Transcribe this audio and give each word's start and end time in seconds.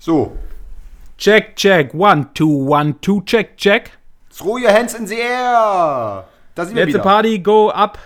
So, 0.00 0.32
Check, 1.18 1.56
check, 1.56 1.92
one, 1.92 2.30
two, 2.32 2.46
one, 2.48 2.94
two, 3.02 3.22
check, 3.26 3.58
check. 3.58 3.90
throw 4.32 4.56
your 4.56 4.70
hands 4.70 4.94
in 4.94 5.04
the 5.04 5.16
air. 5.20 6.24
Da 6.54 6.64
sind 6.64 6.74
wir 6.74 6.86
Let's 6.86 6.92
the 6.94 6.98
wieder. 6.98 7.02
party 7.02 7.38
go 7.38 7.68
up. 7.68 7.98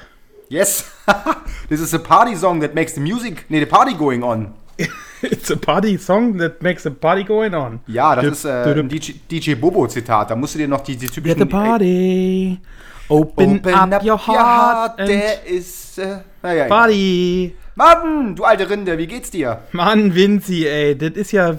Yes. 0.49 0.91
This 1.69 1.81
is 1.81 1.95
a 1.95 2.01
party 2.01 2.35
song 2.35 2.61
that 2.63 2.75
makes 2.75 2.95
the 2.95 3.01
music, 3.01 3.45
nee, 3.49 3.61
the 3.61 3.67
party 3.67 3.95
going 3.95 4.25
on. 4.25 4.55
It's 5.23 5.49
a 5.51 5.57
party 5.57 5.97
song 5.97 6.37
that 6.39 6.61
makes 6.63 6.85
a 6.87 6.91
party 6.91 7.23
going 7.23 7.55
on. 7.55 7.79
Ja, 7.87 8.17
das 8.17 8.25
ist 8.27 8.45
äh, 8.45 8.75
ein. 8.75 8.89
DJ, 8.89 9.13
DJ 9.31 9.55
Bobo 9.55 9.87
Zitat. 9.87 10.31
Da 10.31 10.35
musst 10.37 10.55
du 10.55 10.59
dir 10.59 10.67
noch 10.69 10.81
die, 10.81 10.97
die 10.97 11.07
Let 11.07 11.15
typischen 11.15 11.39
the 11.39 11.47
party. 11.47 12.61
Open, 13.09 13.65
up, 13.67 14.03
your 14.05 14.19
heart, 14.19 14.99
and 14.99 15.09
der 15.09 15.47
ist 15.47 15.99
äh, 15.99 16.19
naja, 16.43 16.65
ja. 16.65 16.69
party. 16.69 17.55
Mann, 17.77 18.37
du 18.37 18.45
alte 18.45 18.71
Rinde, 18.71 18.99
wie 18.99 19.07
geht's 19.09 19.31
dir? 19.31 19.61
Mann, 19.73 20.15
Vinci, 20.15 20.67
ey, 20.67 20.97
das 20.97 21.11
ist 21.13 21.33
ja 21.33 21.59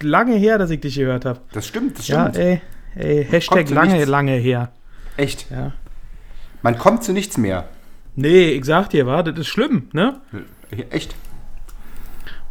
lange 0.00 0.36
her, 0.36 0.58
dass 0.58 0.70
ich 0.70 0.80
dich 0.80 0.94
gehört 0.94 1.24
habe. 1.24 1.40
Das 1.52 1.66
stimmt, 1.66 1.98
das 1.98 2.06
Ja, 2.08 2.30
stimmt. 2.30 2.36
ey, 2.38 2.60
ey, 2.94 3.24
Hashtag 3.24 3.68
lange, 3.70 3.94
nichts. 3.94 4.08
lange 4.08 4.32
her. 4.32 4.70
Echt. 5.16 5.50
Ja. 5.50 5.72
Man 6.62 6.78
kommt 6.78 7.02
zu 7.02 7.12
nichts 7.12 7.36
mehr. 7.36 7.64
Nee, 8.14 8.50
ich 8.50 8.64
sag 8.64 8.90
dir, 8.90 9.06
war, 9.06 9.22
das 9.24 9.38
ist 9.38 9.48
schlimm, 9.48 9.88
ne? 9.92 10.20
Echt. 10.90 11.14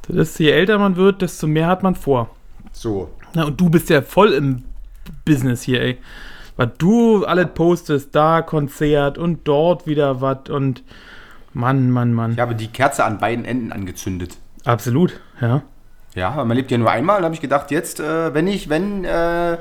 Das 0.07 0.15
ist, 0.17 0.39
je 0.39 0.51
älter 0.51 0.77
man 0.77 0.95
wird, 0.97 1.21
desto 1.21 1.47
mehr 1.47 1.67
hat 1.67 1.83
man 1.83 1.95
vor. 1.95 2.29
So. 2.73 3.09
Na, 3.33 3.45
und 3.45 3.59
du 3.59 3.69
bist 3.69 3.89
ja 3.89 4.01
voll 4.01 4.33
im 4.33 4.63
Business 5.23 5.63
hier, 5.63 5.81
ey. 5.81 5.97
Was 6.57 6.69
du 6.77 7.25
alles 7.25 7.47
postest, 7.53 8.13
da 8.13 8.41
Konzert 8.41 9.17
und 9.17 9.47
dort 9.47 9.87
wieder 9.87 10.21
was 10.21 10.49
und 10.49 10.83
Mann, 11.55 11.89
Mann, 11.89 12.13
Mann. 12.13 12.33
Ich 12.33 12.39
habe 12.39 12.53
die 12.53 12.67
Kerze 12.67 13.05
an 13.05 13.17
beiden 13.17 13.45
Enden 13.45 13.71
angezündet. 13.71 14.37
Absolut, 14.65 15.19
ja. 15.39 15.63
Ja, 16.13 16.31
aber 16.31 16.43
man 16.43 16.57
lebt 16.57 16.69
ja 16.69 16.77
nur 16.77 16.91
einmal. 16.91 17.19
Da 17.19 17.25
habe 17.25 17.35
ich 17.35 17.39
gedacht, 17.39 17.71
jetzt, 17.71 18.01
äh, 18.01 18.33
wenn 18.33 18.43
nicht, 18.43 18.67
wenn 18.67 19.05
äh, 19.05 19.57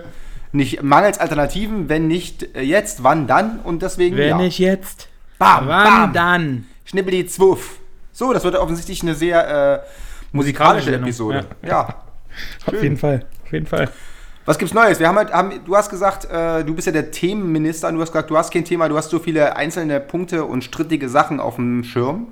nicht 0.51 0.83
mangels 0.83 1.19
Alternativen, 1.19 1.89
wenn 1.89 2.09
nicht 2.09 2.57
äh, 2.57 2.63
jetzt, 2.63 3.05
wann 3.05 3.29
dann? 3.29 3.61
Und 3.61 3.83
deswegen, 3.83 4.17
Wenn 4.17 4.29
ja. 4.29 4.37
nicht 4.37 4.59
jetzt, 4.59 5.09
Bam, 5.39 5.69
wann 5.69 5.85
bam. 5.85 6.13
dann? 6.13 6.67
Schnippeli 6.85 7.27
zwuff. 7.27 7.79
So, 8.13 8.33
das 8.33 8.43
wird 8.43 8.57
offensichtlich 8.57 9.03
eine 9.03 9.15
sehr 9.15 9.75
äh, 9.75 9.87
musikalische 10.33 10.95
Episode. 10.95 11.47
Ja. 11.63 12.03
Auf 12.67 12.83
jeden 12.83 12.97
Fall, 12.97 13.25
auf 13.45 13.53
jeden 13.53 13.67
Fall. 13.67 13.89
Was 14.47 14.59
gibt's 14.59 14.75
Neues? 14.75 15.01
Wir 15.01 15.09
haben 15.09 15.17
halt, 15.17 15.33
haben, 15.33 15.53
du 15.65 15.75
hast 15.75 15.89
gesagt, 15.89 16.27
äh, 16.31 16.65
du 16.65 16.75
bist 16.75 16.87
ja 16.87 16.93
der 16.93 17.11
Themenminister 17.11 17.89
und 17.89 17.95
du 17.95 18.01
hast 18.03 18.13
gesagt, 18.13 18.29
du 18.31 18.37
hast 18.37 18.53
kein 18.53 18.65
Thema, 18.65 18.89
du 18.89 18.97
hast 18.97 19.09
so 19.11 19.19
viele 19.19 19.57
einzelne 19.57 20.01
Punkte 20.01 20.45
und 20.45 20.63
strittige 20.63 21.09
Sachen 21.09 21.41
auf 21.41 21.57
dem 21.57 21.83
Schirm. 21.83 22.27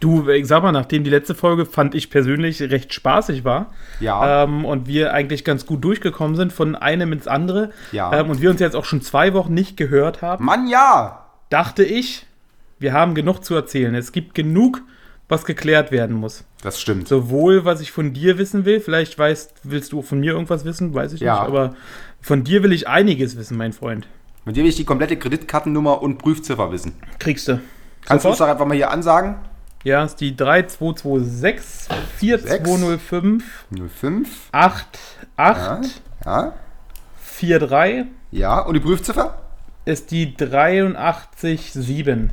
Du, 0.00 0.28
ich 0.28 0.48
sag 0.48 0.64
mal, 0.64 0.72
nachdem 0.72 1.04
die 1.04 1.10
letzte 1.10 1.36
Folge 1.36 1.64
fand 1.64 1.94
ich 1.94 2.10
persönlich 2.10 2.60
recht 2.60 2.92
spaßig 2.92 3.44
war 3.44 3.66
Ja. 4.00 4.42
ähm, 4.42 4.64
und 4.64 4.88
wir 4.88 5.14
eigentlich 5.14 5.44
ganz 5.44 5.64
gut 5.64 5.84
durchgekommen 5.84 6.34
sind 6.34 6.52
von 6.52 6.74
einem 6.74 7.12
ins 7.12 7.28
andere 7.28 7.70
Ja. 7.92 8.12
ähm, 8.12 8.28
und 8.30 8.40
wir 8.42 8.50
uns 8.50 8.58
jetzt 8.58 8.74
auch 8.74 8.84
schon 8.84 9.00
zwei 9.00 9.32
Wochen 9.32 9.54
nicht 9.54 9.76
gehört 9.76 10.20
haben, 10.20 10.44
Mann, 10.44 10.66
ja! 10.66 11.26
dachte 11.50 11.84
ich, 11.84 12.26
wir 12.80 12.92
haben 12.92 13.14
genug 13.14 13.44
zu 13.44 13.54
erzählen. 13.54 13.94
Es 13.94 14.10
gibt 14.10 14.34
genug, 14.34 14.82
was 15.28 15.44
geklärt 15.44 15.90
werden 15.92 16.16
muss. 16.16 16.44
Das 16.62 16.80
stimmt. 16.80 17.08
Sowohl, 17.08 17.64
was 17.64 17.80
ich 17.80 17.90
von 17.92 18.12
dir 18.12 18.38
wissen 18.38 18.64
will, 18.64 18.80
vielleicht 18.80 19.18
weißt, 19.18 19.52
willst 19.62 19.92
du 19.92 20.02
von 20.02 20.20
mir 20.20 20.32
irgendwas 20.32 20.64
wissen, 20.64 20.92
weiß 20.94 21.12
ich 21.14 21.20
Ja. 21.20 21.34
nicht, 21.40 21.48
aber 21.48 21.74
von 22.20 22.44
dir 22.44 22.62
will 22.62 22.72
ich 22.72 22.86
einiges 22.88 23.36
wissen, 23.36 23.56
mein 23.56 23.72
Freund. 23.72 24.06
Mit 24.44 24.56
dir 24.56 24.62
will 24.62 24.70
ich 24.70 24.76
die 24.76 24.84
komplette 24.84 25.16
Kreditkartennummer 25.16 26.02
und 26.02 26.18
Prüfziffer 26.18 26.70
wissen. 26.72 26.92
Kriegst 27.18 27.48
du. 27.48 27.60
Kannst 28.04 28.24
du 28.24 28.30
es 28.30 28.38
doch 28.38 28.48
einfach 28.48 28.66
mal 28.66 28.74
hier 28.74 28.90
ansagen? 28.90 29.36
Ja, 29.84 30.04
ist 30.04 30.16
die 30.16 30.36
3226 30.36 31.88
4205 32.18 33.44
05. 34.00 34.28
88 34.52 36.02
Ja. 36.24 36.52
43 37.40 38.06
Ja. 38.30 38.60
Und 38.60 38.74
die 38.74 38.80
Prüfziffer? 38.80 39.38
ist 39.84 40.10
die 40.12 40.36
837. 40.36 42.30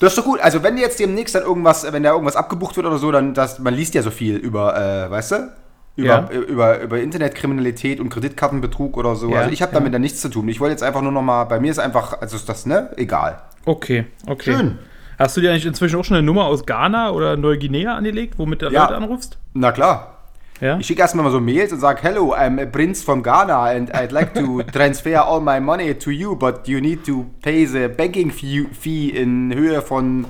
Das 0.00 0.12
ist 0.12 0.18
doch 0.18 0.24
gut. 0.24 0.40
Also 0.40 0.62
wenn 0.62 0.76
jetzt 0.78 0.98
demnächst 0.98 1.34
dann 1.34 1.42
irgendwas, 1.42 1.90
wenn 1.92 2.02
da 2.02 2.10
irgendwas 2.12 2.34
abgebucht 2.36 2.76
wird 2.76 2.86
oder 2.86 2.98
so, 2.98 3.12
dann 3.12 3.34
das, 3.34 3.58
man 3.58 3.74
liest 3.74 3.94
ja 3.94 4.02
so 4.02 4.10
viel 4.10 4.36
über, 4.36 4.76
äh, 4.76 5.10
weißt 5.10 5.32
du? 5.32 5.52
Über, 5.96 6.08
Ja. 6.08 6.28
äh, 6.30 6.36
über, 6.38 6.80
über 6.80 7.00
Internetkriminalität 7.00 8.00
und 8.00 8.08
Kreditkartenbetrug 8.08 8.96
oder 8.96 9.14
so. 9.14 9.30
Ja, 9.30 9.40
also 9.40 9.50
ich 9.50 9.62
habe 9.62 9.72
ja. 9.72 9.78
damit 9.78 9.92
dann 9.94 10.00
nichts 10.00 10.20
zu 10.20 10.28
tun. 10.28 10.48
Ich 10.48 10.58
wollte 10.60 10.72
jetzt 10.72 10.82
einfach 10.82 11.02
nur 11.02 11.12
noch 11.12 11.22
mal, 11.22 11.44
bei 11.44 11.60
mir 11.60 11.70
ist 11.70 11.78
einfach, 11.78 12.20
also 12.20 12.36
ist 12.36 12.48
das, 12.48 12.66
ne? 12.66 12.90
Egal. 12.96 13.40
Okay, 13.66 14.06
okay. 14.26 14.54
Schön. 14.54 14.78
Hast 15.18 15.36
du 15.36 15.42
dir 15.42 15.50
eigentlich 15.50 15.66
inzwischen 15.66 15.96
auch 16.00 16.04
schon 16.04 16.16
eine 16.16 16.24
Nummer 16.24 16.46
aus 16.46 16.64
Ghana 16.64 17.10
oder 17.10 17.36
Neuguinea 17.36 17.94
angelegt, 17.94 18.34
womit 18.38 18.62
du 18.62 18.68
Ja. 18.70 18.84
Leute 18.84 18.96
anrufst? 18.96 19.36
Na 19.52 19.70
klar. 19.70 20.16
Ja. 20.60 20.78
Ich 20.78 20.86
schicke 20.86 21.00
erstmal 21.00 21.24
mal 21.24 21.30
so 21.30 21.40
Mails 21.40 21.72
und 21.72 21.80
sage, 21.80 22.00
Hello, 22.02 22.34
I'm 22.34 22.60
a 22.60 22.66
prince 22.66 23.02
from 23.02 23.22
Ghana 23.22 23.64
and 23.64 23.94
I'd 23.94 24.12
like 24.12 24.34
to 24.34 24.62
transfer 24.72 25.16
all 25.20 25.40
my 25.40 25.58
money 25.60 25.94
to 25.94 26.10
you, 26.10 26.36
but 26.36 26.68
you 26.68 26.80
need 26.80 27.04
to 27.06 27.26
pay 27.42 27.64
the 27.66 27.88
banking 27.88 28.30
fee, 28.30 29.08
in 29.08 29.54
Höhe 29.54 29.80
von 29.80 30.26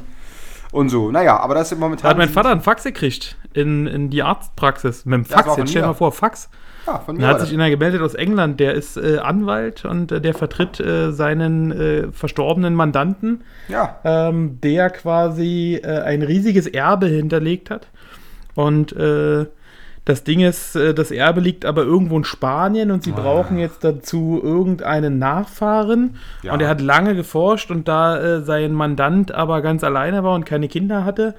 und 0.72 0.88
so. 0.88 1.10
Naja, 1.10 1.38
aber 1.38 1.54
das 1.54 1.72
ist 1.72 1.78
momentan. 1.78 2.10
Hat 2.10 2.18
mein 2.18 2.28
Vater 2.28 2.50
einen 2.50 2.60
Fax 2.60 2.84
gekriegt 2.84 3.36
in, 3.52 3.86
in 3.86 4.10
die 4.10 4.22
Arztpraxis 4.22 5.04
mit 5.04 5.14
dem 5.26 5.30
war 5.30 5.42
Fax. 5.44 5.56
Jetzt 5.56 5.70
stell 5.70 5.82
dir 5.82 5.88
mal 5.88 5.94
vor, 5.94 6.12
Fax. 6.12 6.48
Ja, 6.86 6.98
von 7.00 7.16
mir 7.16 7.22
Da 7.22 7.28
hat 7.28 7.40
sich 7.40 7.52
einer 7.52 7.68
gemeldet 7.68 8.00
aus 8.00 8.14
England, 8.14 8.58
der 8.60 8.74
ist 8.74 8.96
äh, 8.96 9.18
Anwalt 9.18 9.84
und 9.84 10.12
äh, 10.12 10.20
der 10.20 10.34
vertritt 10.34 10.80
äh, 10.80 11.10
seinen 11.12 11.72
äh, 11.72 12.12
verstorbenen 12.12 12.74
Mandanten, 12.74 13.42
Ja. 13.68 13.98
ähm, 14.04 14.58
der 14.62 14.90
quasi 14.90 15.80
äh, 15.82 16.00
ein 16.02 16.22
riesiges 16.22 16.66
Erbe 16.66 17.06
hinterlegt 17.06 17.68
hat. 17.70 17.88
Und 18.54 18.92
äh, 18.92 19.46
das 20.04 20.24
Ding 20.24 20.40
ist, 20.40 20.74
äh, 20.76 20.94
das 20.94 21.10
Erbe 21.10 21.40
liegt 21.40 21.64
aber 21.64 21.82
irgendwo 21.82 22.16
in 22.16 22.24
Spanien 22.24 22.90
und 22.90 23.04
sie 23.04 23.12
brauchen 23.12 23.58
jetzt 23.58 23.84
dazu 23.84 24.40
irgendeinen 24.42 25.18
Nachfahren. 25.18 26.16
Ja. 26.42 26.52
Und 26.54 26.60
er 26.62 26.68
hat 26.68 26.80
lange 26.80 27.14
geforscht 27.14 27.70
und 27.70 27.86
da 27.86 28.18
äh, 28.18 28.40
sein 28.42 28.72
Mandant 28.72 29.32
aber 29.32 29.60
ganz 29.62 29.84
alleine 29.84 30.24
war 30.24 30.34
und 30.34 30.44
keine 30.46 30.68
Kinder 30.68 31.04
hatte, 31.04 31.34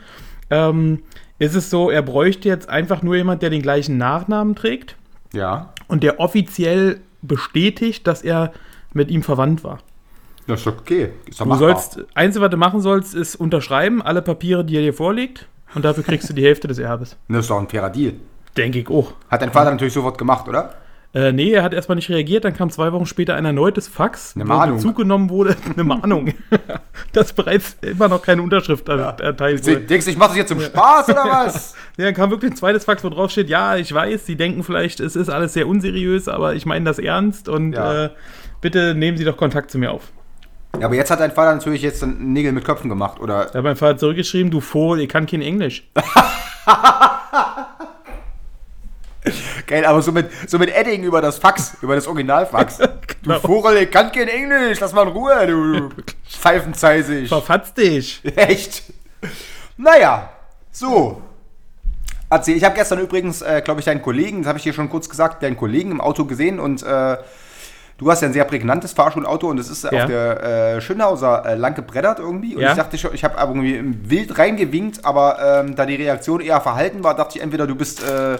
ähm, 0.50 1.04
ist 1.40 1.56
es 1.56 1.70
so, 1.70 1.90
er 1.90 2.02
bräuchte 2.04 2.48
jetzt 2.48 2.70
einfach 2.70 3.02
nur 3.02 3.16
jemand, 3.16 3.42
der 3.42 3.50
den 3.50 3.62
gleichen 3.64 3.98
Nachnamen 3.98 4.56
trägt 4.56 4.96
Ja. 5.34 5.74
und 5.88 6.04
der 6.04 6.20
offiziell 6.20 7.00
bestätigt, 7.24 8.06
dass 8.08 8.22
er 8.22 8.52
mit 8.94 9.10
ihm 9.10 9.24
verwandt 9.24 9.64
war. 9.64 9.80
Das 10.48 10.62
ist 10.62 10.68
okay. 10.68 11.10
Ist 11.26 11.40
Du 11.40 11.46
machbar. 11.46 11.70
sollst, 11.80 12.00
einzige, 12.14 12.44
was 12.44 12.52
du 12.52 12.58
machen 12.58 12.82
sollst, 12.82 13.16
ist 13.16 13.36
unterschreiben, 13.36 14.02
alle 14.02 14.22
Papiere, 14.22 14.66
die 14.66 14.76
er 14.76 14.82
dir 14.82 14.94
vorlegt, 14.94 15.48
und 15.74 15.86
dafür 15.86 16.04
kriegst 16.04 16.30
du 16.30 16.34
die 16.34 16.44
Hälfte 16.44 16.68
des 16.68 16.78
Erbes. 16.80 17.16
Das 17.30 17.40
ist 17.40 17.50
doch 17.50 17.60
ein 17.60 17.70
fairer 17.70 17.90
Deal. 17.90 18.14
Denke 18.58 18.80
ich 18.80 18.90
auch. 18.90 19.14
Hat 19.30 19.42
dein 19.42 19.52
Vater 19.52 19.72
natürlich 19.72 19.94
sofort 19.94 20.18
gemacht, 20.18 20.48
oder? 20.48 20.76
Äh, 21.14 21.34
nee, 21.34 21.52
er 21.52 21.62
hat 21.64 21.74
erstmal 21.74 21.98
nicht 21.98 22.10
reagiert, 22.10 22.46
dann 22.46 22.54
kam 22.54 22.70
zwei 22.70 22.94
Wochen 22.94 23.06
später 23.06 23.36
ein 23.36 23.44
erneutes 23.44 23.90
Fax, 23.90 24.34
Eine 24.34 24.46
Mahnung. 24.46 24.78
Bezug 24.78 24.96
genommen 24.96 25.30
wurde, 25.30 25.58
eine 25.74 25.84
Mahnung, 25.84 26.34
dass 27.14 27.34
bereits 27.34 27.76
immer 27.82 28.08
noch 28.08 28.22
keine 28.22 28.42
Unterschrift 28.42 28.88
er- 28.88 29.20
erteilt 29.20 29.66
wurde. 29.68 29.82
Denkst 29.82 30.06
du, 30.06 30.12
ich 30.12 30.18
mach 30.18 30.28
das 30.28 30.38
jetzt 30.38 30.48
zum 30.48 30.62
Spaß 30.62 31.10
oder 31.10 31.24
was? 31.30 31.76
Ja, 31.98 32.06
dann 32.06 32.14
kam 32.14 32.30
wirklich 32.32 32.52
ein 32.52 32.56
zweites 32.56 32.86
Fax, 32.86 33.04
wo 33.04 33.10
drauf 33.10 33.30
steht, 33.30 33.50
ja, 33.50 33.76
ich 33.76 33.94
weiß, 33.94 34.26
Sie 34.26 34.38
denken 34.38 34.64
vielleicht, 34.64 35.02
es 35.02 35.18
ist 35.18 35.28
alles 35.30 35.52
sehr 35.52 35.68
unseriös, 35.68 36.30
aber 36.30 36.56
ich 36.56 36.66
meine 36.66 36.86
das 36.86 36.98
ernst 36.98 37.50
und 37.50 37.74
Ja. 37.74 38.06
äh, 38.06 38.10
bitte 38.62 38.96
nehmen 38.96 39.18
Sie 39.18 39.26
doch 39.26 39.36
Kontakt 39.36 39.70
zu 39.70 39.80
mir 39.80 39.92
auf. 39.92 40.14
Ja, 40.80 40.86
aber 40.86 40.96
jetzt 40.96 41.12
hat 41.12 41.20
dein 41.20 41.32
Vater 41.32 41.54
natürlich 41.54 41.82
jetzt 41.82 42.06
Nägel 42.06 42.54
mit 42.54 42.64
Köpfen 42.64 42.88
gemacht, 42.90 43.20
oder? 43.20 43.40
Hat 43.54 43.64
mein 43.64 43.76
Vater 43.76 43.98
zurückgeschrieben, 43.98 44.50
du 44.50 44.62
Vogel, 44.62 45.02
ich 45.02 45.10
kann 45.10 45.26
kein 45.26 45.42
Englisch. 45.42 45.84
Geil, 49.68 49.86
aber 49.86 50.02
so 50.02 50.12
mit, 50.12 50.30
so 50.48 50.58
mit 50.60 50.70
Edding 50.76 51.04
über 51.04 51.22
das 51.22 51.38
Fax, 51.38 51.78
über 51.82 51.96
das 51.96 52.08
Originalfax. 52.08 52.78
Du 53.24 53.30
Genau. 53.30 53.40
Vogel, 53.40 53.78
ich 53.78 53.92
kann 53.92 54.12
kein 54.12 54.28
Englisch, 54.28 54.80
lass 54.80 54.94
mal 54.94 55.04
in 55.04 55.10
Ruhe, 55.10 55.46
du 55.46 55.90
Pfeifenzeisig. 56.28 57.30
Verfatz 57.30 57.72
dich. 57.74 58.20
Echt? 58.36 58.84
Naja, 59.78 60.30
so. 60.72 61.22
Erzähl, 62.30 62.56
ich 62.58 62.64
habe 62.64 62.74
gestern 62.76 63.00
übrigens, 63.00 63.42
äh, 63.44 63.62
glaube 63.64 63.80
ich, 63.82 63.86
deinen 63.86 64.02
Kollegen, 64.02 64.40
das 64.42 64.48
habe 64.48 64.58
ich 64.58 64.64
dir 64.64 64.74
schon 64.74 64.90
kurz 64.90 65.08
gesagt, 65.10 65.44
deinen 65.44 65.56
Kollegen 65.58 65.92
im 65.92 66.02
Auto 66.02 66.26
gesehen 66.26 66.60
und 66.60 66.82
äh, 66.82 67.18
du 68.00 68.10
hast 68.10 68.22
ja 68.22 68.28
ein 68.30 68.34
sehr 68.34 68.46
prägnantes 68.46 68.94
Fahrschulauto 68.94 69.48
und 69.50 69.60
es 69.60 69.70
ist 69.70 69.84
Ja. 69.84 69.90
auf 69.92 70.06
der 70.08 70.44
äh, 70.78 70.82
Schönhauser 70.82 71.46
äh, 71.46 71.56
lang 71.56 71.76
gebreddert 71.76 72.18
irgendwie. 72.20 72.56
Und 72.56 72.62
Ja. 72.62 72.72
ich 72.72 72.78
dachte 72.78 72.98
schon, 72.98 73.14
ich 73.14 73.24
habe 73.24 73.36
irgendwie 73.40 73.76
im 73.76 74.10
wild 74.10 74.40
reingewinkt, 74.40 75.04
aber 75.06 75.60
ähm, 75.60 75.76
da 75.76 75.86
die 75.86 75.96
Reaktion 75.96 76.40
eher 76.42 76.60
verhalten 76.62 77.04
war, 77.04 77.16
dachte 77.16 77.38
ich 77.38 77.44
entweder 77.44 77.68
du 77.68 77.76
bist, 77.76 78.02
äh, 78.02 78.38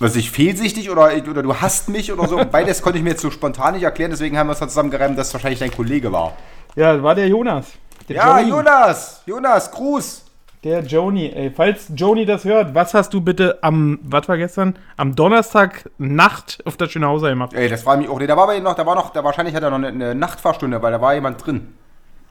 was 0.00 0.16
ich, 0.16 0.30
fehlsichtig 0.30 0.90
oder, 0.90 1.10
oder 1.28 1.42
du 1.42 1.54
hasst 1.54 1.88
mich 1.88 2.12
oder 2.12 2.26
so. 2.28 2.40
Beides 2.50 2.82
konnte 2.82 2.98
ich 2.98 3.04
mir 3.04 3.10
jetzt 3.10 3.22
so 3.22 3.30
spontan 3.30 3.74
nicht 3.74 3.82
erklären, 3.82 4.10
deswegen 4.10 4.38
haben 4.38 4.48
wir 4.48 4.52
es 4.52 4.58
dann 4.60 4.68
zusammengereimt, 4.68 5.18
dass 5.18 5.28
es 5.28 5.34
wahrscheinlich 5.34 5.60
dein 5.60 5.70
Kollege 5.72 6.12
war. 6.12 6.36
Ja, 6.76 6.94
das 6.94 7.02
war 7.02 7.14
der 7.14 7.28
Jonas. 7.28 7.66
Der 8.08 8.16
Ja, 8.16 8.38
Joni. 8.40 8.50
Jonas! 8.50 9.22
Jonas, 9.26 9.70
Gruß! 9.70 10.24
Der 10.64 10.82
Joni. 10.82 11.30
Ey, 11.30 11.52
falls 11.54 11.86
Joni 11.94 12.26
das 12.26 12.44
hört, 12.44 12.74
was 12.74 12.92
hast 12.92 13.14
du 13.14 13.20
bitte 13.20 13.58
am, 13.62 14.00
was 14.02 14.28
war 14.28 14.36
gestern? 14.36 14.76
Am 14.96 15.14
Donnerstag 15.14 15.88
Nacht 15.98 16.58
auf 16.64 16.76
der 16.76 16.88
Schönhauser 16.88 17.28
gemacht? 17.30 17.54
Ey, 17.54 17.68
das 17.68 17.86
war 17.86 17.96
mich 17.96 18.08
auch. 18.08 18.18
Nee, 18.18 18.26
da 18.26 18.36
war 18.36 18.44
aber 18.44 18.58
noch, 18.58 18.74
da 18.74 18.84
war 18.84 18.96
noch, 18.96 19.10
da 19.10 19.22
wahrscheinlich 19.22 19.54
hat 19.54 19.62
er 19.62 19.70
noch 19.70 19.76
eine, 19.76 19.88
eine 19.88 20.14
Nachtfahrstunde, 20.16 20.82
weil 20.82 20.90
da 20.90 21.00
war 21.00 21.14
jemand 21.14 21.44
drin. 21.46 21.74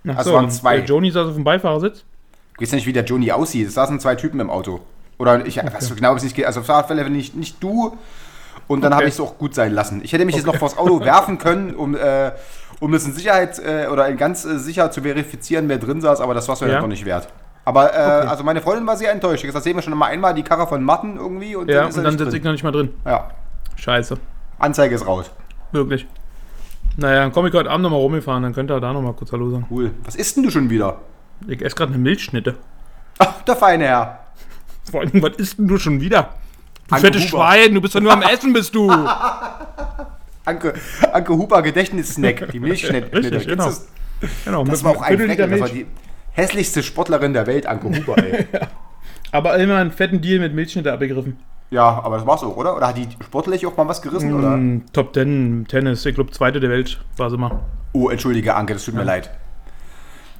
Ach 0.07 0.17
Also 0.17 0.33
waren 0.33 0.51
zwei. 0.51 0.77
Der 0.77 0.85
Joni 0.85 1.11
saß 1.11 1.27
auf 1.29 1.35
dem 1.35 1.43
Beifahrersitz. 1.45 2.03
Ich 2.55 2.61
weiß 2.61 2.73
nicht, 2.73 2.85
wie 2.85 2.93
der 2.93 3.05
Joni 3.05 3.31
aussieht. 3.31 3.67
Es 3.67 3.75
saßen 3.75 3.99
zwei 3.99 4.15
Typen 4.15 4.39
im 4.39 4.49
Auto. 4.49 4.81
Oder 5.17 5.45
ich 5.45 5.57
weiß 5.57 5.93
genau, 5.95 6.11
ob 6.11 6.17
es 6.17 6.23
nicht 6.23 6.35
geht. 6.35 6.45
Also 6.45 6.59
auf 6.61 6.69
alle 6.69 6.83
Fälle 6.87 7.09
nicht, 7.09 7.35
nicht 7.35 7.61
du. 7.63 7.97
Und 8.67 8.81
dann 8.81 8.91
Okay. 8.91 8.97
habe 9.01 9.07
ich 9.07 9.13
es 9.13 9.19
auch 9.21 9.37
gut 9.37 9.55
sein 9.55 9.71
lassen. 9.73 10.01
Ich 10.03 10.11
hätte 10.13 10.25
mich 10.25 10.35
jetzt 10.35 10.45
noch 10.45 10.55
vors 10.57 10.77
Auto 10.77 10.99
werfen 11.03 11.37
können, 11.37 11.73
um, 11.75 11.95
äh, 11.95 12.31
um 12.81 12.93
es 12.93 13.05
in 13.05 13.13
Sicherheit 13.13 13.59
äh, 13.59 13.87
oder 13.87 14.07
in 14.09 14.17
ganz 14.17 14.43
äh, 14.45 14.59
sicher 14.59 14.91
zu 14.91 15.01
verifizieren, 15.01 15.69
wer 15.69 15.77
drin 15.77 16.01
saß, 16.01 16.19
aber 16.19 16.33
das 16.33 16.47
war 16.49 16.53
es 16.55 16.61
mir 16.61 16.69
Ja. 16.69 16.81
noch 16.81 16.87
nicht 16.87 17.05
wert. 17.05 17.27
Aber 17.63 17.85
äh, 17.93 17.97
Okay. 17.97 18.27
also 18.27 18.43
meine 18.43 18.61
Freundin 18.61 18.85
war 18.85 18.97
sehr 18.97 19.11
enttäuscht. 19.11 19.45
Das 19.53 19.63
sehen 19.63 19.75
wir 19.77 19.81
schon 19.81 19.93
mal 19.97 20.07
einmal 20.07 20.33
die 20.33 20.43
Karre 20.43 20.67
von 20.67 20.83
Matten 20.83 21.15
irgendwie 21.17 21.55
und 21.55 21.69
Ja, 21.69 21.81
dann 21.81 21.89
ist 21.89 21.97
und 21.97 22.03
dann 22.03 22.17
sitze 22.17 22.35
ich 22.37 22.43
noch 22.43 22.51
nicht 22.51 22.63
mal 22.63 22.71
drin. 22.71 22.93
Ja, 23.05 23.29
Scheiße. 23.77 24.17
Anzeige 24.59 24.95
ist 24.95 25.07
raus. 25.07 25.31
Wirklich. 25.71 26.05
Naja, 26.97 27.21
dann 27.21 27.31
komme 27.31 27.47
ich 27.49 27.53
heute 27.55 27.69
Abend 27.69 27.83
nochmal 27.83 27.99
rumgefahren, 27.99 28.43
dann 28.43 28.53
könnt 28.53 28.71
ihr 28.71 28.79
da 28.81 28.91
nochmal 28.91 29.13
kurz 29.13 29.31
Hallo 29.31 29.49
sagen. 29.51 29.65
Cool. 29.69 29.91
Was 30.03 30.15
isst 30.15 30.35
denn 30.35 30.43
du 30.43 30.49
schon 30.51 30.69
wieder? 30.69 30.97
Ich 31.47 31.61
esse 31.61 31.75
gerade 31.75 31.93
eine 31.93 32.01
Milchschnitte. 32.01 32.55
Ach, 33.19 33.41
der 33.43 33.55
feine 33.55 33.85
Herr. 33.85 34.19
Vor 34.91 35.01
allem, 35.01 35.21
was 35.21 35.35
isst 35.37 35.57
denn 35.57 35.67
du 35.67 35.77
schon 35.77 36.01
wieder? 36.01 36.35
Du 36.87 36.95
Anke 36.95 37.07
fettes 37.07 37.31
Huber. 37.31 37.43
Schwein, 37.43 37.73
du 37.73 37.81
bist 37.81 37.95
doch 37.95 38.01
nur 38.01 38.13
am 38.13 38.21
Essen, 38.21 38.53
bist 38.53 38.73
du. 38.73 38.89
Anke, 40.45 40.73
Anke 41.11 41.33
Huber 41.33 41.61
Gedächtnissnack, 41.61 42.49
die 42.51 42.59
Milchschnitte. 42.59 43.11
Richtig, 43.17 43.47
genau. 43.47 43.65
Das, 43.65 43.87
genau, 44.45 44.63
das 44.63 44.83
war 44.83 44.91
auch 44.91 45.01
ein 45.01 45.17
Flecken, 45.19 45.51
das 45.51 45.59
war 45.59 45.69
die 45.69 45.85
hässlichste 46.31 46.83
Sportlerin 46.83 47.33
der 47.33 47.47
Welt, 47.47 47.65
Anke 47.65 47.89
Huber, 47.89 48.17
ey. 48.17 48.45
Aber 49.31 49.57
immer 49.57 49.75
einen 49.77 49.91
fetten 49.91 50.21
Deal 50.21 50.39
mit 50.39 50.53
Milchschnitte 50.53 50.93
abgegriffen. 50.93 51.37
ja, 51.69 52.01
aber 52.01 52.15
das 52.15 52.25
war's 52.25 52.43
auch, 52.43 52.55
oder? 52.55 52.77
Oder 52.77 52.87
hat 52.87 52.97
die 52.97 53.09
sportlich 53.21 53.65
auch 53.65 53.75
mal 53.75 53.85
was 53.89 54.01
gerissen, 54.01 54.33
oder? 54.33 54.51
Mm, 54.55 54.85
Top 54.93 55.13
10 55.13 55.65
Tennis, 55.67 56.05
ich 56.05 56.15
glaube 56.15 56.31
zweite 56.31 56.61
der 56.61 56.69
Welt 56.69 57.01
war 57.17 57.29
sie 57.29 57.35
mal. 57.37 57.59
Oh, 57.91 58.07
entschuldige, 58.09 58.55
Anke, 58.55 58.71
das 58.73 58.85
tut 58.85 58.93
mir 58.93 59.03
leid. 59.03 59.29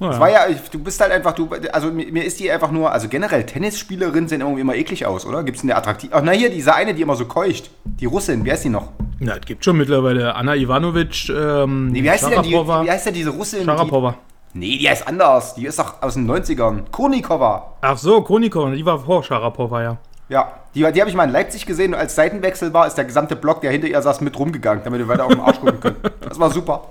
Naja. 0.00 0.12
Das 0.12 0.20
war 0.20 0.30
ja, 0.30 0.46
du 0.70 0.78
bist 0.78 1.00
halt 1.00 1.10
einfach, 1.10 1.32
du, 1.32 1.48
also 1.72 1.90
mir, 1.90 2.24
ist 2.24 2.38
die 2.38 2.50
einfach 2.50 2.70
nur, 2.70 2.92
also 2.92 3.08
generell 3.08 3.44
Tennisspielerinnen 3.44 4.28
sehen 4.28 4.40
irgendwie 4.40 4.60
immer 4.60 4.74
eklig 4.76 5.04
aus, 5.06 5.26
oder? 5.26 5.42
Gibt's 5.42 5.62
eine 5.62 5.74
attraktiv? 5.74 6.10
Ach, 6.12 6.20
na 6.22 6.32
hier, 6.32 6.50
diese 6.50 6.74
eine, 6.74 6.94
die 6.94 7.02
immer 7.02 7.16
so 7.16 7.24
keucht. 7.24 7.70
Die 7.84 8.06
Russin, 8.06 8.44
wie 8.44 8.52
heißt 8.52 8.64
die 8.64 8.68
noch? 8.68 8.90
Na, 9.18 9.34
es 9.34 9.40
gibt 9.46 9.64
schon 9.64 9.76
mittlerweile 9.76 10.34
Anna 10.36 10.54
Ivanovic, 10.54 11.28
ähm, 11.30 11.88
Nee, 11.88 12.04
wie 12.04 12.10
heißt 12.10 12.26
die 12.26 12.30
denn? 12.30 12.42
Die, 12.42 12.52
wie 12.52 12.90
heißt 12.90 13.06
denn 13.06 13.14
diese 13.14 13.30
Russin? 13.30 13.60
Die, 13.60 13.64
Sharapova. 13.64 14.14
nee, 14.54 14.78
die 14.78 14.88
heißt 14.88 15.08
anders. 15.08 15.54
Die 15.56 15.66
ist 15.66 15.78
doch 15.80 16.00
aus 16.00 16.14
den 16.14 16.30
90ern. 16.30 16.90
Kurnikova. 16.92 17.74
Ach 17.80 17.98
so, 17.98 18.22
Konikova, 18.22 18.70
die 18.70 18.86
war 18.86 19.00
vor 19.00 19.24
Sharapova, 19.24 19.82
ja. 19.82 19.96
Ja, 20.28 20.52
die, 20.74 20.80
die 20.92 21.00
habe 21.00 21.10
ich 21.10 21.16
mal 21.16 21.24
in 21.24 21.30
Leipzig 21.32 21.66
gesehen 21.66 21.94
und 21.94 21.98
als 21.98 22.14
Seitenwechsel 22.14 22.72
war, 22.72 22.86
ist 22.86 22.94
der 22.94 23.06
gesamte 23.06 23.34
Block, 23.34 23.62
der 23.62 23.72
hinter 23.72 23.88
ihr 23.88 24.00
saß, 24.00 24.20
mit 24.20 24.38
rumgegangen, 24.38 24.84
damit 24.84 25.00
wir 25.00 25.08
weiter 25.08 25.24
auf 25.24 25.32
den 25.32 25.40
Arsch 25.40 25.58
gucken 25.58 25.80
können. 25.80 25.96
Das 26.20 26.38
war 26.38 26.50
super. 26.50 26.84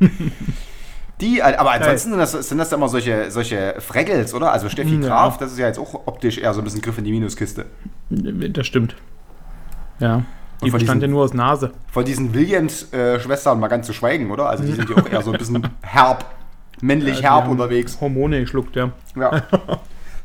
Die, 1.20 1.42
aber 1.42 1.72
ansonsten 1.72 2.10
sind 2.10 2.18
das, 2.18 2.32
sind 2.32 2.58
das 2.58 2.72
immer 2.72 2.88
solche, 2.88 3.30
solche 3.30 3.76
Fraggles, 3.78 4.34
oder? 4.34 4.52
Also 4.52 4.68
Steffi 4.68 4.96
Ja. 4.96 5.08
Graf, 5.08 5.38
das 5.38 5.52
ist 5.52 5.58
ja 5.58 5.66
jetzt 5.66 5.78
auch 5.78 6.06
optisch 6.06 6.36
eher 6.38 6.52
so 6.52 6.60
ein 6.60 6.64
bisschen 6.64 6.82
Griff 6.82 6.98
in 6.98 7.04
die 7.04 7.12
Minuskiste. 7.12 7.66
Das 8.10 8.66
stimmt. 8.66 8.96
Ja. 9.98 10.24
Die 10.62 10.70
bestand 10.70 11.02
ja 11.02 11.08
nur 11.08 11.24
aus 11.24 11.34
Nase. 11.34 11.72
Von 11.90 12.04
diesen 12.04 12.34
Williams-Schwestern 12.34 13.60
mal 13.60 13.68
ganz 13.68 13.86
zu 13.86 13.92
schweigen, 13.92 14.30
oder? 14.30 14.48
Also 14.48 14.64
die 14.64 14.72
sind 14.72 14.88
ja 14.88 14.96
auch 14.96 15.08
eher 15.08 15.22
so 15.22 15.32
ein 15.32 15.38
bisschen 15.38 15.66
herb, 15.82 16.24
männlich 16.80 17.18
Die 17.18 17.22
herb 17.22 17.48
unterwegs. 17.48 17.98
Hormone 18.00 18.40
geschluckt, 18.40 18.76
ja. 18.76 18.90
Ja. 19.16 19.42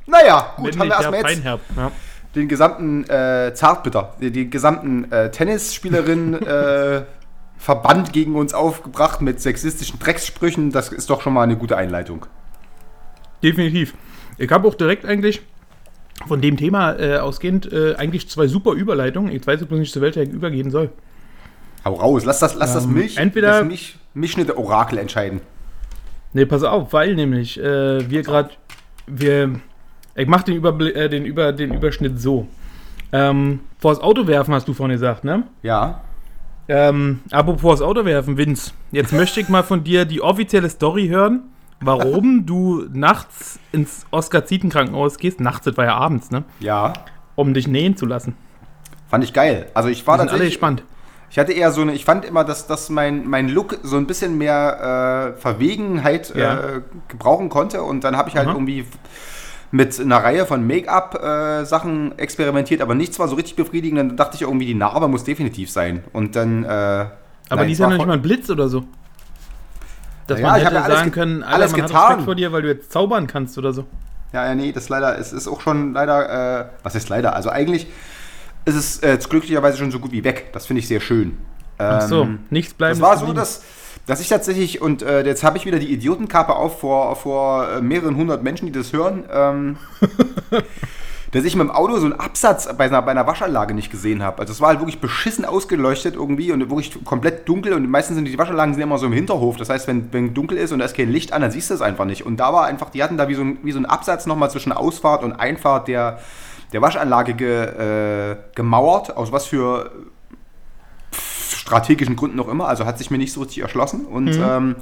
Naja, 0.08 0.54
gut, 0.58 0.78
haben 0.78 0.80
wir 0.80 0.86
Männlich, 0.86 0.94
erstmal 0.94 1.14
jetzt 1.14 1.26
feinherb. 1.26 1.62
Ja. 1.78 1.92
den 2.36 2.48
gesamten 2.50 3.10
äh, 3.10 3.54
Zartbitter, 3.54 4.14
die, 4.20 4.50
gesamten 4.50 5.10
äh, 5.12 5.30
Tennisspielerinnen 5.32 6.34
äh, 6.46 7.04
Verband 7.62 8.12
gegen 8.12 8.36
uns 8.36 8.56
aufgebracht 8.56 9.22
mit 9.22 9.40
sexistischen 9.40 10.00
Dreckssprüchen. 10.00 10.72
Das 10.72 10.90
ist 10.90 11.12
doch 11.12 11.22
schon 11.22 11.34
mal 11.34 11.44
eine 11.44 11.56
gute 11.56 11.78
Einleitung. 11.78 12.25
Definitiv. 13.44 13.94
Ich 14.40 14.50
habe 14.52 14.68
auch 14.68 14.74
direkt 14.74 15.06
eigentlich 15.06 15.44
von 16.28 16.42
dem 16.42 16.58
Thema 16.58 17.00
äh, 17.00 17.18
ausgehend 17.18 17.72
äh, 17.72 17.94
eigentlich 17.96 18.28
zwei 18.30 18.48
super 18.48 18.74
Überleitungen. 18.74 19.31
Ich 19.31 19.46
weiß 19.46 19.63
bloß 19.66 19.80
nicht, 19.80 19.94
zu 19.94 20.02
welcher 20.02 20.24
ich 20.24 20.30
übergehen 20.30 20.72
soll. 20.72 20.90
Hau 21.86 21.94
raus, 21.94 22.25
lass 22.25 22.40
das, 22.40 22.56
lass 22.56 22.74
das 22.74 22.86
Ähm, 22.86 22.94
Milch, 22.94 23.18
entweder- 23.18 23.60
das 23.60 23.68
Milch, 23.68 23.98
Milchschnitte-Orakel 24.16 24.98
entscheiden. 24.98 25.42
Ne, 26.34 26.48
pass 26.48 26.64
auf, 26.64 26.92
weil 26.94 27.14
nämlich 27.14 27.60
äh, 27.60 28.10
wir 28.10 28.24
gerade, 28.24 28.50
wir, 29.06 29.60
ich 30.16 30.28
mache 30.28 30.46
den, 30.46 30.60
Überbli- 30.60 30.94
äh, 30.94 31.10
den, 31.10 31.25
Über, 31.25 31.52
den 31.54 31.74
Überschnitt 31.75 32.19
so. 32.19 32.48
Ähm, 33.12 33.60
vors 33.80 34.00
Auto 34.00 34.25
werfen, 34.25 34.54
hast 34.54 34.68
du 34.68 34.74
vorhin 34.74 34.94
gesagt, 34.96 35.24
ne? 35.24 35.44
Ja. 35.62 36.02
Ähm, 36.73 37.19
apropos 37.31 37.62
vors 37.62 37.81
Auto 37.81 38.06
werfen, 38.06 38.38
Vince. 38.38 38.71
Jetzt 38.94 39.12
möchte 39.12 39.41
ich 39.41 39.50
mal 39.50 39.62
von 39.63 39.83
dir 39.83 40.06
die 40.06 40.21
offizielle 40.21 40.69
Story 40.69 41.09
hören, 41.09 41.41
warum 41.81 42.45
du 42.45 42.85
nachts 42.94 43.59
ins 43.73 44.06
Oskar-Zieten-Krankenhaus 44.12 45.18
gehst. 45.18 45.41
Nachts, 45.41 45.65
das 45.65 45.75
war 45.75 45.83
ja 45.85 45.95
abends, 45.95 46.31
ne? 46.31 46.45
Ja. 46.62 46.94
Um 47.35 47.53
dich 47.53 47.68
nähen 47.68 47.97
zu 47.97 48.06
lassen. 48.06 48.38
Fand 49.09 49.25
ich 49.25 49.33
geil. 49.33 49.68
Also 49.73 49.89
ich 49.89 50.07
war 50.07 50.13
sind 50.13 50.21
alle 50.21 50.29
tatsächlich 50.29 50.53
gespannt. 50.53 50.83
Ich 51.29 51.39
hatte 51.39 51.51
eher 51.51 51.71
so 51.71 51.81
eine, 51.81 51.94
ich 51.94 52.06
fand 52.06 52.23
immer, 52.23 52.45
dass, 52.45 52.68
dass 52.68 52.89
mein, 52.89 53.27
mein 53.27 53.50
Look 53.50 53.77
so 53.83 53.97
ein 53.97 54.07
bisschen 54.07 54.38
mehr 54.38 55.33
äh, 55.35 55.39
Verwegenheit 55.41 56.33
Ja. 56.35 56.59
äh, 56.59 56.81
gebrauchen 57.09 57.50
konnte 57.50 57.83
und 57.83 58.03
dann 58.06 58.15
habe 58.15 58.29
ich 58.29 58.35
halt 58.38 58.47
Aha. 58.47 58.56
irgendwie 58.56 58.85
mit 59.71 60.00
einer 60.00 60.18
Reihe 60.18 60.45
von 60.45 60.65
Make-up-Sachen 60.68 62.18
experimentiert, 62.19 62.81
aber 62.81 62.94
nichts 62.95 63.18
war 63.19 63.27
so 63.27 63.35
richtig 63.35 63.56
befriedigend. 63.56 64.00
Dann 64.00 64.18
dachte 64.18 64.35
ich 64.35 64.41
irgendwie, 64.41 64.65
die 64.65 64.73
Narbe 64.75 65.07
muss 65.07 65.23
definitiv 65.23 65.71
sein. 65.71 66.03
Und 66.13 66.35
dann. 66.35 66.63
Äh, 66.63 66.68
Aber 66.68 67.12
nein, 67.50 67.68
die 67.68 67.73
es 67.73 67.79
ist 67.79 67.79
ja 67.79 67.88
noch 67.88 67.97
nicht 67.97 68.06
mal 68.06 68.13
ein 68.13 68.21
Blitz 68.21 68.50
oder 68.50 68.68
so. 68.69 68.83
Dass 70.27 70.39
Ja, 70.39 70.47
man 70.47 70.59
hätte 70.62 70.75
ja 70.75 70.81
alles 70.81 70.97
sagen 71.00 71.12
ge- 71.12 71.19
können, 71.21 71.44
Alter, 71.44 71.56
alles 71.56 71.71
man 71.71 71.81
hat 71.81 71.88
getan. 71.89 72.07
Respekt 72.07 72.25
vor 72.25 72.35
dir, 72.35 72.51
weil 72.51 72.62
du 72.62 72.68
jetzt 72.69 72.91
zaubern 72.91 73.27
kannst 73.27 73.57
oder 73.57 73.73
so. 73.73 73.85
Ja, 74.33 74.45
ja, 74.45 74.56
nee, 74.56 74.71
das 74.71 74.88
leider, 74.88 75.18
es 75.18 75.33
ist 75.33 75.47
auch 75.47 75.59
schon 75.62 75.94
leider, 75.94 76.62
äh, 76.62 76.65
was 76.83 76.95
ist 76.95 77.09
leider? 77.09 77.35
Also 77.35 77.50
eigentlich 77.50 77.88
ist 78.65 78.75
es 78.75 78.99
äh, 79.04 79.18
glücklicherweise 79.30 79.78
schon 79.78 79.92
so 79.92 79.99
gut 79.99 80.11
wie 80.11 80.23
weg. 80.23 80.51
Das 80.54 80.66
finde 80.68 80.80
ich 80.80 80.87
sehr 80.87 81.01
schön. 81.01 81.37
Ach 81.78 82.01
so, 82.01 82.23
Ähm, 82.23 82.40
nichts 82.49 82.73
bleiben. 82.73 82.99
Das 82.99 83.01
war 83.01 83.18
so, 83.18 83.33
dass, 83.33 83.63
dass 84.06 84.20
ich 84.20 84.30
tatsächlich, 84.30 84.81
und 84.81 85.04
äh, 85.04 85.24
jetzt 85.26 85.44
habe 85.44 85.58
ich 85.58 85.66
wieder 85.66 85.80
die 85.80 85.92
Idiotenkappe 85.92 86.56
auf 86.56 86.80
vor, 86.80 87.16
vor 87.16 87.68
äh, 87.70 87.81
mehreren 87.81 88.16
hundert 88.16 88.44
Menschen, 88.44 88.66
die 88.66 88.72
das 88.72 88.94
hören, 88.94 89.26
ähm, 89.31 89.78
dass 91.31 91.46
ich 91.46 91.56
mit 91.56 91.68
dem 91.68 91.72
Auto 91.72 91.98
so 91.98 92.06
einen 92.06 92.20
Absatz 92.20 92.68
bei 92.78 92.86
einer, 92.86 93.02
bei 93.02 93.12
einer 93.12 93.26
Waschanlage 93.26 93.74
nicht 93.74 93.90
gesehen 93.90 94.22
habe. 94.22 94.40
Also 94.40 94.52
es 94.52 94.60
war 94.60 94.70
halt 94.70 94.80
wirklich 94.80 95.00
beschissen 95.00 95.46
ausgeleuchtet 95.46 96.16
irgendwie 96.16 96.52
und 96.52 96.60
wirklich 96.70 97.04
komplett 97.06 97.48
dunkel 97.48 97.74
und 97.74 97.90
meistens 97.90 98.16
sind 98.16 98.26
die 98.26 98.38
Waschanlagen 98.38 98.74
sind 98.74 98.84
immer 98.84 98.98
so 98.98 99.06
im 99.06 99.14
Hinterhof. 99.14 99.56
Das 99.56 99.70
heißt, 99.70 99.88
wenn, 99.88 100.12
wenn 100.12 100.34
dunkel 100.34 100.58
ist 100.58 100.72
und 100.72 100.80
da 100.80 100.86
ist 100.86 100.98
kein 100.98 101.10
Licht 101.10 101.31
an, 101.31 101.42
dann 101.42 101.52
siehst 101.52 101.70
du 101.70 101.74
es 101.76 101.81
einfach 101.81 102.06
nicht. 102.06 102.26
Und 102.26 102.38
da 102.38 102.52
war 102.52 102.66
einfach, 102.66 102.90
die 102.90 103.04
hatten 103.04 103.18
da 103.18 103.30
wie 103.30 103.36
so 103.36 103.44
ein, 103.44 103.60
wie 103.64 103.72
so 103.72 103.80
ein 103.80 103.86
Absatz 103.86 104.26
nochmal 104.26 104.52
zwischen 104.52 104.72
Ausfahrt 104.74 105.24
und 105.24 105.34
Einfahrt 105.34 105.88
der, 105.88 106.20
der 106.74 106.81
Waschanlage 106.81 107.34
ge, 107.34 108.31
äh, 108.31 108.36
gemauert, 108.56 109.16
aus 109.16 109.31
was 109.31 109.46
für 109.46 109.92
strategischen 111.52 112.16
Gründen 112.16 112.38
noch 112.38 112.48
immer. 112.48 112.68
Also 112.68 112.86
hat 112.86 112.98
sich 112.98 113.12
mir 113.12 113.18
nicht 113.18 113.34
so 113.34 113.42
richtig 113.42 113.60
erschlossen. 113.60 114.06
Und 114.06 114.34
ähm, 114.36 114.76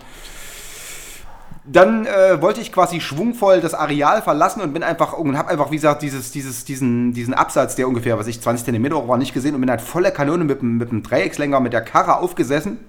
dann 1.65 2.05
äh, 2.07 2.41
wollte 2.41 2.61
ich 2.61 2.71
quasi 2.71 2.99
schwungvoll 2.99 3.61
das 3.61 3.73
Areal 3.75 4.21
verlassen 4.21 4.61
und 4.61 4.73
bin 4.73 4.81
einfach 4.81 5.13
und 5.13 5.37
habe 5.37 5.49
einfach, 5.49 5.69
wie 5.71 5.75
gesagt, 5.75 6.01
dieses, 6.01 6.31
dieses, 6.31 6.65
diesen, 6.65 7.13
diesen 7.13 7.33
Absatz, 7.33 7.75
der 7.75 7.87
ungefähr, 7.87 8.17
was 8.17 8.25
ich, 8.27 8.41
20 8.41 8.65
cm 8.65 8.93
hoch 8.93 9.07
war, 9.07 9.17
nicht 9.17 9.33
gesehen 9.33 9.53
und 9.55 9.61
bin 9.61 9.69
halt 9.69 9.81
voller 9.81 10.09
Kanone 10.11 10.45
mit, 10.45 10.61
dem- 10.61 10.77
mit 10.77 10.89
dem 10.89 11.03
Dreieckslänger 11.03 11.59
mit 11.59 11.73
der 11.73 11.81
Karre 11.81 12.17
aufgesessen. 12.17 12.79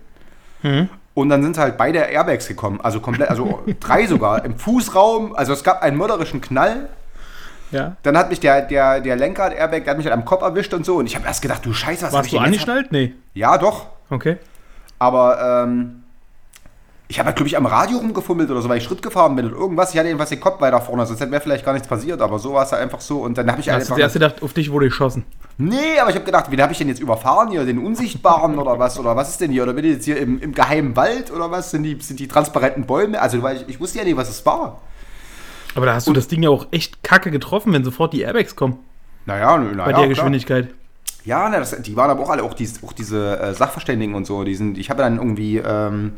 Und 1.14 1.28
dann 1.28 1.42
sind 1.42 1.58
halt 1.58 1.76
beide 1.76 1.98
Airbags 1.98 2.46
gekommen, 2.46 2.80
also 2.82 3.00
komplett, 3.00 3.28
also 3.28 3.60
drei 3.80 4.06
sogar 4.06 4.44
im 4.44 4.56
Fußraum. 4.58 5.34
Also 5.34 5.52
es 5.52 5.62
gab 5.64 5.82
einen 5.82 5.96
mörderischen 5.98 6.40
Knall. 6.40 6.88
Ja. 7.70 7.96
Dann 8.02 8.16
hat 8.18 8.30
mich 8.30 8.40
der, 8.40 8.62
der, 8.62 9.00
der 9.00 9.16
Lenkrad-Airbag, 9.16 9.84
der 9.84 9.90
hat 9.92 9.96
mich 9.98 10.06
halt 10.06 10.14
am 10.14 10.24
Kopf 10.24 10.42
erwischt 10.42 10.74
und 10.74 10.84
so. 10.84 10.96
Und 10.96 11.06
ich 11.06 11.14
habe 11.14 11.26
erst 11.26 11.42
gedacht, 11.42 11.64
du 11.64 11.72
Scheiße, 11.72 12.06
was 12.06 12.12
Warst 12.12 12.26
ich 12.26 12.32
du 12.32 12.38
angeschnallt? 12.38 12.90
Nee. 12.92 13.14
Ja, 13.34 13.58
doch. 13.58 13.86
Okay. 14.10 14.36
Aber 14.98 15.64
ähm, 15.64 16.02
Ich 17.08 17.18
habe, 17.18 17.32
glaube 17.32 17.48
ich, 17.48 17.56
am 17.56 17.66
Radio 17.66 17.98
rumgefummelt 17.98 18.50
oder 18.50 18.60
so, 18.62 18.68
weil 18.68 18.78
ich 18.78 18.84
Schritt 18.84 19.02
gefahren 19.02 19.34
bin 19.34 19.46
oder 19.46 19.56
irgendwas. 19.56 19.90
Ich 19.92 19.98
hatte 19.98 20.06
jedenfalls 20.08 20.30
den 20.30 20.40
Kopf 20.40 20.60
weiter 20.60 20.80
vorne, 20.80 21.06
sonst 21.06 21.20
hätte 21.20 21.30
mir 21.30 21.40
vielleicht 21.40 21.64
gar 21.64 21.72
nichts 21.72 21.88
passiert, 21.88 22.20
aber 22.22 22.38
so 22.38 22.54
war 22.54 22.64
es 22.64 22.70
halt 22.72 22.82
einfach 22.82 23.00
so. 23.00 23.20
Und 23.20 23.36
dann 23.38 23.50
habe 23.50 23.60
ich 23.60 23.68
Hast 23.68 23.74
du 23.74 23.80
einfach. 23.80 23.96
zuerst 23.96 24.12
gedacht, 24.14 24.42
auf 24.42 24.52
dich 24.52 24.70
wurde 24.70 24.86
geschossen. 24.86 25.24
Nee, 25.58 25.98
aber 26.00 26.10
ich 26.10 26.16
habe 26.16 26.24
gedacht, 26.24 26.50
wen 26.50 26.62
habe 26.62 26.72
ich 26.72 26.78
denn 26.78 26.88
jetzt 26.88 27.00
überfahren 27.00 27.50
hier? 27.50 27.64
Den 27.64 27.78
Unsichtbaren 27.84 28.58
oder 28.58 28.78
was? 28.78 28.98
Oder 28.98 29.16
was 29.16 29.30
ist 29.30 29.40
denn 29.40 29.50
hier? 29.50 29.64
Oder 29.64 29.72
bin 29.72 29.84
ich 29.84 29.92
jetzt 29.94 30.04
hier 30.04 30.18
im, 30.18 30.40
im 30.40 30.52
geheimen 30.54 30.94
Wald 30.96 31.30
oder 31.32 31.50
was? 31.50 31.70
Sind 31.72 31.82
die, 31.82 31.98
sind 32.00 32.20
die 32.20 32.28
transparenten 32.28 32.86
Bäume? 32.86 33.20
Also, 33.20 33.42
weil 33.42 33.56
ich, 33.56 33.68
ich 33.68 33.80
wusste 33.80 33.98
ja 33.98 34.04
nicht, 34.04 34.16
was 34.16 34.28
es 34.30 34.44
war. 34.46 34.80
Aber 35.74 35.86
da 35.86 35.94
hast 35.94 36.06
du 36.06 36.12
das 36.12 36.28
Ding 36.28 36.42
ja 36.42 36.50
auch 36.50 36.66
echt 36.70 37.02
kacke 37.02 37.30
getroffen, 37.30 37.72
wenn 37.72 37.84
sofort 37.84 38.12
die 38.12 38.22
Airbags 38.22 38.56
kommen. 38.56 38.78
Naja, 39.26 39.58
na, 39.58 39.84
Bei 39.84 39.92
der 39.92 40.08
Geschwindigkeit. 40.08 40.68
Ja, 41.24 41.48
na, 41.48 41.58
das, 41.58 41.80
die 41.82 41.96
waren 41.96 42.10
aber 42.10 42.22
auch 42.22 42.30
alle, 42.30 42.42
auch, 42.42 42.54
dies, 42.54 42.82
auch 42.82 42.92
diese 42.92 43.38
äh, 43.38 43.54
Sachverständigen 43.54 44.14
und 44.14 44.26
so. 44.26 44.42
Die 44.44 44.54
sind, 44.54 44.78
ich 44.78 44.90
habe 44.90 45.02
dann 45.02 45.18
irgendwie. 45.18 45.58
Ähm, 45.58 46.12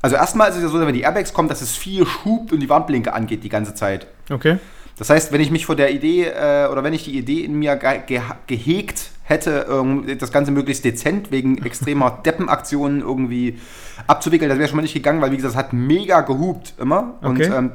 also, 0.00 0.14
erstmal 0.14 0.48
ist 0.48 0.56
es 0.56 0.62
ja 0.62 0.68
so, 0.68 0.78
wenn 0.80 0.94
die 0.94 1.00
Airbags 1.00 1.32
kommen, 1.32 1.48
dass 1.48 1.60
es 1.60 1.76
viel 1.76 2.06
schubt 2.06 2.52
und 2.52 2.60
die 2.60 2.68
Warnblinke 2.68 3.12
angeht 3.12 3.42
die 3.42 3.48
ganze 3.48 3.74
Zeit. 3.74 4.06
Okay. 4.30 4.58
Das 4.96 5.10
heißt, 5.10 5.32
wenn 5.32 5.40
ich 5.40 5.50
mich 5.50 5.66
vor 5.66 5.76
der 5.76 5.92
Idee 5.92 6.24
äh, 6.26 6.68
oder 6.70 6.82
wenn 6.84 6.92
ich 6.92 7.04
die 7.04 7.16
Idee 7.16 7.44
in 7.44 7.54
mir 7.54 7.76
ge 7.76 8.00
ge 8.06 8.20
gehegt 8.46 9.10
hätte, 9.24 9.66
ähm, 9.70 10.04
das 10.18 10.32
Ganze 10.32 10.50
möglichst 10.50 10.84
dezent 10.84 11.30
wegen 11.30 11.58
extremer 11.64 12.20
Deppenaktionen 12.24 13.00
irgendwie 13.00 13.58
abzuwickeln, 14.06 14.48
das 14.48 14.58
wäre 14.58 14.68
schon 14.68 14.76
mal 14.76 14.82
nicht 14.82 14.94
gegangen, 14.94 15.20
weil 15.20 15.30
wie 15.32 15.36
gesagt, 15.36 15.54
es 15.54 15.58
hat 15.58 15.72
mega 15.72 16.20
gehupt 16.22 16.74
immer. 16.78 17.14
Und 17.20 17.40
Okay. 17.40 17.52
ähm, 17.54 17.70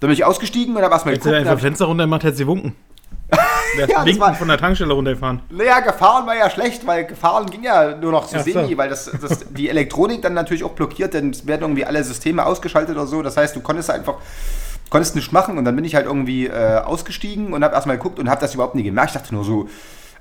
dann 0.00 0.08
bin 0.08 0.12
ich 0.12 0.24
ausgestiegen 0.24 0.76
und 0.76 0.82
habe 0.82 0.92
erstmal 0.92 1.14
geguckt. 1.14 1.34
einfach 1.34 1.50
hab 1.52 1.58
ich- 1.58 1.62
Fenster 1.64 1.86
runter 1.86 2.04
gemacht, 2.04 2.22
hättest 2.24 2.40
du 2.40 2.44
gewunken. 2.44 2.74
Der 3.78 3.88
Ja, 3.88 4.04
Winken 4.04 4.20
war- 4.20 4.34
von 4.34 4.48
der 4.48 4.56
Tankstelle 4.58 4.92
runtergefahren. 4.94 5.40
Naja, 5.50 5.80
gefahren 5.80 6.26
war 6.26 6.34
ja 6.36 6.48
schlecht, 6.48 6.86
weil 6.86 7.04
gefahren 7.04 7.46
ging 7.50 7.62
ja 7.64 7.94
nur 7.96 8.10
noch 8.12 8.26
so 8.26 8.38
Ach 8.38 8.44
so. 8.44 8.50
semi, 8.52 8.76
weil 8.78 8.88
das, 8.88 9.10
das, 9.20 9.44
die 9.50 9.68
Elektronik 9.68 10.22
dann 10.22 10.32
natürlich 10.34 10.64
auch 10.64 10.70
blockiert, 10.72 11.12
denn 11.14 11.30
es 11.30 11.46
werden 11.46 11.62
irgendwie 11.62 11.84
alle 11.84 12.02
Systeme 12.02 12.44
ausgeschaltet 12.46 12.96
oder 12.96 13.06
so. 13.06 13.20
Das 13.22 13.36
heißt, 13.36 13.54
du 13.54 13.60
konntest 13.60 13.90
einfach, 13.90 14.14
konntest 14.88 15.14
nichts 15.16 15.32
machen 15.32 15.58
und 15.58 15.66
dann 15.66 15.76
bin 15.76 15.84
ich 15.84 15.94
halt 15.94 16.06
irgendwie 16.06 16.46
äh, 16.46 16.78
ausgestiegen 16.78 17.52
und 17.52 17.62
habe 17.62 17.74
erstmal 17.74 17.98
geguckt 17.98 18.18
und 18.18 18.30
habe 18.30 18.40
das 18.40 18.54
überhaupt 18.54 18.74
nie 18.74 18.82
gemerkt. 18.84 19.10
Ich 19.14 19.20
dachte 19.20 19.34
nur 19.34 19.44
so, 19.44 19.68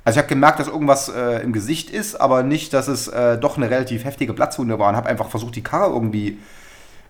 also 0.04 0.18
ich 0.18 0.24
habe 0.24 0.28
gemerkt, 0.28 0.60
dass 0.60 0.68
irgendwas 0.68 1.08
äh, 1.10 1.42
im 1.42 1.54
Gesicht 1.54 1.90
ist, 1.90 2.20
aber 2.20 2.44
nicht, 2.44 2.74
dass 2.74 2.90
es 2.90 3.08
äh, 3.08 3.38
doch 3.38 3.56
eine 3.56 3.70
relativ 3.70 4.04
heftige 4.04 4.34
Platzwunde 4.34 4.78
war 4.78 4.90
und 4.90 4.98
habe 4.98 5.08
einfach 5.08 5.30
versucht, 5.30 5.56
die 5.56 5.64
Karre 5.64 5.90
irgendwie 5.94 6.38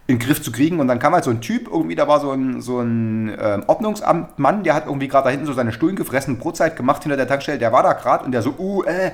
in 0.07 0.17
den 0.17 0.25
Griff 0.25 0.41
zu 0.41 0.51
kriegen. 0.51 0.79
Und 0.79 0.87
dann 0.87 0.99
kam 0.99 1.13
halt 1.13 1.23
so 1.25 1.29
ein 1.29 1.41
Typ, 1.41 1.67
irgendwie, 1.67 1.95
da 1.95 2.07
war 2.07 2.19
so 2.19 2.31
ein, 2.31 2.61
so 2.61 2.79
ein 2.79 3.35
ähm, 3.39 3.63
Ordnungsamtmann, 3.67 4.63
der 4.63 4.73
hat 4.73 4.85
irgendwie 4.85 5.07
gerade 5.07 5.25
da 5.25 5.29
hinten 5.31 5.45
so 5.45 5.53
seine 5.53 5.73
Stullen 5.73 5.95
gefressen, 5.95 6.37
Brotzeit 6.37 6.75
gemacht 6.75 7.03
hinter 7.03 7.17
der 7.17 7.27
Tankstelle, 7.27 7.59
der 7.59 7.71
war 7.73 7.83
da 7.83 7.93
gerade 7.93 8.23
und 8.25 8.31
der 8.31 8.41
so, 8.41 8.55
uh, 8.57 8.83
äh, 8.83 9.11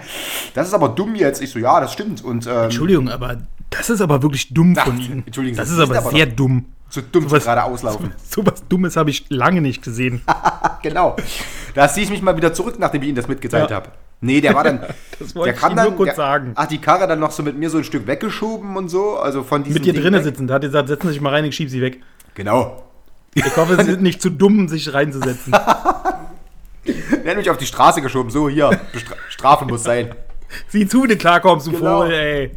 das 0.53 0.67
ist 0.67 0.73
aber 0.73 0.89
dumm 0.89 1.15
jetzt. 1.15 1.41
Ich 1.41 1.49
so, 1.51 1.59
ja, 1.59 1.79
das 1.79 1.91
stimmt. 1.93 2.23
Und 2.23 2.45
ähm, 2.47 2.65
Entschuldigung, 2.65 3.09
aber 3.09 3.37
das 3.69 3.89
ist 3.89 4.01
aber 4.01 4.21
wirklich 4.21 4.53
dumm 4.53 4.75
von 4.75 4.93
Ach, 4.95 4.99
Ihnen. 5.09 5.23
Entschuldigen 5.25 5.55
Sie, 5.55 5.59
das 5.61 5.69
das 5.69 5.77
ist 5.79 5.89
ist 5.89 5.97
aber 5.97 6.11
sehr 6.11 6.27
dumm. 6.27 6.65
so 6.89 7.01
dumm 7.01 7.23
sowas- 7.27 7.43
gerade 7.43 7.63
auslaufen. 7.63 8.13
So 8.29 8.45
was 8.45 8.67
Dummes 8.67 8.95
habe 8.95 9.09
ich 9.09 9.25
lange 9.29 9.61
nicht 9.61 9.81
gesehen. 9.83 10.21
genau. 10.83 11.15
Da 11.73 11.87
ziehe 11.89 12.03
ich 12.05 12.11
mich 12.11 12.21
mal 12.21 12.37
wieder 12.37 12.53
zurück, 12.53 12.75
nachdem 12.77 13.01
ich 13.01 13.07
Ihnen 13.09 13.15
das 13.15 13.27
mitgeteilt 13.27 13.71
Ja. 13.71 13.77
habe. 13.77 13.89
Nee, 14.23 14.39
der 14.41 14.55
war 14.55 14.63
dann. 14.63 14.79
Das 15.19 15.35
wollte 15.35 15.49
der 15.49 15.53
ich 15.53 15.59
kam 15.61 15.69
Ihnen 15.71 15.77
dann, 15.77 15.87
nur 15.89 15.95
kurz 15.95 16.07
der, 16.07 16.15
sagen. 16.15 16.53
Hat 16.55 16.71
die 16.71 16.79
Karre 16.79 17.07
dann 17.07 17.19
noch 17.19 17.31
so 17.31 17.43
mit 17.43 17.55
mir 17.55 17.69
so 17.69 17.77
ein 17.77 17.83
Stück 17.83 18.07
weggeschoben 18.07 18.75
und 18.75 18.89
so. 18.89 19.17
Also 19.17 19.43
von 19.43 19.63
diesem 19.63 19.75
Mit 19.75 19.85
dir 19.85 19.93
drinnen 19.93 20.23
sitzen. 20.23 20.47
Da 20.47 20.55
hat 20.55 20.63
er 20.63 20.69
gesagt, 20.69 20.87
setzen 20.87 21.07
Sie 21.07 21.13
sich 21.13 21.21
mal 21.21 21.29
rein, 21.29 21.45
ich 21.45 21.55
schieb 21.55 21.69
Sie 21.69 21.81
weg. 21.81 21.99
Genau. 22.33 22.83
Ich 23.35 23.55
hoffe, 23.55 23.77
Sie 23.77 23.83
sind 23.91 24.01
nicht 24.01 24.21
zu 24.21 24.31
dumm, 24.31 24.67
sich 24.67 24.91
reinzusetzen. 24.91 25.51
Der 25.51 27.31
hat 27.31 27.37
mich 27.37 27.49
auf 27.49 27.57
die 27.57 27.67
Straße 27.67 28.01
geschoben. 28.01 28.31
So, 28.31 28.49
hier, 28.49 28.71
Bestra 28.91 29.15
Strafe 29.29 29.65
muss 29.65 29.83
sein. 29.83 30.15
Sieh 30.67 30.87
zu, 30.87 31.03
wie 31.03 31.09
du 31.09 31.15
klarkommst, 31.15 31.67
du 31.67 31.71
Genau. 31.71 32.01
Vogel, 32.01 32.13
ey. 32.13 32.51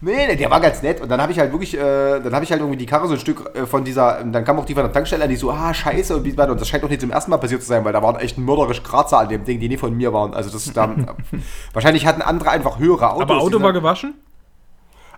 Nee, 0.00 0.26
nee, 0.26 0.36
der 0.36 0.50
war 0.50 0.60
ganz 0.60 0.82
nett. 0.82 1.00
Und 1.00 1.08
dann 1.10 1.20
habe 1.22 1.32
ich 1.32 1.38
halt 1.38 1.52
wirklich, 1.52 1.76
äh, 1.76 2.20
dann 2.20 2.34
habe 2.34 2.44
ich 2.44 2.50
halt 2.50 2.60
irgendwie 2.60 2.76
die 2.76 2.86
Karre 2.86 3.08
so 3.08 3.14
ein 3.14 3.20
Stück 3.20 3.50
äh, 3.54 3.66
von 3.66 3.84
dieser, 3.84 4.22
dann 4.24 4.44
kam 4.44 4.58
auch 4.58 4.64
die 4.64 4.74
von 4.74 4.82
der 4.82 4.92
Tankstelle 4.92 5.24
an, 5.24 5.30
die 5.30 5.36
so, 5.36 5.50
ah, 5.50 5.72
scheiße 5.72 6.16
und 6.16 6.24
wie 6.24 6.36
weiter. 6.36 6.52
Und 6.52 6.60
das 6.60 6.68
scheint 6.68 6.84
auch 6.84 6.88
nicht 6.88 7.00
zum 7.00 7.10
ersten 7.10 7.30
Mal 7.30 7.38
passiert 7.38 7.62
zu 7.62 7.68
sein, 7.68 7.84
weil 7.84 7.92
da 7.92 8.02
waren 8.02 8.16
echt 8.16 8.36
mörderische 8.36 8.82
Kratzer 8.82 9.18
an 9.18 9.28
dem 9.28 9.44
Ding, 9.44 9.58
die 9.58 9.68
nie 9.68 9.78
von 9.78 9.96
mir 9.96 10.12
waren. 10.12 10.34
Also 10.34 10.50
das 10.50 10.70
da, 10.72 10.94
wahrscheinlich 11.72 12.06
hatten 12.06 12.20
andere 12.22 12.50
einfach 12.50 12.78
höhere 12.78 13.10
Autos. 13.10 13.22
Aber 13.22 13.38
Auto 13.38 13.58
Die 13.58 13.64
war 13.64 13.72
gewaschen? 13.72 14.14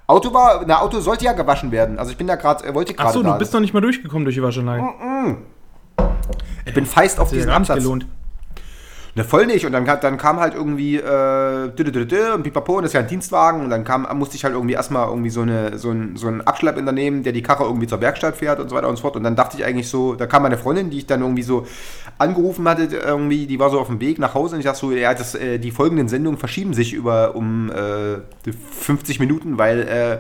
Auto 0.07 0.33
war, 0.33 0.65
na, 0.67 0.81
Auto 0.81 1.01
sollte 1.01 1.25
ja 1.25 1.33
gewaschen 1.33 1.71
werden. 1.71 1.99
Also 1.99 2.13
ich 2.13 2.17
bin 2.17 2.27
da 2.27 2.37
gerade, 2.37 2.65
äh, 2.67 2.75
wollte 2.75 2.95
gerade 2.95 3.09
Achso, 3.09 3.23
du 3.23 3.37
bist 3.37 3.53
noch 3.53 3.61
nicht 3.61 3.75
mal 3.75 3.81
durchgekommen 3.81 4.25
durch 4.25 4.37
die 4.37 4.43
Waschanlage. 4.43 5.37
ich 6.65 6.75
bin 6.75 6.87
feist 6.87 7.21
auf 7.21 7.31
diesen 7.31 7.51
Absatz. 7.51 7.79
gelohnt. 7.79 8.07
Ne, 9.19 9.25
voll 9.25 9.47
nicht. 9.47 9.67
Und 9.67 9.73
dann, 9.73 9.85
kam- 9.85 9.99
dann 10.01 10.17
kam 10.17 10.39
halt 10.39 10.55
irgendwie 10.55 10.95
äh, 10.97 12.33
und 12.35 12.43
pipapo 12.45 12.77
und 12.77 12.83
das 12.85 12.91
ist 12.91 12.95
ja 12.95 13.01
ein 13.01 13.09
Dienstwagen. 13.09 13.63
Und 13.63 13.71
dann 13.71 13.83
kam, 13.83 14.07
musste 14.17 14.37
ich 14.37 14.45
halt 14.45 14.55
irgendwie 14.55 14.75
erstmal 14.75 15.09
irgendwie 15.09 15.31
so, 15.31 15.41
eine, 15.41 15.77
so, 15.77 15.91
ein, 15.91 16.15
so 16.15 16.29
einen 16.29 16.41
Abschlepp 16.43 16.77
unternehmen, 16.77 17.25
der 17.25 17.33
die 17.33 17.43
Karre 17.43 17.65
irgendwie 17.65 17.89
zur 17.89 18.01
Werkstatt 18.01 18.37
fährt 18.37 18.61
und 18.61 18.69
so 18.69 18.77
weiter 18.77 18.89
und 18.89 18.95
so 18.95 19.03
fort. 19.03 19.17
Und 19.17 19.25
dann 19.25 19.35
dachte 19.35 19.57
ich 19.59 19.65
eigentlich 19.65 19.89
so, 19.89 20.15
da 20.15 20.29
kam 20.29 20.43
meine 20.43 20.57
Freundin, 20.57 20.91
die 20.91 20.99
ich 20.99 21.07
dann 21.07 21.23
irgendwie 21.23 21.43
so 21.43 21.67
angerufen 22.19 22.69
hatte, 22.69 22.85
irgendwie, 22.97 23.49
die 23.49 23.59
war 23.59 23.71
so 23.71 23.81
auf 23.81 23.89
dem 23.89 23.99
Weg 24.01 24.21
nach 24.21 24.35
Hause 24.35 24.55
und 24.55 24.61
ich 24.61 24.67
dachte 24.67 24.79
so, 24.79 24.93
ja, 24.93 25.13
das, 25.15 25.35
äh, 25.35 25.59
die 25.59 25.73
folgenden 25.73 26.09
Sendungen 26.09 26.39
verschieben 26.39 26.73
sich 26.73 26.93
über 26.93 27.35
um 27.35 27.73
äh, 27.73 28.19
50 28.71 29.19
Minuten, 29.19 29.59
weil 29.59 29.81
äh, 29.81 30.19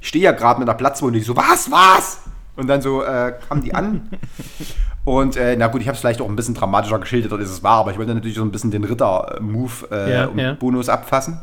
ich 0.00 0.06
stehe 0.06 0.24
ja 0.24 0.30
gerade 0.30 0.60
mit 0.60 0.68
einer 0.68 0.78
Platzwunde. 0.78 1.18
Ich 1.18 1.26
so, 1.26 1.36
was, 1.36 1.68
was? 1.72 2.20
Und 2.54 2.68
dann 2.68 2.80
so 2.80 3.02
äh, 3.02 3.32
kam 3.48 3.60
die 3.60 3.74
an. 3.74 4.08
Und 5.06 5.36
äh, 5.36 5.54
na 5.56 5.68
gut, 5.68 5.82
ich 5.82 5.86
habe 5.86 5.94
es 5.94 6.00
vielleicht 6.00 6.20
auch 6.20 6.28
ein 6.28 6.34
bisschen 6.34 6.54
dramatischer 6.54 6.98
geschildert, 6.98 7.32
als 7.32 7.48
es 7.48 7.62
war, 7.62 7.78
aber 7.78 7.92
ich 7.92 7.96
wollte 7.96 8.12
natürlich 8.12 8.36
so 8.36 8.42
ein 8.42 8.50
bisschen 8.50 8.72
den 8.72 8.82
Ritter-Move 8.82 9.88
äh, 9.92 10.12
Ja, 10.12 10.30
ja. 10.34 10.92
Abfassen. 10.92 11.40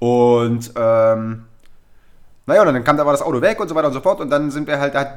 Und 0.00 0.72
ähm, 0.74 1.44
naja, 2.46 2.62
und 2.62 2.74
dann 2.74 2.82
kam 2.82 2.96
da 2.96 3.06
war 3.06 3.12
das 3.12 3.22
Auto 3.22 3.40
weg 3.40 3.60
und 3.60 3.68
so 3.68 3.74
weiter 3.74 3.86
und 3.86 3.92
so 3.94 4.00
fort. 4.00 4.20
Und 4.20 4.30
dann 4.30 4.50
sind 4.50 4.66
wir 4.66 4.80
halt, 4.80 4.94
da 4.94 5.14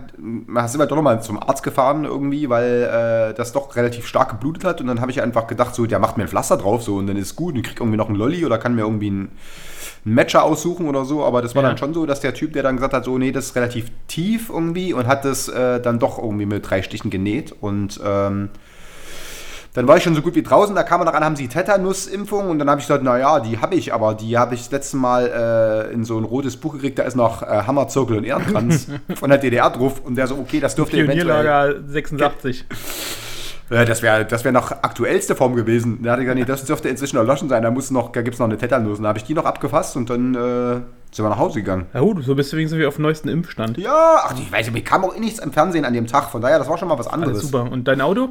sind 0.67 0.79
wir 0.79 0.85
doch 0.85 0.95
nochmal 0.95 1.23
zum 1.23 1.41
Arzt 1.41 1.63
gefahren 1.63 2.05
irgendwie, 2.05 2.49
weil 2.49 3.29
äh, 3.31 3.33
das 3.33 3.51
doch 3.51 3.75
relativ 3.75 4.05
stark 4.05 4.29
geblutet 4.29 4.63
hat. 4.63 4.79
Und 4.79 4.87
dann 4.87 5.01
habe 5.01 5.09
ich 5.11 5.21
einfach 5.21 5.47
gedacht, 5.47 5.73
so, 5.73 5.85
der 5.87 5.97
macht 5.99 6.17
mir 6.17 6.23
ein 6.23 6.29
Pflaster 6.29 6.57
drauf, 6.57 6.83
so, 6.83 6.97
und 6.97 7.07
dann 7.07 7.17
ist 7.17 7.35
gut. 7.35 7.53
Und 7.55 7.61
ich 7.61 7.65
krieg 7.67 7.79
irgendwie 7.79 7.97
noch 7.97 8.09
einen 8.09 8.17
Lolli 8.17 8.45
oder 8.45 8.57
kann 8.59 8.75
mir 8.75 8.81
irgendwie 8.81 9.07
einen, 9.07 9.31
einen 10.05 10.13
Matcher 10.13 10.43
aussuchen 10.43 10.87
oder 10.87 11.03
so. 11.03 11.25
Aber 11.25 11.41
das 11.41 11.55
war 11.55 11.63
Ja. 11.63 11.69
dann 11.69 11.77
schon 11.79 11.93
so, 11.95 12.05
dass 12.05 12.19
der 12.19 12.35
Typ, 12.35 12.53
der 12.53 12.61
dann 12.61 12.75
gesagt 12.75 12.93
hat, 12.93 13.05
so, 13.05 13.17
nee, 13.17 13.31
das 13.31 13.45
ist 13.47 13.55
relativ 13.55 13.87
tief 14.07 14.49
irgendwie 14.49 14.93
und 14.93 15.07
hat 15.07 15.25
das 15.25 15.47
äh, 15.47 15.81
dann 15.81 15.97
doch 15.97 16.19
irgendwie 16.19 16.45
mit 16.45 16.69
drei 16.69 16.83
Stichen 16.83 17.09
genäht. 17.09 17.55
Und 17.59 17.99
ähm, 18.05 18.49
dann 19.75 19.89
war 19.89 19.97
ich 19.97 20.03
schon 20.03 20.15
so 20.15 20.21
gut 20.21 20.35
wie 20.35 20.41
draußen, 20.41 20.73
da 20.73 20.83
kam 20.83 21.01
er 21.01 21.05
noch 21.05 21.13
an, 21.13 21.23
haben 21.23 21.35
sie 21.35 21.49
Tetanus-Impfung 21.49 22.49
und 22.49 22.59
dann 22.59 22.69
habe 22.69 22.79
ich 22.79 22.87
gesagt, 22.87 23.03
naja, 23.03 23.41
die 23.41 23.57
habe 23.59 23.75
ich, 23.75 23.93
aber 23.93 24.13
die 24.13 24.37
habe 24.37 24.55
ich 24.55 24.61
das 24.61 24.71
letzte 24.71 24.95
Mal 24.95 25.89
äh, 25.89 25.93
in 25.93 26.05
so 26.05 26.17
ein 26.17 26.23
rotes 26.23 26.55
Buch 26.55 26.73
gekriegt, 26.73 26.97
da 26.97 27.03
ist 27.03 27.15
noch 27.15 27.43
äh, 27.43 27.63
Hammer, 27.67 27.89
Zirkel 27.89 28.17
und 28.17 28.23
Ehrenkranz 28.23 28.87
von 29.15 29.29
der 29.29 29.37
DDR 29.37 29.69
drauf 29.69 30.01
und 30.05 30.15
der 30.15 30.27
so, 30.27 30.35
okay, 30.35 30.61
das 30.61 30.75
dürfte 30.75 30.95
eventuell, 30.95 31.25
Pionierlager 31.25 31.75
86. 31.87 32.65
äh, 33.69 33.83
das 33.83 34.01
wäre 34.01 34.23
das 34.23 34.45
wär 34.45 34.53
noch 34.53 34.71
aktuellste 34.71 35.35
Form 35.35 35.55
gewesen. 35.55 36.01
Da 36.03 36.13
hatte 36.13 36.21
ich 36.21 36.27
gesagt, 36.27 36.39
nee, 36.39 36.45
das 36.45 36.63
dürfte 36.63 36.87
inzwischen 36.87 37.17
erloschen 37.17 37.49
sein, 37.49 37.61
da, 37.61 37.69
muss 37.69 37.91
noch, 37.91 38.13
da 38.13 38.21
gibt 38.21 38.35
es 38.35 38.39
noch 38.39 38.47
eine 38.47 38.57
Tetanus 38.57 38.99
und 38.99 39.03
da 39.03 39.09
habe 39.09 39.19
ich 39.19 39.25
die 39.25 39.33
noch 39.33 39.45
abgefasst 39.45 39.97
und 39.97 40.09
dann 40.09 40.35
äh, 40.35 40.79
sind 41.11 41.25
wir 41.25 41.29
nach 41.29 41.37
Hause 41.37 41.59
gegangen. 41.59 41.87
Ja 41.93 41.99
gut, 41.99 42.23
so 42.23 42.33
bist 42.33 42.53
du 42.53 42.55
wenigstens 42.55 42.79
wie 42.79 42.85
auf 42.85 42.95
dem 42.95 43.01
neuesten 43.01 43.27
Impfstand. 43.27 43.77
Ja, 43.77 44.21
ach, 44.23 44.35
ich 44.39 44.49
weiß, 44.49 44.71
mir 44.71 44.85
kam 44.85 45.03
auch 45.03 45.13
eh 45.13 45.19
nichts 45.19 45.39
im 45.39 45.51
Fernsehen 45.51 45.83
an 45.83 45.91
dem 45.91 46.07
Tag, 46.07 46.29
von 46.29 46.41
daher, 46.41 46.59
das 46.59 46.69
war 46.69 46.77
schon 46.77 46.87
mal 46.87 46.97
was 46.97 47.07
anderes. 47.07 47.39
Alles 47.39 47.51
super. 47.51 47.69
Und 47.69 47.89
dein 47.89 47.99
Auto? 47.99 48.29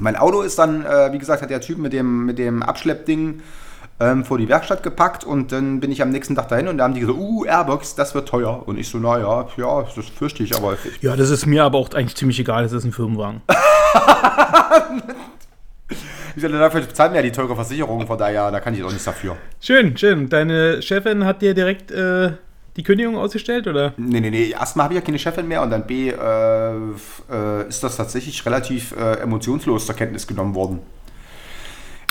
Mein 0.00 0.16
Auto 0.16 0.40
ist 0.40 0.58
dann, 0.58 0.84
äh, 0.84 1.12
wie 1.12 1.18
gesagt, 1.18 1.42
hat 1.42 1.50
der 1.50 1.60
Typ 1.60 1.78
mit 1.78 1.92
dem, 1.92 2.24
mit 2.24 2.38
dem 2.38 2.62
Abschleppding 2.62 3.42
ähm, 4.00 4.24
vor 4.24 4.38
die 4.38 4.48
Werkstatt 4.48 4.82
gepackt 4.82 5.24
und 5.24 5.52
dann 5.52 5.78
bin 5.80 5.92
ich 5.92 6.00
am 6.00 6.08
nächsten 6.08 6.34
Tag 6.34 6.48
dahin 6.48 6.68
und 6.68 6.78
da 6.78 6.84
haben 6.84 6.94
die 6.94 7.00
gesagt, 7.00 7.18
uh, 7.18 7.44
Airbox, 7.44 7.96
das 7.96 8.14
wird 8.14 8.26
teuer. 8.26 8.66
Und 8.66 8.78
ich 8.78 8.88
so, 8.88 8.96
naja, 8.98 9.46
ja, 9.58 9.82
das 9.82 10.06
fürchte 10.06 10.42
ich, 10.42 10.56
aber 10.56 10.72
ich, 10.72 11.02
Ja, 11.02 11.16
das 11.16 11.28
ist 11.28 11.44
mir 11.44 11.64
aber 11.64 11.76
auch 11.76 11.92
eigentlich 11.92 12.16
ziemlich 12.16 12.40
egal, 12.40 12.62
das 12.62 12.72
ist 12.72 12.84
ein 12.84 12.92
Firmenwagen. 12.92 13.42
ich 16.34 16.42
sagte, 16.42 16.58
dafür 16.58 16.80
bezahlen 16.80 17.12
wir 17.12 17.20
ja 17.20 17.22
die 17.22 17.32
teure 17.32 17.54
Versicherung, 17.54 18.06
von 18.06 18.16
daher, 18.16 18.50
da 18.50 18.60
kann 18.60 18.72
ich 18.72 18.82
auch 18.82 18.88
nichts 18.88 19.04
dafür. 19.04 19.36
Schön, 19.60 19.98
schön. 19.98 20.30
Deine 20.30 20.80
Chefin 20.80 21.26
hat 21.26 21.42
dir 21.42 21.52
direkt 21.52 21.90
äh, 21.90 22.32
die 22.76 22.82
Kündigung 22.82 23.16
ausgestellt, 23.16 23.66
oder? 23.66 23.94
Nee, 23.96 24.20
nee, 24.20 24.30
nee, 24.30 24.50
erstmal 24.50 24.84
habe 24.84 24.94
ich 24.94 25.00
ja 25.00 25.04
keine 25.04 25.18
Chefin 25.18 25.48
mehr 25.48 25.62
und 25.62 25.70
dann 25.70 25.86
B, 25.86 26.10
äh, 26.10 26.14
äh, 26.14 27.68
ist 27.68 27.82
das 27.82 27.96
tatsächlich 27.96 28.44
relativ 28.46 28.92
äh, 28.96 29.14
emotionslos 29.20 29.86
zur 29.86 29.94
Kenntnis 29.96 30.26
genommen 30.26 30.54
worden. 30.54 30.78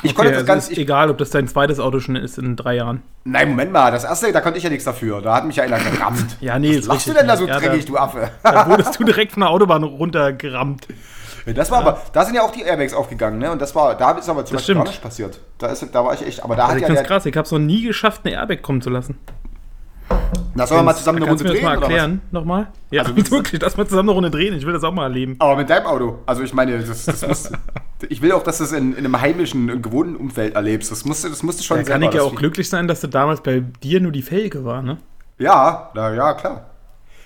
Ich 0.01 0.15
konnte 0.15 0.31
das 0.31 0.39
also 0.39 0.47
ganz, 0.47 0.63
ist 0.65 0.71
ich, 0.73 0.77
egal, 0.79 1.09
ob 1.09 1.17
das 1.17 1.29
dein 1.29 1.45
zweites 1.49 1.77
Auto 1.77 1.99
schon 1.99 2.15
ist 2.15 2.37
in 2.37 2.55
drei 2.55 2.75
Jahren. 2.75 3.01
nein, 3.25 3.49
Moment 3.49 3.73
mal, 3.73 3.91
das 3.91 4.05
erste, 4.05 4.31
da 4.31 4.39
konnte 4.39 4.57
ich 4.57 4.63
ja 4.63 4.69
nichts 4.69 4.85
dafür, 4.85 5.21
da 5.21 5.35
hat 5.35 5.45
mich 5.45 5.57
ja 5.57 5.63
einer 5.63 5.77
gerammt. 5.77 6.37
Ja, 6.39 6.57
nee, 6.57 6.69
Was 6.69 6.77
ist 6.77 6.87
lachst 6.87 7.07
du 7.09 7.13
denn 7.13 7.27
da 7.27 7.35
so 7.35 7.45
Ja, 7.47 7.59
dreckig, 7.59 7.85
da- 7.85 7.91
du 7.91 7.97
Affe? 7.97 8.31
Da 8.43 8.69
wurdest 8.69 8.97
du 8.97 9.03
direkt 9.03 9.33
von 9.33 9.41
der 9.41 9.49
Autobahn 9.49 9.83
runtergerammt. 9.83 10.87
Ja, 11.45 11.51
Das 11.53 11.69
war 11.71 11.79
aber, 11.79 12.01
da 12.13 12.23
sind 12.23 12.35
ja 12.35 12.43
auch 12.43 12.51
die 12.51 12.61
Airbags 12.61 12.93
aufgegangen, 12.93 13.39
ne? 13.39 13.51
Und 13.51 13.61
das 13.61 13.75
war, 13.75 13.95
da 13.97 14.11
ist 14.11 14.29
aber 14.29 14.45
zum 14.45 14.55
Das 14.55 14.61
Beispiel 14.63 14.75
gar 14.75 14.83
nicht 14.85 15.01
passiert. 15.01 15.39
Da, 15.57 15.67
ist, 15.67 15.85
da 15.93 16.05
war 16.05 16.13
ich 16.13 16.25
echt, 16.25 16.43
aber 16.45 16.55
da 16.55 16.63
Also 16.63 16.71
hat 16.71 16.77
ich 16.77 16.81
ja 16.83 16.87
find's 16.87 17.01
der, 17.01 17.07
krass, 17.07 17.25
ich 17.25 17.35
hab's 17.35 17.51
noch 17.51 17.59
nie 17.59 17.81
geschafft, 17.83 18.21
eine 18.23 18.35
Airbag 18.35 18.61
kommen 18.61 18.81
zu 18.81 18.89
lassen. 18.89 19.17
Da 20.55 20.67
sollen 20.67 20.79
wir 20.79 20.83
mal 20.83 20.95
zusammen 20.95 21.17
eine 21.19 21.27
Kannst 21.27 21.43
Runde 21.45 21.59
du 21.59 21.65
mir 21.65 21.69
das 21.69 21.79
drehen, 21.79 21.79
mal 21.79 21.93
erklären? 21.93 22.21
Nochmal? 22.31 22.67
Ja, 22.91 23.03
Also, 23.03 23.15
wirklich, 23.31 23.61
lass 23.61 23.77
mal 23.77 23.87
zusammen 23.87 24.09
eine 24.09 24.15
Runde 24.15 24.31
drehen. 24.31 24.53
Ich 24.55 24.65
will 24.65 24.73
das 24.73 24.83
auch 24.83 24.91
mal 24.93 25.03
erleben. 25.03 25.35
Aber 25.39 25.55
mit 25.55 25.69
deinem 25.69 25.85
Auto. 25.85 26.19
Also 26.25 26.43
ich 26.43 26.53
meine, 26.53 26.79
das, 26.79 27.05
das 27.05 27.27
muss, 27.27 27.51
ich 28.09 28.21
will 28.21 28.31
auch, 28.31 28.43
dass 28.43 28.57
du 28.57 28.63
es 28.65 28.71
in, 28.71 28.91
in 28.93 28.97
einem 29.05 29.19
heimischen, 29.21 29.81
gewohnten 29.81 30.15
Umfeld 30.15 30.55
erlebst. 30.55 30.91
Das 30.91 31.05
musst, 31.05 31.23
du- 31.23 31.29
das 31.29 31.43
musst 31.43 31.59
du 31.59 31.63
schon 31.63 31.77
Da 31.77 31.83
kann 31.83 32.01
ich 32.01 32.07
ja 32.07 32.13
das 32.15 32.23
auch 32.23 32.35
glücklich 32.35 32.67
sein, 32.69 32.87
dass 32.87 33.01
du 33.01 33.07
damals 33.07 33.41
bei 33.41 33.61
dir 33.83 34.01
nur 34.01 34.11
die 34.11 34.21
Felge 34.23 34.65
war, 34.65 34.81
ne? 34.81 34.97
Ja, 35.37 35.91
na, 35.93 36.13
ja, 36.13 36.33
klar. 36.33 36.65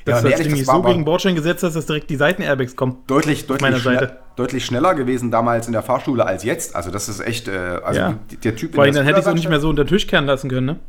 Dass 0.06 0.20
aber 0.20 0.24
du 0.26 0.30
das 0.32 0.40
Ding 0.42 0.50
das 0.50 0.60
nicht 0.60 0.70
so 0.70 0.82
gegen 0.82 1.00
den 1.00 1.06
Bordstein 1.06 1.36
gesetzt 1.36 1.64
hast, 1.64 1.76
dass 1.78 1.86
direkt 1.86 2.10
die 2.10 2.18
Seiten-Airbags 2.18 2.76
kommen. 2.76 2.98
Deutlich, 3.08 3.48
deutlich, 3.48 3.82
Seite. 3.82 4.18
deutlich 4.36 4.66
schneller 4.66 4.96
gewesen 4.96 5.32
damals 5.32 5.66
in 5.68 5.72
der 5.74 5.82
Fahrschule 5.82 6.26
als 6.26 6.44
jetzt. 6.44 6.76
Also 6.76 6.92
das 6.92 7.08
ist 7.08 7.22
echt, 7.22 7.48
äh, 7.48 7.80
also 7.84 8.00
Ja. 8.02 8.14
der 8.44 8.56
Typ 8.58 8.76
Vor 8.76 8.84
allem, 8.84 8.94
dann 8.94 9.06
hätte 9.06 9.20
ich 9.20 9.26
es 9.26 9.32
auch 9.32 9.34
nicht 9.34 9.48
mehr 9.48 9.62
so 9.62 9.70
unter 9.70 9.86
den 9.86 9.88
Tisch 9.88 10.06
kehren 10.08 10.26
lassen 10.26 10.50
können, 10.50 10.66
ne? 10.66 10.80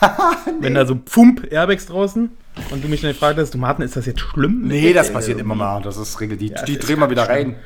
Wenn 0.60 0.74
da 0.74 0.86
so 0.86 0.94
Pfump 0.96 1.50
Airbags 1.50 1.86
draußen 1.86 2.30
und 2.70 2.84
du 2.84 2.88
mich 2.88 3.00
dann 3.00 3.12
gefragt 3.12 3.38
hast, 3.38 3.54
du 3.54 3.58
Martin, 3.58 3.84
ist 3.84 3.96
das 3.96 4.06
jetzt 4.06 4.20
schlimm? 4.20 4.62
Nee, 4.66 4.92
das 4.92 5.12
passiert 5.12 5.38
immer 5.38 5.54
mal. 5.54 5.82
Das 5.82 5.96
ist 5.96 6.20
Regel. 6.20 6.36
Die, 6.36 6.48
Ja, 6.48 6.62
die 6.62 6.78
drehen 6.78 6.98
wir 6.98 7.10
wieder 7.10 7.28
rein. 7.28 7.56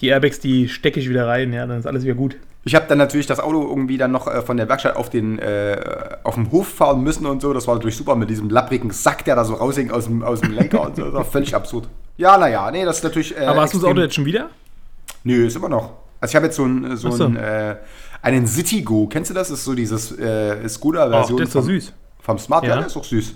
Die 0.00 0.08
Airbags, 0.08 0.38
die 0.38 0.68
stecke 0.68 1.00
ich 1.00 1.08
wieder 1.08 1.26
rein, 1.26 1.52
ja, 1.52 1.66
dann 1.66 1.78
ist 1.78 1.86
alles 1.86 2.04
wieder 2.04 2.14
gut. 2.14 2.36
Ich 2.64 2.74
habe 2.74 2.86
dann 2.88 2.98
natürlich 2.98 3.26
das 3.26 3.40
Auto 3.40 3.62
irgendwie 3.66 3.96
dann 3.98 4.12
noch 4.12 4.26
äh, 4.26 4.42
von 4.42 4.56
der 4.56 4.68
Werkstatt 4.68 4.96
auf 4.96 5.08
den 5.10 5.38
äh, 5.38 5.80
auf 6.22 6.34
den 6.34 6.50
Hof 6.50 6.68
fahren 6.68 7.02
müssen 7.02 7.24
und 7.26 7.40
so. 7.40 7.52
Das 7.52 7.66
war 7.66 7.74
natürlich 7.74 7.96
super 7.96 8.14
mit 8.14 8.28
diesem 8.30 8.50
lapprigen 8.50 8.90
Sack, 8.90 9.24
der 9.24 9.36
da 9.36 9.44
so 9.44 9.54
raushing 9.54 9.90
aus 9.90 10.04
dem, 10.04 10.22
aus 10.22 10.40
dem 10.40 10.52
Lenker 10.52 10.82
und 10.82 10.96
so. 10.96 11.04
Das 11.04 11.14
war 11.14 11.24
völlig 11.24 11.54
absurd. 11.54 11.88
Ja, 12.16 12.36
naja, 12.36 12.70
nee, 12.70 12.84
das 12.84 12.98
ist 12.98 13.04
natürlich. 13.04 13.36
Äh, 13.36 13.44
Aber 13.46 13.62
hast 13.62 13.74
du 13.74 13.78
das 13.78 13.88
Auto 13.88 14.00
jetzt 14.00 14.14
schon 14.14 14.24
wieder? 14.24 14.50
Nö, 15.24 15.46
ist 15.46 15.56
immer 15.56 15.68
noch. 15.68 15.92
Also 16.20 16.32
ich 16.32 16.36
habe 16.36 16.46
jetzt 16.46 16.56
so, 16.56 16.64
ein, 16.64 16.96
so, 16.96 17.08
Ach 17.08 17.12
so. 17.12 17.24
Ein, 17.24 17.36
äh, 17.36 17.76
einen 18.22 18.46
Citigo. 18.46 19.06
Kennst 19.08 19.30
du 19.30 19.34
das? 19.34 19.48
Das 19.48 19.58
ist 19.58 19.64
so 19.64 19.74
dieses 19.74 20.16
äh, 20.18 20.68
Skoda-Version. 20.68 21.36
der 21.38 21.46
ist 21.46 21.52
vom- 21.52 21.62
süß. 21.64 21.92
Vom 22.20 22.38
Smart, 22.38 22.64
ja. 22.64 22.70
Ja. 22.70 22.76
der 22.76 22.86
ist 22.86 22.96
doch 22.96 23.04
süß. 23.04 23.34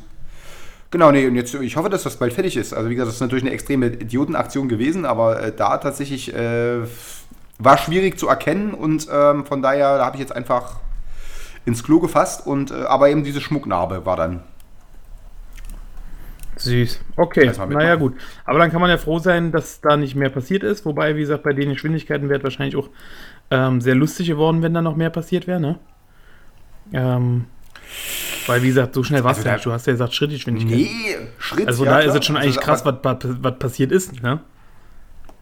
Genau, 0.90 1.10
nee, 1.10 1.26
und 1.26 1.36
jetzt, 1.36 1.54
ich 1.54 1.76
hoffe, 1.76 1.88
dass 1.88 2.02
das 2.02 2.16
bald 2.16 2.34
fertig 2.34 2.56
ist. 2.56 2.74
Also, 2.74 2.90
wie 2.90 2.94
gesagt, 2.94 3.08
das 3.08 3.14
ist 3.14 3.20
natürlich 3.22 3.44
eine 3.44 3.52
extreme 3.52 3.86
Idiotenaktion 3.86 4.68
gewesen, 4.68 5.06
aber 5.06 5.42
äh, 5.42 5.52
da 5.56 5.78
tatsächlich 5.78 6.34
äh, 6.34 6.80
war 7.58 7.78
schwierig 7.78 8.18
zu 8.18 8.28
erkennen 8.28 8.74
und 8.74 9.08
ähm, 9.10 9.46
von 9.46 9.62
daher 9.62 9.96
da 9.98 10.04
habe 10.04 10.16
ich 10.16 10.20
jetzt 10.20 10.36
einfach 10.36 10.80
ins 11.64 11.82
Klo 11.82 12.00
gefasst 12.00 12.46
und 12.46 12.70
äh, 12.72 12.74
aber 12.82 13.08
eben 13.08 13.24
diese 13.24 13.40
Schmucknarbe 13.40 14.04
war 14.04 14.16
dann. 14.16 14.42
Süß. 16.56 17.00
Okay, 17.16 17.50
naja, 17.70 17.94
gut. 17.94 18.14
Aber 18.44 18.58
dann 18.58 18.70
kann 18.70 18.80
man 18.80 18.90
ja 18.90 18.98
froh 18.98 19.18
sein, 19.18 19.52
dass 19.52 19.80
da 19.80 19.96
nicht 19.96 20.14
mehr 20.14 20.28
passiert 20.28 20.62
ist. 20.62 20.84
Wobei, 20.84 21.16
wie 21.16 21.20
gesagt, 21.20 21.42
bei 21.42 21.54
den 21.54 21.70
Geschwindigkeiten 21.70 22.30
es 22.30 22.42
wahrscheinlich 22.44 22.76
auch 22.76 22.90
ähm, 23.52 23.80
sehr 23.80 23.94
lustig 23.94 24.28
geworden, 24.28 24.62
wenn 24.62 24.72
da 24.74 24.80
noch 24.82 24.96
mehr 24.96 25.10
passiert 25.10 25.46
wäre, 25.46 25.60
ne? 25.60 25.78
Ähm, 26.92 27.44
weil, 28.46 28.62
wie 28.62 28.68
gesagt, 28.68 28.94
so 28.94 29.02
schnell 29.02 29.22
warst 29.24 29.38
Also 29.38 29.44
du 29.44 29.48
ja 29.50 29.54
nicht. 29.56 29.66
Du 29.66 29.72
hast 29.72 29.86
ja 29.86 29.92
gesagt 29.92 30.14
Schrittgeschwindigkeit. 30.14 30.74
Nee, 30.76 31.16
Schritt. 31.38 31.66
Also 31.68 31.84
ja, 31.84 31.92
da 31.92 31.98
ist 32.00 32.04
klar. 32.06 32.16
es 32.18 32.24
schon 32.26 32.36
eigentlich 32.36 32.58
Also, 32.58 32.82
krass, 32.82 32.84
was, 32.84 32.94
was, 33.02 33.42
was 33.42 33.58
passiert 33.58 33.92
ist, 33.92 34.22
ne? 34.22 34.40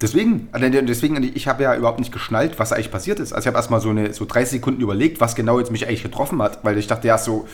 Deswegen, 0.00 0.48
also 0.52 0.66
deswegen, 0.68 1.22
ich 1.22 1.46
habe 1.46 1.62
ja 1.62 1.76
überhaupt 1.76 1.98
nicht 1.98 2.10
geschnallt, 2.10 2.58
was 2.58 2.72
eigentlich 2.72 2.90
passiert 2.90 3.20
ist. 3.20 3.32
Also 3.32 3.42
ich 3.42 3.46
habe 3.48 3.58
erstmal 3.58 3.80
so, 3.80 3.90
eine, 3.90 4.14
so 4.14 4.24
30 4.24 4.52
Sekunden 4.58 4.80
überlegt, 4.80 5.20
was 5.20 5.34
genau 5.34 5.58
jetzt 5.58 5.70
mich 5.70 5.86
eigentlich 5.86 6.02
getroffen 6.02 6.40
hat, 6.40 6.64
weil 6.64 6.78
ich 6.78 6.86
dachte, 6.86 7.06
ja, 7.06 7.18
so, 7.18 7.46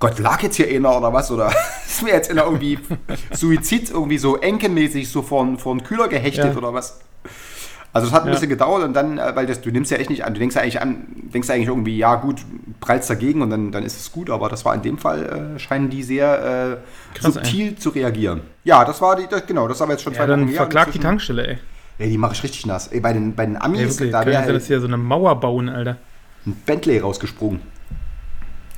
Gott, 0.00 0.18
lag 0.18 0.42
jetzt 0.42 0.56
hier 0.56 0.68
einer 0.68 0.96
oder 0.98 1.12
was? 1.12 1.30
Oder 1.30 1.52
ist 1.86 2.02
mir 2.02 2.10
jetzt 2.10 2.28
einer 2.30 2.44
irgendwie 2.44 2.78
Suizid 3.32 3.90
irgendwie 3.90 4.18
so 4.18 4.36
enkenmäßig 4.36 5.08
so 5.08 5.22
vor, 5.22 5.42
einen 5.44 5.84
Kühler 5.84 6.08
gehechtet 6.08 6.52
Ja. 6.52 6.56
oder 6.56 6.74
was? 6.74 7.00
Also 7.94 8.08
es 8.08 8.12
hat 8.12 8.22
ein 8.22 8.26
Ja. 8.26 8.32
bisschen 8.34 8.48
gedauert 8.50 8.82
und 8.84 8.92
dann, 8.92 9.18
äh, 9.18 9.34
weil 9.36 9.46
das, 9.46 9.60
du 9.62 9.70
nimmst 9.70 9.90
ja 9.90 9.96
echt 9.98 10.10
nicht 10.10 10.24
an, 10.24 10.34
du 10.34 10.40
denkst 10.40 10.56
ja 10.56 10.62
eigentlich 10.62 10.80
an, 10.82 11.06
denkst 11.32 11.48
eigentlich 11.48 11.68
irgendwie, 11.68 11.96
ja 11.96 12.16
gut, 12.16 12.42
prallst 12.80 13.08
dagegen 13.08 13.40
und 13.40 13.50
dann, 13.50 13.70
dann 13.72 13.84
ist 13.84 13.98
es 13.98 14.10
gut, 14.12 14.28
aber 14.30 14.48
das 14.48 14.64
war 14.64 14.74
in 14.74 14.82
dem 14.82 14.98
Fall, 14.98 15.54
äh, 15.56 15.58
scheinen 15.60 15.88
die 15.90 16.02
sehr 16.02 16.80
äh, 17.14 17.16
Krass, 17.18 17.34
subtil 17.34 17.76
zu 17.76 17.90
reagieren. 17.90 18.40
Ja, 18.64 18.84
das 18.84 19.00
war 19.00 19.14
die, 19.16 19.26
das, 19.30 19.46
genau, 19.46 19.68
das 19.68 19.80
haben 19.80 19.88
wir 19.88 19.92
jetzt 19.94 20.02
schon 20.02 20.12
Ja, 20.12 20.26
dann 20.26 20.40
Wochen 20.42 20.48
her. 20.48 20.56
verklag 20.56 20.90
die 20.92 20.98
Tankstelle, 20.98 21.46
ey. 21.46 21.58
Ey, 21.98 22.10
die 22.10 22.18
mache 22.18 22.32
ich 22.34 22.42
richtig 22.42 22.66
nass. 22.66 22.88
Ey, 22.88 22.98
bei 22.98 23.12
den, 23.12 23.34
bei 23.36 23.46
den 23.46 23.54
Ey, 23.54 23.62
Amis, 23.62 23.80
wirklich, 23.92 24.10
da 24.10 24.26
wäre 24.26 24.32
ja 24.32 24.52
halt 24.52 24.62
hier 24.64 24.80
so 24.80 24.88
eine 24.88 24.96
Mauer 24.96 25.38
bauen, 25.38 25.68
Alter. 25.68 25.96
ein 26.44 26.56
Bentley 26.66 26.98
rausgesprungen. 26.98 27.60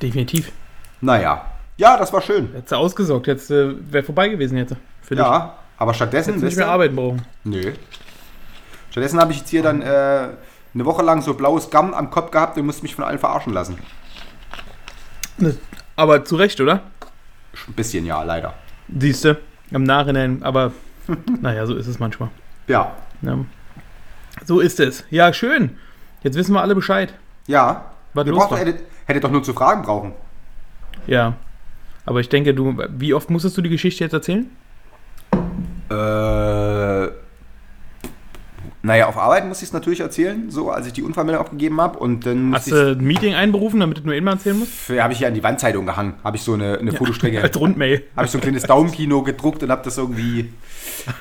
Definitiv. 0.01 0.51
Naja. 1.01 1.45
Ja, 1.77 1.97
das 1.97 2.13
war 2.13 2.21
schön. 2.21 2.49
Hättest 2.53 2.71
du 2.71 2.75
ausgesorgt, 2.75 3.27
jetzt 3.27 3.49
äh, 3.51 3.73
wäre 3.91 4.03
vorbei 4.03 4.29
gewesen 4.29 4.57
jetzt. 4.57 4.75
Für 5.01 5.15
dich. 5.15 5.23
Ja, 5.23 5.55
aber 5.77 5.93
stattdessen. 5.93 6.29
Hättest 6.33 6.41
du 6.43 6.45
nicht 6.47 6.57
mehr 6.57 6.67
arbeiten 6.69 6.95
brauchen. 6.95 7.21
Nö. 7.43 7.73
Stattdessen 8.97 9.19
habe 9.19 9.31
ich 9.31 9.37
jetzt 9.37 9.49
hier 9.49 9.61
dann 9.61 9.83
äh, 9.83 10.29
eine 10.73 10.85
Woche 10.85 11.03
lang 11.03 11.21
so 11.21 11.35
blaues 11.35 11.69
Gamm 11.69 11.93
am 11.93 12.09
Kopf 12.09 12.31
gehabt 12.31 12.57
und 12.57 12.65
musste 12.65 12.81
mich 12.81 12.95
von 12.95 13.03
allen 13.03 13.19
verarschen 13.19 13.53
lassen. 13.53 13.77
Aber 15.95 16.25
zu 16.25 16.35
Recht, 16.35 16.59
oder? 16.59 16.81
Ein 17.67 17.73
bisschen, 17.73 18.07
ja, 18.07 18.23
leider. 18.23 18.55
Siehst 18.97 19.23
du, 19.23 19.37
im 19.69 19.83
Nachhinein, 19.83 20.41
aber 20.41 20.71
naja, 21.41 21.67
so 21.67 21.75
ist 21.75 21.85
es 21.85 21.99
manchmal. 21.99 22.29
Ja. 22.67 22.95
Ja. 23.21 23.37
So 24.45 24.61
ist 24.61 24.79
es. 24.79 25.03
Ja, 25.11 25.31
schön. 25.31 25.77
Jetzt 26.23 26.35
wissen 26.35 26.53
wir 26.53 26.61
alle 26.63 26.73
Bescheid. 26.73 27.13
Ja. 27.45 27.91
Was 28.15 28.25
Du 28.25 28.31
los 28.31 28.39
brauchst 28.39 28.53
doch, 28.53 28.57
war. 28.57 28.65
hätte, 28.65 28.83
hätte 29.05 29.19
doch 29.19 29.29
nur 29.29 29.43
zu 29.43 29.53
fragen 29.53 29.83
brauchen. 29.83 30.13
Ja. 31.05 31.35
Aber 32.07 32.19
ich 32.19 32.29
denke, 32.29 32.55
du, 32.55 32.75
wie 32.89 33.13
oft 33.13 33.29
musstest 33.29 33.57
du 33.57 33.61
die 33.61 33.69
Geschichte 33.69 34.03
jetzt 34.03 34.13
erzählen? 34.13 34.49
Äh. 35.91 37.26
Naja, 38.87 39.07
auf 39.07 39.17
Arbeit 39.17 39.45
musste 39.45 39.65
ich 39.65 39.69
es 39.69 39.73
natürlich 39.73 39.99
erzählen, 39.99 40.49
so 40.49 40.71
als 40.71 40.87
ich 40.87 40.93
die 40.93 41.03
Unfallmeldung 41.03 41.43
abgegeben 41.43 41.81
habe. 41.81 41.99
Und 41.99 42.25
dann 42.25 42.53
Hast 42.55 42.71
du 42.71 42.93
ein 42.93 43.03
Meeting 43.03 43.33
einberufen, 43.33 43.81
damit 43.81 43.97
du 43.97 44.03
nur 44.03 44.15
immer 44.15 44.31
erzählen 44.31 44.57
musst? 44.57 44.71
ich, 44.89 45.01
habe 45.01 45.11
ich 45.11 45.19
hier 45.19 45.27
an 45.27 45.33
die 45.33 45.43
Wandzeitung 45.43 45.85
gehangen. 45.85 46.13
Habe 46.23 46.37
ich 46.37 46.43
so 46.43 46.53
eine, 46.53 46.77
eine 46.77 46.93
Fotostrecke. 46.93 47.41
Als 47.43 47.59
Rundmail. 47.59 48.03
habe 48.15 48.25
ich 48.25 48.31
so 48.31 48.37
ein 48.37 48.41
kleines 48.41 48.63
Daumenkino 48.63 49.23
gedruckt 49.23 49.61
und 49.61 49.71
habe 49.71 49.81
das 49.83 49.97
irgendwie. 49.97 50.53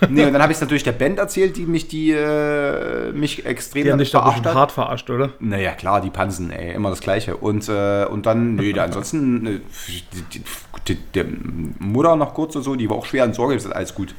Nee, 0.09 0.27
und 0.27 0.33
dann 0.33 0.43
habe 0.43 0.53
ich 0.53 0.59
es 0.59 0.61
natürlich 0.61 0.85
der 0.85 0.93
Band 0.93 1.19
erzählt, 1.19 1.57
die 1.57 1.67
mich 1.67 1.89
die 1.89 2.13
äh, 2.13 3.11
mich 3.11 3.45
extrem 3.45 3.83
Die 3.83 3.91
haben 3.91 3.99
dich 3.99 4.13
doch 4.13 4.23
verarscht 4.23 4.45
hat. 4.45 4.55
hart 4.55 4.73
verarscht, 4.73 5.11
oder? 5.11 5.31
Naja, 5.41 5.73
klar, 5.73 6.01
die 6.01 6.11
Pansen, 6.11 6.53
ey, 6.53 6.73
immer 6.73 6.91
das 6.91 7.01
Gleiche. 7.01 7.37
Und, 7.37 7.69
äh, 7.69 8.05
und 8.05 8.27
dann, 8.27 8.55
nö, 8.55 8.73
da 8.73 8.85
ansonsten, 8.85 9.45
äh, 9.47 9.61
die, 9.89 10.03
die, 10.39 10.43
die, 10.87 10.99
die 11.15 11.25
Mutter 11.81 12.15
noch 12.15 12.33
kurz 12.33 12.55
und 12.55 12.63
so, 12.63 12.77
die 12.77 12.89
war 12.89 12.97
auch 12.97 13.07
schwer 13.07 13.25
in 13.25 13.33
Sorge, 13.33 13.55
das 13.55 13.65
ist 13.65 13.73
alles 13.73 13.93
gut. 13.93 14.15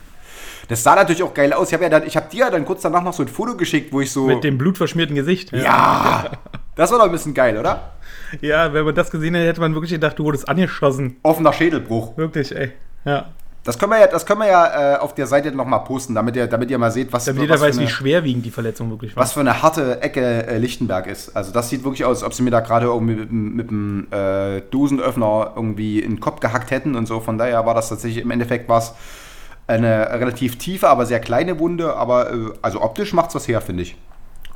Das 0.67 0.83
sah 0.83 0.95
natürlich 0.95 1.23
auch 1.23 1.33
geil 1.33 1.53
aus. 1.53 1.69
Ich 1.69 1.73
habe 1.73 1.83
ja 1.83 1.89
dann, 1.89 2.03
ich 2.03 2.15
habe 2.17 2.29
dir 2.29 2.39
ja 2.39 2.49
dann 2.49 2.65
kurz 2.65 2.81
danach 2.81 3.03
noch 3.03 3.13
so 3.13 3.23
ein 3.23 3.29
Foto 3.29 3.55
geschickt, 3.55 3.93
wo 3.93 4.01
ich 4.01 4.11
so. 4.11 4.27
Mit 4.27 4.43
dem 4.43 4.57
blutverschmierten 4.57 5.15
Gesicht. 5.15 5.51
ja, 5.53 6.31
das 6.75 6.91
war 6.91 6.99
doch 6.99 7.05
ein 7.05 7.11
bisschen 7.11 7.33
geil, 7.33 7.57
oder? 7.57 7.93
Ja, 8.41 8.73
wenn 8.73 8.83
man 8.85 8.93
das 8.93 9.09
gesehen 9.09 9.35
hätte, 9.35 9.47
hätte 9.47 9.61
man 9.61 9.73
wirklich 9.73 9.91
gedacht, 9.91 10.19
du 10.19 10.25
wurdest 10.25 10.49
angeschossen. 10.49 11.17
Offener 11.23 11.53
Schädelbruch. 11.53 12.17
Wirklich, 12.17 12.55
ey. 12.55 12.71
Ja. 13.05 13.29
Das 13.63 13.77
können 13.77 13.91
wir 13.91 13.99
ja, 13.99 14.07
das 14.07 14.25
können 14.25 14.39
wir 14.39 14.47
ja 14.47 14.93
äh, 14.93 14.97
auf 14.97 15.13
der 15.13 15.27
Seite 15.27 15.51
nochmal 15.51 15.83
posten, 15.83 16.15
damit 16.15 16.37
ihr, 16.37 16.47
damit 16.47 16.71
ihr 16.71 16.77
mal 16.77 16.89
seht, 16.89 17.11
was, 17.11 17.25
Damit 17.25 17.41
jeder 17.41 17.57
für 17.57 17.65
weiß, 17.65 17.77
eine, 17.77 17.85
wie 17.85 17.91
schwerwiegend 17.91 18.45
die 18.45 18.51
Verletzung 18.51 18.89
wirklich 18.89 19.13
war. 19.13 19.23
was 19.23 19.33
für 19.33 19.41
eine 19.41 19.61
harte 19.61 20.01
Ecke 20.01 20.47
äh, 20.47 20.57
Lichtenberg 20.57 21.05
ist. 21.07 21.35
Also 21.35 21.51
das 21.51 21.69
sieht 21.69 21.83
wirklich 21.83 22.05
aus, 22.05 22.19
als 22.19 22.23
ob 22.23 22.33
sie 22.33 22.43
mir 22.43 22.51
da 22.51 22.61
gerade 22.61 22.85
irgendwie 22.85 23.15
mit, 23.15 23.31
mit 23.31 23.69
einem 23.69 24.07
äh, 24.11 24.61
Dosenöffner 24.71 25.51
irgendwie 25.57 25.99
in 25.99 26.11
den 26.11 26.19
Kopf 26.21 26.39
gehackt 26.39 26.71
hätten 26.71 26.95
und 26.95 27.07
so. 27.07 27.19
Von 27.19 27.37
daher 27.37 27.65
war 27.65 27.73
das 27.73 27.89
tatsächlich 27.89 28.23
im 28.23 28.31
Endeffekt 28.31 28.69
was 28.69 28.95
eine 29.67 30.09
relativ 30.19 30.57
tiefe, 30.57 30.89
aber 30.89 31.05
sehr 31.05 31.19
kleine 31.19 31.59
Wunde. 31.59 31.95
Aber 31.95 32.31
äh, 32.31 32.35
also 32.61 32.81
optisch 32.81 33.13
macht's 33.13 33.35
was 33.35 33.47
her, 33.47 33.61
finde 33.61 33.83
ich. 33.83 33.95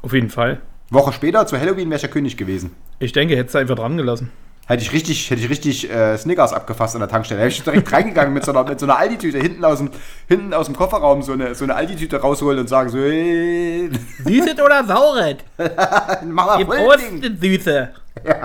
Auf 0.01 0.13
jeden 0.13 0.29
Fall. 0.29 0.61
Woche 0.89 1.13
später 1.13 1.45
zu 1.45 1.59
Halloween 1.59 1.89
wäre 1.89 1.97
ich 1.97 2.01
ja 2.03 2.07
König 2.09 2.37
gewesen. 2.37 2.75
Ich 2.99 3.11
denke, 3.13 3.35
hättest 3.37 3.55
du 3.55 3.59
einfach 3.59 3.75
dran 3.75 3.97
gelassen. 3.97 4.31
Hätte 4.67 4.83
ich 4.83 4.93
richtig, 4.93 5.29
hätte 5.29 5.41
ich 5.41 5.49
richtig 5.49 5.89
äh, 5.89 6.17
Snickers 6.17 6.53
abgefasst 6.53 6.95
an 6.95 7.01
der 7.01 7.09
Tankstelle. 7.09 7.41
Hätte 7.41 7.49
ich 7.53 7.63
direkt 7.63 7.91
reingegangen 7.91 8.33
mit 8.33 8.45
so 8.45 8.51
einer, 8.51 8.63
mit 8.63 8.79
so 8.79 8.85
einer 8.85 8.97
Aldi-Tüte 8.97 9.39
hinten 9.39 9.65
aus 9.65 9.79
dem, 9.79 9.89
hinten 10.27 10.53
aus 10.53 10.67
dem 10.67 10.75
Kofferraum 10.75 11.23
so 11.23 11.33
eine, 11.33 11.55
so 11.55 11.63
eine 11.65 11.75
Aldi-Tüte 11.75 12.17
rausholen 12.21 12.59
und 12.59 12.69
sagen 12.69 12.89
so, 12.89 12.97
hey, 12.99 13.89
Süßes 14.23 14.61
oder 14.61 14.85
saures? 14.85 15.37
mach 16.25 16.45
mal 16.45 16.57
Die 16.59 16.65
voll 16.65 16.77
Brust 16.77 17.11
Ding. 17.11 17.23
ist 17.23 17.41
Süße. 17.41 17.89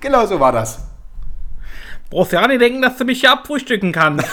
Genau 0.00 0.24
so 0.24 0.40
war 0.40 0.52
das. 0.52 0.78
Brauchst 2.10 2.32
ja 2.32 2.46
nicht 2.46 2.60
denken, 2.60 2.82
dass 2.82 2.96
du 2.96 3.04
mich 3.04 3.20
hier 3.20 3.32
abfrühstücken 3.32 3.92
kannst. 3.92 4.26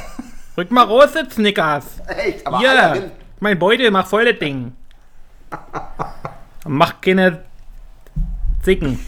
Rück 0.56 0.70
mal 0.70 0.84
raus, 0.84 1.10
jetzt 1.14 1.34
Snickers. 1.34 1.84
Echt, 2.08 2.46
aber 2.46 2.58
Alter, 2.58 2.94
wenn- 2.94 3.10
mein 3.40 3.58
Beutel, 3.58 3.90
mach 3.90 4.06
voll 4.06 4.24
das 4.24 4.38
Ding. 4.38 4.72
Mach 6.66 7.00
keine 7.00 7.42
Zicken. 8.62 8.98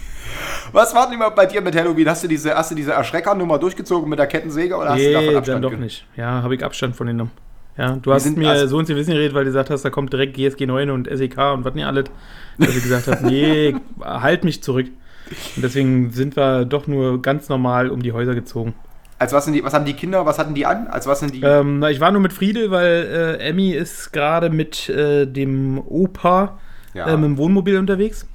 Was 0.71 0.93
war 0.95 1.05
denn 1.05 1.13
immer 1.15 1.29
bei 1.29 1.45
dir 1.45 1.61
mit 1.61 1.75
Halloween? 1.75 2.09
Hast 2.09 2.23
du 2.23 2.27
diese, 2.27 2.55
hast 2.55 2.71
du 2.71 2.75
diese 2.75 2.93
Erschreckernummer 2.93 3.59
durchgezogen 3.59 4.09
mit 4.09 4.17
der 4.17 4.25
Kettensäge 4.25 4.75
oder 4.75 4.89
hast 4.89 4.99
du 4.99 5.11
davon 5.13 5.27
Nee, 5.29 5.35
Abstand 5.35 5.63
dann 5.63 5.71
doch 5.71 5.77
nicht. 5.79 6.05
Ja, 6.15 6.41
habe 6.41 6.55
ich 6.55 6.63
Abstand 6.65 6.95
von 6.95 7.05
genommen. 7.07 7.31
Ja, 7.77 7.95
du 7.95 8.11
hast 8.11 8.25
mir 8.35 8.49
also- 8.49 8.67
so 8.67 8.77
und 8.77 8.87
so 8.87 8.95
Wissen 8.95 9.13
geredet, 9.13 9.35
weil 9.35 9.43
du 9.43 9.49
gesagt 9.51 9.69
hast, 9.69 9.83
da 9.85 9.91
kommt 9.91 10.11
direkt 10.13 10.35
GSG 10.35 10.65
9 10.65 10.89
und 10.89 11.07
SEK 11.11 11.37
und 11.53 11.63
was 11.63 11.75
nicht 11.75 11.85
alles. 11.85 12.05
Dass 12.57 12.73
du 12.73 12.81
gesagt 12.81 13.07
hast, 13.07 13.21
nee, 13.23 13.75
halt 14.01 14.43
mich 14.43 14.63
zurück. 14.63 14.87
Und 15.55 15.61
deswegen 15.63 16.11
sind 16.11 16.35
wir 16.35 16.65
doch 16.65 16.87
nur 16.87 17.21
ganz 17.21 17.49
normal 17.49 17.89
um 17.89 18.01
die 18.01 18.11
Häuser 18.11 18.35
gezogen. 18.35 18.73
Als 19.19 19.31
was, 19.31 19.45
sind 19.45 19.53
die, 19.53 19.63
was 19.63 19.73
haben 19.73 19.85
die 19.85 19.93
Kinder, 19.93 20.25
was 20.25 20.37
hatten 20.39 20.53
die 20.53 20.65
an? 20.65 20.87
Als 20.87 21.07
was 21.07 21.19
sind 21.19 21.33
die? 21.33 21.41
Ähm, 21.43 21.79
na, 21.79 21.89
ich 21.89 21.99
war 21.99 22.11
nur 22.11 22.21
mit 22.21 22.33
Friedel, 22.33 22.71
weil 22.71 23.37
äh, 23.39 23.47
Emmy 23.49 23.71
ist 23.71 24.11
gerade 24.11 24.49
mit 24.49 24.89
äh, 24.89 25.25
dem 25.25 25.79
Opa 25.79 26.59
Ja. 26.93 27.07
ähm, 27.07 27.23
im 27.23 27.37
Wohnmobil 27.37 27.77
unterwegs. 27.77 28.27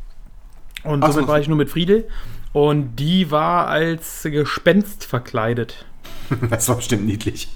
Und 0.84 1.02
Ach 1.02 1.08
so. 1.08 1.14
somit 1.14 1.28
war 1.28 1.40
ich 1.40 1.48
nur 1.48 1.58
mit 1.58 1.68
Friedel. 1.68 2.06
Und 2.52 2.96
die 2.96 3.30
war 3.30 3.66
als 3.68 4.22
Gespenst 4.22 5.04
verkleidet. 5.04 5.84
das 6.50 6.68
war 6.68 6.76
bestimmt 6.76 7.04
niedlich. 7.04 7.48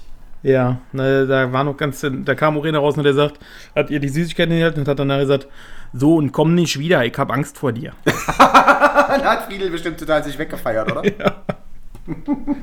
Ja, 0.43 0.81
na, 0.91 1.23
da 1.25 1.53
war 1.53 1.63
noch 1.63 1.77
ganz, 1.77 2.05
da 2.25 2.35
kam 2.35 2.57
Orena 2.57 2.77
raus 2.77 2.97
und 2.97 3.03
der 3.03 3.13
sagt, 3.13 3.39
hat 3.75 3.89
ihr 3.89 3.99
die 4.01 4.09
Süßigkeiten 4.09 4.51
in 4.51 4.59
die 4.59 4.65
Hand 4.65 4.77
und 4.77 4.87
hat 4.89 4.99
danach 4.99 5.19
gesagt, 5.19 5.47
so 5.93 6.15
und 6.15 6.31
komm 6.31 6.55
nicht 6.55 6.79
wieder, 6.79 7.05
ich 7.05 7.17
hab 7.17 7.31
Angst 7.31 7.57
vor 7.57 7.71
dir. 7.71 7.93
Dann 8.05 9.23
hat 9.23 9.45
Friedel 9.45 9.69
bestimmt 9.69 9.99
total 9.99 10.23
sich 10.23 10.37
weggefeiert, 10.37 10.91
oder? 10.91 11.03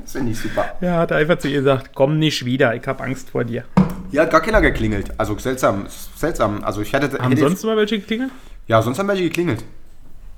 Das 0.03 0.11
finde 0.11 0.33
ich 0.33 0.39
super. 0.39 0.75
Ja, 0.81 0.97
hat 0.97 1.09
er 1.09 1.17
einfach 1.17 1.39
zu 1.39 1.47
ihr 1.47 1.59
gesagt, 1.59 1.91
komm 1.95 2.19
nicht 2.19 2.45
wieder, 2.45 2.75
ich 2.75 2.85
hab 2.85 3.01
Angst 3.01 3.31
vor 3.31 3.43
dir. 3.43 3.63
Hier 4.11 4.21
hat 4.21 4.29
gar 4.29 4.41
keiner 4.41 4.61
geklingelt. 4.61 5.19
Also 5.19 5.35
seltsam, 5.39 5.87
seltsam. 6.15 6.63
Also 6.63 6.81
ich 6.81 6.93
hatte. 6.93 7.17
Haben 7.17 7.31
hätte 7.31 7.41
sonst 7.41 7.63
mal 7.63 7.75
welche 7.75 7.97
geklingelt? 7.97 8.29
ja, 8.67 8.79
sonst 8.83 8.99
haben 8.99 9.07
welche 9.07 9.23
geklingelt. 9.23 9.63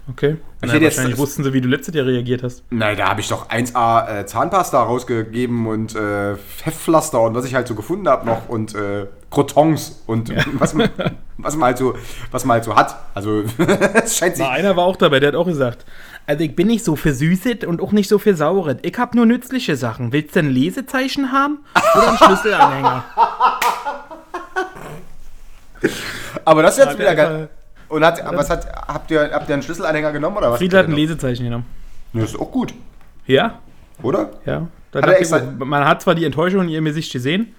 Okay. 0.10 0.32
Ich 0.62 0.68
Na, 0.68 0.74
hätte 0.74 0.84
jetzt- 0.84 0.98
wahrscheinlich 0.98 1.18
wussten 1.18 1.44
sie, 1.46 1.54
wie 1.54 1.62
du 1.62 1.70
letztes 1.70 1.96
Jahr 1.96 2.06
reagiert 2.06 2.44
hast. 2.44 2.64
Nein, 2.72 2.98
da 2.98 3.08
habe 3.10 3.22
ich 3.22 3.30
doch 3.30 3.50
1A 3.50 4.20
äh, 4.20 4.26
Zahnpasta 4.26 4.84
rausgegeben 4.84 5.66
und 5.66 5.96
äh, 5.96 6.36
Heftpflaster 6.64 7.22
und 7.22 7.36
was 7.36 7.46
ich 7.46 7.56
halt 7.56 7.68
so 7.70 7.76
gefunden 7.76 8.10
habe 8.10 8.26
noch 8.26 8.50
und 8.50 8.76
äh, 8.76 9.06
Crotons 9.32 10.02
und 10.06 10.30
was, 10.60 10.74
man- 10.74 10.90
was 11.38 11.56
man 11.56 11.68
halt 11.68 11.78
so, 11.78 11.96
was 12.32 12.44
man 12.44 12.56
halt 12.56 12.66
so 12.66 12.76
hat. 12.76 12.98
Also 13.14 13.44
es 14.04 14.18
scheint 14.18 14.36
sich. 14.36 14.46
Na, 14.46 14.52
einer 14.52 14.76
war 14.76 14.84
auch 14.84 14.98
dabei, 14.98 15.22
der 15.22 15.30
hat 15.30 15.36
auch 15.36 15.46
gesagt, 15.48 15.86
also 16.28 16.44
ich 16.44 16.54
bin 16.56 16.68
nicht 16.68 16.84
so 16.84 16.96
für 16.98 17.14
Süßet 17.14 17.64
und 17.64 17.82
auch 17.82 17.94
nicht 17.94 18.10
so 18.10 18.20
für 18.20 18.36
Sauret. 18.36 18.80
Ich 18.86 18.98
hab 18.98 19.16
nur 19.16 19.26
nützliche 19.26 19.78
Sachen. 19.78 20.12
Willst 20.12 20.36
du 20.36 20.40
ein 20.40 20.50
Lesezeichen 20.50 21.32
haben 21.32 21.60
oder 21.96 22.10
einen 22.10 22.18
Schlüsselanhänger? 22.18 23.04
Aber 26.46 26.62
das 26.64 26.78
ist 26.78 26.86
jetzt 26.86 26.98
wieder 27.00 27.10
er 27.10 27.16
geil. 27.16 27.50
Und 27.90 28.06
hat, 28.06 28.22
was 28.36 28.50
hat, 28.50 28.68
habt 28.88 29.12
ihr, 29.12 29.30
habt 29.32 29.48
ihr 29.50 29.54
einen 29.54 29.64
Schlüsselanhänger 29.64 30.12
genommen 30.12 30.38
oder 30.38 30.52
was? 30.52 30.58
Friedel 30.60 30.80
hat 30.80 30.88
ein 30.88 30.94
Lesezeichen 30.94 31.44
genommen. 31.46 31.66
Das 32.14 32.26
ist 32.32 32.40
auch 32.40 32.52
gut, 32.52 32.74
Ja, 33.28 33.60
oder? 34.02 34.30
ja. 34.46 34.68
Hat 34.94 35.06
er 35.06 35.14
ich, 35.14 35.20
extra- 35.22 35.42
man 35.58 35.86
hat 35.86 36.02
zwar 36.04 36.14
die 36.16 36.26
Enttäuschung 36.26 36.62
in 36.64 36.70
ihrem 36.70 36.86
Gesicht 36.86 37.12
gesehen. 37.12 37.56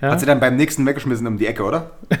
Ja. 0.00 0.10
Hat 0.10 0.20
sie 0.20 0.26
dann 0.26 0.40
beim 0.40 0.56
nächsten 0.56 0.84
weggeschmissen 0.84 1.26
um 1.26 1.38
die 1.38 1.46
Ecke, 1.46 1.62
oder? 1.62 1.90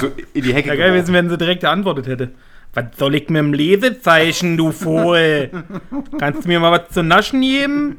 So 0.00 0.08
in 0.34 0.44
die 0.44 0.54
Hecke. 0.54 0.68
Ja, 0.68 0.76
geil 0.76 0.92
gewesen, 0.92 1.12
wenn 1.12 1.28
sie 1.28 1.36
direkt 1.36 1.62
geantwortet 1.62 2.06
hätte. 2.06 2.30
Was 2.74 2.84
soll 2.96 3.16
ich 3.16 3.28
mit 3.28 3.40
dem 3.40 3.52
Lesezeichen, 3.52 4.56
du 4.56 4.70
Vogel? 4.70 5.50
Kannst 6.18 6.44
du 6.44 6.48
mir 6.48 6.60
mal 6.60 6.70
was 6.80 6.90
zu 6.94 7.02
naschen 7.02 7.40
geben? 7.40 7.96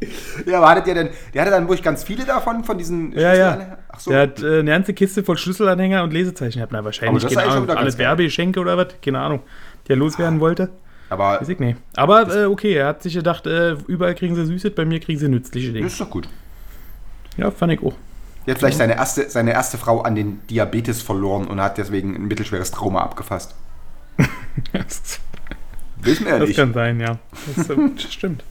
Ja, 0.46 0.58
aber 0.58 0.68
hattet 0.70 0.86
ihr 0.88 0.94
denn, 0.94 1.08
der 1.32 1.42
hatte 1.42 1.50
dann 1.50 1.64
wirklich 1.64 1.82
ganz 1.82 2.04
viele 2.04 2.24
davon, 2.24 2.64
von 2.64 2.76
diesen 2.78 3.12
Ja, 3.12 3.32
ja. 3.34 3.52
Schlüsselanhängern? 3.54 3.78
Ach 3.88 4.00
so. 4.00 4.10
Der 4.10 4.20
hat 4.20 4.42
äh, 4.42 4.58
eine 4.60 4.70
ganze 4.70 4.94
Kiste 4.94 5.24
voll 5.24 5.38
Schlüsselanhänger 5.38 6.02
und 6.02 6.12
Lesezeichen 6.12 6.58
gehabt. 6.58 6.72
Na, 6.72 6.84
wahrscheinlich, 6.84 7.22
das 7.22 7.32
ist 7.32 7.38
keine 7.38 7.50
Ahnung, 7.52 7.70
alles. 7.70 7.96
Werbegeschenke 7.98 8.60
oder 8.60 8.76
was? 8.76 8.88
Keine 9.02 9.20
Ahnung. 9.20 9.40
Der 9.88 9.96
loswerden 9.96 10.40
wollte. 10.40 10.70
aber 11.08 11.40
Weiß 11.40 11.48
ich 11.48 11.58
nicht. 11.58 11.78
Aber 11.96 12.28
äh, 12.34 12.44
okay, 12.44 12.74
er 12.74 12.88
hat 12.88 13.02
sich 13.02 13.14
gedacht, 13.14 13.46
äh, 13.46 13.72
überall 13.86 14.14
kriegen 14.14 14.34
sie 14.34 14.44
Süßes, 14.44 14.74
bei 14.74 14.84
mir 14.84 15.00
kriegen 15.00 15.18
sie 15.18 15.28
nützliche 15.28 15.68
das 15.68 15.74
Dinge. 15.74 15.86
ist 15.86 16.00
doch 16.00 16.10
gut. 16.10 16.28
Ja, 17.38 17.50
fand 17.50 17.72
ich 17.72 17.82
auch. 17.82 17.94
Er 18.44 18.52
hat 18.54 18.58
vielleicht 18.58 18.78
seine 18.78 18.94
erste, 18.96 19.28
seine 19.30 19.52
erste 19.52 19.76
Frau 19.78 20.02
an 20.02 20.14
den 20.14 20.46
Diabetes 20.48 21.02
verloren 21.02 21.46
und 21.48 21.60
hat 21.60 21.78
deswegen 21.78 22.14
ein 22.14 22.26
mittelschweres 22.28 22.70
Trauma 22.70 23.02
abgefasst. 23.02 23.54
Das, 24.72 25.20
Wissen 26.02 26.26
wir 26.26 26.32
ja 26.34 26.38
das 26.38 26.48
nicht. 26.48 26.56
kann 26.58 26.72
sein, 26.74 27.00
ja. 27.00 27.18
Das, 27.56 27.70
äh, 27.70 27.76
das 27.94 28.02
stimmt. 28.12 28.44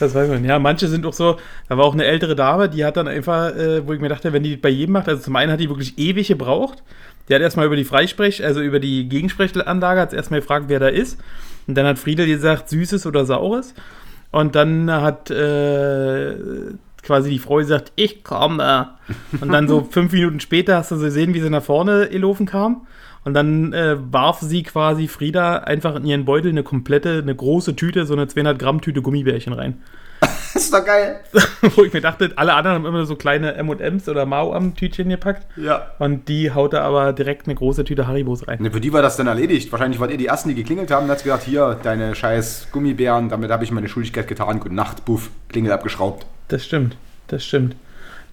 Das 0.00 0.14
weiß 0.14 0.28
man. 0.28 0.44
Ja, 0.44 0.58
manche 0.58 0.88
sind 0.88 1.06
auch 1.06 1.12
so, 1.12 1.36
da 1.68 1.78
war 1.78 1.84
auch 1.84 1.94
eine 1.94 2.04
ältere 2.04 2.34
Dame, 2.34 2.68
die 2.68 2.84
hat 2.84 2.96
dann 2.96 3.08
einfach, 3.08 3.54
äh, 3.54 3.86
wo 3.86 3.92
ich 3.92 4.00
mir 4.00 4.08
dachte, 4.08 4.32
wenn 4.32 4.42
die 4.42 4.56
bei 4.56 4.68
jedem 4.68 4.92
macht, 4.92 5.08
also 5.08 5.22
zum 5.22 5.36
einen 5.36 5.52
hat 5.52 5.60
die 5.60 5.68
wirklich 5.68 5.98
ewig 5.98 6.28
gebraucht. 6.28 6.82
Die 7.28 7.34
hat 7.34 7.40
erstmal 7.40 7.66
über 7.66 7.76
die 7.76 7.84
Freisprech, 7.84 8.44
also 8.44 8.60
über 8.60 8.80
die 8.80 9.08
Gegensprechanlage, 9.08 10.00
hat 10.00 10.12
erstmal 10.12 10.40
gefragt, 10.40 10.66
wer 10.68 10.78
da 10.78 10.88
ist. 10.88 11.18
Und 11.66 11.74
dann 11.76 11.86
hat 11.86 11.98
Friedel 11.98 12.26
gesagt, 12.26 12.68
Süßes 12.68 13.06
oder 13.06 13.24
Saures. 13.24 13.74
Und 14.30 14.54
dann 14.54 14.90
hat 14.90 15.30
äh, 15.30 16.34
quasi 17.02 17.30
die 17.30 17.38
Frau 17.38 17.56
gesagt, 17.56 17.92
ich 17.96 18.24
komme. 18.24 18.90
Und 19.40 19.52
dann 19.52 19.68
so 19.68 19.86
fünf 19.90 20.12
Minuten 20.12 20.40
später 20.40 20.76
hast 20.76 20.90
du 20.90 20.96
sie 20.96 21.06
gesehen, 21.06 21.34
wie 21.34 21.40
sie 21.40 21.50
nach 21.50 21.62
vorne 21.62 22.08
gelaufen 22.08 22.44
kam. 22.44 22.86
Und 23.24 23.34
dann 23.34 23.72
äh, 23.72 23.96
warf 24.12 24.40
sie 24.40 24.62
quasi 24.62 25.08
Frieda 25.08 25.58
einfach 25.58 25.96
in 25.96 26.04
ihren 26.04 26.24
Beutel 26.24 26.50
eine 26.50 26.62
komplette, 26.62 27.20
eine 27.22 27.34
große 27.34 27.74
Tüte, 27.74 28.04
so 28.04 28.12
eine 28.12 28.28
200 28.28 28.58
Gramm 28.58 28.80
Tüte 28.80 29.00
Gummibärchen 29.02 29.52
rein. 29.52 29.82
Das 30.20 30.54
ist 30.64 30.72
doch 30.72 30.84
geil. 30.84 31.20
Wo 31.74 31.84
ich 31.84 31.92
mir 31.92 32.00
dachte, 32.00 32.32
alle 32.36 32.54
anderen 32.54 32.76
haben 32.76 32.86
immer 32.86 33.04
so 33.06 33.16
kleine 33.16 33.54
M&M's 33.54 34.08
oder 34.08 34.26
Mau 34.26 34.52
am 34.52 34.74
Tütchen 34.74 35.08
gepackt. 35.08 35.46
Ja. 35.56 35.90
Und 35.98 36.28
die 36.28 36.52
haut 36.52 36.72
da 36.72 36.82
aber 36.82 37.12
direkt 37.12 37.46
eine 37.46 37.54
große 37.54 37.84
Tüte 37.84 38.06
Haribos 38.06 38.46
rein. 38.46 38.62
Ne, 38.62 38.70
für 38.70 38.80
die 38.80 38.92
war 38.92 39.02
das 39.02 39.16
dann 39.16 39.26
erledigt. 39.26 39.72
Wahrscheinlich 39.72 40.00
wart 40.00 40.10
ihr 40.10 40.18
die 40.18 40.26
Ersten, 40.26 40.50
die 40.50 40.54
geklingelt 40.54 40.90
haben 40.90 41.04
und 41.04 41.10
hat 41.10 41.22
gesagt, 41.22 41.44
hier, 41.44 41.78
deine 41.82 42.14
scheiß 42.14 42.68
Gummibären, 42.72 43.28
damit 43.28 43.50
habe 43.50 43.64
ich 43.64 43.72
meine 43.72 43.88
Schuldigkeit 43.88 44.28
getan. 44.28 44.60
Gute 44.60 44.74
Nacht, 44.74 45.04
Buff, 45.04 45.30
Klingel 45.48 45.72
abgeschraubt. 45.72 46.26
Das 46.48 46.64
stimmt, 46.64 46.96
das 47.28 47.44
stimmt. 47.44 47.74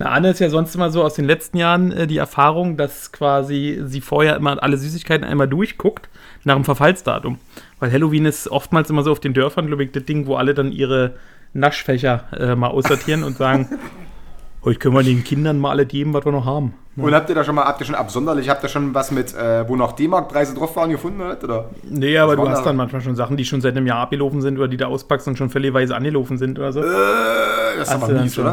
Na, 0.02 0.10
Anne 0.14 0.32
ist 0.32 0.40
ja 0.40 0.50
sonst 0.50 0.74
immer 0.74 0.90
so 0.90 1.04
aus 1.04 1.14
den 1.14 1.26
letzten 1.26 1.58
Jahren 1.58 1.92
äh, 1.92 2.08
die 2.08 2.18
Erfahrung, 2.18 2.76
dass 2.76 3.12
quasi 3.12 3.82
sie 3.86 4.02
vorher 4.02 4.36
immer 4.36 4.62
alle 4.64 4.76
Süßigkeiten 4.78 5.24
einmal 5.24 5.48
durchguckt 5.48 6.10
nach 6.44 6.56
dem 6.56 6.64
Verfallsdatum. 6.64 7.38
Weil 7.80 7.92
Halloween 7.92 8.26
ist 8.26 8.48
oftmals 8.48 8.90
immer 8.90 9.04
so 9.04 9.12
auf 9.12 9.20
den 9.20 9.36
Dörfern, 9.36 9.68
glaube 9.68 9.84
ich, 9.84 9.92
das 9.92 10.04
Ding, 10.06 10.26
wo 10.26 10.38
alle 10.38 10.56
dann 10.56 10.72
ihre 10.72 11.14
Naschfächer 11.54 12.24
äh, 12.36 12.56
mal 12.56 12.70
aussortieren 12.70 13.24
und 13.24 13.38
sagen, 13.38 13.70
heute 14.64 14.80
können 14.80 14.96
wir 14.96 15.04
den 15.04 15.24
Kindern 15.24 15.60
mal 15.60 15.70
alle 15.70 15.86
geben, 15.86 16.16
was 16.16 16.26
wir 16.26 16.32
noch 16.32 16.46
haben. 16.46 16.74
Und 16.96 17.14
habt 17.14 17.30
ihr 17.30 17.36
da 17.36 17.44
schon 17.44 17.54
mal, 17.54 17.66
habt 17.66 17.80
ihr 17.82 17.86
schon 17.86 17.96
absonderlich, 17.96 18.50
habt 18.50 18.64
ihr 18.64 18.70
schon 18.70 18.96
was 18.96 19.12
mit, 19.12 19.36
äh, 19.36 19.70
wo 19.70 19.76
noch 19.76 19.92
D-Mark-Preise 19.92 20.56
drauf 20.56 20.76
waren, 20.78 20.90
gefunden, 20.90 21.22
oder? 21.22 21.38
oder? 21.44 21.70
Nee, 21.84 22.18
aber 22.18 22.36
du 22.36 22.50
hast 22.50 22.62
da? 22.62 22.66
dann 22.66 22.76
manchmal 22.76 23.02
schon 23.02 23.16
Sachen, 23.16 23.38
die 23.38 23.46
schon 23.46 23.62
seit 23.62 23.78
einem 23.78 23.86
Jahr 23.86 24.00
abgelaufen 24.00 24.42
sind 24.42 24.58
oder 24.58 24.68
die 24.68 24.78
da 24.78 24.88
auspackst 24.88 25.28
und 25.28 25.38
schon 25.38 25.52
völligweise 25.52 25.96
angelaufen 25.96 26.40
sind 26.40 26.58
oder 26.58 26.74
so. 26.74 26.82
Äh, 26.82 26.86
das 27.78 27.88
ist 27.88 27.94
aber 27.94 28.08
mies, 28.14 28.34
schon. 28.34 28.52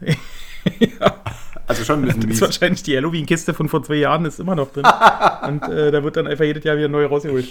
oder? 1.00 1.20
Also 1.66 1.84
schon 1.84 2.00
ein 2.00 2.06
bisschen 2.06 2.20
Das 2.22 2.30
ist 2.30 2.40
mies. 2.40 2.40
wahrscheinlich 2.42 2.82
die 2.82 2.96
Halloween-Kiste 2.96 3.54
von 3.54 3.68
vor 3.68 3.82
zwei 3.82 3.96
Jahren 3.96 4.24
ist 4.24 4.40
immer 4.40 4.54
noch 4.54 4.72
drin. 4.72 4.84
und 5.46 5.62
äh, 5.68 5.90
da 5.90 6.02
wird 6.02 6.16
dann 6.16 6.26
einfach 6.26 6.44
jedes 6.44 6.64
Jahr 6.64 6.76
wieder 6.76 6.88
neu 6.88 7.06
rausgeholt. 7.06 7.48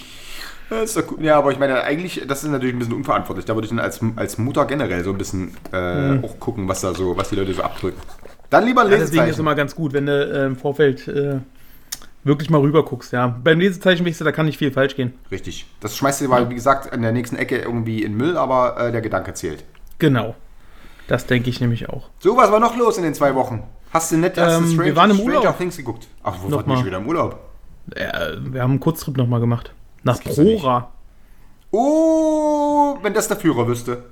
Doch 0.69 1.07
gut. 1.07 1.21
Ja, 1.21 1.37
aber 1.37 1.51
ich 1.51 1.57
meine, 1.59 1.83
eigentlich, 1.83 2.21
das 2.27 2.43
ist 2.43 2.49
natürlich 2.51 2.75
ein 2.75 2.79
bisschen 2.79 2.93
unverantwortlich. 2.93 3.45
Da 3.45 3.55
würde 3.55 3.65
ich 3.65 3.69
dann 3.69 3.79
als, 3.79 3.99
als 4.15 4.37
Mutter 4.37 4.65
generell 4.65 5.03
so 5.03 5.11
ein 5.11 5.17
bisschen 5.17 5.57
äh, 5.71 6.19
auch 6.21 6.39
gucken, 6.39 6.67
was 6.67 6.81
da 6.81 6.93
so, 6.93 7.17
was 7.17 7.29
die 7.29 7.35
Leute 7.37 7.53
so 7.53 7.63
abdrücken. 7.63 7.99
Dann 8.49 8.65
lieber 8.65 8.81
ein 8.81 8.87
Mhm. 8.87 8.93
Ja, 8.93 8.97
deswegen 8.99 9.03
ist 9.03 9.09
es 9.09 9.15
Lesezeichen. 9.15 9.39
immer 9.41 9.55
ganz 9.55 9.75
gut, 9.75 9.93
wenn 9.93 10.05
du 10.05 10.11
äh, 10.11 10.45
im 10.45 10.55
Vorfeld 10.57 11.07
äh, 11.07 11.39
wirklich 12.23 12.49
mal 12.49 12.61
rüber 12.61 12.83
guckst. 12.85 13.13
Ja. 13.13 13.27
Beim 13.43 13.59
Lesezeichen 13.59 14.05
du, 14.05 14.23
da 14.23 14.31
kann 14.31 14.45
nicht 14.45 14.57
viel 14.57 14.71
falsch 14.71 14.95
gehen. 14.95 15.13
Richtig. 15.31 15.65
Das 15.79 15.95
schmeißt 15.97 16.21
du 16.21 16.27
mal, 16.27 16.49
wie 16.49 16.55
gesagt, 16.55 16.91
an 16.93 17.01
der 17.01 17.11
nächsten 17.13 17.35
Ecke 17.35 17.57
irgendwie 17.57 18.03
in 18.03 18.15
Müll, 18.15 18.37
aber 18.37 18.77
äh, 18.79 18.91
der 18.91 19.01
Gedanke 19.01 19.33
zählt. 19.33 19.63
Genau. 19.97 20.35
Das 21.09 21.25
denke 21.25 21.49
ich 21.49 21.59
nämlich 21.59 21.89
auch. 21.89 22.07
So, 22.19 22.37
was 22.37 22.51
war 22.51 22.59
noch 22.59 22.77
los 22.77 22.97
in 22.97 23.03
den 23.03 23.15
zwei 23.15 23.33
Wochen? 23.33 23.63
Hast 23.91 24.11
du 24.11 24.17
nicht 24.17 24.37
Ähm, 24.37 24.67
Stranger, 24.67 24.85
wir 24.85 24.95
waren 24.95 25.09
im 25.09 25.17
Stranger 25.17 25.39
Urlaub. 25.39 25.57
Things 25.57 25.75
geguckt? 25.75 26.07
Ach, 26.21 26.35
wo 26.43 26.55
ihr 26.55 26.63
mal. 26.67 26.77
schon 26.77 26.85
wieder 26.85 26.97
im 26.97 27.07
Urlaub? 27.07 27.39
Äh, 27.95 28.37
wir 28.43 28.61
haben 28.61 28.71
einen 28.71 28.79
Kurztrip 28.79 29.17
nochmal 29.17 29.39
gemacht. 29.39 29.73
Nach 30.03 30.23
ja. 30.23 30.31
Prora. 30.31 30.91
Oh, 31.71 32.97
wenn 33.01 33.15
das 33.15 33.27
der 33.27 33.37
Führer 33.37 33.67
wüsste. 33.67 34.03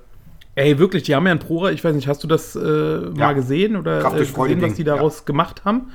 Ey, 0.55 0.79
wirklich, 0.79 1.03
die 1.03 1.13
haben 1.13 1.27
ja 1.27 1.33
ein 1.33 1.39
Prora, 1.39 1.69
ich 1.69 1.83
weiß 1.83 1.93
nicht, 1.95 2.07
hast 2.07 2.23
du 2.23 2.27
das 2.27 2.55
äh, 2.55 2.60
mal 2.60 3.36
gesehen 3.36 3.75
oder 3.75 3.99
äh, 3.99 4.17
gesehen, 4.17 4.36
was 4.36 4.47
Ding, 4.47 4.73
die 4.73 4.83
daraus 4.83 5.25
gemacht 5.25 5.65
haben? 5.65 5.91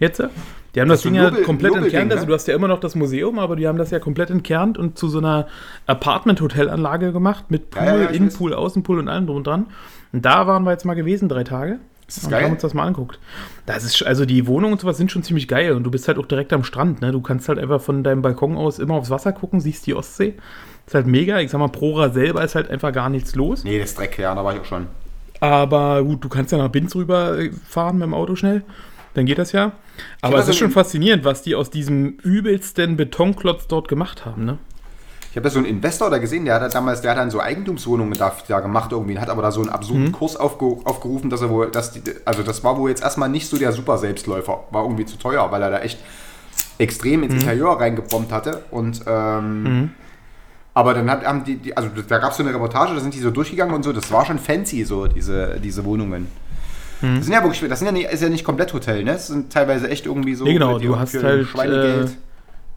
Jetzt? 0.00 0.20
Die 0.74 0.80
haben 0.80 0.88
das, 0.88 1.02
so 1.02 1.08
Ding 1.08 1.14
ja 1.20 1.30
Nobel- 1.30 1.44
komplett 1.44 1.74
Nobelding, 1.74 1.92
entkernt. 1.92 2.12
Also 2.12 2.24
ne? 2.24 2.26
du 2.28 2.34
hast 2.34 2.48
ja 2.48 2.56
immer 2.56 2.66
noch 2.66 2.80
das 2.80 2.96
Museum, 2.96 3.38
aber 3.38 3.54
die 3.54 3.68
haben 3.68 3.78
das 3.78 3.92
ja 3.92 4.00
komplett 4.00 4.30
entkernt 4.30 4.76
und 4.76 4.98
zu 4.98 5.06
so 5.06 5.18
einer 5.18 5.46
Apartment-Hotelanlage 5.86 7.12
gemacht 7.12 7.44
mit 7.50 7.70
Pool, 7.70 7.84
Ja, 7.84 7.96
ja, 7.96 8.02
ja, 8.02 8.08
Innenpool, 8.08 8.54
Außenpool 8.54 8.98
und 8.98 9.08
allem 9.08 9.26
drum 9.26 9.36
und 9.36 9.46
dran. 9.46 9.66
Und 10.12 10.24
da 10.24 10.46
waren 10.46 10.64
wir 10.64 10.72
jetzt 10.72 10.84
mal 10.84 10.94
gewesen, 10.94 11.28
drei 11.28 11.44
Tage. 11.44 11.78
Ist 12.06 12.18
das 12.18 12.24
und 12.24 12.30
geil? 12.30 12.44
haben 12.44 12.52
uns 12.52 12.62
das 12.62 12.74
mal 12.74 12.84
angeguckt. 12.84 13.18
Das 13.64 13.84
ist, 13.84 14.02
also 14.04 14.26
die 14.26 14.46
Wohnungen 14.46 14.74
und 14.74 14.80
sowas 14.80 14.98
sind 14.98 15.10
schon 15.10 15.22
ziemlich 15.22 15.48
geil 15.48 15.72
und 15.72 15.84
du 15.84 15.90
bist 15.90 16.08
halt 16.08 16.18
auch 16.18 16.26
direkt 16.26 16.52
am 16.52 16.64
Strand, 16.64 17.00
ne? 17.00 17.10
Du 17.12 17.22
kannst 17.22 17.48
halt 17.48 17.58
einfach 17.58 17.80
von 17.80 18.04
deinem 18.04 18.20
Balkon 18.20 18.56
aus 18.56 18.78
immer 18.78 18.94
aufs 18.94 19.08
Wasser 19.08 19.32
gucken, 19.32 19.60
siehst 19.60 19.86
die 19.86 19.94
Ostsee. 19.94 20.34
Ist 20.86 20.94
halt 20.94 21.06
mega. 21.06 21.38
Ich 21.40 21.50
sag 21.50 21.58
mal, 21.58 21.68
Prora 21.68 22.10
selber 22.10 22.44
ist 22.44 22.54
halt 22.54 22.68
einfach 22.70 22.92
gar 22.92 23.08
nichts 23.08 23.34
los. 23.34 23.64
Nee, 23.64 23.78
das 23.78 23.90
ist 23.90 23.98
Dreck, 23.98 24.18
ja, 24.18 24.34
da 24.34 24.44
war 24.44 24.52
ich 24.54 24.60
auch 24.60 24.64
schon. 24.66 24.88
Aber 25.40 26.02
gut, 26.04 26.22
du 26.22 26.28
kannst 26.28 26.52
ja 26.52 26.58
nach 26.58 26.68
Binz 26.68 26.94
rüber 26.94 27.38
äh, 27.38 27.50
mit 27.92 28.02
dem 28.02 28.14
Auto 28.14 28.36
schnell. 28.36 28.62
Dann 29.14 29.26
geht 29.26 29.38
das 29.38 29.52
ja. 29.52 29.72
Aber 30.20 30.34
es 30.38 30.46
das 30.46 30.50
ist 30.50 30.58
schon 30.58 30.68
in- 30.68 30.74
faszinierend, 30.74 31.24
was 31.24 31.42
die 31.42 31.54
aus 31.54 31.70
diesem 31.70 32.18
übelsten 32.22 32.96
Betonklotz 32.96 33.66
dort 33.68 33.88
gemacht 33.88 34.24
haben, 34.26 34.44
ne? 34.44 34.58
Ich 35.32 35.36
habe 35.36 35.44
da 35.44 35.50
so 35.50 35.60
einen 35.60 35.66
Investor 35.66 36.10
da 36.10 36.18
gesehen, 36.18 36.44
der 36.44 36.56
hat 36.56 36.62
da 36.62 36.68
damals, 36.68 37.00
der 37.00 37.12
hat 37.12 37.16
dann 37.18 37.30
so 37.30 37.40
Eigentumswohnungen 37.40 38.12
da, 38.18 38.30
da 38.48 38.60
gemacht 38.60 38.92
irgendwie, 38.92 39.18
hat 39.18 39.30
aber 39.30 39.40
da 39.40 39.50
so 39.50 39.62
einen 39.62 39.70
absurden 39.70 40.04
Mhm. 40.08 40.12
Kurs 40.12 40.36
aufge, 40.36 40.76
aufgerufen, 40.84 41.30
dass 41.30 41.40
er 41.40 41.48
wohl, 41.48 41.70
dass 41.70 41.90
die, 41.92 42.02
also 42.26 42.42
das 42.42 42.62
war 42.62 42.76
wohl 42.76 42.90
jetzt 42.90 43.02
erstmal 43.02 43.30
nicht 43.30 43.48
so 43.48 43.56
der 43.56 43.72
super 43.72 43.96
Selbstläufer, 43.96 44.64
war 44.70 44.82
irgendwie 44.82 45.06
zu 45.06 45.16
teuer, 45.16 45.50
weil 45.50 45.62
er 45.62 45.70
da 45.70 45.78
echt 45.78 45.98
extrem 46.76 47.20
Mhm. 47.20 47.24
ins 47.24 47.34
Interieur 47.42 47.80
reingebombt 47.80 48.30
hatte 48.30 48.62
und 48.70 49.00
ähm, 49.06 49.92
aber 50.74 50.92
dann 50.94 51.10
hat, 51.10 51.24
haben 51.24 51.44
die, 51.44 51.56
die 51.56 51.74
also 51.76 51.88
da 52.06 52.18
gab 52.18 52.32
es 52.32 52.36
so 52.36 52.42
eine 52.42 52.52
Reportage, 52.52 52.94
da 52.94 53.00
sind 53.00 53.14
die 53.14 53.20
so 53.20 53.30
durchgegangen 53.30 53.74
und 53.74 53.84
so, 53.84 53.92
das 53.94 54.12
war 54.12 54.26
schon 54.26 54.38
fancy 54.38 54.84
so, 54.84 55.06
diese, 55.06 55.58
diese 55.64 55.82
Wohnungen. 55.86 56.26
Mhm. 57.00 57.16
Das 57.16 57.24
sind 57.24 57.32
ja 57.34 57.42
wirklich, 57.42 57.66
das 57.70 57.78
sind 57.78 57.86
ja 57.86 57.92
nicht, 57.92 58.10
ist 58.10 58.22
ja 58.22 58.28
nicht 58.28 58.44
komplett 58.44 58.72
Hotel, 58.74 59.02
ne? 59.02 59.12
Das 59.12 59.28
sind 59.28 59.50
teilweise 59.50 59.88
echt 59.88 60.04
irgendwie 60.04 60.34
so 60.34 60.44
Nee, 60.44 60.52
genau, 60.54 60.78
du 60.78 60.98
hast 60.98 61.14
halt, 61.22 61.46
Schweinegeld. 61.48 62.10
äh, 62.10 62.12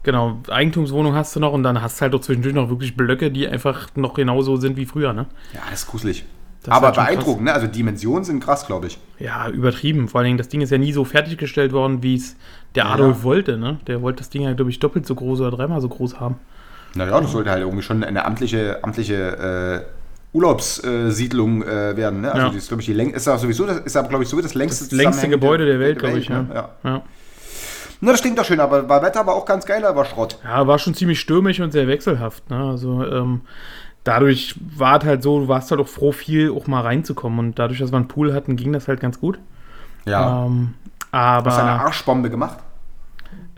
Genau, 0.06 0.38
Eigentumswohnung 0.48 1.14
hast 1.16 1.34
du 1.34 1.40
noch 1.40 1.52
und 1.52 1.64
dann 1.64 1.82
hast 1.82 1.98
du 1.98 2.02
halt 2.02 2.14
auch 2.14 2.20
zwischendurch 2.20 2.54
noch 2.54 2.70
wirklich 2.70 2.96
Blöcke, 2.96 3.28
die 3.32 3.48
einfach 3.48 3.88
noch 3.96 4.14
genauso 4.14 4.54
sind 4.56 4.76
wie 4.76 4.86
früher, 4.86 5.12
ne? 5.12 5.26
ja, 5.52 5.60
das 5.68 5.80
ist 5.80 5.88
gruselig. 5.88 6.24
Das 6.62 6.74
aber 6.76 6.86
halt 6.86 6.94
beeindruckend, 6.96 7.44
ne? 7.44 7.52
Also 7.52 7.66
Dimensionen 7.66 8.22
sind 8.22 8.38
krass, 8.42 8.66
glaube 8.68 8.86
ich. 8.86 8.98
Ja, 9.18 9.48
übertrieben. 9.48 10.06
Vor 10.06 10.20
allen 10.20 10.26
Dingen, 10.26 10.38
das 10.38 10.48
Ding 10.48 10.60
ist 10.60 10.70
ja 10.70 10.78
nie 10.78 10.92
so 10.92 11.04
fertiggestellt 11.04 11.72
worden, 11.72 12.04
wie 12.04 12.14
es 12.14 12.36
der 12.76 12.84
Ja, 12.84 12.90
Adolf 12.90 13.18
ja. 13.18 13.22
wollte, 13.24 13.56
ne? 13.58 13.78
Der 13.88 14.00
wollte 14.00 14.18
das 14.18 14.30
Ding 14.30 14.42
ja, 14.42 14.52
glaube 14.52 14.70
ich, 14.70 14.78
doppelt 14.78 15.06
so 15.06 15.16
groß 15.16 15.40
oder 15.40 15.50
dreimal 15.50 15.80
so 15.80 15.88
groß 15.88 16.20
haben. 16.20 16.36
Naja, 16.94 17.20
das 17.20 17.32
sollte 17.32 17.50
halt 17.50 17.62
irgendwie 17.62 17.82
schon 17.82 18.02
eine 18.04 18.24
amtliche, 18.24 18.78
amtliche 18.84 19.84
äh, 20.34 20.36
Urlaubssiedlung 20.36 21.62
äh, 21.62 21.96
werden. 21.96 22.20
Ne? 22.22 22.32
Also 22.32 22.46
Ja. 22.46 22.52
die 22.52 22.58
ist, 22.58 22.68
glaube 22.68 22.80
ich, 22.82 22.86
die 22.86 22.94
läng 22.94 23.10
ist 23.10 23.28
auch 23.28 23.38
sowieso, 23.38 23.66
das 23.66 23.78
ist 23.80 23.96
aber, 23.96 24.08
glaube 24.08 24.24
ich, 24.24 24.30
so 24.30 24.40
das 24.40 24.54
längste 24.54 24.84
Das 24.84 24.92
längste 24.92 25.28
Gebäude 25.28 25.66
der 25.66 25.80
Welt, 25.80 25.98
glaube 25.98 26.18
ich. 26.18 26.28
ne? 26.28 26.46
Ja. 26.54 26.70
Ja. 26.84 27.02
Na, 28.00 28.12
das 28.12 28.20
klingt 28.20 28.38
doch 28.38 28.44
schön, 28.44 28.60
aber 28.60 28.82
bei 28.82 29.00
Wetter 29.02 29.26
war 29.26 29.34
auch 29.34 29.46
ganz 29.46 29.64
geil, 29.64 29.84
aber 29.84 30.04
Schrott. 30.04 30.38
ja, 30.44 30.66
war 30.66 30.78
schon 30.78 30.94
ziemlich 30.94 31.20
stürmisch 31.20 31.60
und 31.60 31.72
sehr 31.72 31.88
wechselhaft. 31.88 32.50
Ne? 32.50 32.56
Also 32.56 33.04
ähm, 33.04 33.40
dadurch 34.04 34.54
war 34.76 34.98
es 34.98 35.04
halt 35.04 35.22
so, 35.22 35.40
du 35.40 35.48
warst 35.48 35.70
halt 35.70 35.80
auch 35.80 35.88
froh, 35.88 36.12
viel 36.12 36.50
auch 36.50 36.66
mal 36.66 36.82
reinzukommen. 36.82 37.38
Und 37.38 37.58
dadurch, 37.58 37.78
dass 37.80 37.92
wir 37.92 37.96
einen 37.96 38.08
Pool 38.08 38.34
hatten, 38.34 38.56
ging 38.56 38.72
das 38.72 38.88
halt 38.88 39.00
ganz 39.00 39.18
gut. 39.18 39.38
Ja. 40.04 40.44
Ähm, 40.46 40.74
aber 41.10 41.50
Hast 41.50 41.58
du 41.58 41.62
eine 41.62 41.80
Arschbombe 41.80 42.30
gemacht? 42.30 42.58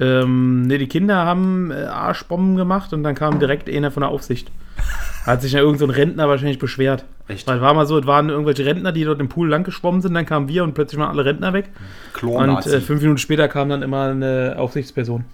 Ähm, 0.01 0.63
ne, 0.63 0.79
die 0.79 0.87
Kinder 0.87 1.17
haben 1.17 1.73
äh, 1.73 1.85
Arschbomben 1.85 2.57
gemacht 2.57 2.93
und 2.93 3.03
dann 3.03 3.17
kam 3.17 3.41
direkt 3.41 3.69
einer 3.69 3.91
von 3.91 4.03
der 4.03 4.11
Aufsicht. 4.11 4.51
Hat 5.27 5.43
sich 5.43 5.53
ja 5.53 5.61
irgend 5.61 5.81
so 5.81 5.87
ein 5.87 5.91
Rentner 5.91 6.29
wahrscheinlich 6.29 6.61
beschwert. 6.61 7.05
Echt? 7.29 7.47
Weil 7.47 7.61
war 7.61 7.75
mal 7.75 7.87
so, 7.87 7.99
es 7.99 8.07
waren 8.07 8.31
irgendwelche 8.31 8.65
Rentner, 8.65 8.91
die 8.91 9.05
dort 9.05 9.21
im 9.21 9.29
Pool 9.29 9.49
lang 9.49 9.63
geschwommen 9.63 10.01
sind, 10.01 10.15
dann 10.15 10.25
kamen 10.27 10.49
wir 10.49 10.65
und 10.65 10.75
plötzlich 10.75 10.99
waren 10.99 11.11
alle 11.11 11.25
Rentner 11.25 11.53
weg. 11.53 11.71
Und 11.75 12.15
Chlor-Nazi. 12.15 12.75
äh, 12.77 12.81
fünf 12.81 13.03
Minuten 13.03 13.19
später 13.19 13.49
kam 13.49 13.69
dann 13.69 13.83
immer 13.83 14.05
eine 14.11 14.57
Aufsichtsperson. 14.59 15.25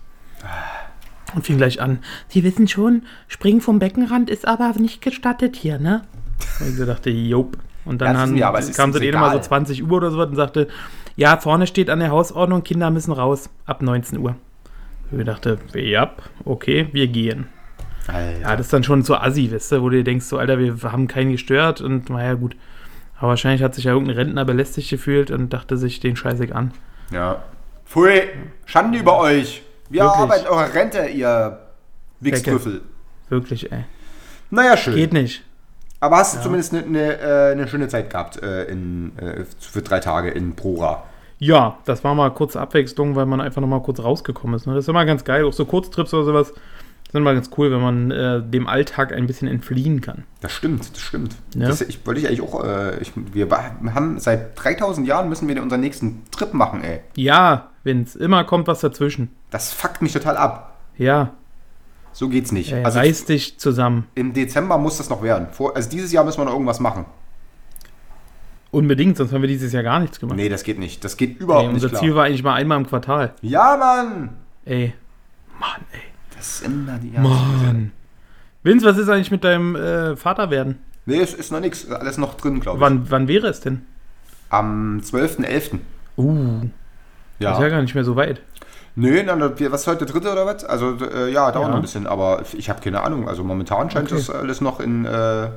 Und 1.35 1.45
fing 1.47 1.57
gleich 1.57 1.81
an. 1.81 1.99
Sie 2.29 2.45
wissen 2.45 2.69
schon, 2.69 3.03
springen 3.29 3.61
vom 3.61 3.79
Beckenrand 3.79 4.31
ist 4.31 4.47
aber 4.47 4.73
nicht 4.79 5.03
gestattet 5.03 5.57
hier, 5.57 5.79
ne? 5.79 6.03
Und 6.61 6.79
ich 6.79 6.87
dachte, 6.87 7.11
jop. 7.11 7.57
Und 7.85 8.01
dann 8.01 8.37
Ja, 8.37 8.49
haben, 8.49 8.57
ist 8.59 8.77
kam 8.77 8.93
sie 8.93 9.05
eh 9.07 9.13
nochmal 9.13 9.31
so 9.31 9.37
egal. 9.37 9.45
20 9.49 9.85
Uhr 9.85 9.93
oder 9.93 10.11
so 10.11 10.19
was 10.19 10.29
und 10.29 10.37
sagte, 10.37 10.69
ja, 11.17 11.37
vorne 11.37 11.67
steht 11.67 11.91
an 11.91 12.01
der 12.01 12.11
Hausordnung, 12.11 12.65
Kinder 12.65 12.91
müssen 12.91 13.13
raus, 13.13 13.51
ab 13.67 13.83
19 13.83 14.19
Uhr. 14.19 14.37
Und 15.11 15.21
ich 15.21 15.27
dachte, 15.27 15.59
ja, 15.75 16.13
okay, 16.45 16.89
wir 16.93 17.07
gehen. 17.09 17.47
Alter. 18.09 18.41
Ja, 18.41 18.57
das 18.57 18.67
ist 18.67 18.73
dann 18.73 18.85
schon 18.85 19.03
so 19.03 19.15
assi, 19.17 19.53
weißt 19.53 19.73
du, 19.73 19.83
wo 19.83 19.89
du 19.89 19.97
dir 19.99 20.05
denkst, 20.05 20.27
so, 20.27 20.39
Alter, 20.39 20.59
wir 20.59 20.77
haben 20.83 21.09
keinen 21.09 21.33
gestört 21.33 21.81
und 21.81 22.11
naja, 22.11 22.35
gut. 22.35 22.57
Aber 23.19 23.29
wahrscheinlich 23.29 23.63
hat 23.63 23.75
sich 23.75 23.85
ja 23.85 23.93
irgendein 23.93 24.17
Rentner 24.17 24.45
belästigt 24.45 24.91
gefühlt 24.91 25.31
und 25.31 25.53
dachte 25.53 25.77
sich 25.77 26.01
den 26.01 26.17
scheißig 26.17 26.55
an. 26.55 26.73
Ja. 27.11 27.43
Pfui, 27.87 28.23
Schande 28.67 28.99
über 28.99 29.19
euch. 29.19 29.63
Wir 29.89 30.03
Wirklich. 30.03 30.21
arbeiten 30.21 30.47
eure 30.49 30.75
Rente, 30.75 31.07
ihr 31.07 31.59
Wichstrüffel. 32.21 32.83
Wirklich, 33.29 33.71
ey. 33.71 33.85
Naja, 34.51 34.77
schön. 34.77 34.95
Geht 34.95 35.13
nicht. 35.13 35.43
Aber 36.01 36.19
hast 36.19 36.37
du 36.37 36.43
zumindest 36.43 36.75
eine 36.75 36.83
ne, 36.83 37.51
eine 37.53 37.69
schöne 37.69 37.89
Zeit 37.89 38.11
gehabt 38.11 38.43
äh, 38.43 38.65
in, 38.65 39.17
äh, 39.19 39.45
für 39.59 39.81
drei 39.81 40.01
Tage 40.01 40.31
in 40.31 40.55
Prora. 40.55 41.05
Ja, 41.39 41.79
das 41.85 42.05
war 42.05 42.15
mal 42.15 42.31
kurze 42.31 42.61
Abwechslung, 42.61 43.17
weil 43.17 43.27
man 43.27 43.41
einfach 43.41 43.61
noch 43.61 43.69
mal 43.69 43.81
kurz 43.81 44.01
rausgekommen 44.01 44.57
ist. 44.57 44.67
Ne? 44.67 44.75
Das 44.75 44.85
ist 44.85 44.89
immer 44.89 45.05
ganz 45.05 45.25
geil. 45.25 45.45
Auch 45.45 45.53
so 45.53 45.65
Kurztrips 45.65 46.13
oder 46.13 46.25
sowas 46.25 46.53
sind 47.15 47.23
immer 47.23 47.35
ganz 47.35 47.49
cool, 47.57 47.71
wenn 47.71 47.81
man 47.81 48.11
äh, 48.11 48.43
dem 48.43 48.67
Alltag 48.67 49.13
ein 49.13 49.29
bisschen 49.29 49.47
entfliehen 49.47 50.01
kann. 50.01 50.25
Das 50.41 50.51
stimmt, 50.51 50.91
das 50.93 51.01
stimmt. 51.01 51.37
Ja. 51.55 51.69
Das, 51.69 51.81
ich 51.81 52.05
wollte 52.05 52.19
ich 52.21 52.27
eigentlich 52.27 52.43
auch, 52.43 52.65
äh, 52.65 52.99
ich, 53.01 53.13
wir 53.15 53.49
haben 53.49 54.19
seit 54.19 54.61
3000 54.63 55.07
Jahren 55.07 55.29
müssen 55.29 55.47
wir 55.47 55.63
unseren 55.63 55.81
nächsten 55.81 56.25
Trip 56.33 56.53
machen, 56.53 56.83
ey. 56.83 57.03
Ja, 57.15 57.71
Vince, 57.85 58.19
immer 58.19 58.43
kommt 58.43 58.67
was 58.67 58.81
dazwischen. 58.81 59.29
Das 59.51 59.73
fuckt 59.73 60.03
mich 60.03 60.13
total 60.13 60.37
ab. 60.37 60.77
Ja, 60.99 61.31
So 62.13 62.29
geht's 62.29 62.51
nicht. 62.51 62.73
ey, 62.73 62.83
also 62.85 62.99
reiß 62.99 63.27
dich 63.27 63.59
zusammen. 63.59 64.09
im 64.17 64.33
Dezember 64.33 64.77
muss 64.77 64.97
das 64.99 65.09
noch 65.09 65.23
werden. 65.23 65.47
Vor, 65.53 65.77
also 65.77 65.89
dieses 65.89 66.11
Jahr 66.11 66.25
müssen 66.25 66.39
wir 66.41 66.47
noch 66.47 66.53
irgendwas 66.53 66.81
machen. 66.81 67.05
Unbedingt, 68.73 69.17
sonst 69.19 69.33
haben 69.33 69.43
wir 69.43 69.49
dieses 69.49 69.73
Jahr 69.73 69.85
gar 69.85 70.01
nichts 70.01 70.19
gemacht. 70.19 70.37
Nee, 70.37 70.49
das 70.49 70.65
geht 70.65 70.81
nicht. 70.81 71.05
Das 71.05 71.17
geht 71.17 71.39
überhaupt 71.39 71.69
ey, 71.69 71.75
nicht 71.75 71.85
unser. 71.85 71.97
Ziel 72.01 72.17
war 72.17 72.25
eigentlich 72.25 72.43
mal 72.43 72.55
einmal 72.55 72.79
im 72.79 72.89
Quartal. 72.89 73.35
ja, 73.41 73.77
Mann! 73.77 74.31
Ey, 74.65 74.95
Mann, 75.61 75.83
ey. 75.93 76.01
Das 76.37 76.59
sind 76.59 76.87
da 76.87 76.99
die 76.99 77.11
Mann. 77.19 77.93
Vince, 78.63 78.87
was 78.87 78.97
ist 78.99 79.09
eigentlich 79.09 79.31
mit 79.31 79.45
deinem 79.45 79.77
äh, 79.77 80.17
Vater 80.17 80.51
werden? 80.51 80.79
Nee, 81.07 81.21
es 81.21 81.35
ist 81.35 81.53
noch 81.53 81.61
nichts. 81.61 81.91
Alles 81.91 82.17
noch 82.19 82.35
drin, 82.35 82.61
glaube 82.61 82.79
ich. 82.79 82.81
Wann, 82.81 83.11
wann 83.11 83.29
wäre 83.29 83.47
es 83.49 83.61
denn? 83.61 83.83
Am 84.49 85.01
12.11. 85.05 85.79
Uh, 86.17 86.63
Ja. 87.39 87.53
ist 87.53 87.61
ja 87.61 87.69
gar 87.69 87.83
nicht 87.83 87.95
mehr 87.95 88.05
so 88.05 88.17
weit. 88.17 88.41
Nö, 88.97 89.23
dann, 89.25 89.41
was 89.41 89.81
ist 89.83 89.87
heute 89.87 90.05
der 90.07 90.15
dritte 90.15 90.33
oder 90.33 90.47
was? 90.47 90.65
Also, 90.65 90.97
äh, 91.05 91.31
ja, 91.33 91.51
dauert 91.51 91.67
Ja. 91.67 91.69
noch 91.71 91.77
ein 91.77 91.83
bisschen, 91.83 92.07
aber 92.07 92.43
ich 92.57 92.71
habe 92.71 92.81
keine 92.81 93.01
Ahnung. 93.03 93.29
Also, 93.29 93.43
momentan 93.45 93.91
scheint 93.91 94.07
Okay. 94.11 94.17
das 94.17 94.31
alles 94.31 94.61
noch 94.61 94.79
in, 94.81 95.05
äh, 95.05 95.49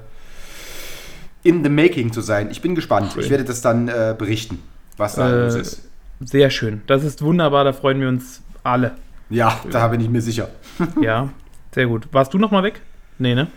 in 1.44 1.63
the 1.63 1.70
making 1.70 2.12
zu 2.12 2.22
sein. 2.22 2.50
Ich 2.52 2.62
bin 2.62 2.76
gespannt. 2.76 3.13
Schön. 3.13 3.24
Ich 3.24 3.30
werde 3.30 3.46
das 3.46 3.62
dann 3.62 3.88
äh, 3.88 4.16
berichten, 4.18 4.60
was 4.98 5.16
da 5.16 5.30
Äh, 5.30 5.44
los 5.46 5.56
ist. 5.56 5.82
Sehr 6.20 6.50
schön. 6.50 6.82
Das 6.88 7.04
ist 7.04 7.22
wunderbar, 7.22 7.63
da 7.63 7.74
freuen 7.74 8.02
wir 8.02 8.10
uns 8.10 8.42
alle. 8.63 8.94
Ja, 9.30 9.56
da 9.72 9.88
bin 9.90 10.02
ich 10.02 10.10
mir 10.10 10.22
sicher. 10.22 10.50
Ja, 11.02 11.30
sehr 11.74 11.88
gut. 11.88 12.08
Warst 12.12 12.34
du 12.34 12.38
noch 12.38 12.52
mal 12.52 12.63
weg? 12.63 12.82
Nee, 13.20 13.36
ne? 13.36 13.48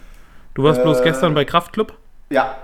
Du 0.54 0.62
warst 0.64 0.82
bloß 0.82 1.00
Äh, 1.00 1.04
gestern 1.04 1.34
bei 1.34 1.44
Kraftclub, 1.44 1.96
Ja. 2.30 2.56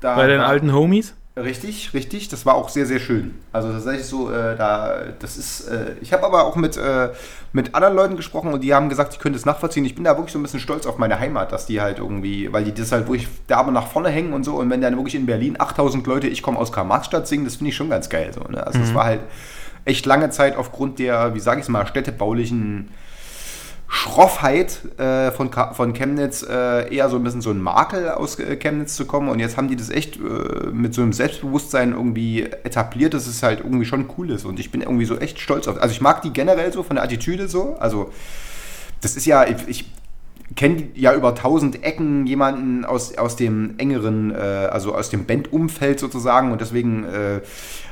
Da 0.00 0.16
bei 0.16 0.26
deinen 0.26 0.40
war- 0.40 0.48
alten 0.48 0.72
Homies. 0.72 1.14
Richtig, 1.36 1.94
richtig. 1.94 2.28
Das 2.28 2.44
war 2.44 2.54
auch 2.54 2.68
sehr, 2.68 2.86
sehr 2.86 2.98
schön. 2.98 3.34
Also 3.52 3.70
tatsächlich 3.72 4.04
so, 4.06 4.30
äh, 4.30 4.56
da, 4.56 4.94
das 5.20 5.36
ist, 5.36 5.68
äh, 5.68 5.92
ich 6.00 6.12
habe 6.12 6.24
aber 6.26 6.44
auch 6.44 6.56
mit, 6.56 6.76
äh, 6.76 7.10
mit 7.52 7.74
anderen 7.74 7.94
Leuten 7.94 8.16
gesprochen 8.16 8.52
und 8.52 8.62
die 8.62 8.74
haben 8.74 8.88
gesagt, 8.88 9.14
ich 9.14 9.20
könnte 9.20 9.38
es 9.38 9.46
nachvollziehen. 9.46 9.84
Ich 9.84 9.94
bin 9.94 10.04
da 10.04 10.16
wirklich 10.16 10.32
so 10.32 10.38
ein 10.38 10.42
bisschen 10.42 10.60
stolz 10.60 10.86
auf 10.86 10.98
meine 10.98 11.18
Heimat, 11.20 11.52
dass 11.52 11.66
die 11.66 11.80
halt 11.80 11.98
irgendwie, 11.98 12.52
weil 12.52 12.64
die 12.64 12.74
das 12.74 12.92
halt 12.92 13.06
wirklich 13.06 13.28
da 13.46 13.58
aber 13.58 13.70
nach 13.72 13.86
vorne 13.86 14.08
hängen 14.08 14.32
und 14.32 14.44
so 14.44 14.56
und 14.56 14.68
wenn 14.70 14.80
dann 14.80 14.96
wirklich 14.96 15.14
in 15.14 15.24
Berlin 15.26 15.54
8000 15.58 16.06
Leute, 16.06 16.26
ich 16.26 16.42
komme 16.42 16.58
aus 16.58 16.72
Karl-Marx-Stadt 16.72 17.28
singen, 17.28 17.44
das 17.44 17.56
finde 17.56 17.70
ich 17.70 17.76
schon 17.76 17.90
ganz 17.90 18.08
geil. 18.10 18.32
So, 18.34 18.40
ne? 18.50 18.66
Also 18.66 18.78
das 18.80 18.92
war 18.94 19.04
halt 19.04 19.20
echt 19.84 20.04
lange 20.06 20.30
Zeit 20.30 20.56
aufgrund 20.56 20.98
der, 20.98 21.34
wie 21.34 21.40
sage 21.40 21.60
ich 21.60 21.64
es 21.64 21.68
mal, 21.68 21.86
städtebaulichen 21.86 22.88
Schroffheit 23.92 24.98
äh, 25.00 25.32
von, 25.32 25.50
von 25.52 25.92
Chemnitz 25.94 26.46
äh, 26.48 26.94
eher 26.94 27.10
so 27.10 27.16
ein 27.16 27.24
bisschen 27.24 27.40
so 27.40 27.50
ein 27.50 27.60
Makel 27.60 28.08
aus 28.08 28.38
äh, 28.38 28.54
Chemnitz 28.54 28.94
zu 28.94 29.04
kommen. 29.04 29.28
Und 29.28 29.40
jetzt 29.40 29.56
haben 29.56 29.66
die 29.66 29.74
das 29.74 29.90
echt 29.90 30.16
äh, 30.16 30.70
mit 30.72 30.94
so 30.94 31.02
einem 31.02 31.12
Selbstbewusstsein 31.12 31.90
irgendwie 31.90 32.44
etabliert, 32.44 33.14
dass 33.14 33.26
es 33.26 33.42
halt 33.42 33.58
irgendwie 33.58 33.84
schon 33.84 34.08
cool 34.16 34.30
ist. 34.30 34.44
Und 34.44 34.60
ich 34.60 34.70
bin 34.70 34.80
irgendwie 34.80 35.06
so 35.06 35.18
echt 35.18 35.40
stolz 35.40 35.66
auf. 35.66 35.82
Also 35.82 35.92
ich 35.92 36.00
mag 36.00 36.22
die 36.22 36.32
generell 36.32 36.72
so 36.72 36.84
von 36.84 36.96
der 36.96 37.04
Attitüde 37.04 37.48
so. 37.48 37.76
Also 37.80 38.12
das 39.00 39.16
ist 39.16 39.26
ja, 39.26 39.44
ich, 39.44 39.90
kenne 40.56 40.88
ja 40.94 41.14
über 41.14 41.34
tausend 41.34 41.82
Ecken 41.84 42.26
jemanden 42.26 42.84
aus, 42.84 43.16
aus 43.16 43.36
dem 43.36 43.74
engeren, 43.78 44.32
äh, 44.32 44.36
also 44.36 44.94
aus 44.94 45.10
dem 45.10 45.26
Bandumfeld 45.26 46.00
sozusagen. 46.00 46.52
Und 46.52 46.60
deswegen 46.60 47.04
äh, 47.04 47.40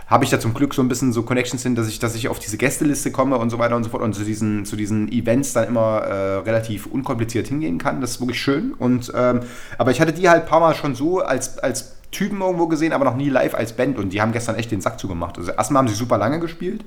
habe 0.09 0.25
ich 0.25 0.31
da 0.31 0.41
zum 0.41 0.55
Glück 0.55 0.75
so 0.75 0.83
ein 0.83 0.89
bisschen 0.89 1.13
so 1.13 1.23
Connections 1.23 1.63
hin, 1.63 1.75
dass 1.75 1.87
ich, 1.87 1.99
dass 1.99 2.15
ich 2.15 2.29
auf 2.29 2.39
diese 2.39 2.57
Gästeliste 2.57 3.13
komme 3.13 3.37
und 3.39 3.51
so 3.51 3.59
weiter 3.59 3.77
und 3.77 3.85
so 3.85 3.91
fort 3.91 4.03
und 4.03 4.15
zu 4.15 4.25
diesen, 4.25 4.65
zu 4.65 4.75
diesen 4.75 5.11
Events 5.13 5.53
dann 5.53 5.69
immer 5.69 5.99
äh, 5.99 6.39
relativ 6.39 6.87
unkompliziert 6.87 7.49
hingehen 7.49 7.79
kann. 7.79 8.01
Das 8.01 8.13
ist 8.13 8.21
wirklich 8.21 8.41
schön. 8.41 8.73
Und 8.73 9.13
ähm, 9.15 9.41
aber 9.77 9.91
ich 9.91 10.01
hatte 10.01 10.13
die 10.13 10.29
halt 10.29 10.43
ein 10.43 10.49
paar 10.49 10.61
Mal 10.61 10.75
schon 10.75 10.95
so 10.95 11.21
als, 11.21 11.59
als 11.59 11.97
Typen 12.11 12.41
irgendwo 12.41 12.67
gesehen, 12.67 12.93
aber 12.93 13.05
noch 13.05 13.17
nie 13.17 13.29
live 13.29 13.55
als 13.55 13.75
Band 13.75 13.99
und 13.99 14.13
die 14.13 14.23
haben 14.23 14.33
gestern 14.33 14.57
echt 14.57 14.71
den 14.71 14.81
Sack 14.81 14.99
zugemacht. 14.99 15.37
Also 15.37 15.53
erstmal 15.53 15.81
haben 15.81 15.89
sie 15.89 15.95
super 15.95 16.17
lange 16.17 16.41
gespielt. 16.41 16.85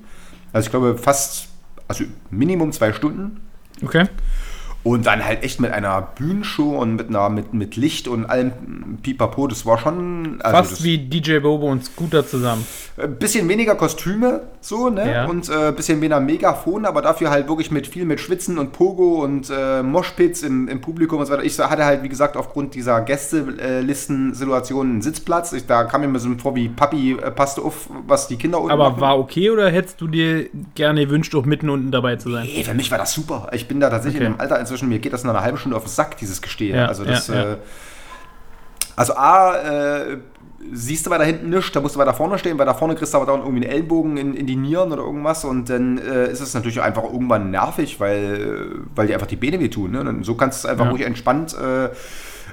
Also 0.51 0.65
ich 0.65 0.71
glaube 0.71 0.97
fast, 0.97 1.47
also 1.87 2.05
Minimum 2.31 2.71
zwei 2.71 2.91
Stunden. 2.91 3.41
Okay. 3.83 4.07
Und 4.83 5.05
dann 5.05 5.23
halt 5.23 5.43
echt 5.43 5.59
mit 5.59 5.71
einer 5.71 6.01
Bühnenshow 6.01 6.77
und 6.79 6.95
mit 6.95 7.09
einer 7.09 7.29
mit, 7.29 7.53
mit 7.53 7.75
Licht 7.75 8.07
und 8.07 8.25
allem 8.25 8.51
Pipapo, 9.03 9.45
das 9.47 9.63
war 9.65 9.77
schon 9.77 10.39
also 10.41 10.57
Fast 10.57 10.83
wie 10.83 10.97
DJ 10.97 11.37
Bobo 11.37 11.67
und 11.69 11.85
Scooter 11.85 12.25
zusammen. 12.25 12.65
ein 12.97 13.15
bisschen 13.17 13.47
weniger 13.47 13.75
Kostüme 13.75 14.41
so, 14.59 14.89
ne? 14.89 15.11
Ja. 15.11 15.25
Und 15.25 15.49
äh, 15.49 15.67
ein 15.69 15.75
bisschen 15.75 16.01
weniger 16.01 16.19
Megafon, 16.19 16.85
aber 16.85 17.01
dafür 17.03 17.29
halt 17.29 17.47
wirklich 17.47 17.69
mit 17.69 17.85
viel 17.85 18.05
mit 18.05 18.19
Schwitzen 18.19 18.57
und 18.57 18.71
Pogo 18.73 19.23
und 19.23 19.51
äh, 19.55 19.83
Moshpits 19.83 20.41
im, 20.43 20.67
im 20.67 20.81
Publikum 20.81 21.19
und 21.19 21.25
so 21.27 21.33
weiter. 21.33 21.43
Ich 21.43 21.59
hatte 21.59 21.85
halt, 21.85 22.01
wie 22.03 22.09
gesagt, 22.09 22.35
aufgrund 22.35 22.73
dieser 22.73 23.01
Gästelisten-Situation 23.01 24.89
einen 24.89 25.01
Sitzplatz. 25.01 25.53
Ich, 25.53 25.65
da 25.67 25.83
kam 25.83 26.09
mir 26.11 26.19
so 26.19 26.29
vor 26.41 26.55
wie 26.55 26.69
Papi, 26.69 27.13
äh, 27.21 27.31
passte 27.31 27.61
auf, 27.61 27.89
was 28.07 28.27
die 28.27 28.37
Kinder 28.37 28.59
unten 28.59 28.71
Aber 28.71 28.89
machen. 28.91 29.01
war 29.01 29.19
okay 29.19 29.49
oder 29.51 29.69
hättest 29.69 30.01
du 30.01 30.07
dir 30.07 30.47
gerne 30.75 31.05
gewünscht, 31.05 31.33
auch 31.35 31.45
mitten 31.45 31.69
unten 31.69 31.91
dabei 31.91 32.15
zu 32.15 32.31
sein? 32.31 32.47
Nee, 32.51 32.63
für 32.63 32.73
mich 32.73 32.89
war 32.91 32.97
das 32.97 33.13
super. 33.13 33.49
Ich 33.53 33.67
bin 33.67 33.79
da 33.79 33.89
tatsächlich 33.89 34.21
Okay. 34.21 34.25
in 34.27 34.33
einem 34.33 34.41
Alter 34.41 34.57
inzwischen, 34.71 34.89
mir 34.89 34.99
geht 34.99 35.13
das 35.13 35.23
nach 35.23 35.33
einer 35.33 35.43
halben 35.43 35.57
Stunde 35.57 35.77
auf 35.77 35.83
den 35.83 35.89
Sack, 35.89 36.17
dieses 36.17 36.41
Gestehe. 36.41 36.75
Ja, 36.75 36.85
also 36.87 37.03
das, 37.05 37.27
ja. 37.27 37.53
Äh, 37.53 37.57
also 38.95 39.15
A, 39.15 39.55
äh, 39.55 40.17
siehst 40.71 41.05
du 41.05 41.09
weiter 41.09 41.23
hinten 41.23 41.49
nichts, 41.49 41.71
da 41.71 41.81
musst 41.81 41.95
du 41.95 41.99
weiter 41.99 42.13
vorne 42.13 42.37
stehen, 42.37 42.57
weil 42.59 42.65
da 42.65 42.73
vorne 42.73 42.95
kriegst 42.95 43.13
du 43.13 43.17
aber 43.17 43.25
dann 43.25 43.41
irgendwie 43.41 43.63
einen 43.63 43.71
Ellenbogen 43.73 44.17
in, 44.17 44.33
in 44.35 44.45
die 44.45 44.55
Nieren 44.55 44.91
oder 44.91 45.01
irgendwas 45.03 45.43
und 45.43 45.69
dann 45.69 45.97
äh, 45.97 46.29
ist 46.31 46.39
es 46.39 46.53
natürlich 46.53 46.81
einfach 46.81 47.03
irgendwann 47.03 47.49
nervig, 47.51 47.99
weil, 47.99 48.67
weil 48.95 49.07
dir 49.07 49.15
einfach 49.15 49.27
die 49.27 49.37
Beine 49.37 49.59
wehtun. 49.59 49.91
Ne? 49.91 50.01
Und 50.01 50.23
so 50.23 50.35
kannst 50.35 50.63
du 50.63 50.67
es 50.67 50.71
einfach 50.71 50.85
Ja. 50.85 50.91
ruhig 50.91 51.01
entspannt. 51.03 51.55
Äh, 51.55 51.89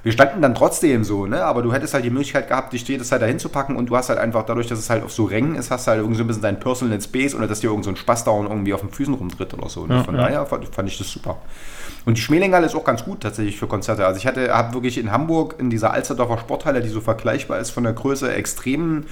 wir 0.05 0.13
standen 0.13 0.41
dann 0.41 0.55
trotzdem 0.55 1.03
so, 1.05 1.27
ne? 1.27 1.45
aber 1.45 1.61
du 1.61 1.73
hättest 1.73 1.93
halt 1.93 2.05
die 2.05 2.11
Möglichkeit 2.11 2.49
gehabt, 2.49 2.73
dich 2.73 2.87
jedes 2.87 3.11
halt 3.13 3.21
dahin 3.21 3.39
zu 3.41 3.49
packen 3.49 3.75
und 3.77 3.91
du 3.91 3.97
hast 3.97 4.09
halt 4.09 4.19
einfach, 4.21 4.47
dadurch, 4.47 4.69
dass 4.69 4.79
es 4.79 4.89
halt 4.89 5.03
auf 5.03 5.13
so 5.13 5.25
Rängen 5.25 5.57
ist, 5.57 5.71
hast 5.71 5.87
du 5.87 5.91
halt 5.91 6.01
irgendwie 6.01 6.17
so 6.17 6.25
ein 6.25 6.29
bisschen 6.29 6.43
deinen 6.43 6.61
Personal 6.61 7.01
Space 7.03 7.35
oder 7.35 7.49
dass 7.49 7.61
dir 7.61 7.69
irgend 7.71 7.85
so 7.85 7.91
ein 7.91 7.97
Spaß 7.97 8.25
dauernd 8.25 8.49
irgendwie 8.49 8.73
auf 8.73 8.81
den 8.81 8.91
Füßen 8.91 9.13
rumtritt 9.13 9.53
oder 9.55 9.69
so. 9.69 9.87
Ne? 9.87 9.97
Ja, 9.97 10.05
Von 10.05 10.15
ja. 10.15 10.23
daher 10.23 10.47
fand, 10.47 10.73
fand 10.75 10.89
ich 10.89 10.97
das 10.97 11.11
super. 11.11 11.39
Und 12.09 12.17
die 12.17 12.23
Schmelinghalle 12.23 12.65
ist 12.65 12.75
auch 12.75 12.85
ganz 12.85 13.05
gut 13.05 13.21
tatsächlich 13.21 13.59
für 13.59 13.67
Konzerte. 13.67 14.07
Also 14.07 14.17
ich 14.17 14.27
hatte, 14.27 14.51
habe 14.55 14.73
wirklich 14.73 14.97
in 14.97 15.13
Hamburg 15.13 15.57
in 15.59 15.69
dieser 15.69 15.93
Alsterdorfer 15.93 16.39
Sporthalle, 16.39 16.81
die 16.81 16.89
so 16.89 17.03
vergleichbar 17.03 17.59
ist 17.59 17.69
von 17.69 17.85
der 17.85 17.93
Größe, 17.93 18.33
extrem 18.33 19.05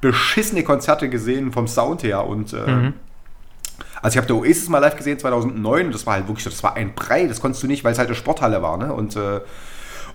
beschissene 0.00 0.64
Konzerte 0.64 1.10
gesehen 1.10 1.52
vom 1.52 1.68
Sound 1.68 2.02
her 2.04 2.26
und 2.26 2.54
äh, 2.54 2.92
also 4.00 4.14
ich 4.14 4.16
habe 4.16 4.26
der 4.28 4.36
Oasis 4.36 4.70
mal 4.70 4.78
live 4.78 4.96
gesehen 4.96 5.18
2009 5.18 5.84
und 5.84 5.94
das 5.94 6.06
war 6.06 6.14
halt 6.14 6.26
wirklich 6.26 6.44
das 6.44 6.62
war 6.62 6.74
ein 6.74 6.94
Brei, 6.94 7.26
das 7.26 7.38
konntest 7.38 7.62
du 7.64 7.66
nicht, 7.66 7.84
weil 7.84 7.92
es 7.92 7.98
halt 7.98 8.08
eine 8.08 8.16
Sporthalle 8.16 8.62
war, 8.62 8.78
ne? 8.78 8.94
Und, 8.94 9.14
äh, 9.14 9.40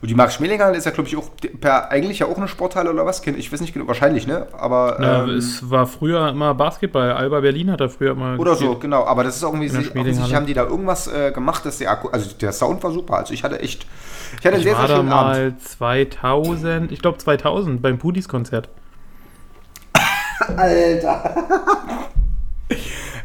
Und 0.02 0.10
die 0.10 0.16
Max 0.16 0.36
Schmeling-Halle 0.36 0.78
ist 0.78 0.86
ja, 0.86 0.92
glaube 0.92 1.08
ich, 1.10 1.18
auch 1.18 1.30
per, 1.60 1.90
eigentlich 1.90 2.20
ja 2.20 2.28
auch 2.28 2.38
eine 2.38 2.48
Sporthalle 2.48 2.92
oder 2.92 3.06
was? 3.06 3.26
Ich 3.26 3.52
weiß 3.52 3.62
nicht 3.62 3.74
genau, 3.74 3.88
wahrscheinlich, 3.88 4.28
ne? 4.28 4.48
Aber. 4.58 5.02
Ja, 5.02 5.24
ähm, 5.24 5.30
es 5.32 5.70
war 5.70 5.88
früher 5.88 6.30
immer 6.30 6.54
Basketball. 6.54 7.12
Alba 7.14 7.40
Berlin 7.40 7.72
hat 7.72 7.82
da 7.82 7.90
früher 7.90 8.12
immer. 8.12 8.40
oder 8.40 8.56
so, 8.56 8.76
genau. 8.76 9.06
Aber 9.06 9.24
das 9.24 9.38
ist 9.38 9.44
irgendwie, 9.44 9.70
Schmiedinghalle. 9.70 10.02
offensichtlich 10.02 10.36
haben 10.36 10.46
die 10.46 10.54
da 10.54 10.66
irgendwas 10.66 11.08
äh, 11.08 11.32
gemacht, 11.32 11.66
dass 11.66 11.80
der 11.80 11.90
Akku, 11.92 12.10
also 12.10 12.30
der 12.36 12.52
Sound 12.52 12.84
war 12.84 12.92
super. 12.92 13.18
Also 13.18 13.34
ich 13.34 13.44
hatte 13.44 13.60
echt, 13.60 13.88
ich 14.40 14.46
hatte 14.46 14.50
einen 14.50 14.58
Ich 14.60 14.64
sehr, 14.64 14.78
war 14.78 14.88
sehr 14.88 14.96
da 14.98 15.02
schönen 15.02 15.12
Abend. 15.12 15.34
mal 15.36 15.58
2000, 15.58 16.92
ich 16.92 17.02
glaube 17.02 17.18
2000 17.18 17.82
beim 17.82 17.98
Pudis-Konzert. 17.98 18.70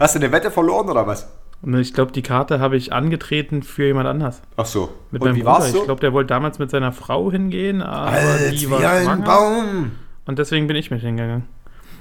Hast 0.01 0.15
du 0.15 0.19
eine 0.19 0.33
Wette 0.33 0.51
verloren 0.51 0.89
oder 0.89 1.07
was? 1.07 1.29
Und 1.63 1.79
ich 1.79 1.95
glaube, 1.95 2.11
die 2.11 2.23
Karte 2.23 2.59
habe 2.59 2.77
ich 2.77 2.93
angetreten 2.93 3.63
für 3.63 3.85
jemand 3.85 4.09
anders. 4.09 4.43
Ach 4.57 4.67
so. 4.67 4.93
Mit 5.13 5.23
Und 5.23 5.29
meinem 5.29 5.37
wie 5.37 5.43
Bruder. 5.43 5.63
so? 5.63 5.79
Ich 5.79 5.85
glaube, 5.85 6.01
der 6.01 6.13
wollte 6.13 6.29
damals 6.29 6.59
mit 6.59 6.71
seiner 6.71 6.91
Frau 6.91 7.31
hingehen, 7.31 7.83
aber 7.83 8.17
die 8.51 8.69
war 8.69 8.81
ein 8.81 9.05
schwanger. 9.05 9.25
Baum. 9.25 9.93
Und 10.27 10.39
deswegen 10.39 10.67
bin 10.67 10.77
ich 10.77 10.91
mit 10.91 11.01
hingegangen. 11.01 11.45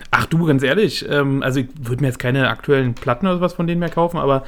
Ach 0.10 0.26
du, 0.26 0.46
ganz 0.46 0.64
ehrlich, 0.64 1.08
ähm, 1.10 1.42
also 1.44 1.60
ich 1.62 1.68
würde 1.80 2.02
mir 2.02 2.08
jetzt 2.08 2.20
keine 2.20 2.50
aktuellen 2.50 2.96
Platten 2.96 3.28
oder 3.28 3.36
sowas 3.36 3.54
von 3.54 3.68
denen 3.68 3.80
mehr 3.80 3.90
kaufen, 3.90 4.18
aber 4.18 4.44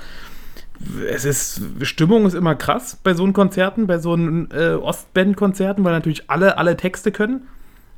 es 1.10 1.24
ist, 1.24 1.62
Stimmung 1.84 2.26
ist 2.26 2.34
immer 2.34 2.56
krass 2.56 3.00
bei 3.02 3.14
so 3.14 3.24
einen 3.24 3.34
Konzerten, 3.34 3.88
bei 3.88 4.00
so 4.00 4.14
einen 4.14 4.50
äh, 4.52 4.74
Ostband-Konzerten, 4.74 5.84
weil 5.84 5.94
natürlich 5.94 6.30
alle, 6.30 6.58
alle 6.58 6.76
Texte 6.76 7.12
können. 7.12 7.48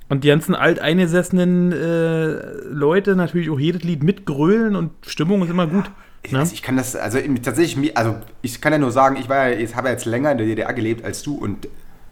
Und 0.08 0.24
die 0.24 0.28
ganzen 0.28 0.54
alteingesessenen 0.54 1.72
äh, 1.72 2.28
Leute 2.70 3.16
natürlich 3.16 3.50
auch 3.50 3.60
jedes 3.60 3.84
Lied 3.84 4.04
mitgrölen 4.04 4.76
und 4.76 4.92
Stimmung 5.06 5.42
ist 5.44 5.50
immer 5.50 5.68
gut. 5.68 5.86
Ne? 6.32 6.40
Also 6.40 6.54
ich 6.54 6.62
kann 6.62 6.78
das, 6.78 6.96
also 6.96 7.20
tatsächlich, 7.42 7.98
also 7.98 8.16
ich 8.42 8.62
kann 8.62 8.72
ja 8.74 8.80
nur 8.80 8.92
sagen, 8.92 9.18
ich 9.20 9.30
war 9.30 9.50
ja, 9.50 9.58
ich 9.58 9.76
habe 9.76 9.88
ja 9.88 9.94
jetzt 9.94 10.06
länger 10.06 10.32
in 10.32 10.38
der 10.38 10.48
DDR 10.48 10.74
gelebt 10.74 11.04
als 11.04 11.24
du 11.24 11.36
und 11.36 11.68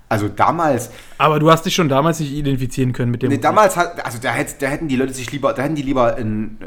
also 0.09 0.27
damals, 0.27 0.91
Aber 1.17 1.39
du 1.39 1.49
hast 1.49 1.65
dich 1.65 1.73
schon 1.73 1.89
damals 1.89 2.19
nicht 2.19 2.31
identifizieren 2.31 2.93
können 2.93 3.09
mit 3.09 3.23
dem. 3.23 3.29
nee, 3.29 3.39
damals 3.39 3.75
hat, 3.75 4.05
also 4.05 4.19
da, 4.21 4.31
hätt, 4.31 4.61
da 4.61 4.67
hätten 4.67 4.87
die 4.87 4.95
Leute 4.95 5.13
sich 5.13 5.31
lieber, 5.31 5.53
da 5.53 5.63
hätten 5.63 5.73
die 5.73 5.81
lieber 5.81 6.17
in, 6.17 6.59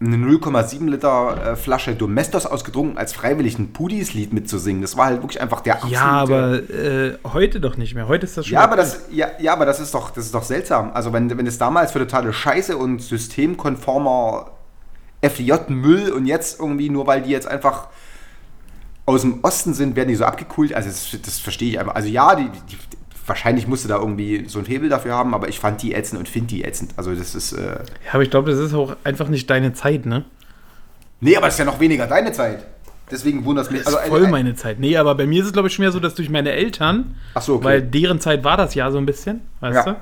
eine 0.00 0.16
0,7 0.16 0.88
Liter 0.88 1.52
äh, 1.52 1.56
Flasche 1.56 1.94
Domestos 1.94 2.46
ausgetrunken, 2.46 2.98
als 2.98 3.12
freiwillig 3.12 3.58
ein 3.58 3.72
Pudis-Lied 3.72 4.32
mitzusingen. 4.32 4.80
Das 4.80 4.96
war 4.96 5.06
halt 5.06 5.22
wirklich 5.22 5.40
einfach 5.40 5.60
der 5.60 5.74
absolute... 5.74 5.94
ja, 5.94 6.04
aber 6.04 6.54
äh, 6.70 7.18
heute 7.32 7.60
doch 7.60 7.76
nicht 7.76 7.94
mehr. 7.94 8.06
Heute 8.06 8.24
ist 8.24 8.36
das 8.36 8.46
schon. 8.46 8.54
Ja, 8.54 8.60
aber 8.60 8.76
das, 8.76 9.06
ja, 9.10 9.28
ja, 9.40 9.52
aber 9.52 9.66
das 9.66 9.80
ist 9.80 9.92
doch, 9.94 10.10
das 10.10 10.26
ist 10.26 10.34
doch 10.34 10.44
seltsam. 10.44 10.92
Also 10.94 11.12
wenn, 11.12 11.36
wenn 11.36 11.46
es 11.46 11.58
damals 11.58 11.90
für 11.90 11.98
totale 11.98 12.32
Scheiße 12.32 12.76
und 12.76 13.02
systemkonformer 13.02 14.52
FDJ-Müll 15.20 16.12
und 16.12 16.26
jetzt 16.26 16.60
irgendwie 16.60 16.90
nur 16.90 17.08
weil 17.08 17.22
die 17.22 17.30
jetzt 17.30 17.48
einfach 17.48 17.88
aus 19.04 19.22
dem 19.22 19.42
Osten 19.42 19.74
sind, 19.74 19.96
werden 19.96 20.10
die 20.10 20.14
so 20.14 20.24
abgekühlt. 20.24 20.74
Also 20.74 20.90
das, 20.90 21.16
das 21.22 21.38
verstehe 21.40 21.70
ich 21.70 21.80
einfach. 21.80 21.96
Also 21.96 22.08
ja, 22.08 22.36
die, 22.36 22.50
die, 22.70 22.76
wahrscheinlich 23.28 23.66
musste 23.66 23.88
da 23.88 23.98
irgendwie 23.98 24.44
so 24.48 24.58
ein 24.58 24.64
Hebel 24.64 24.88
dafür 24.88 25.14
haben, 25.14 25.34
aber 25.34 25.48
ich 25.48 25.60
fand 25.60 25.82
die 25.82 25.94
ätzend 25.94 26.18
und 26.18 26.28
finde 26.28 26.48
die 26.48 26.64
ätzend. 26.64 26.92
Also 26.96 27.14
das 27.14 27.34
ist. 27.34 27.52
Äh, 27.52 27.78
Ja, 28.06 28.14
aber 28.14 28.22
ich 28.22 28.30
glaube, 28.30 28.50
das 28.50 28.58
ist 28.60 28.74
auch 28.74 28.96
einfach 29.04 29.28
nicht 29.28 29.48
deine 29.50 29.72
Zeit, 29.74 30.06
ne? 30.06 30.24
nee, 31.20 31.36
aber 31.36 31.46
das 31.46 31.54
ist 31.54 31.58
ja 31.58 31.64
noch 31.64 31.80
weniger 31.80 32.06
deine 32.06 32.32
Zeit. 32.32 32.64
Deswegen 33.10 33.44
wundert 33.44 33.66
es 33.66 33.70
mich. 33.70 33.82
Das 33.82 33.90
ist 33.92 33.96
Also, 33.98 34.10
voll 34.10 34.24
äh, 34.24 34.28
meine 34.28 34.54
Zeit. 34.54 34.78
Nee, 34.80 34.96
aber 34.96 35.14
bei 35.14 35.26
mir 35.26 35.40
ist 35.40 35.46
es, 35.46 35.52
glaube 35.52 35.68
ich, 35.68 35.74
schon 35.74 35.82
mehr 35.82 35.92
so, 35.92 35.98
dass 36.00 36.14
durch 36.14 36.28
meine 36.28 36.52
Eltern, 36.52 37.16
Ach 37.34 37.40
so, 37.42 37.54
okay. 37.54 37.64
weil 37.64 37.82
deren 37.82 38.20
Zeit 38.20 38.44
war 38.44 38.56
das 38.58 38.74
ja 38.74 38.90
so 38.90 38.98
ein 38.98 39.06
bisschen, 39.06 39.40
weißt 39.60 39.86
Ja. 39.86 39.92
du? 39.92 39.96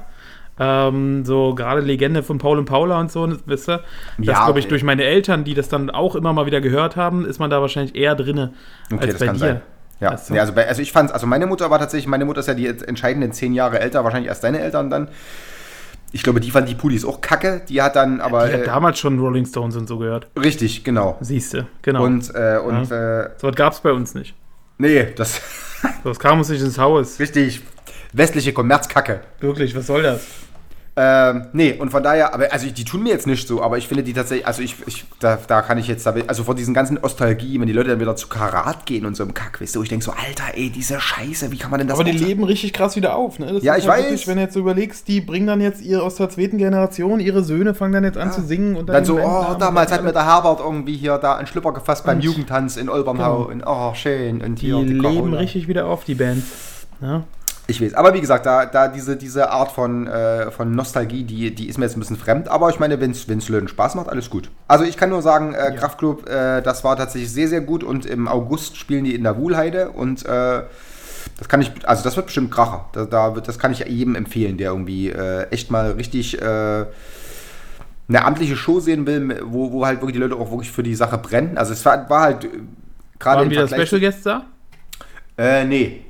Ähm, 0.58 1.24
so 1.24 1.54
gerade 1.54 1.82
Legende 1.82 2.22
von 2.22 2.38
Paul 2.38 2.58
und 2.58 2.64
Paula 2.64 2.98
und 2.98 3.12
so, 3.12 3.28
weißt 3.28 3.68
du? 3.68 3.72
Das 3.72 3.82
Ja, 4.18 4.44
glaube 4.44 4.58
ich, 4.58 4.64
okay. 4.64 4.70
durch 4.70 4.82
meine 4.82 5.04
Eltern, 5.04 5.44
die 5.44 5.54
das 5.54 5.68
dann 5.68 5.90
auch 5.90 6.16
immer 6.16 6.32
mal 6.32 6.46
wieder 6.46 6.60
gehört 6.60 6.96
haben, 6.96 7.26
ist 7.26 7.38
man 7.38 7.50
da 7.50 7.60
wahrscheinlich 7.60 7.94
eher 7.94 8.14
drinne 8.14 8.54
Okay, 8.90 9.02
als 9.02 9.10
das 9.12 9.20
bei 9.20 9.26
kann 9.26 9.34
dir. 9.34 9.40
sein. 9.40 9.60
Ja, 10.00 10.14
du? 10.14 10.32
nee, 10.32 10.40
also, 10.40 10.52
bei, 10.52 10.66
also 10.68 10.82
ich 10.82 10.92
fand 10.92 11.12
also 11.12 11.26
meine 11.26 11.46
Mutter 11.46 11.70
war 11.70 11.78
tatsächlich, 11.78 12.06
meine 12.06 12.24
Mutter 12.24 12.40
ist 12.40 12.48
ja 12.48 12.54
die 12.54 12.66
entscheidenden 12.66 13.32
zehn 13.32 13.54
Jahre 13.54 13.80
älter, 13.80 14.04
wahrscheinlich 14.04 14.28
erst 14.28 14.44
deine 14.44 14.60
Eltern 14.60 14.90
dann. 14.90 15.08
Ich 16.12 16.22
glaube, 16.22 16.40
die 16.40 16.50
fand 16.50 16.68
die 16.68 16.74
Pudis 16.74 17.04
auch 17.04 17.20
kacke. 17.20 17.62
Die 17.68 17.82
hat 17.82 17.96
dann 17.96 18.20
aber. 18.20 18.46
Ich 18.46 18.52
habe 18.52 18.62
äh, 18.62 18.66
damals 18.66 18.98
schon 18.98 19.18
Rolling 19.18 19.44
Stones 19.44 19.76
und 19.76 19.88
so 19.88 19.98
gehört. 19.98 20.28
richtig, 20.38 20.84
genau. 20.84 21.16
Siehst 21.20 21.54
du, 21.54 21.66
genau. 21.82 22.04
Und, 22.04 22.32
äh, 22.34 22.58
und 22.58 22.90
äh, 22.90 23.30
so 23.36 23.48
was 23.48 23.56
gab 23.56 23.72
es 23.72 23.80
bei 23.80 23.92
uns 23.92 24.14
nicht. 24.14 24.34
nee, 24.78 25.12
das 25.16 25.40
was 26.04 26.18
kam 26.18 26.38
uns 26.38 26.48
nicht 26.48 26.62
ins 26.62 26.78
Haus. 26.78 27.18
richtig 27.18 27.62
westliche 28.12 28.52
Kommerzkacke. 28.52 29.20
Wirklich, 29.40 29.74
was 29.76 29.86
soll 29.86 30.02
das? 30.02 30.26
Ähm, 30.98 31.48
nee, 31.52 31.74
und 31.74 31.90
von 31.90 32.02
daher, 32.02 32.32
aber 32.32 32.50
also 32.50 32.70
die 32.70 32.84
tun 32.84 33.02
mir 33.02 33.10
jetzt 33.10 33.26
nicht 33.26 33.46
so, 33.46 33.62
aber 33.62 33.76
ich 33.76 33.86
finde 33.86 34.02
die 34.02 34.14
tatsächlich, 34.14 34.46
also 34.46 34.62
ich, 34.62 34.76
ich 34.86 35.04
da, 35.20 35.38
da 35.46 35.60
kann 35.60 35.76
ich 35.76 35.88
jetzt, 35.88 36.06
also 36.06 36.42
vor 36.42 36.54
diesen 36.54 36.72
ganzen 36.72 36.94
Nostalgie, 36.94 37.60
wenn 37.60 37.66
die 37.66 37.74
Leute 37.74 37.90
dann 37.90 38.00
wieder 38.00 38.16
zu 38.16 38.28
Karat 38.28 38.86
gehen 38.86 39.04
und 39.04 39.14
so 39.14 39.22
im 39.22 39.34
Kack, 39.34 39.60
weißt 39.60 39.76
du, 39.76 39.82
ich 39.82 39.90
denke 39.90 40.06
so, 40.06 40.12
Alter, 40.12 40.56
ey, 40.56 40.70
diese 40.70 40.98
Scheiße, 40.98 41.52
wie 41.52 41.58
kann 41.58 41.70
man 41.70 41.78
denn 41.78 41.88
das 41.88 42.00
Aber 42.00 42.10
die 42.10 42.16
leben 42.16 42.44
richtig 42.44 42.72
krass 42.72 42.96
wieder 42.96 43.14
auf, 43.14 43.38
ne? 43.38 43.52
Das 43.52 43.62
Ja, 43.62 43.74
ist 43.74 43.84
ich 43.84 43.90
halt 43.90 43.98
weiß. 43.98 44.04
Wirklich, 44.06 44.26
wenn 44.26 44.36
du 44.36 44.42
jetzt 44.44 44.54
so 44.54 44.60
überlegst, 44.60 45.06
die 45.06 45.20
bringen 45.20 45.46
dann 45.46 45.60
jetzt 45.60 45.82
ihre 45.82 46.02
aus 46.02 46.14
der 46.14 46.30
zweiten 46.30 46.56
Generation, 46.56 47.20
ihre 47.20 47.44
Söhne 47.44 47.74
fangen 47.74 47.92
dann 47.92 48.04
jetzt 48.04 48.16
an 48.16 48.32
zu 48.32 48.40
singen 48.40 48.76
und 48.76 48.88
Dann 48.88 49.04
so, 49.04 49.18
in 49.18 49.24
oh, 49.24 49.54
damals 49.58 49.92
hat 49.92 50.02
mir 50.02 50.14
der 50.14 50.24
Herbert 50.24 50.60
irgendwie 50.60 50.96
hier 50.96 51.18
da 51.18 51.36
einen 51.36 51.46
Schlüpper 51.46 51.74
gefasst 51.74 52.06
beim 52.06 52.20
Jugendtanz 52.20 52.78
in 52.78 52.88
Olbernhau. 52.88 53.44
Genau. 53.44 53.52
Und 53.52 53.64
oh, 53.66 53.92
schön. 53.94 54.40
Und 54.40 54.62
die 54.62 54.66
hier 54.66 54.78
leben 54.78 55.02
Carola. 55.02 55.38
richtig 55.40 55.68
wieder 55.68 55.86
auf, 55.88 56.04
die 56.04 56.14
Bands. 56.14 56.46
Ja? 57.02 57.24
Ich 57.68 57.82
weiß. 57.82 57.94
Aber 57.94 58.14
wie 58.14 58.20
gesagt, 58.20 58.46
da, 58.46 58.64
da 58.66 58.88
diese, 58.88 59.16
diese 59.16 59.50
Art 59.50 59.72
von, 59.72 60.06
äh, 60.06 60.50
von 60.52 60.74
Nostalgie, 60.74 61.24
die, 61.24 61.54
die 61.54 61.68
ist 61.68 61.78
mir 61.78 61.84
jetzt 61.84 61.96
ein 61.96 62.00
bisschen 62.00 62.16
fremd. 62.16 62.48
Aber 62.48 62.70
ich 62.70 62.78
meine, 62.78 63.00
wenn 63.00 63.10
es 63.10 63.48
Löwen 63.48 63.68
Spaß 63.68 63.96
macht, 63.96 64.08
alles 64.08 64.30
gut. 64.30 64.50
Also 64.68 64.84
ich 64.84 64.96
kann 64.96 65.10
nur 65.10 65.22
sagen, 65.22 65.52
äh, 65.54 65.72
Kraftklub, 65.76 66.28
äh, 66.28 66.62
das 66.62 66.84
war 66.84 66.96
tatsächlich 66.96 67.32
sehr, 67.32 67.48
sehr 67.48 67.60
gut. 67.60 67.82
Und 67.82 68.06
im 68.06 68.28
August 68.28 68.76
spielen 68.76 69.04
die 69.04 69.14
in 69.14 69.24
der 69.24 69.36
Wuhlheide. 69.36 69.90
Und 69.90 70.24
äh, 70.24 70.62
das 71.38 71.48
kann 71.48 71.60
ich, 71.60 71.72
also 71.84 72.04
das 72.04 72.16
wird 72.16 72.26
bestimmt 72.26 72.52
Kracher. 72.52 72.86
Da, 72.92 73.04
da 73.04 73.34
wird, 73.34 73.48
das 73.48 73.58
kann 73.58 73.72
ich 73.72 73.80
jedem 73.80 74.14
empfehlen, 74.14 74.58
der 74.58 74.70
irgendwie 74.70 75.10
äh, 75.10 75.48
echt 75.50 75.70
mal 75.70 75.92
richtig... 75.92 76.40
Äh, 76.40 76.86
eine 78.08 78.24
amtliche 78.24 78.54
Show 78.54 78.78
sehen 78.78 79.04
will, 79.04 79.40
wo, 79.46 79.72
wo 79.72 79.84
halt 79.84 80.00
wirklich 80.00 80.14
die 80.14 80.20
Leute 80.20 80.36
auch 80.36 80.52
wirklich 80.52 80.70
für 80.70 80.84
die 80.84 80.94
Sache 80.94 81.18
brennen. 81.18 81.58
Also 81.58 81.72
es 81.72 81.84
war, 81.84 82.08
war 82.08 82.20
halt 82.20 82.44
äh, 82.44 82.48
gerade 83.18 83.40
Waren 83.40 83.50
wieder 83.50 83.66
Special 83.66 84.00
Guests 84.00 84.22
da? 84.22 84.44
Äh, 85.36 85.64
nee. 85.64 86.05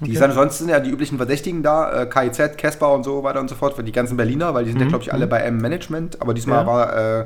Die 0.00 0.10
Okay. 0.10 0.12
sind 0.14 0.24
ansonsten 0.24 0.68
ja 0.68 0.78
die 0.78 0.90
üblichen 0.90 1.16
Verdächtigen 1.16 1.62
da, 1.62 2.02
äh, 2.02 2.06
KIZ, 2.06 2.58
Casper 2.58 2.92
und 2.92 3.04
so 3.04 3.22
weiter 3.22 3.40
und 3.40 3.48
so 3.48 3.54
fort, 3.54 3.74
für 3.74 3.82
die 3.84 3.92
ganzen 3.92 4.16
Berliner, 4.16 4.52
weil 4.52 4.64
die 4.64 4.70
sind 4.72 4.80
ja, 4.82 4.88
glaube 4.88 5.02
ich, 5.04 5.12
alle 5.12 5.26
bei 5.26 5.38
M 5.40 5.56
Management, 5.56 6.20
aber 6.20 6.34
diesmal 6.34 6.62
Mhm. 6.64 6.68
Ja. 6.68 6.72
war, 6.74 7.20
äh, 7.20 7.24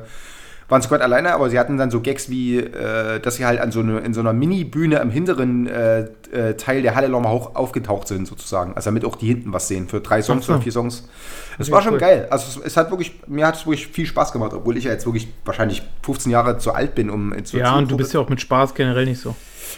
waren 0.68 0.82
Squad 0.82 1.00
alleine, 1.02 1.32
aber 1.34 1.50
sie 1.50 1.58
hatten 1.58 1.78
dann 1.78 1.90
so 1.90 2.00
Gags 2.00 2.30
wie, 2.30 2.58
äh, 2.58 3.18
dass 3.18 3.34
sie 3.34 3.44
halt 3.44 3.60
an 3.60 3.72
so 3.72 3.80
eine, 3.80 3.98
in 3.98 4.14
so 4.14 4.20
einer 4.20 4.32
Mini-Bühne 4.32 5.00
am 5.00 5.10
hinteren 5.10 5.66
äh, 5.66 6.02
äh, 6.32 6.54
Teil 6.54 6.82
der 6.82 6.94
Halle 6.94 7.08
nochmal 7.08 7.32
hoch 7.32 7.56
aufgetaucht 7.56 8.06
sind, 8.06 8.28
sozusagen. 8.28 8.74
Also 8.76 8.88
damit 8.88 9.04
auch 9.04 9.16
die 9.16 9.26
hinten 9.26 9.52
was 9.52 9.66
sehen, 9.66 9.88
für 9.88 10.00
drei 10.00 10.22
Songs 10.22 10.46
so. 10.46 10.52
oder 10.52 10.62
vier 10.62 10.70
Songs. 10.70 11.08
Das 11.58 11.66
Okay, 11.66 11.74
war 11.74 11.82
schon 11.82 11.94
cool. 11.94 11.98
geil. 11.98 12.28
Also 12.30 12.60
es, 12.60 12.66
es 12.66 12.76
hat 12.76 12.88
wirklich, 12.92 13.18
mir 13.26 13.48
hat 13.48 13.56
es 13.56 13.66
wirklich 13.66 13.88
viel 13.88 14.06
Spaß 14.06 14.30
gemacht, 14.30 14.52
obwohl 14.54 14.76
ich 14.76 14.84
ja 14.84 14.92
jetzt 14.92 15.06
wirklich 15.06 15.26
wahrscheinlich 15.44 15.82
15 16.04 16.30
Jahre 16.30 16.58
zu 16.58 16.72
alt 16.72 16.94
bin, 16.94 17.10
um 17.10 17.34
so 17.42 17.58
Ja, 17.58 17.74
und 17.76 17.90
du 17.90 17.96
bist 17.96 18.14
ja 18.14 18.20
auch 18.20 18.28
mit 18.28 18.40
Spaß 18.40 18.74
generell 18.74 19.06
nicht 19.06 19.20
so. 19.20 19.34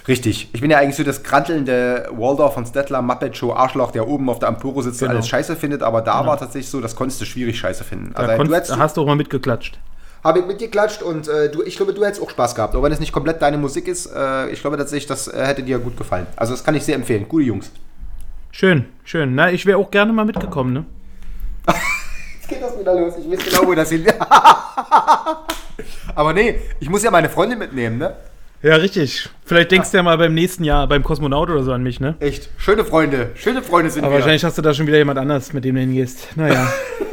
Richtig. 0.08 0.48
Ich 0.52 0.60
bin 0.60 0.70
ja 0.70 0.78
eigentlich 0.78 0.96
so 0.96 1.04
das 1.04 1.22
krantelnde 1.22 2.08
Waldorf 2.12 2.54
von 2.54 2.66
Stettler 2.66 3.02
Muppet 3.02 3.36
Show 3.36 3.52
Arschloch, 3.52 3.90
der 3.92 4.08
oben 4.08 4.28
auf 4.30 4.38
der 4.38 4.48
Ampuro 4.48 4.82
sitzt 4.82 5.00
und 5.02 5.08
Genau. 5.08 5.18
alles 5.18 5.28
scheiße 5.28 5.56
findet, 5.56 5.82
aber 5.82 6.02
da 6.02 6.26
war 6.26 6.38
tatsächlich 6.38 6.70
so, 6.70 6.80
das 6.80 6.96
konntest 6.96 7.20
du 7.20 7.24
schwierig 7.24 7.58
scheiße 7.58 7.84
finden. 7.84 8.12
Da, 8.14 8.22
Also 8.22 8.44
du 8.44 8.54
hättest, 8.54 8.76
hast 8.76 8.96
du 8.96 9.02
auch 9.02 9.06
mal 9.06 9.16
mitgeklatscht. 9.16 9.78
habe 10.24 10.40
ich 10.40 10.46
mitgeklatscht 10.46 11.02
und 11.02 11.28
äh, 11.28 11.50
du, 11.50 11.62
ich 11.62 11.76
glaube, 11.76 11.94
du 11.94 12.04
hättest 12.04 12.22
auch 12.22 12.30
Spaß 12.30 12.54
gehabt, 12.54 12.74
auch 12.76 12.82
wenn 12.82 12.92
es 12.92 13.00
nicht 13.00 13.12
komplett 13.12 13.40
deine 13.42 13.58
Musik 13.58 13.88
ist. 13.88 14.06
Äh, 14.06 14.50
ich 14.50 14.60
glaube 14.60 14.76
tatsächlich, 14.76 15.06
das 15.06 15.28
äh, 15.28 15.44
hätte 15.46 15.62
dir 15.62 15.78
gut 15.78 15.96
gefallen. 15.96 16.26
Also 16.36 16.52
das 16.52 16.62
kann 16.64 16.74
ich 16.74 16.84
sehr 16.84 16.94
empfehlen. 16.96 17.26
Gute 17.28 17.44
Jungs. 17.44 17.70
Schön, 18.50 18.86
schön. 19.04 19.34
Na, 19.34 19.50
ich 19.50 19.64
wäre 19.66 19.78
auch 19.78 19.90
gerne 19.90 20.12
mal 20.12 20.24
mitgekommen, 20.24 20.72
ne? 20.74 20.84
Jetzt 22.40 22.48
geht 22.48 22.62
das 22.62 22.78
wieder 22.78 22.94
los. 22.94 23.14
Ich 23.18 23.30
weiß 23.30 23.44
genau, 23.46 23.66
wo 23.66 23.74
das 23.74 23.88
hin. 23.90 24.04
aber 26.14 26.32
nee, 26.32 26.56
ich 26.80 26.88
muss 26.90 27.02
ja 27.02 27.10
meine 27.10 27.28
Freundin 27.28 27.58
mitnehmen, 27.58 27.98
ne? 27.98 28.14
Ja, 28.62 28.76
richtig. 28.76 29.28
Vielleicht 29.44 29.72
denkst 29.72 29.90
du 29.90 29.96
ja 29.96 30.02
mal 30.04 30.16
beim 30.18 30.34
nächsten 30.34 30.62
Jahr 30.62 30.86
beim 30.86 31.02
Kosmonaut 31.02 31.50
oder 31.50 31.64
so 31.64 31.72
an 31.72 31.82
mich, 31.82 31.98
ne? 31.98 32.14
Echt. 32.20 32.48
Schöne 32.58 32.84
Freunde. 32.84 33.30
Schöne 33.34 33.60
Freunde 33.62 33.90
sind 33.90 34.04
Aber 34.04 34.12
wir. 34.14 34.18
wahrscheinlich 34.20 34.44
hast 34.44 34.56
du 34.56 34.62
da 34.62 34.72
schon 34.72 34.86
wieder 34.86 34.98
jemand 34.98 35.18
anders, 35.18 35.52
mit 35.52 35.64
dem 35.64 35.74
du 35.74 35.80
hingehst. 35.80 36.28
Naja, 36.36 36.72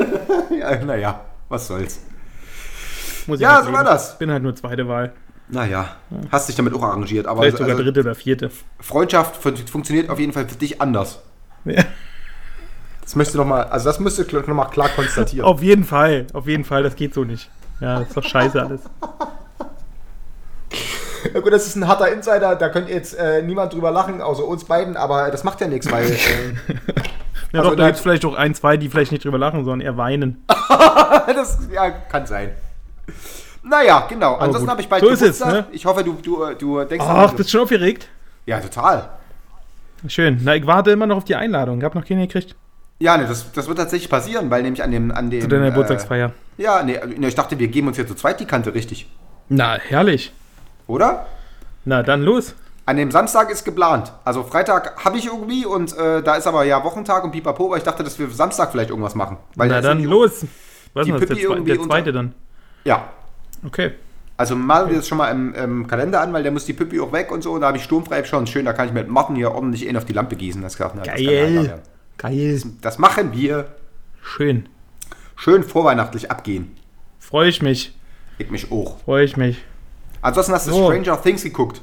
Ja, 0.60 0.76
naja, 0.84 1.22
was 1.48 1.68
soll's. 1.68 2.02
muss 3.26 3.40
ich 3.40 3.44
Ja, 3.44 3.56
halt 3.56 3.66
so 3.66 3.74
war 3.74 3.84
das. 3.84 4.18
Bin 4.20 4.30
halt 4.32 4.44
nur 4.44 4.56
zweite 4.56 4.88
Wahl. 4.88 5.14
Naja, 5.48 5.96
hast 6.32 6.48
dich 6.50 6.56
damit 6.56 6.74
auch 6.76 6.84
arrangiert. 6.84 7.26
Aber 7.26 7.42
Vielleicht 7.42 7.58
sogar 7.58 7.72
also, 7.72 7.84
dritte 7.84 8.02
oder 8.02 8.14
vierte. 8.14 8.52
Freundschaft 8.80 9.36
fun 9.42 9.58
funktioniert 9.58 10.10
auf 10.12 10.20
jeden 10.20 10.34
Fall 10.34 10.48
für 10.48 10.56
dich 10.58 10.80
anders. 10.80 11.20
Ja. 11.66 11.84
Das 13.02 13.16
möchte 13.16 13.38
noch 13.38 13.46
mal, 13.46 13.64
also 13.64 13.86
das 13.86 14.00
müsste 14.00 14.22
ich 14.22 14.32
noch 14.32 14.46
mal 14.48 14.66
klar 14.66 14.90
konstatieren. 14.90 15.46
Auf 15.48 15.64
jeden 15.64 15.84
Fall, 15.86 16.28
auf 16.34 16.45
jeden 16.47 16.64
Fall, 16.64 16.84
das 16.84 16.95
geht 16.95 17.16
so 17.16 17.24
nicht. 17.24 17.50
Ja, 17.82 18.00
das 18.00 18.10
ist 18.10 18.18
doch 18.18 18.24
scheiße 18.24 18.62
alles. 18.62 18.82
Ja, 21.34 21.39
gut, 21.39 21.51
das 21.51 21.67
ist 21.67 21.76
ein 21.76 21.88
harter 21.88 22.11
Insider, 22.11 22.55
da 22.55 22.70
könnt 22.70 22.89
jetzt 22.89 23.13
äh, 23.13 23.41
niemand 23.41 23.74
drüber 23.74 23.91
lachen, 23.91 24.22
außer 24.22 24.45
uns 24.45 24.63
beiden, 24.63 24.97
aber 24.97 25.32
das 25.32 25.43
macht 25.43 25.59
ja 25.61 25.67
nichts, 25.67 25.91
weil 25.91 26.05
äh, 26.05 26.15
Ja, 27.51 27.61
Also 27.61 27.72
doch, 27.72 27.78
da 27.78 27.86
gibt 27.88 27.95
es 27.95 28.01
vielleicht 28.01 28.26
auch 28.26 28.36
ein, 28.36 28.53
zwei, 28.53 28.78
die 28.78 28.89
vielleicht 28.89 29.11
nicht 29.11 29.26
drüber 29.26 29.39
lachen, 29.39 29.65
sondern 29.65 29.82
eher 29.82 29.97
weinen. 29.97 30.45
das 31.28 31.57
ja, 31.74 31.89
kann 31.89 32.28
sein. 32.28 32.51
Naja, 33.63 34.05
genau. 34.07 34.36
Ansonsten 34.36 34.61
gut. 34.61 34.70
habe 34.70 34.82
ich 34.82 34.89
bald 34.89 35.03
So 35.03 35.09
ist 35.09 35.22
es, 35.22 35.39
ne? 35.43 35.65
Ich 35.72 35.86
hoffe, 35.86 36.03
du, 36.03 36.13
du, 36.22 36.53
du 36.53 36.84
denkst 36.84 37.05
Ach, 37.07 37.34
bist 37.34 37.49
du 37.49 37.51
schon 37.51 37.61
aufgeregt? 37.61 38.07
Ja, 38.45 38.59
total. 38.59 39.09
Schön. 40.07 40.39
Na, 40.43 40.55
ich 40.55 40.65
warte 40.65 40.91
immer 40.91 41.07
noch 41.07 41.17
auf 41.17 41.26
die 41.26 41.36
Einladung. 41.36 41.80
Ich 41.80 41.84
habe 41.84 41.97
noch 41.97 42.05
keine 42.05 42.28
gekriegt 42.28 42.55
Ja, 42.99 43.17
ne, 43.17 43.26
das, 43.28 43.51
das 43.51 43.67
wird 43.67 43.80
tatsächlich 43.80 44.09
passieren, 44.09 44.49
weil 44.49 44.61
nämlich 44.61 44.84
an 44.84 44.91
dem. 44.91 45.11
An 45.11 45.30
dem 45.30 45.41
zu 45.41 45.47
deiner 45.47 45.65
äh, 45.65 45.70
Geburtstagsfeier. 45.70 46.32
Ja, 46.57 46.84
ne, 46.84 47.01
ne, 47.17 47.28
ich 47.28 47.36
dachte, 47.36 47.57
wir 47.57 47.67
geben 47.67 47.88
uns 47.88 47.97
hier 47.97 48.07
zu 48.07 48.15
zweit 48.15 48.39
die 48.39 48.45
Kante 48.45 48.74
richtig. 48.74 49.09
Na, 49.49 49.78
herrlich. 49.78 50.32
Oder? 50.90 51.28
Na, 51.86 52.04
dann 52.04 52.24
los. 52.24 52.56
An 52.86 52.98
dem 52.98 53.12
Samstag 53.12 53.52
ist 53.52 53.64
geplant. 53.64 54.12
Also 54.26 54.44
Freitag 54.44 55.06
habe 55.06 55.20
ich 55.20 55.28
irgendwie 55.28 55.66
und 55.66 55.96
äh, 55.96 56.24
da 56.24 56.36
ist 56.36 56.48
aber 56.48 56.64
ja 56.64 56.84
Wochentag 56.84 57.24
und 57.24 57.32
pipapo, 57.32 57.68
aber 57.68 57.78
ich 57.78 57.84
dachte, 57.84 58.04
dass 58.04 58.18
wir 58.18 58.28
Samstag 58.32 58.72
vielleicht 58.72 58.90
irgendwas 58.90 59.14
machen. 59.14 59.38
Na, 59.56 59.82
dann 59.82 60.04
los. 60.04 60.46
Was 60.96 61.06
die 61.06 61.12
ist 61.12 61.30
das? 61.30 61.38
Der, 61.38 61.56
der 61.60 61.82
zweite 61.84 62.12
dann. 62.12 62.34
Ja. 62.84 63.10
Okay. 63.64 63.92
Also 64.38 64.56
malen 64.56 64.90
wir 64.90 64.98
das 64.98 65.08
schon 65.08 65.20
mal 65.20 65.30
im, 65.30 65.54
im 65.54 65.86
Kalender 65.86 66.22
an, 66.22 66.34
weil 66.34 66.42
der 66.42 66.52
muss 66.52 66.66
die 66.66 66.74
Pippi 66.74 67.00
auch 67.00 67.12
weg 67.12 67.32
und 67.32 67.44
so. 67.44 67.52
Und 67.52 67.62
da 67.62 67.68
habe 67.68 67.78
ich 67.78 67.84
sturmfrei 67.84 68.24
schon 68.24 68.48
schön, 68.48 68.66
da 68.66 68.74
kann 68.74 68.88
ich 68.88 68.94
mit 68.94 69.08
Martin 69.10 69.36
hier 69.36 69.52
ordentlich 69.52 69.88
einen 69.88 69.98
auf 69.98 70.06
die 70.06 70.14
Lampe 70.14 70.36
gießen. 70.36 70.62
Das, 70.64 70.76
gesagt, 70.76 70.98
das, 70.98 71.06
Geil. 71.06 71.28
werden. 71.28 71.82
Geil. 72.18 72.62
das 72.82 72.98
machen 72.98 73.34
wir. 73.34 73.68
Schön. 74.24 74.68
Schön 75.36 75.64
vorweihnachtlich 75.64 76.32
abgehen. 76.32 76.76
Freue 77.20 77.50
ich 77.50 77.62
mich. 77.62 77.96
Ich 78.40 78.50
mich 78.50 78.72
auch. 78.72 79.00
Freue 79.02 79.26
ich 79.26 79.38
mich. 79.38 79.64
Ansonsten 80.22 80.53
hast 80.53 80.67
du 80.67 80.72
So. 80.72 80.86
Stranger 80.91 81.22
Things 81.22 81.43
geguckt. 81.43 81.82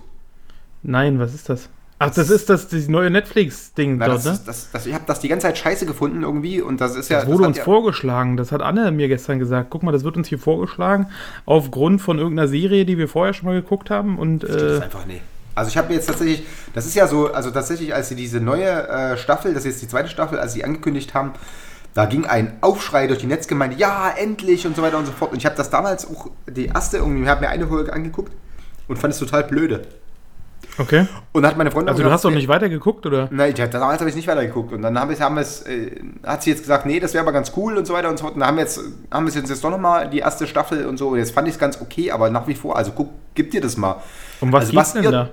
Nein, 0.82 1.18
was 1.18 1.34
ist 1.34 1.48
das? 1.48 1.68
Ach, 1.98 2.10
das 2.10 2.28
ist 2.28 2.50
das, 2.50 2.68
das 2.68 2.88
neue 2.88 3.08
Netflix-Ding 3.08 3.98
dort, 3.98 4.10
das, 4.10 4.24
ne? 4.26 4.38
das, 4.44 4.70
das, 4.70 4.84
ich 4.84 4.92
habe 4.92 5.04
das 5.06 5.20
die 5.20 5.28
ganze 5.28 5.46
Zeit 5.46 5.56
scheiße 5.56 5.86
gefunden 5.86 6.24
irgendwie 6.24 6.60
und 6.60 6.78
das 6.82 6.94
ist 6.94 7.08
ja. 7.08 7.20
Das 7.20 7.26
wurde 7.26 7.44
uns 7.44 7.56
ja, 7.56 7.64
vorgeschlagen. 7.64 8.36
Das 8.36 8.52
hat 8.52 8.60
Anne 8.60 8.92
mir 8.92 9.08
gestern 9.08 9.38
gesagt. 9.38 9.70
Guck 9.70 9.82
mal, 9.82 9.92
das 9.92 10.04
wird 10.04 10.18
uns 10.18 10.28
hier 10.28 10.38
vorgeschlagen. 10.38 11.06
Aufgrund 11.46 12.02
von 12.02 12.18
irgendeiner 12.18 12.48
Serie, 12.48 12.84
die 12.84 12.98
wir 12.98 13.08
vorher 13.08 13.32
schon 13.32 13.46
mal 13.46 13.54
geguckt 13.54 13.88
haben. 13.88 14.18
Und 14.18 14.42
Das 14.42 14.50
ist 14.50 14.80
äh, 14.80 14.84
einfach 14.84 15.06
nee. 15.06 15.22
Also 15.54 15.70
ich 15.70 15.78
habe 15.78 15.88
mir 15.88 15.94
jetzt 15.94 16.06
tatsächlich, 16.06 16.44
das 16.74 16.84
ist 16.84 16.94
ja 16.94 17.06
so, 17.06 17.32
also 17.32 17.50
tatsächlich, 17.50 17.94
als 17.94 18.10
sie 18.10 18.14
diese 18.14 18.40
neue 18.40 18.88
äh, 18.88 19.16
Staffel, 19.16 19.54
das 19.54 19.64
ist 19.64 19.72
jetzt 19.72 19.82
die 19.82 19.88
zweite 19.88 20.10
Staffel, 20.10 20.38
als 20.38 20.52
sie 20.52 20.62
angekündigt 20.64 21.14
haben, 21.14 21.32
da 21.96 22.04
ging 22.04 22.26
ein 22.26 22.58
Aufschrei 22.60 23.06
durch 23.06 23.20
die 23.20 23.26
Netzgemeinde, 23.26 23.74
ja, 23.76 24.10
endlich 24.16 24.66
und 24.66 24.76
so 24.76 24.82
weiter 24.82 24.98
und 24.98 25.06
so 25.06 25.12
fort. 25.12 25.32
Und 25.32 25.38
ich 25.38 25.46
habe 25.46 25.56
das 25.56 25.70
damals 25.70 26.06
auch, 26.10 26.28
die 26.46 26.66
erste 26.66 26.98
irgendwie, 26.98 27.22
ich 27.22 27.28
habe 27.28 27.40
mir 27.40 27.48
eine 27.48 27.66
Folge 27.66 27.90
angeguckt 27.90 28.32
und 28.86 28.98
fand 28.98 29.14
es 29.14 29.18
total 29.18 29.44
blöde. 29.44 29.80
okay. 30.76 31.06
Und 31.32 31.42
dann 31.42 31.52
hat 31.52 31.56
meine 31.56 31.70
Freundin 31.70 31.88
Also 31.88 32.02
du 32.02 32.10
hast 32.10 32.22
doch 32.24 32.30
nicht 32.30 32.48
weitergeguckt, 32.48 33.06
oder? 33.06 33.28
Nein, 33.30 33.54
ich, 33.56 33.70
damals 33.70 33.98
habe 34.00 34.10
ich 34.10 34.14
nicht 34.16 34.28
weitergeguckt. 34.28 34.74
Und 34.74 34.82
dann 34.82 35.00
haben 35.00 35.08
wir, 35.08 35.18
haben 35.18 35.38
es, 35.38 35.62
äh, 35.62 35.90
hat 36.22 36.42
sie 36.42 36.50
jetzt 36.50 36.60
gesagt, 36.60 36.84
nee, 36.84 37.00
das 37.00 37.14
wäre 37.14 37.22
aber 37.22 37.32
ganz 37.32 37.52
cool 37.56 37.78
und 37.78 37.86
so 37.86 37.94
weiter 37.94 38.10
und 38.10 38.18
so 38.18 38.24
fort. 38.24 38.34
Und 38.34 38.40
dann 38.40 38.48
haben 38.50 38.56
wir 38.58 38.64
jetzt, 38.64 38.78
haben 39.10 39.26
wir 39.26 39.32
jetzt, 39.32 39.48
jetzt 39.48 39.64
doch 39.64 39.70
nochmal 39.70 40.10
die 40.10 40.18
erste 40.18 40.46
Staffel 40.46 40.84
und 40.84 40.98
so. 40.98 41.08
Und 41.08 41.18
jetzt 41.18 41.32
fand 41.32 41.48
ich 41.48 41.54
es 41.54 41.58
ganz 41.58 41.80
okay, 41.80 42.10
aber 42.10 42.28
nach 42.28 42.46
wie 42.46 42.54
vor, 42.54 42.76
also 42.76 42.92
guck, 42.92 43.08
gib 43.34 43.52
dir 43.52 43.62
das 43.62 43.78
mal. 43.78 44.02
Um 44.42 44.52
was 44.52 44.64
Also 44.66 44.76
was 44.76 44.92
denn 44.92 45.04
ihr- 45.04 45.10
da? 45.10 45.30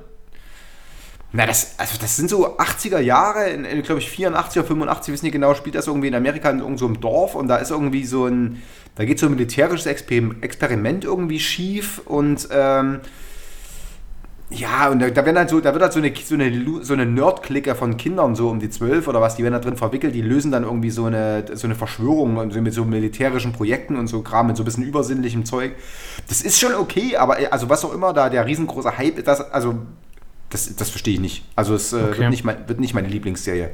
Na, 1.35 1.47
das, 1.47 1.73
also 1.79 1.97
das 1.99 2.15
sind 2.15 2.29
so 2.29 2.59
80er 2.59 2.99
Jahre, 2.99 3.49
in, 3.49 3.65
in 3.65 3.81
glaube 3.81 3.99
ich 3.99 4.09
84 4.11 4.59
oder 4.59 4.67
85, 4.67 5.11
wissen 5.11 5.25
nicht 5.25 5.33
genau, 5.33 5.55
spielt 5.55 5.73
das 5.73 5.87
irgendwie 5.87 6.07
in 6.07 6.13
Amerika 6.13 6.51
in 6.51 6.59
irgendeinem 6.59 6.93
so 6.93 7.01
Dorf 7.01 7.33
und 7.33 7.47
da 7.47 7.57
ist 7.57 7.71
irgendwie 7.71 8.05
so 8.05 8.27
ein, 8.27 8.61
da 8.93 9.03
geht 9.03 9.17
so 9.17 9.25
ein 9.25 9.31
militärisches 9.31 9.87
Exper 9.87 10.29
Experiment 10.41 11.05
irgendwie 11.05 11.39
schief 11.39 12.01
und 12.05 12.47
ähm, 12.51 12.99
ja, 14.51 14.89
und 14.89 14.99
da, 14.99 15.25
werden 15.25 15.37
halt 15.39 15.49
so, 15.49 15.59
da 15.59 15.73
wird 15.73 15.81
halt 15.81 15.93
so 15.93 15.99
eine, 15.99 16.13
so 16.15 16.35
eine, 16.35 16.83
so 16.83 16.93
eine 16.93 17.07
Nerd-Clique 17.07 17.73
von 17.73 17.97
Kindern, 17.97 18.35
so 18.35 18.49
um 18.49 18.59
die 18.59 18.69
zwölf 18.69 19.07
oder 19.07 19.19
was, 19.19 19.35
die 19.35 19.41
werden 19.41 19.53
da 19.53 19.59
drin 19.59 19.75
verwickelt, 19.75 20.13
die 20.13 20.21
lösen 20.21 20.51
dann 20.51 20.63
irgendwie 20.63 20.91
so 20.91 21.05
eine, 21.05 21.45
so 21.53 21.65
eine 21.65 21.73
Verschwörung 21.73 22.35
mit 22.47 22.73
so 22.73 22.85
militärischen 22.85 23.53
Projekten 23.53 23.95
und 23.95 24.05
so 24.05 24.21
Kram, 24.21 24.45
mit 24.45 24.57
so 24.57 24.61
ein 24.61 24.65
bisschen 24.65 24.83
übersinnlichem 24.83 25.45
Zeug. 25.45 25.71
Das 26.27 26.43
ist 26.43 26.59
schon 26.59 26.75
okay, 26.75 27.17
aber 27.17 27.37
also 27.49 27.69
was 27.69 27.83
auch 27.83 27.93
immer 27.93 28.13
da 28.13 28.29
der 28.29 28.45
riesengroße 28.45 28.95
Hype 28.99 29.17
ist, 29.17 29.27
das, 29.27 29.41
also 29.51 29.77
das, 30.53 30.75
das 30.75 30.89
verstehe 30.89 31.15
ich 31.15 31.19
nicht. 31.19 31.43
Also 31.55 31.75
es 31.75 31.91
äh, 31.93 31.97
Okay. 31.97 32.19
wird, 32.19 32.29
nicht 32.29 32.43
mein, 32.43 32.67
wird 32.67 32.79
nicht 32.79 32.93
meine 32.93 33.07
Lieblingsserie. 33.07 33.69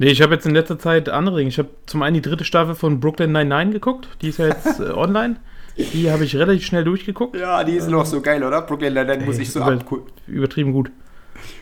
Nee, 0.00 0.08
ich 0.08 0.22
habe 0.22 0.34
jetzt 0.34 0.46
in 0.46 0.54
letzter 0.54 0.78
Zeit 0.78 1.08
andere 1.08 1.38
Dinge. 1.38 1.48
Ich 1.48 1.58
habe 1.58 1.70
zum 1.86 2.02
einen 2.02 2.14
die 2.14 2.20
dritte 2.22 2.44
Staffel 2.44 2.74
von 2.74 3.00
Brooklyn 3.00 3.32
99 3.32 3.74
geguckt. 3.74 4.08
Die 4.22 4.28
ist 4.28 4.38
ja 4.38 4.46
jetzt 4.48 4.78
äh, 4.80 4.90
online. 4.90 5.36
Die 5.76 6.10
habe 6.10 6.24
ich 6.24 6.34
relativ 6.36 6.64
schnell 6.64 6.84
durchgeguckt. 6.84 7.36
Ja, 7.36 7.62
die 7.64 7.72
ist 7.76 7.88
noch 7.88 8.04
so 8.04 8.20
geil, 8.20 8.42
oder? 8.42 8.62
Brooklyn 8.62 8.94
Nine-Nine 8.94 9.24
muss 9.24 9.38
ich 9.38 9.50
so 9.52 9.60
über-. 9.60 9.78
Übertrieben 10.26 10.72
gut. 10.72 10.90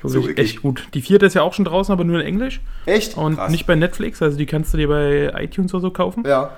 So 0.03 0.25
wirklich. 0.25 0.39
echt 0.53 0.63
gut. 0.63 0.89
Die 0.95 1.03
vierte 1.03 1.27
ist 1.27 1.35
ja 1.35 1.43
auch 1.43 1.53
schon 1.53 1.67
draußen, 1.67 1.93
aber 1.93 2.03
nur 2.05 2.21
in 2.21 2.27
Englisch. 2.27 2.63
Echt? 2.87 3.17
Und 3.19 3.37
Krass. 3.37 3.51
nicht 3.51 3.67
bei 3.67 3.75
Netflix. 3.75 4.23
Also 4.23 4.39
die 4.39 4.47
kannst 4.47 4.73
du 4.73 4.79
dir 4.79 4.89
bei 4.89 5.33
iTunes 5.43 5.75
oder 5.75 5.83
so 5.83 5.91
kaufen. 5.91 6.25
Ja. 6.27 6.51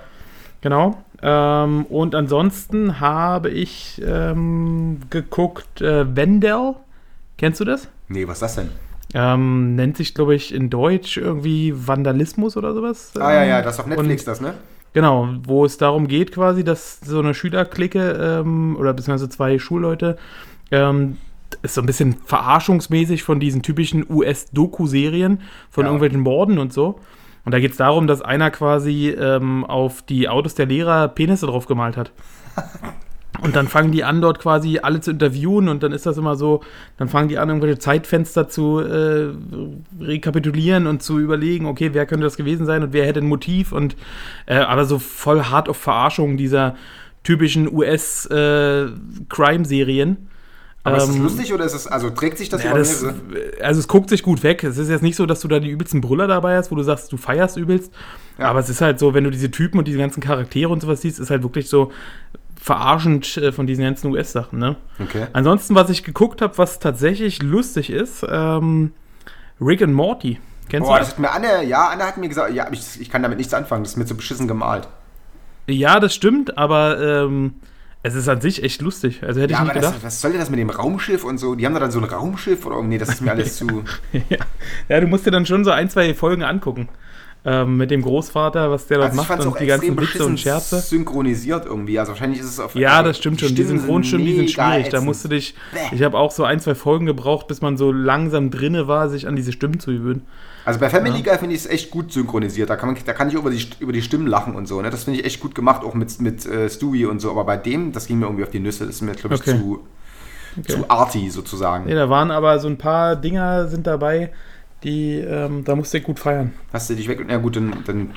Genau. 0.60 1.02
Ähm, 1.20 1.84
und 1.86 2.14
ansonsten 2.14 3.00
habe 3.00 3.50
ich 3.50 4.00
ähm, 4.06 5.00
geguckt 5.10 5.80
äh, 5.80 6.14
Wendell. 6.16 6.74
Kennst 7.38 7.60
du 7.60 7.64
das? 7.64 7.88
Nee, 8.08 8.26
was 8.28 8.36
ist 8.38 8.42
das 8.42 8.54
denn? 8.56 8.68
Ähm, 9.14 9.74
nennt 9.74 9.96
sich, 9.96 10.12
glaube 10.14 10.34
ich, 10.34 10.52
in 10.54 10.68
Deutsch 10.68 11.16
irgendwie 11.16 11.72
Vandalismus 11.74 12.56
oder 12.58 12.74
sowas. 12.74 13.12
Ah 13.18 13.32
ja, 13.32 13.44
ja, 13.44 13.58
Ähm, 13.58 13.64
das 13.64 13.74
ist 13.76 13.80
auf 13.80 13.86
Netflix, 13.86 14.22
und- 14.22 14.28
das, 14.28 14.40
ne? 14.42 14.54
Genau, 14.92 15.28
wo 15.44 15.64
es 15.64 15.78
darum 15.78 16.08
geht 16.08 16.32
quasi, 16.32 16.64
dass 16.64 17.00
so 17.00 17.18
eine 17.20 17.32
Schülerklicke 17.34 18.40
ähm, 18.42 18.76
oder 18.78 18.92
beziehungsweise 18.94 19.28
zwei 19.28 19.58
Schulleute 19.58 20.16
ähm, 20.70 21.18
ist 21.62 21.74
so 21.74 21.80
ein 21.82 21.86
bisschen 21.86 22.16
verarschungsmäßig 22.24 23.22
von 23.22 23.38
diesen 23.40 23.62
typischen 23.62 24.04
US-Doku-Serien 24.10 25.40
von 25.70 25.84
Ja. 25.84 25.88
irgendwelchen 25.88 26.20
Morden 26.20 26.58
und 26.58 26.72
so. 26.72 26.98
Und 27.44 27.52
da 27.52 27.60
geht 27.60 27.70
es 27.72 27.76
darum, 27.78 28.06
dass 28.06 28.20
einer 28.22 28.50
quasi 28.50 29.08
ähm, 29.10 29.64
auf 29.64 30.02
die 30.02 30.28
Autos 30.28 30.54
der 30.54 30.66
Lehrer 30.66 31.08
Penisse 31.08 31.46
drauf 31.46 31.66
gemalt 31.66 31.96
hat. 31.96 32.12
Und 33.40 33.54
dann 33.54 33.68
fangen 33.68 33.92
die 33.92 34.02
an, 34.04 34.20
dort 34.20 34.40
quasi 34.40 34.80
alle 34.82 35.00
zu 35.00 35.12
interviewen 35.12 35.68
und 35.68 35.82
dann 35.82 35.92
ist 35.92 36.04
das 36.06 36.18
immer 36.18 36.34
so, 36.34 36.62
dann 36.96 37.08
fangen 37.08 37.28
die 37.28 37.38
an, 37.38 37.48
irgendwelche 37.48 37.78
Zeitfenster 37.78 38.48
zu 38.48 38.80
äh, 38.80 39.28
rekapitulieren 40.00 40.88
und 40.88 41.02
zu 41.02 41.18
überlegen, 41.18 41.66
okay, 41.66 41.90
wer 41.92 42.06
könnte 42.06 42.24
das 42.24 42.36
gewesen 42.36 42.66
sein 42.66 42.82
und 42.82 42.92
wer 42.92 43.06
hätte 43.06 43.20
ein 43.20 43.28
Motiv 43.28 43.72
und 43.72 43.96
äh, 44.46 44.56
aber 44.56 44.86
so 44.86 44.98
voll 44.98 45.44
hart 45.44 45.68
auf 45.68 45.76
Verarschung 45.76 46.36
dieser 46.36 46.74
typischen 47.22 47.72
US-Crime-Serien. 47.72 50.28
Aber 50.84 50.96
ist 50.96 51.08
das 51.08 51.16
Ähm, 51.16 51.22
lustig 51.22 51.52
oder 51.52 51.64
ist 51.64 51.74
es, 51.74 51.86
also 51.86 52.10
trägt 52.10 52.38
sich 52.38 52.48
das 52.48 52.62
ja, 52.62 52.70
über 52.70 52.78
das, 52.78 53.04
also 53.60 53.80
es 53.80 53.88
guckt 53.88 54.08
sich 54.08 54.22
gut 54.22 54.42
weg. 54.42 54.64
Es 54.64 54.78
ist 54.78 54.88
jetzt 54.88 55.02
nicht 55.02 55.16
so, 55.16 55.26
dass 55.26 55.40
du 55.40 55.48
da 55.48 55.60
die 55.60 55.68
übelsten 55.68 56.00
Brüller 56.00 56.26
dabei 56.26 56.56
hast, 56.56 56.70
wo 56.70 56.76
du 56.76 56.82
sagst, 56.82 57.12
du 57.12 57.16
feierst 57.16 57.56
übelst. 57.56 57.92
Ja. 58.38 58.46
Aber 58.46 58.60
es 58.60 58.68
ist 58.68 58.80
halt 58.80 58.98
so, 58.98 59.14
wenn 59.14 59.24
du 59.24 59.30
diese 59.30 59.50
Typen 59.50 59.78
und 59.78 59.86
diese 59.86 59.98
ganzen 59.98 60.20
Charaktere 60.20 60.72
und 60.72 60.80
sowas 60.80 61.02
siehst, 61.02 61.18
ist 61.18 61.30
halt 61.30 61.42
wirklich 61.42 61.68
so 61.68 61.92
verarschend 62.60 63.36
äh, 63.36 63.52
von 63.52 63.66
diesen 63.66 63.84
ganzen 63.84 64.10
US-Sachen. 64.12 64.58
Ne? 64.58 64.76
Okay. 64.98 65.26
Ansonsten, 65.32 65.74
was 65.74 65.90
ich 65.90 66.04
geguckt 66.04 66.42
habe, 66.42 66.58
was 66.58 66.78
tatsächlich 66.78 67.42
lustig 67.42 67.90
ist, 67.90 68.24
ähm, 68.28 68.92
Rick 69.60 69.82
and 69.82 69.94
Morty. 69.94 70.38
Kennst 70.68 70.86
Boah, 70.86 70.94
du 70.96 71.00
das 71.00 71.08
das? 71.08 71.16
hat 71.16 71.18
mir 71.20 71.30
Anne, 71.30 71.64
ja, 71.64 71.88
Anne 71.88 72.04
hat 72.04 72.18
mir 72.18 72.28
gesagt, 72.28 72.52
ja, 72.52 72.68
ich, 72.70 73.00
ich 73.00 73.10
kann 73.10 73.22
damit 73.22 73.38
nichts 73.38 73.54
anfangen, 73.54 73.84
das 73.84 73.92
ist 73.92 73.96
mir 73.96 74.04
zu 74.06 74.16
beschissen 74.16 74.46
gemalt. 74.48 74.88
Ja, 75.66 76.00
das 76.00 76.14
stimmt, 76.14 76.58
aber 76.58 76.98
ähm, 77.00 77.54
es 78.02 78.14
ist 78.14 78.28
an 78.28 78.40
sich 78.40 78.62
echt 78.62 78.80
lustig. 78.82 79.22
Also 79.22 79.40
hätte 79.40 79.52
Ja, 79.54 79.58
ich 79.60 79.64
nicht 79.64 79.76
das, 79.76 79.86
gedacht. 79.86 80.04
was 80.04 80.20
soll 80.20 80.32
denn 80.32 80.40
das 80.40 80.50
mit 80.50 80.58
dem 80.58 80.70
Raumschiff 80.70 81.24
und 81.24 81.38
so? 81.38 81.54
Die 81.54 81.64
haben 81.66 81.74
da 81.74 81.80
dann 81.80 81.90
so 81.90 81.98
ein 81.98 82.04
Raumschiff 82.04 82.64
oder 82.66 82.82
nee, 82.82 82.98
das 82.98 83.08
ist 83.08 83.20
mir 83.22 83.30
alles 83.32 83.56
zu. 83.56 83.84
ja. 84.12 84.38
ja, 84.88 85.00
du 85.00 85.06
musst 85.06 85.26
dir 85.26 85.30
dann 85.30 85.46
schon 85.46 85.64
so 85.64 85.70
ein, 85.70 85.88
zwei 85.90 86.12
Folgen 86.14 86.42
angucken. 86.42 86.88
Ähm, 87.50 87.76
mit 87.76 87.90
dem 87.90 88.02
Großvater, 88.02 88.70
was 88.70 88.86
der 88.88 88.98
dort 88.98 89.10
Also 89.10 89.22
ich 89.22 89.28
macht 89.28 89.46
und 89.46 89.60
die 89.60 89.66
ganzen 89.66 89.98
Witze 90.00 90.26
und 90.26 90.38
Scherze. 90.38 90.80
synchronisiert 90.80 91.64
irgendwie. 91.66 91.98
Also 91.98 92.12
wahrscheinlich 92.12 92.40
ist 92.40 92.46
es 92.46 92.60
auf. 92.60 92.74
Ja, 92.74 92.96
also 92.98 93.08
das 93.08 93.18
stimmt 93.18 93.40
die 93.40 93.46
schon. 93.46 93.54
Die 93.54 93.62
Stimmen 93.64 93.78
Synchronstimmen, 93.80 94.26
die 94.26 94.36
sind 94.36 94.50
schwierig. 94.50 94.88
Da 94.88 94.96
ätzend. 94.96 95.04
musst 95.04 95.24
du 95.24 95.28
dich. 95.28 95.54
Bäh. 95.72 95.94
Ich 95.96 96.02
habe 96.02 96.18
auch 96.18 96.30
so 96.30 96.44
ein, 96.44 96.60
zwei 96.60 96.74
Folgen 96.74 97.06
gebraucht, 97.06 97.46
bis 97.48 97.60
man 97.62 97.76
so 97.76 97.90
langsam 97.92 98.50
drinne 98.50 98.86
war, 98.88 99.08
sich 99.08 99.26
an 99.26 99.36
diese 99.36 99.52
Stimmen 99.52 99.80
zu 99.80 99.92
gewöhnen. 99.92 100.26
Also 100.64 100.80
bei 100.80 100.90
Family 100.90 101.22
Guy 101.22 101.38
finde 101.38 101.54
ich 101.54 101.62
es 101.62 101.66
echt 101.66 101.90
gut 101.90 102.12
synchronisiert. 102.12 102.68
Da 102.68 102.76
kann, 102.76 102.90
man, 102.92 102.98
da 103.02 103.12
kann 103.14 103.28
ich 103.28 103.34
über 103.34 103.50
die, 103.50 103.64
über 103.80 103.92
die 103.92 104.02
Stimmen 104.02 104.26
lachen 104.26 104.54
und 104.54 104.66
so. 104.66 104.82
Ne? 104.82 104.90
Das 104.90 105.04
finde 105.04 105.20
ich 105.20 105.24
echt 105.26 105.40
gut 105.40 105.54
gemacht, 105.54 105.82
auch 105.82 105.94
mit, 105.94 106.20
mit 106.20 106.44
äh, 106.44 106.68
Stewie 106.68 107.06
und 107.06 107.20
so. 107.20 107.30
Aber 107.30 107.44
bei 107.44 107.56
dem, 107.56 107.92
das 107.92 108.06
ging 108.06 108.18
mir 108.18 108.26
irgendwie 108.26 108.44
auf 108.44 108.50
die 108.50 108.60
Nüsse. 108.60 108.84
Das 108.84 108.96
ist 108.96 109.00
mir, 109.02 109.12
glaube 109.12 109.36
ich, 109.36 109.40
Okay. 109.40 109.52
zu, 109.58 109.80
Okay. 110.58 110.72
zu 110.72 110.90
arty 110.90 111.30
sozusagen. 111.30 111.84
Nee, 111.86 111.94
da 111.94 112.10
waren 112.10 112.30
aber 112.30 112.58
so 112.58 112.68
ein 112.68 112.78
paar 112.78 113.16
Dinger 113.16 113.68
sind 113.68 113.86
dabei, 113.86 114.32
die, 114.84 115.16
ähm, 115.18 115.64
da 115.64 115.74
musste 115.74 115.98
ich 115.98 116.04
gut 116.04 116.18
feiern. 116.18 116.52
Hast 116.72 116.90
du 116.90 116.94
dich 116.94 117.08
weg? 117.08 117.24
Na 117.26 117.36
gut, 117.38 117.56
dann, 117.56 117.82
dann 117.84 118.10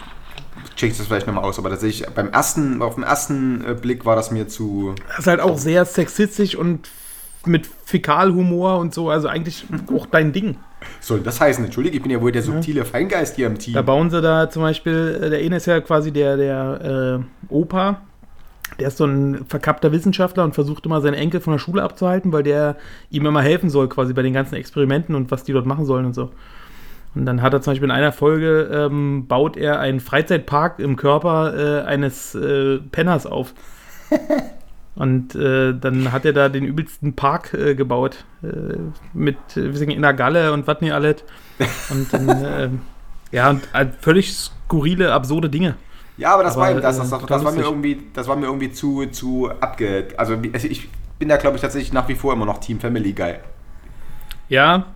check 0.76 0.92
ich 0.92 0.98
das 0.98 1.08
vielleicht 1.08 1.28
nochmal 1.28 1.44
aus. 1.44 1.58
Aber 1.60 1.70
tatsächlich, 1.70 2.08
beim 2.10 2.30
ersten, 2.30 2.82
auf 2.82 2.96
den 2.96 3.04
ersten 3.04 3.64
äh, 3.66 3.74
Blick 3.74 4.06
war 4.06 4.16
das 4.16 4.32
mir 4.32 4.48
zu. 4.48 4.96
Das 5.08 5.20
ist 5.20 5.28
halt 5.28 5.40
auch 5.40 5.58
sehr 5.58 5.86
sexistisch 5.86 6.56
und 6.56 6.90
mit 7.46 7.68
Fäkalhumor 7.86 8.78
und 8.78 8.94
so, 8.94 9.10
also 9.10 9.28
eigentlich 9.28 9.66
auch 9.92 10.06
dein 10.06 10.32
Ding. 10.32 10.58
Soll 11.00 11.22
das 11.22 11.42
heißen? 11.42 11.64
Entschuldige, 11.66 11.98
ich 11.98 12.04
bin 12.04 12.12
ja 12.12 12.22
wohl 12.22 12.32
der 12.32 12.44
subtile 12.44 12.86
Feingeist 12.86 13.36
hier 13.36 13.48
im 13.48 13.58
Team. 13.58 13.74
Da 13.74 13.82
bauen 13.82 14.10
sie 14.10 14.22
da 14.22 14.50
zum 14.50 14.62
Beispiel, 14.62 15.20
äh, 15.22 15.30
der 15.30 15.40
eine 15.40 15.58
ist 15.58 15.66
ja 15.66 15.82
quasi 15.82 16.12
der, 16.12 16.38
der 16.38 17.20
äh, 17.50 17.54
Opa, 17.54 18.02
der 18.82 18.88
ist 18.88 18.98
so 18.98 19.06
ein 19.06 19.46
verkappter 19.48 19.92
Wissenschaftler 19.92 20.44
und 20.44 20.56
versucht 20.56 20.86
immer 20.86 21.02
seinen 21.02 21.14
Enkel 21.14 21.40
von 21.40 21.54
der 21.54 21.60
Schule 21.60 21.84
abzuhalten, 21.84 22.34
weil 22.34 22.44
der 22.44 22.78
ihm 23.12 23.26
immer 23.26 23.42
helfen 23.42 23.70
soll, 23.70 23.88
quasi 23.88 24.14
bei 24.14 24.24
den 24.24 24.34
ganzen 24.34 24.56
Experimenten 24.56 25.14
und 25.14 25.30
was 25.30 25.44
die 25.44 25.54
dort 25.54 25.68
machen 25.68 25.86
sollen 25.86 26.06
und 26.06 26.16
so. 26.16 26.32
Und 27.14 27.26
dann 27.26 27.42
hat 27.42 27.54
er 27.54 27.62
zum 27.62 27.72
Beispiel 27.72 27.90
in 27.90 27.96
einer 27.96 28.12
Folge, 28.12 28.70
ähm, 28.74 29.28
baut 29.28 29.56
er 29.56 29.80
einen 29.80 30.00
Freizeitpark 30.00 30.80
im 30.80 30.96
Körper 30.96 31.84
äh, 31.84 31.86
eines 31.86 32.34
äh, 32.36 32.80
Penners 32.92 33.26
auf. 33.26 33.54
Und 34.96 35.36
äh, 35.36 35.74
dann 35.74 36.12
hat 36.12 36.26
er 36.26 36.34
da 36.34 36.50
den 36.50 36.66
übelsten 36.66 37.14
Park 37.14 37.54
äh, 37.54 37.76
gebaut. 37.76 38.26
Äh, 38.44 38.78
mit 39.14 39.38
äh, 39.56 39.62
in 39.62 40.02
der 40.02 40.14
Galle 40.14 40.52
und 40.52 40.68
was 40.68 40.82
nicht 40.82 40.92
alles. 40.92 41.24
Und 41.90 42.12
dann, 42.12 42.30
äh, 42.30 42.70
ja, 43.32 43.50
und 43.50 43.62
äh, 43.74 43.88
völlig 44.02 44.34
skurrile, 44.34 45.14
absurde 45.14 45.50
Dinge. 45.50 45.76
Ja, 46.18 46.34
aber 46.34 46.44
das 46.44 46.54
Aber, 46.54 46.64
war 46.64 46.72
eben 46.72 46.82
das. 46.82 46.98
Das, 46.98 47.08
äh, 47.08 47.18
das, 47.18 47.26
das 47.26 47.44
war 47.44 47.52
mir 47.52 47.62
irgendwie, 47.64 48.02
das 48.14 48.28
war 48.28 48.36
mir 48.36 48.46
irgendwie 48.46 48.72
zu, 48.72 49.06
zu 49.08 49.50
abge. 49.60 50.10
Also 50.18 50.38
also 50.54 50.68
ich 50.68 50.90
bin 51.20 51.30
da, 51.30 51.38
glaube 51.38 51.56
ich, 51.56 51.62
tatsächlich 51.62 51.94
nach 51.94 52.08
wie 52.08 52.16
vor 52.16 52.34
immer 52.34 52.46
noch 52.46 52.60
Team 52.60 52.80
Family 52.80 53.14
Guy. 53.14 53.36
Ja, 54.50 54.88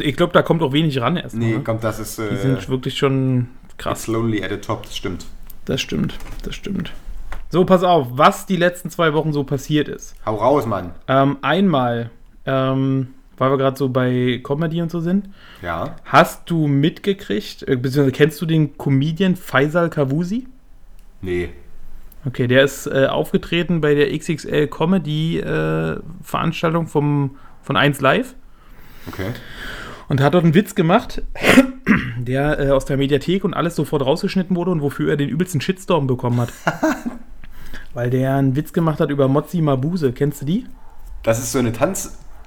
ich 0.00 0.16
glaube, 0.16 0.32
da 0.32 0.42
kommt 0.42 0.62
auch 0.62 0.72
wenig 0.72 1.00
ran 1.00 1.16
erst. 1.16 1.34
Nee, 1.36 1.56
ne? 1.56 1.60
kommt, 1.62 1.84
das 1.84 1.98
ist 1.98 2.18
Die 2.18 2.22
äh, 2.22 2.36
sind 2.36 2.68
wirklich 2.68 2.96
schon 2.96 3.48
it's 3.66 3.76
krass. 3.76 4.06
lonely 4.06 4.42
at 4.42 4.50
the 4.50 4.56
top, 4.56 4.84
das 4.84 4.96
stimmt. 4.96 5.26
Das 5.64 5.80
stimmt, 5.80 6.16
das 6.44 6.54
stimmt. 6.54 6.92
So, 7.50 7.64
pass 7.64 7.82
auf, 7.82 8.08
was 8.10 8.46
die 8.46 8.56
letzten 8.56 8.90
zwei 8.90 9.14
Wochen 9.14 9.32
so 9.32 9.44
passiert 9.44 9.88
ist. 9.88 10.14
Hau 10.24 10.36
raus, 10.36 10.66
Mann. 10.66 10.92
Ähm, 11.06 11.38
einmal, 11.42 12.10
ähm, 12.46 13.14
weil 13.38 13.50
wir 13.50 13.58
gerade 13.58 13.76
so 13.76 13.88
bei 13.88 14.40
Comedy 14.44 14.82
und 14.82 14.90
so 14.90 15.00
sind, 15.00 15.28
Ja. 15.62 15.96
hast 16.04 16.50
du 16.50 16.66
mitgekriegt, 16.66 17.62
äh, 17.68 17.76
beziehungsweise 17.76 18.12
kennst 18.12 18.40
du 18.40 18.46
den 18.46 18.76
Comedian 18.78 19.36
Faisal 19.36 19.88
Kavusi? 19.90 20.46
Nee. 21.22 21.50
Okay, 22.26 22.46
der 22.48 22.64
ist 22.64 22.86
äh, 22.86 23.06
aufgetreten 23.06 23.80
bei 23.80 23.94
der 23.94 24.16
XXL 24.16 24.66
Comedy 24.66 25.38
äh, 25.38 25.98
Veranstaltung 26.22 26.86
vom, 26.86 27.36
von 27.62 27.76
1 27.76 28.00
Live 28.00 28.34
Okay. 29.06 29.28
und 30.08 30.20
hat 30.20 30.34
dort 30.34 30.44
einen 30.44 30.54
Witz 30.54 30.74
gemacht, 30.74 31.22
der 32.18 32.58
äh, 32.60 32.70
aus 32.70 32.84
der 32.84 32.96
Mediathek 32.96 33.44
und 33.44 33.54
alles 33.54 33.76
sofort 33.76 34.04
rausgeschnitten 34.04 34.54
wurde 34.56 34.70
und 34.72 34.82
wofür 34.82 35.10
er 35.10 35.16
den 35.16 35.28
übelsten 35.28 35.60
Shitstorm 35.60 36.06
bekommen 36.06 36.40
hat. 36.40 36.52
Weil 37.94 38.10
der 38.10 38.34
einen 38.36 38.54
Witz 38.56 38.72
gemacht 38.72 39.00
hat 39.00 39.10
über 39.10 39.28
Mozzi 39.28 39.62
Mabuse. 39.62 40.12
Kennst 40.12 40.42
du 40.42 40.46
die? 40.46 40.66
Das 41.22 41.38
ist 41.38 41.52
so 41.52 41.58
eine 41.58 41.72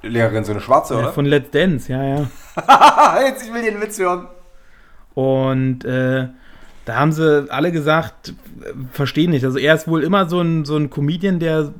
Tanzlehrerin, 0.02 0.43
so 0.43 0.52
eine 0.52 0.62
schwarze, 0.62 0.93
Ja, 0.95 0.99
oder? 1.02 1.14
von 1.14 1.26
Let's 1.26 1.52
Dance, 1.52 1.91
ja, 1.91 2.04
ja. 2.04 2.28
Jetzt, 3.28 3.45
ich 3.45 3.54
will 3.54 3.62
den 3.62 3.82
Witz 3.82 3.99
hören. 3.99 4.28
Und 5.14 5.86
äh, 5.86 6.28
da 6.86 6.95
haben 6.95 7.12
sie 7.12 7.45
alle 7.49 7.72
gesagt, 7.72 8.34
verstehen 8.91 9.32
nicht. 9.32 9.45
Also 9.45 9.58
er 9.60 9.76
ist 9.76 9.88
wohl 9.88 10.04
immer 10.04 10.28
so 10.28 10.41
ein, 10.41 10.66
so 10.66 10.78
ein 10.78 10.89
Comedian, 10.89 11.39
der 11.39 11.72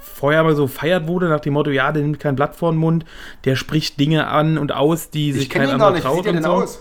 vorher 0.00 0.42
mal 0.42 0.56
so 0.56 0.66
feiert 0.66 1.06
wurde 1.06 1.28
nach 1.28 1.40
dem 1.40 1.54
Motto, 1.54 1.70
ja, 1.70 1.92
der 1.92 2.02
nimmt 2.02 2.18
kein 2.20 2.36
Blatt 2.36 2.56
vor 2.56 2.72
den 2.72 2.78
Mund, 2.78 3.04
der 3.44 3.56
spricht 3.56 4.00
Dinge 4.00 4.26
an 4.26 4.58
und 4.58 4.72
aus, 4.72 5.10
die 5.10 5.32
sich 5.32 5.42
Ich 5.44 5.50
kenne 5.50 5.66
kein 5.66 5.76
ihn 5.76 5.78
gar 5.78 5.88
anderer 5.88 5.92
nicht. 5.92 6.04
Wie 6.04 6.08
sieht 6.08 6.14
traut 6.14 6.24
der 6.24 6.32
und 6.32 6.36
denn 6.36 6.44
so. 6.44 6.50
aus? 6.50 6.80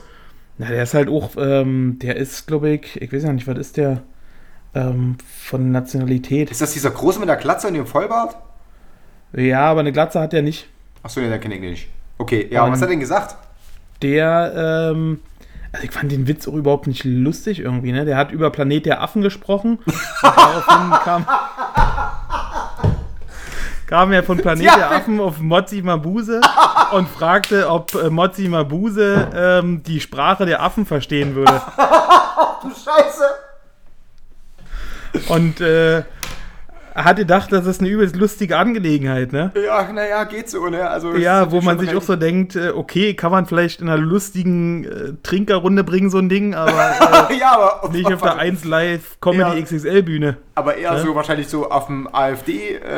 Na, 0.58 0.68
der 0.70 0.84
ist 0.84 0.94
halt 0.94 1.10
auch, 1.10 1.32
ähm, 1.38 1.98
der 2.02 2.18
ist, 2.18 2.48
glaube 2.48 2.70
ich, 2.70 3.02
ich 3.02 3.12
weiß 3.12 3.24
ja 3.24 3.34
nicht, 3.34 3.48
was 3.48 3.58
ist 3.58 3.78
der 3.78 4.02
ähm, 4.76 5.18
von 5.44 5.72
Nationalität? 5.72 6.52
Ist 6.52 6.62
das 6.62 6.74
dieser 6.74 6.92
Große 6.92 7.20
mit 7.20 7.30
der 7.30 7.36
Glatze 7.38 7.68
und 7.68 7.74
dem 7.74 7.86
Vollbart? 7.88 8.36
Ja, 9.34 9.66
aber 9.66 9.80
eine 9.80 9.92
Glatze 9.92 10.20
hat 10.20 10.34
er 10.34 10.42
nicht. 10.42 10.68
Achso, 11.04 11.20
nee, 11.20 11.30
den 11.30 11.40
kenne 11.40 11.56
ich 11.56 11.62
nicht. 11.62 11.88
Okay, 12.18 12.48
ja, 12.52 12.64
und 12.64 12.72
was 12.72 12.80
hat 12.82 12.88
er 12.88 12.92
denn 12.92 13.00
gesagt? 13.00 13.36
Der, 14.02 14.92
ähm, 14.94 15.20
also 15.72 15.86
ich 15.86 15.92
fand 15.92 16.12
den 16.12 16.28
Witz 16.28 16.48
auch 16.48 16.54
überhaupt 16.54 16.88
nicht 16.88 17.04
lustig 17.04 17.60
irgendwie, 17.60 17.92
ne? 17.92 18.06
Der 18.06 18.18
hat 18.18 18.32
über 18.32 18.50
Planet 18.52 18.86
der 18.86 19.02
Affen 19.02 19.22
gesprochen. 19.22 19.80
Daraufhin 20.22 20.92
kam, 21.04 21.26
kam 23.88 24.12
er 24.12 24.24
von 24.24 24.38
Planet 24.38 24.66
Ja. 24.66 24.76
der 24.78 24.92
Affen 24.92 25.20
auf 25.20 25.40
Mozzi 25.40 25.82
Mabuse 25.82 26.42
und 26.92 27.10
fragte, 27.10 27.70
ob 27.70 27.94
äh, 27.96 28.10
Mozzi 28.10 28.48
Mabuse 28.48 29.28
ähm, 29.36 29.84
die 29.84 30.00
Sprache 30.00 30.46
der 30.46 30.62
Affen 30.62 30.86
verstehen 30.86 31.36
würde. 31.36 31.62
Du 32.64 32.70
Scheiße! 32.70 33.24
Und 35.34 35.62
äh, 35.62 36.04
hat 36.96 37.18
gedacht, 37.18 37.52
das 37.52 37.66
ist 37.66 37.80
eine 37.80 37.90
übelst 37.90 38.16
lustige 38.16 38.58
Angelegenheit, 38.58 39.32
ne? 39.34 39.52
Ja, 39.56 39.92
naja, 39.92 40.24
geht 40.26 40.50
so, 40.50 40.68
ne? 40.68 40.90
Also, 40.90 41.16
Ja, 41.16 41.52
wo 41.52 41.62
man 41.62 41.80
sich 41.80 41.96
auch 41.96 42.02
so 42.02 42.16
denkt, 42.16 42.56
äh, 42.56 42.70
okay, 42.70 43.14
kann 43.14 43.32
man 43.32 43.46
vielleicht 43.46 43.82
in 43.82 43.90
einer 43.90 43.98
lustigen 44.02 44.84
äh, 44.86 45.14
Trinkerrunde 45.24 45.84
bringen, 45.84 46.10
so 46.10 46.18
ein 46.18 46.30
Ding, 46.30 46.54
aber 46.56 46.72
äh, 47.30 47.38
ja, 47.40 47.54
aber 47.58 47.90
nicht 47.94 48.12
auf 48.12 48.22
der 48.22 48.38
1 48.38 48.66
Live 48.66 49.20
Comedy 49.22 49.58
Ja. 49.58 49.62
XXL 49.64 50.04
Bühne. 50.04 50.38
Aber 50.56 50.76
eher 50.76 50.94
Ja. 50.94 51.00
so 51.00 51.16
wahrscheinlich 51.16 51.48
so 51.48 51.70
auf 51.70 51.86
dem 51.88 52.08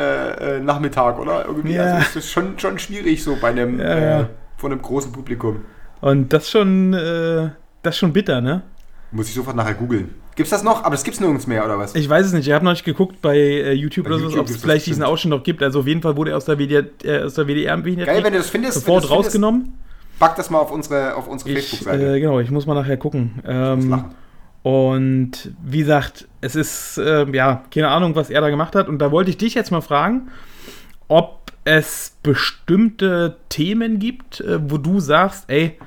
AfD-Nachmittag, 0.04 1.18
oder? 1.18 1.44
Irgendwie. 1.46 1.74
Ja. 1.74 1.94
Also 1.96 2.18
ist 2.18 2.30
schon, 2.30 2.58
schon 2.58 2.78
schwierig 2.78 3.22
so 3.22 3.36
bei 3.40 3.48
einem, 3.48 3.78
Ja. 3.80 4.20
Äh, 4.22 4.26
von 4.56 4.72
einem 4.72 4.82
großen 4.82 5.12
Publikum. 5.12 5.64
Und 6.00 6.32
das 6.32 6.50
schon, 6.50 6.94
äh, 6.94 7.50
das 7.82 7.96
schon 7.98 8.12
bitter, 8.12 8.40
ne? 8.40 8.62
Muss 9.14 9.28
ich 9.28 9.34
sofort 9.34 9.54
nachher 9.54 9.74
googeln. 9.74 10.12
Gibt's 10.34 10.50
das 10.50 10.64
noch? 10.64 10.82
Aber 10.82 10.90
das 10.90 11.04
gibt's 11.04 11.20
nirgends 11.20 11.46
mehr, 11.46 11.64
oder 11.64 11.78
was? 11.78 11.94
Ich 11.94 12.08
weiß 12.08 12.26
es 12.26 12.32
nicht, 12.32 12.48
ich 12.48 12.52
habe 12.52 12.64
noch 12.64 12.72
nicht 12.72 12.84
geguckt 12.84 13.22
bei 13.22 13.36
äh, 13.36 13.72
YouTube 13.72 14.06
Bei 14.06 14.14
oder 14.14 14.28
so, 14.28 14.40
ob 14.40 14.48
es 14.48 14.56
vielleicht 14.56 14.86
diesen. 14.86 15.04
Ausschnitt 15.04 15.30
noch 15.30 15.44
gibt. 15.44 15.62
Also 15.62 15.80
auf 15.80 15.86
jeden 15.86 16.02
Fall 16.02 16.16
wurde 16.16 16.32
er 16.32 16.36
aus 16.36 16.46
der 16.46 16.58
WDR, 16.58 16.84
äh, 17.04 17.22
aus 17.22 17.34
der 17.34 17.46
WDR 17.46 17.76
Geil, 17.80 18.24
wenn 18.24 18.32
du 18.32 18.38
das 18.38 18.50
findest. 18.50 18.74
sofort 18.74 19.08
rausgenommen. 19.08 19.78
Pack 20.18 20.34
das 20.34 20.50
mal 20.50 20.58
auf 20.58 20.72
unsere, 20.72 21.14
auf 21.14 21.28
unsere 21.28 21.50
Facebook-Seite. 21.50 22.16
äh, 22.16 22.20
genau, 22.20 22.40
ich 22.40 22.50
muss 22.50 22.66
mal 22.66 22.74
nachher 22.74 22.96
gucken. 22.96 23.40
Ähm, 23.46 24.04
und 24.64 25.52
wie 25.62 25.78
gesagt, 25.78 26.26
es 26.40 26.56
ist, 26.56 26.98
ähm, 26.98 27.34
ja, 27.34 27.62
keine 27.72 27.88
Ahnung, 27.88 28.16
was 28.16 28.30
er 28.30 28.40
da 28.40 28.50
gemacht 28.50 28.74
hat. 28.74 28.88
Und 28.88 28.98
da 28.98 29.12
wollte 29.12 29.30
ich 29.30 29.36
dich 29.36 29.54
jetzt 29.54 29.70
mal 29.70 29.80
fragen, 29.80 30.30
ob 31.06 31.52
es 31.64 32.16
bestimmte 32.22 33.36
Themen 33.48 34.00
gibt, 34.00 34.40
äh, 34.40 34.58
wo 34.68 34.78
du 34.78 34.98
sagst, 34.98 35.44
ey, 35.48 35.78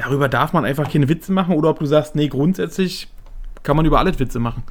darüber 0.00 0.28
darf 0.28 0.52
man 0.52 0.64
einfach 0.64 0.90
keine 0.90 1.08
Witze 1.08 1.32
machen, 1.32 1.54
oder 1.54 1.70
ob 1.70 1.78
du 1.78 1.86
sagst, 1.86 2.14
nee, 2.16 2.28
grundsätzlich 2.28 3.08
kann 3.62 3.76
man 3.76 3.84
über 3.86 3.98
alles 3.98 4.18
Witze 4.18 4.38
machen. 4.38 4.62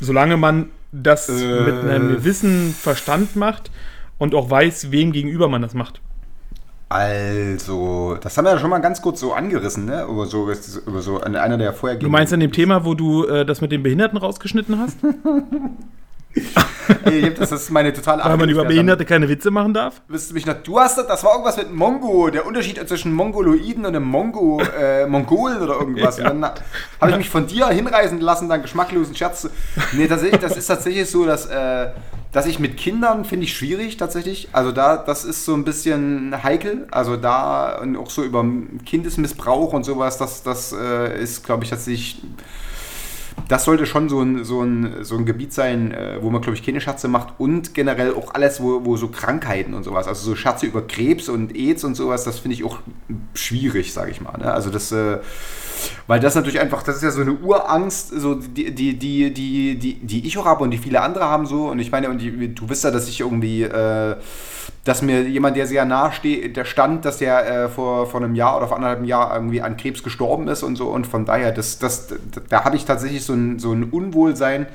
Solange 0.00 0.36
man 0.36 0.70
das 0.92 1.28
Äh. 1.28 1.60
mit 1.62 1.84
einem 1.84 2.08
gewissen 2.16 2.72
Verstand 2.72 3.36
macht 3.36 3.70
und 4.18 4.34
auch 4.34 4.50
weiß, 4.50 4.90
wem 4.90 5.12
gegenüber 5.12 5.48
man 5.48 5.62
das 5.62 5.74
macht. 5.74 6.00
Also, 6.88 8.16
das 8.20 8.36
haben 8.36 8.46
wir 8.46 8.52
ja 8.52 8.58
schon 8.58 8.70
mal 8.70 8.80
ganz 8.80 9.00
kurz 9.00 9.20
so 9.20 9.32
angerissen, 9.32 9.84
ne? 9.84 10.04
Über 10.10 10.26
so, 10.26 10.50
über 10.86 11.00
so 11.02 11.20
einer 11.20 11.56
der 11.56 11.72
vorhergehenden. 11.72 12.08
Du 12.08 12.10
meinst 12.10 12.32
an 12.32 12.40
dem 12.40 12.50
Thema, 12.50 12.84
wo 12.84 12.94
du 12.94 13.26
äh, 13.26 13.46
das 13.46 13.60
mit 13.60 13.70
den 13.70 13.84
Behinderten 13.84 14.18
rausgeschnitten 14.18 14.76
hast? 14.78 14.98
Das 17.38 17.52
ist 17.52 17.70
meine 17.70 17.92
totale 17.92 18.24
Weil 18.24 18.36
man 18.36 18.48
über 18.48 18.64
Behinderte 18.64 19.04
keine 19.04 19.28
Witze 19.28 19.50
machen 19.50 19.74
darf? 19.74 20.00
Du 20.08 20.34
mich 20.34 20.46
noch, 20.46 20.54
du 20.54 20.78
hast 20.78 20.98
das, 20.98 21.06
das 21.06 21.24
war 21.24 21.32
irgendwas 21.32 21.56
mit 21.56 21.72
Mongo, 21.72 22.30
der 22.30 22.46
Unterschied 22.46 22.86
zwischen 22.88 23.12
Mongoloiden 23.12 23.84
und 23.86 23.94
einem 23.94 24.04
Mongo, 24.04 24.60
äh, 24.78 25.06
Mongolen 25.06 25.60
oder 25.60 25.74
irgendwas. 25.74 26.18
Ja. 26.20 26.30
Und 26.30 26.42
dann 26.42 26.52
habe 27.00 27.10
ich 27.12 27.16
mich 27.18 27.30
von 27.30 27.46
dir 27.46 27.68
hinreißen 27.68 28.20
lassen, 28.20 28.48
dann 28.48 28.62
geschmacklosen 28.62 29.14
Scherz. 29.14 29.42
zu- 29.42 29.50
Nee, 29.92 30.06
tatsächlich, 30.06 30.40
das 30.40 30.56
ist 30.56 30.66
tatsächlich 30.66 31.08
so, 31.08 31.24
dass, 31.24 31.46
äh, 31.46 31.88
dass 32.32 32.46
ich 32.46 32.58
mit 32.58 32.76
Kindern 32.76 33.24
finde 33.24 33.44
ich 33.44 33.56
schwierig 33.56 33.96
tatsächlich. 33.96 34.48
Also 34.52 34.70
da, 34.72 34.96
das 34.96 35.24
ist 35.24 35.44
so 35.44 35.54
ein 35.54 35.64
bisschen 35.64 36.42
heikel. 36.42 36.86
Also 36.90 37.16
da 37.16 37.78
und 37.78 37.96
auch 37.96 38.10
so 38.10 38.22
über 38.22 38.44
Kindesmissbrauch 38.84 39.72
und 39.72 39.84
sowas, 39.84 40.18
das, 40.18 40.42
das 40.42 40.72
äh, 40.72 41.22
ist, 41.22 41.44
glaube 41.44 41.64
ich, 41.64 41.70
tatsächlich 41.70 42.20
das 43.48 43.64
sollte 43.64 43.86
schon 43.86 44.08
so 44.08 44.20
ein, 44.20 44.44
so 44.44 44.62
ein, 44.62 45.02
so 45.02 45.16
ein 45.16 45.26
Gebiet 45.26 45.52
sein, 45.52 45.92
äh, 45.92 46.18
wo 46.20 46.30
man, 46.30 46.40
glaube 46.40 46.56
ich, 46.56 46.64
keine 46.64 46.80
Scherze 46.80 47.08
macht 47.08 47.34
und 47.38 47.74
generell 47.74 48.14
auch 48.14 48.34
alles, 48.34 48.62
wo, 48.62 48.84
wo 48.84 48.96
so 48.96 49.08
Krankheiten 49.08 49.74
und 49.74 49.84
sowas, 49.84 50.06
also 50.06 50.30
so 50.30 50.36
Scherze 50.36 50.66
über 50.66 50.86
Krebs 50.86 51.28
und 51.28 51.56
AIDS 51.56 51.84
und 51.84 51.94
sowas, 51.94 52.24
das 52.24 52.38
finde 52.38 52.54
ich 52.54 52.64
auch 52.64 52.78
schwierig, 53.34 53.92
sage 53.92 54.10
ich 54.10 54.20
mal. 54.20 54.36
Ne? 54.38 54.52
Also 54.52 54.70
das, 54.70 54.92
äh, 54.92 55.18
weil 56.06 56.20
das 56.20 56.34
natürlich 56.34 56.60
einfach, 56.60 56.82
das 56.82 56.96
ist 56.96 57.02
ja 57.02 57.10
so 57.10 57.22
eine 57.22 57.32
Urangst, 57.32 58.10
so 58.10 58.34
die, 58.34 58.74
die, 58.74 58.98
die, 58.98 59.32
die, 59.32 59.78
die, 59.78 59.94
die 59.94 60.26
ich 60.26 60.36
auch 60.38 60.44
habe 60.44 60.64
und 60.64 60.70
die 60.70 60.78
viele 60.78 61.00
andere 61.00 61.24
haben 61.24 61.46
so. 61.46 61.68
Und 61.70 61.78
ich 61.78 61.90
meine, 61.90 62.10
und 62.10 62.18
die, 62.18 62.54
du 62.54 62.68
wisst 62.68 62.84
ja, 62.84 62.90
dass 62.90 63.08
ich 63.08 63.20
irgendwie, 63.20 63.62
äh, 63.62 64.16
dass 64.84 65.02
mir 65.02 65.22
jemand, 65.28 65.56
der 65.56 65.66
sehr 65.66 65.84
nahe 65.84 66.10
steht, 66.12 66.56
der 66.56 66.64
stand, 66.64 67.04
dass 67.04 67.18
der 67.18 67.46
äh, 67.64 67.68
vor, 67.68 68.06
vor 68.06 68.20
einem 68.22 68.34
Jahr 68.34 68.56
oder 68.56 68.66
vor 68.68 68.76
anderthalb 68.78 69.04
Jahr 69.06 69.34
irgendwie 69.34 69.60
an 69.60 69.76
Krebs 69.76 70.02
gestorben 70.02 70.48
ist 70.48 70.62
und 70.62 70.76
so. 70.76 70.88
Und 70.88 71.06
von 71.06 71.26
daher, 71.26 71.52
das, 71.52 71.78
das, 71.78 72.08
da 72.48 72.64
habe 72.64 72.76
ich 72.76 72.86
tatsächlich 72.86 73.24
so 73.24 73.34
ein, 73.34 73.58
so 73.58 73.72
ein 73.72 73.84
Unwohlsein, 73.84 74.66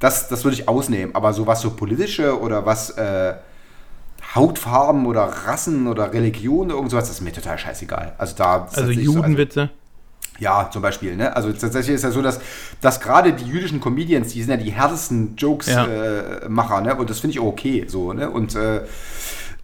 das, 0.00 0.28
das 0.28 0.44
würde 0.44 0.56
ich 0.56 0.68
ausnehmen. 0.68 1.14
Aber 1.14 1.32
so 1.32 1.46
was 1.46 1.60
so 1.60 1.70
politische 1.70 2.40
oder 2.40 2.66
was 2.66 2.90
äh, 2.90 3.34
Hautfarben 4.34 5.06
oder 5.06 5.22
Rassen 5.24 5.86
oder 5.86 6.12
Religion 6.12 6.66
oder 6.66 6.74
irgend 6.76 6.90
sowas, 6.90 7.04
das 7.08 7.16
ist 7.16 7.20
mir 7.22 7.32
total 7.32 7.58
scheißegal. 7.58 8.14
Also 8.18 8.34
da 8.36 8.62
Also 8.62 8.74
tatsächlich 8.76 9.06
so- 9.06 9.14
Judenwitze. 9.14 9.70
Ja, 10.42 10.68
zum 10.70 10.82
Beispiel. 10.82 11.16
Ne? 11.16 11.34
Also 11.34 11.52
tatsächlich 11.52 11.94
ist 11.94 12.02
ja 12.02 12.10
so, 12.10 12.20
dass, 12.20 12.40
dass 12.80 13.00
gerade 13.00 13.32
die 13.32 13.44
jüdischen 13.44 13.80
Comedians, 13.80 14.32
die 14.32 14.42
sind 14.42 14.50
ja 14.50 14.56
die 14.56 14.72
härtesten 14.72 15.36
Jokes-Macher. 15.36 16.74
Ja. 16.74 16.80
Äh, 16.80 16.84
ne? 16.84 16.96
Und 16.96 17.08
das 17.08 17.20
finde 17.20 17.32
ich 17.34 17.40
auch 17.40 17.46
okay. 17.46 17.84
So, 17.86 18.12
ne? 18.12 18.28
Und 18.28 18.56
äh, 18.56 18.80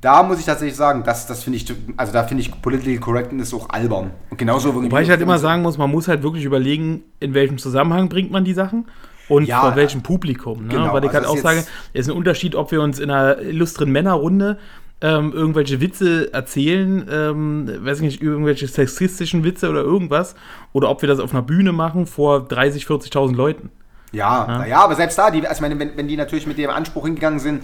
da 0.01 0.23
muss 0.23 0.39
ich 0.39 0.45
tatsächlich 0.45 0.77
sagen, 0.77 1.03
das, 1.05 1.27
das 1.27 1.43
finde 1.43 1.57
ich, 1.57 1.67
also 1.97 2.13
da 2.13 2.23
finde 2.23 2.43
ich 2.43 2.63
Political 2.63 3.01
Correctness 3.01 3.53
auch 3.53 3.69
albern. 3.71 4.13
Und 4.31 4.37
genauso 4.39 4.75
Wobei 4.75 5.03
ich 5.03 5.11
halt 5.11 5.21
immer 5.21 5.39
sagen 5.39 5.63
muss, 5.63 5.77
man 5.77 5.91
muss 5.91 6.07
halt 6.07 6.23
wirklich 6.23 6.45
überlegen, 6.45 7.03
in 7.19 7.35
welchem 7.35 7.59
Zusammenhang 7.59 8.09
bringt 8.09 8.31
man 8.31 8.45
die 8.45 8.55
Sachen 8.55 8.87
und 9.29 9.47
Ja, 9.47 9.61
vor 9.61 9.75
welchem 9.75 10.03
Publikum. 10.03 10.63
Ne? 10.63 10.75
genau, 10.75 10.93
Weil 10.93 11.05
ich 11.05 11.11
also 11.11 11.29
halt 11.29 11.39
auch 11.39 11.43
sage, 11.43 11.65
es 11.93 12.07
ist 12.07 12.09
ein 12.09 12.17
Unterschied, 12.17 12.55
ob 12.55 12.71
wir 12.71 12.81
uns 12.81 13.01
in 13.01 13.11
einer 13.11 13.41
illustren 13.41 13.91
Männerrunde 13.91 14.59
ähm, 15.01 15.33
irgendwelche 15.33 15.81
Witze 15.81 16.33
erzählen, 16.33 17.07
ähm, 17.11 17.71
weiß 17.85 17.99
ich 17.99 18.05
nicht, 18.05 18.23
irgendwelche 18.23 18.67
sexistischen 18.67 19.45
Witze 19.45 19.71
oder 19.71 19.83
irgendwas, 19.83 20.35
oder 20.73 20.91
ob 20.91 21.03
wir 21.03 21.09
das 21.09 21.21
auf 21.21 21.33
einer 21.33 21.43
Bühne 21.43 21.73
machen 21.73 22.07
vor 22.07 22.47
30, 22.49 22.85
40.000 22.87 23.35
Leuten. 23.37 23.71
Ja, 24.13 24.51
naja, 24.57 24.81
aber 24.83 24.95
selbst 24.95 25.19
da, 25.19 25.31
die, 25.31 25.47
also 25.47 25.61
meine, 25.61 25.79
wenn, 25.79 25.97
wenn 25.97 26.09
die 26.09 26.17
natürlich 26.17 26.47
mit 26.47 26.59
dem 26.59 26.71
Anspruch 26.71 27.05
hingegangen 27.05 27.39
sind, 27.39 27.63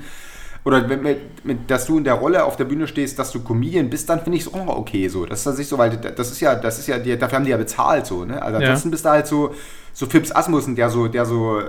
oder 0.64 0.88
wenn, 0.88 1.02
mit, 1.02 1.44
mit, 1.44 1.70
dass 1.70 1.86
du 1.86 1.98
in 1.98 2.04
der 2.04 2.14
Rolle 2.14 2.44
auf 2.44 2.56
der 2.56 2.64
Bühne 2.64 2.86
stehst, 2.86 3.18
dass 3.18 3.32
du 3.32 3.42
Comedian 3.42 3.90
bist, 3.90 4.08
dann 4.08 4.20
finde 4.22 4.38
ich 4.38 4.46
es 4.46 4.54
auch 4.54 4.64
noch 4.64 4.76
okay 4.76 5.08
so. 5.08 5.26
Das 5.26 5.46
ist 5.46 5.68
so, 5.68 5.76
weil 5.76 5.90
das 5.96 6.30
ist 6.30 6.40
ja, 6.40 6.54
das 6.54 6.78
ist 6.78 6.86
ja, 6.86 6.98
die, 6.98 7.18
dafür 7.18 7.36
haben 7.36 7.44
die 7.44 7.50
ja 7.50 7.58
bezahlt 7.58 8.06
so, 8.06 8.24
ne? 8.24 8.40
Also 8.40 8.60
Ja. 8.60 8.68
ansonsten 8.68 8.90
bist 8.90 9.04
du 9.04 9.10
halt 9.10 9.26
so, 9.26 9.54
so 9.92 10.06
Fips 10.06 10.32
Asmussen, 10.34 10.74
der 10.74 10.88
so, 10.88 11.08
der 11.08 11.26
so 11.26 11.60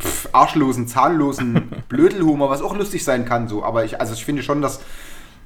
pff, 0.00 0.28
arschlosen, 0.32 0.86
zahnlosen 0.88 1.68
Blödelhumor, 1.88 2.50
was 2.50 2.62
auch 2.62 2.76
lustig 2.76 3.04
sein 3.04 3.24
kann, 3.24 3.48
so. 3.48 3.64
Aber 3.64 3.84
ich, 3.84 4.00
also 4.00 4.14
ich 4.14 4.24
finde 4.24 4.42
schon, 4.42 4.62
dass, 4.62 4.80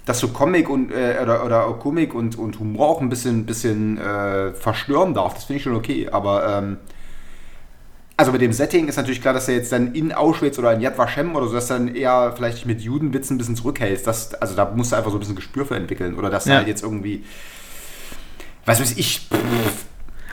dass 0.07 0.19
so 0.21 0.29
Comic 0.29 0.69
und 0.69 0.91
äh, 0.93 1.19
oder, 1.23 1.45
oder 1.45 1.63
Komik 1.75 2.15
und, 2.15 2.39
und 2.39 2.59
Humor 2.59 2.89
auch 2.89 3.01
ein 3.01 3.09
bisschen, 3.09 3.45
bisschen 3.47 3.99
äh, 3.99 4.53
verstören 4.55 5.15
darf. 5.15 5.35
Das 5.35 5.45
finde 5.45 5.59
ich 5.59 5.63
schon 5.65 5.75
okay. 5.77 6.09
Aber 6.11 6.47
ähm, 6.59 6.79
also 8.17 8.33
mit 8.33 8.41
dem 8.41 8.53
Setting 8.53 8.89
ist 8.89 8.97
natürlich 8.97 9.21
klar, 9.21 9.33
dass 9.35 9.47
er 9.49 9.55
jetzt 9.55 9.71
dann 9.71 9.95
in 9.95 10.13
Auschwitz 10.13 10.59
oder 10.59 10.73
in 10.73 10.81
Yad 10.81 10.99
Vashem 10.99 11.37
oder 11.37 11.47
so, 11.47 11.55
dass 11.55 11.69
du 11.69 11.75
dann 11.75 11.95
eher 11.95 12.33
vielleicht 12.35 12.67
mit 12.67 12.81
Judenwitzen 12.81 13.37
ein 13.37 13.39
bisschen 13.39 13.55
zurückhältst. 13.55 14.07
Das, 14.07 14.35
also 14.35 14.57
da 14.57 14.65
musst 14.75 14.91
du 14.93 14.97
einfach 14.97 15.11
so 15.11 15.19
ein 15.19 15.21
bisschen 15.21 15.37
Gespür 15.37 15.67
für 15.67 15.77
entwickeln. 15.77 16.17
Oder 16.17 16.29
dass 16.31 16.47
Ja. 16.47 16.57
halt 16.57 16.67
jetzt 16.69 16.83
irgendwie, 16.83 17.25
was 18.65 18.81
weiß 18.81 18.97
ich, 18.97 19.29
pff, 19.33 19.85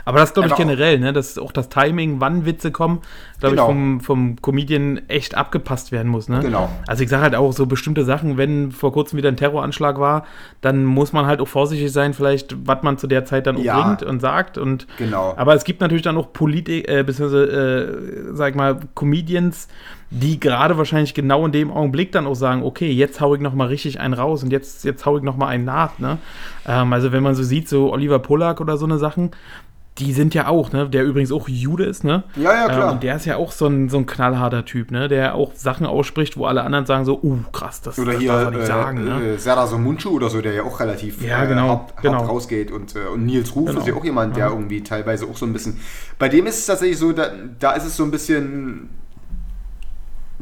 Aber 0.06 0.20
das 0.20 0.34
glaube 0.34 0.48
ich 0.48 0.54
Einfach- 0.54 0.64
generell, 0.66 1.00
ne? 1.00 1.12
dass 1.14 1.38
auch 1.38 1.52
das 1.52 1.68
Timing, 1.70 2.20
wann 2.20 2.46
Witze 2.46 2.72
kommen, 2.72 3.00
glaube 3.40 3.56
Genau. 3.56 3.64
ich, 3.64 3.68
vom, 3.74 4.02
vom 4.02 4.42
Comedian 4.42 5.02
echt 5.08 5.36
abgepasst 5.36 5.92
werden 5.92 6.10
muss. 6.12 6.30
Ne? 6.30 6.40
Genau. 6.42 6.70
Also 6.88 7.04
ich 7.04 7.10
sage 7.10 7.24
halt 7.24 7.36
auch 7.36 7.52
so 7.52 7.66
bestimmte 7.66 8.06
Sachen, 8.06 8.38
wenn 8.38 8.72
vor 8.72 8.94
kurzem 8.94 9.18
wieder 9.18 9.30
ein 9.30 9.36
Terroranschlag 9.38 10.00
war, 10.00 10.26
dann 10.62 10.86
muss 10.86 11.12
man 11.12 11.26
halt 11.26 11.42
auch 11.42 11.48
vorsichtig 11.48 11.92
sein, 11.92 12.14
vielleicht, 12.14 12.56
was 12.68 12.84
man 12.84 12.98
zu 12.98 13.08
der 13.08 13.26
Zeit 13.26 13.48
dann 13.48 13.58
auch 13.58 13.62
Ja. 13.64 13.82
bringt 13.82 14.04
und 14.04 14.20
sagt. 14.20 14.58
Und, 14.58 14.86
Genau. 14.98 15.34
Aber 15.38 15.56
es 15.56 15.64
gibt 15.64 15.82
natürlich 15.82 16.04
dann 16.04 16.18
auch 16.18 16.32
Politik, 16.34 16.88
äh, 16.88 17.04
beziehungsweise, 17.04 17.46
äh, 18.30 18.34
sag 18.34 18.52
ich 18.52 18.56
mal, 18.56 18.80
Comedians, 18.94 19.68
die 20.12 20.40
gerade 20.40 20.78
wahrscheinlich 20.78 21.14
genau 21.16 21.46
in 21.48 21.52
dem 21.52 21.72
Augenblick 21.72 22.12
dann 22.12 22.28
auch 22.28 22.36
sagen, 22.36 22.62
okay, 22.64 22.92
jetzt 22.92 23.20
hau 23.22 23.34
ich 23.34 23.42
noch 23.42 23.56
mal 23.56 23.68
richtig 23.68 24.00
einen 24.00 24.14
raus 24.14 24.44
und 24.44 24.52
jetzt, 24.52 24.86
jetzt 24.86 25.06
hau 25.06 25.18
ich 25.18 25.24
noch 25.24 25.36
mal 25.36 25.48
einen 25.48 25.66
nach. 25.66 25.98
Ne? 25.98 26.20
Ähm, 26.68 26.94
also 26.94 27.12
wenn 27.12 27.24
man 27.24 27.34
so 27.34 27.42
sieht, 27.44 27.68
so 27.68 27.92
Oliver 27.92 28.20
Pollack 28.20 28.62
oder 28.62 28.78
so 28.78 28.86
eine 28.86 29.00
Sachen, 29.00 29.32
die 29.98 30.12
sind 30.12 30.34
ja 30.34 30.48
auch, 30.48 30.74
ne, 30.74 30.90
der 30.90 31.06
übrigens 31.06 31.32
auch 31.32 31.48
Jude 31.48 31.86
ist, 31.86 32.04
ne? 32.04 32.24
Ja, 32.36 32.54
ja, 32.54 32.66
klar. 32.66 32.88
Ähm, 32.88 32.94
und 32.96 33.04
der 33.04 33.16
ist 33.16 33.26
ja 33.26 33.38
auch 33.38 33.54
so 33.54 33.68
ein, 33.68 33.88
so 33.88 33.98
ein 33.98 34.06
knallharter 34.06 34.66
Typ, 34.66 34.92
ne? 34.92 35.08
Der 35.08 35.36
auch 35.36 35.54
Sachen 35.56 35.86
ausspricht, 35.86 36.36
wo 36.36 36.46
alle 36.46 36.64
anderen 36.64 36.86
sagen 36.86 37.06
so, 37.06 37.18
uh, 37.24 37.40
krass, 37.54 37.82
das, 37.82 37.98
Oder 37.98 38.12
das 38.12 38.22
hier 38.22 38.32
darf 38.32 38.44
er 38.44 38.52
nicht 38.52 38.62
äh, 38.62 38.66
sagen, 38.66 39.04
ne? 39.06 39.26
äh, 39.26 39.38
Serdar 39.38 39.68
Somuncu 39.68 40.10
oder 40.10 40.30
so, 40.30 40.42
der 40.42 40.54
ja 40.54 40.64
auch 40.64 40.80
relativ 40.82 41.24
Ja, 41.24 41.46
genau, 41.46 41.66
äh, 41.66 41.70
hart, 41.70 41.94
hart 41.94 42.02
genau. 42.02 42.26
rausgeht. 42.26 42.72
Und, 42.72 42.96
äh, 42.96 43.08
und 43.08 43.26
Nils 43.26 43.56
Ruf 43.56 43.68
Genau. 43.70 43.80
ist 43.80 43.88
ja 43.88 43.94
auch 43.96 44.04
jemand, 44.04 44.36
der 44.36 44.48
irgendwie 44.50 44.84
teilweise 44.84 45.26
auch 45.28 45.38
so 45.38 45.46
ein 45.46 45.54
bisschen. 45.54 45.80
Bei 46.20 46.28
dem 46.28 46.46
ist 46.46 46.60
es 46.60 46.66
tatsächlich 46.66 46.98
so, 46.98 47.14
da, 47.14 47.30
da 47.60 47.72
ist 47.72 47.86
es 47.86 47.96
so 47.96 48.04
ein 48.04 48.12
bisschen. 48.12 48.90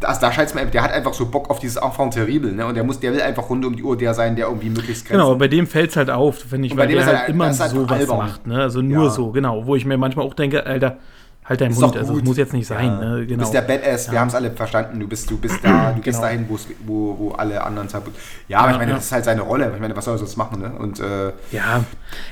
Also 0.02 0.22
da 0.22 0.32
scheint 0.32 0.50
es 0.50 0.56
mir, 0.56 0.66
der 0.66 0.82
hat 0.84 0.92
einfach 0.92 1.14
so 1.14 1.28
Bock 1.28 1.50
auf 1.50 1.60
dieses 1.60 1.76
Enfant 1.78 2.14
terrible, 2.16 2.52
ne? 2.52 2.66
Und 2.66 2.74
der 2.76 2.84
muss, 2.84 3.00
der 3.00 3.14
will 3.14 3.22
einfach 3.22 3.48
rund 3.50 3.64
um 3.64 3.76
die 3.76 3.84
Uhr 3.84 3.96
der 3.96 4.14
sein, 4.14 4.36
der 4.36 4.48
irgendwie 4.48 4.70
möglichst 4.70 5.08
Genau, 5.08 5.28
Grenzen- 5.28 5.40
bei 5.40 5.48
dem 5.48 5.68
fällt 5.68 5.92
es 5.92 5.96
halt 5.98 6.10
auf, 6.10 6.40
finde 6.40 6.68
ich, 6.68 6.76
weil 6.76 6.88
dem 6.88 6.98
der 6.98 7.06
er- 7.06 7.18
halt 7.20 7.28
der 7.28 7.36
immer 7.36 7.46
halt 7.46 7.56
sowas 7.56 7.92
albern. 7.92 8.18
macht, 8.18 8.48
ne? 8.48 8.60
Also 8.62 8.82
nur 8.82 9.06
Ja. 9.06 9.10
so, 9.12 9.32
genau. 9.32 9.66
Wo 9.68 9.76
ich 9.76 9.86
mir 9.86 9.98
manchmal 9.98 10.26
auch 10.26 10.34
denke, 10.34 10.66
Alter, 10.66 10.98
halt 11.46 11.62
deinen 11.62 11.74
Mund, 11.74 11.84
also 11.84 12.00
das 12.00 12.10
gut. 12.10 12.24
muss 12.26 12.38
jetzt 12.38 12.54
nicht 12.54 12.68
sein, 12.68 12.86
Ja. 12.86 12.98
ne? 13.00 13.20
Du 13.22 13.28
Genau. 13.28 13.40
bist 13.40 13.54
der 13.54 13.62
Badass, 13.62 14.12
wir 14.12 14.20
haben 14.20 14.28
es 14.30 14.36
alle 14.36 14.52
verstanden. 14.52 15.00
Du 15.00 15.08
bist, 15.08 15.30
du 15.30 15.38
bist 15.38 15.60
da, 15.64 15.92
du 15.92 16.02
gehst 16.02 16.20
Genau. 16.20 16.28
dahin, 16.32 16.46
wo, 16.86 17.16
wo 17.20 17.32
alle 17.32 17.62
anderen 17.64 17.88
tabu. 17.88 18.12
Ja, 18.48 18.60
aber 18.60 18.72
ich 18.72 18.78
meine, 18.78 18.94
das 18.94 19.06
ist 19.06 19.12
halt 19.12 19.26
seine 19.26 19.42
Rolle. 19.42 19.72
Ich 19.74 19.82
meine, 19.82 19.96
was 19.96 20.06
soll 20.06 20.16
er 20.16 20.18
sonst 20.20 20.38
machen, 20.38 20.62
ne? 20.62 20.72
Und 20.80 21.00
äh, 21.00 21.28
Ja, 21.52 21.84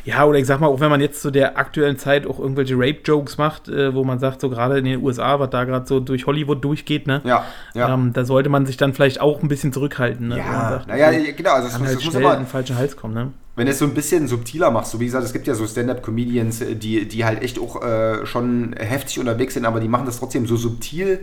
ja, 0.05 0.23
oder 0.25 0.37
ich 0.39 0.45
sag 0.47 0.59
mal, 0.59 0.67
auch 0.67 0.79
wenn 0.79 0.89
man 0.89 1.01
jetzt 1.01 1.21
zu 1.21 1.31
der 1.31 1.57
aktuellen 1.57 1.97
Zeit 1.97 2.25
auch 2.25 2.39
irgendwelche 2.39 2.75
Rape-Jokes 2.75 3.37
macht, 3.37 3.67
äh, 3.67 3.93
wo 3.93 4.03
man 4.03 4.19
sagt, 4.19 4.39
so 4.41 4.49
gerade 4.49 4.77
in 4.79 4.85
den 4.85 5.03
USA, 5.03 5.39
was 5.39 5.49
da 5.49 5.63
gerade 5.65 5.85
so 5.87 5.99
durch 5.99 6.25
Hollywood 6.25 6.63
durchgeht, 6.63 7.07
ne? 7.07 7.21
ja, 7.25 7.43
ja. 7.73 7.93
Ähm, 7.93 8.13
da 8.13 8.23
sollte 8.25 8.49
man 8.49 8.65
sich 8.65 8.77
dann 8.77 8.93
vielleicht 8.93 9.19
auch 9.19 9.41
ein 9.43 9.47
bisschen 9.47 9.73
zurückhalten, 9.73 10.29
ne? 10.29 10.37
Ja, 10.37 10.69
sagt, 10.69 10.87
naja, 10.87 11.11
genau. 11.35 11.51
Also 11.53 11.67
es 11.67 11.73
kann 11.73 11.81
muss, 11.81 11.89
halt 11.89 11.99
es 11.99 12.05
muss 12.05 12.15
aber, 12.15 12.33
in 12.33 12.39
den 12.41 12.47
falschen 12.47 12.77
Hals 12.77 12.95
kommen, 12.95 13.13
ne? 13.13 13.31
Wenn 13.55 13.65
du 13.65 13.71
es 13.71 13.79
so 13.79 13.85
ein 13.85 13.93
bisschen 13.93 14.27
subtiler 14.27 14.71
machst, 14.71 14.91
so 14.91 14.99
wie 14.99 15.05
gesagt, 15.05 15.25
es 15.25 15.33
gibt 15.33 15.45
ja 15.47 15.55
so 15.55 15.67
Stand-Up-Comedians, 15.67 16.61
äh, 16.61 16.75
die, 16.75 17.07
die 17.07 17.25
halt 17.25 17.41
echt 17.41 17.59
auch 17.59 17.81
äh, 17.83 18.25
schon 18.25 18.73
heftig 18.77 19.19
unterwegs 19.19 19.53
sind, 19.55 19.65
aber 19.65 19.79
die 19.79 19.87
machen 19.87 20.05
das 20.05 20.19
trotzdem 20.19 20.45
so 20.47 20.55
subtil, 20.57 21.19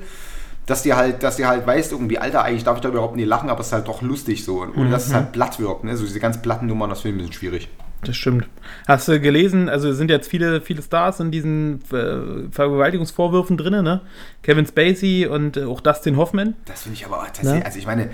dass 0.67 0.83
dir 0.83 0.97
halt, 0.99 1.23
dass 1.23 1.37
dir 1.37 1.49
halt 1.49 1.67
weißt, 1.67 1.93
irgendwie, 1.93 2.19
Alter, 2.19 2.45
eigentlich 2.45 2.65
darf 2.65 2.77
ich 2.77 2.83
da 2.83 2.91
überhaupt 2.91 3.17
nicht 3.17 3.27
lachen, 3.27 3.49
aber 3.49 3.61
es 3.61 3.69
ist 3.69 3.73
halt 3.73 3.89
doch 3.89 4.03
lustig 4.03 4.45
so. 4.45 4.61
Und 4.61 4.77
ohne 4.77 4.91
dass 4.91 5.07
Mhm. 5.07 5.11
es 5.13 5.15
halt 5.17 5.33
platt 5.33 5.59
wirkt, 5.59 5.85
ne? 5.85 5.97
So 5.97 6.05
diese 6.05 6.21
ganz 6.21 6.43
platten 6.43 6.67
Nummern, 6.67 6.91
das 6.91 7.01
finde 7.01 7.17
ich 7.17 7.23
ein 7.23 7.27
bisschen 7.29 7.41
schwierig. 7.41 7.69
Das 8.05 8.15
stimmt. 8.17 8.47
Hast 8.87 9.09
du 9.09 9.19
gelesen, 9.19 9.69
also 9.71 9.93
sind 9.95 10.11
jetzt 10.11 10.29
viele, 10.29 10.61
viele 10.61 10.83
Stars 10.83 11.19
in 11.21 11.31
diesen 11.33 11.81
äh, 11.91 12.49
Vergewaltigungsvorwürfen 12.53 13.57
drin, 13.57 13.83
ne? 13.83 14.03
Kevin 14.43 14.67
Spacey 14.67 15.27
und 15.27 15.57
äh, 15.57 15.65
auch 15.65 15.81
Dustin 15.81 16.17
Hoffman. 16.17 16.55
Das 16.67 16.83
finde 16.83 16.97
ich 16.97 17.07
aber 17.07 17.25
tatsächlich, 17.27 17.55
Ne? 17.61 17.65
also 17.67 17.79
ich 17.79 17.87
meine, 17.87 18.11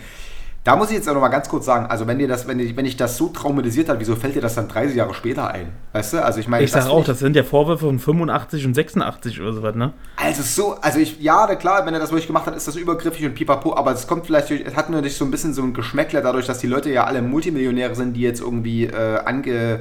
da 0.64 0.76
muss 0.76 0.88
ich 0.88 0.96
jetzt 0.96 1.08
auch 1.08 1.14
noch 1.14 1.20
mal 1.20 1.28
ganz 1.28 1.48
kurz 1.48 1.66
sagen, 1.66 1.86
also 1.86 2.06
wenn 2.06 2.18
dir 2.18 2.26
das, 2.26 2.48
wenn, 2.48 2.58
ich- 2.58 2.74
wenn 2.74 2.86
ich 2.86 2.96
das 2.96 3.18
so 3.18 3.28
traumatisiert 3.28 3.88
hat, 3.90 4.00
wieso 4.00 4.16
fällt 4.16 4.34
dir 4.34 4.40
das 4.40 4.54
dann 4.54 4.66
30 4.66 4.96
Jahre 4.96 5.12
später 5.12 5.48
ein? 5.50 5.66
Weißt 5.92 6.14
du? 6.14 6.24
Also 6.24 6.40
ich 6.40 6.48
meine, 6.48 6.64
Ich 6.64 6.70
sag 6.72 6.80
das 6.80 6.88
auch, 6.90 7.04
das 7.04 7.18
sind 7.18 7.36
ja 7.36 7.42
Vorwürfe 7.44 7.84
von 7.84 7.98
85 7.98 8.64
und 8.66 8.72
86 8.74 9.40
oder 9.42 9.52
sowas, 9.52 9.74
ne? 9.74 9.92
Also 10.16 10.42
so, 10.42 10.76
also 10.80 10.98
ich, 10.98 11.20
ja, 11.20 11.54
klar, 11.56 11.84
wenn 11.84 11.92
er 11.92 12.00
das 12.00 12.10
wirklich 12.10 12.26
gemacht 12.26 12.46
hat, 12.46 12.56
ist 12.56 12.66
das 12.66 12.76
übergriffig 12.76 13.26
und 13.26 13.34
pipapo, 13.34 13.76
aber 13.76 13.92
es 13.92 14.06
kommt 14.06 14.24
vielleicht, 14.26 14.48
durch- 14.48 14.62
es 14.64 14.74
hat 14.74 14.88
natürlich 14.88 15.16
so 15.18 15.24
ein 15.26 15.30
bisschen 15.30 15.52
so 15.52 15.62
ein 15.62 15.74
Geschmäckler 15.74 16.22
dadurch, 16.22 16.46
dass 16.46 16.58
die 16.58 16.66
Leute 16.66 16.90
ja 16.90 17.04
alle 17.04 17.20
Multimillionäre 17.20 17.94
sind, 17.94 18.14
die 18.14 18.22
jetzt 18.22 18.40
irgendwie 18.40 18.86
äh, 18.86 19.18
ange, 19.24 19.80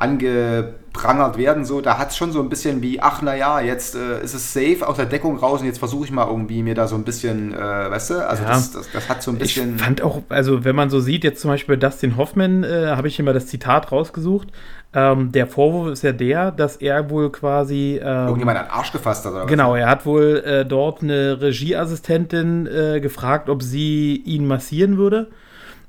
angeprangert 0.00 1.36
werden, 1.38 1.64
so, 1.64 1.80
da 1.80 1.98
hat 1.98 2.10
es 2.10 2.16
schon 2.16 2.32
so 2.32 2.40
ein 2.40 2.48
bisschen 2.48 2.82
wie, 2.82 3.00
ach 3.00 3.22
naja, 3.22 3.60
jetzt 3.60 3.94
äh, 3.94 4.22
ist 4.22 4.34
es 4.34 4.52
safe 4.52 4.86
aus 4.86 4.96
der 4.96 5.06
Deckung 5.06 5.36
raus 5.36 5.60
und 5.60 5.66
jetzt 5.66 5.78
versuche 5.78 6.04
ich 6.06 6.10
mal 6.10 6.26
irgendwie 6.26 6.62
mir 6.62 6.74
da 6.74 6.86
so 6.88 6.96
ein 6.96 7.04
bisschen, 7.04 7.52
äh, 7.54 7.58
weißt 7.58 8.10
du, 8.10 8.28
also 8.28 8.42
Ja. 8.42 8.48
das, 8.50 8.72
das, 8.72 8.90
das 8.92 9.08
hat 9.08 9.22
so 9.22 9.30
ein 9.30 9.34
Ich 9.36 9.40
bisschen... 9.42 9.78
fand 9.78 10.02
auch, 10.02 10.22
also 10.28 10.64
wenn 10.64 10.74
man 10.74 10.90
so 10.90 11.00
sieht, 11.00 11.24
jetzt 11.24 11.40
zum 11.40 11.50
Beispiel 11.50 11.76
bei 11.76 11.86
Dustin 11.86 12.16
Hoffman, 12.16 12.64
äh, 12.64 12.88
habe 12.96 13.08
ich 13.08 13.16
hier 13.16 13.24
mal 13.24 13.34
das 13.34 13.46
Zitat 13.46 13.92
rausgesucht. 13.92 14.48
Ähm, 14.92 15.30
der 15.30 15.46
Vorwurf 15.46 15.92
ist 15.92 16.02
ja 16.02 16.10
der, 16.10 16.50
dass 16.50 16.76
er 16.76 17.10
wohl 17.10 17.30
quasi. 17.30 18.00
Ähm, 18.02 18.26
irgendjemand 18.26 18.58
an 18.58 18.64
den 18.64 18.72
Arsch 18.72 18.90
gefasst 18.90 19.24
hat 19.24 19.32
oder 19.32 19.42
was? 19.42 19.48
Genau, 19.48 19.76
er 19.76 19.88
hat 19.88 20.04
wohl 20.04 20.42
äh, 20.44 20.64
dort 20.64 21.02
eine 21.02 21.40
Regieassistentin 21.40 22.66
äh, 22.66 23.00
gefragt, 23.00 23.48
ob 23.48 23.62
sie 23.62 24.16
ihn 24.24 24.48
massieren 24.48 24.96
würde. 24.96 25.28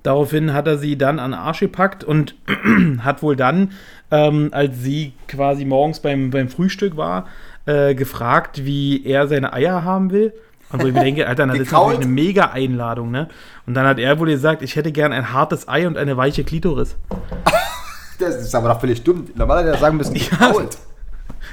Daraufhin 0.04 0.54
hat 0.54 0.68
er 0.68 0.78
sie 0.78 0.98
dann 0.98 1.20
an 1.20 1.32
den 1.32 1.40
Arsch 1.40 1.60
gepackt 1.62 2.04
und 2.04 2.36
hat 3.04 3.22
wohl 3.24 3.36
dann, 3.36 3.72
ähm, 4.12 4.50
als 4.52 4.78
sie 4.82 5.14
quasi 5.28 5.66
morgens 5.66 6.00
beim, 6.00 6.30
beim 6.30 6.50
Frühstück 6.50 6.98
war, 6.98 7.26
äh, 7.66 7.96
gefragt, 7.96 8.66
wie 8.66 9.06
er 9.06 9.28
seine 9.28 9.54
Eier 9.54 9.84
haben 9.84 10.12
will. 10.12 10.34
Und 10.72 10.82
wo 10.84 10.88
ich 10.88 10.94
mir 10.94 11.02
denke, 11.04 11.28
Alter, 11.28 11.48
das 11.48 11.58
ist 11.58 11.70
Gekaut? 11.70 11.88
natürlich 11.90 12.06
eine 12.06 12.14
mega 12.14 12.46
Einladung, 12.52 13.12
ne? 13.12 13.28
Und 13.68 13.74
dann 13.74 13.86
hat 13.86 14.00
er 14.00 14.20
wohl 14.20 14.28
gesagt, 14.28 14.62
ich 14.62 14.76
hätte 14.78 14.92
gern 14.94 15.12
ein 15.12 15.34
hartes 15.34 15.68
Ei 15.68 15.86
und 15.86 15.98
eine 15.98 16.16
weiche 16.18 16.44
Klitoris. 16.44 16.96
Das 18.20 18.36
ist 18.36 18.54
aber 18.54 18.70
doch 18.70 18.80
völlig 18.80 19.04
dumm. 19.04 19.26
Normalerweise 19.34 19.70
hätte 19.70 19.78
er 19.78 19.82
sagen 19.82 19.98
müssen, 19.98 20.16
Ja. 20.16 20.22
gekrault. 20.30 20.78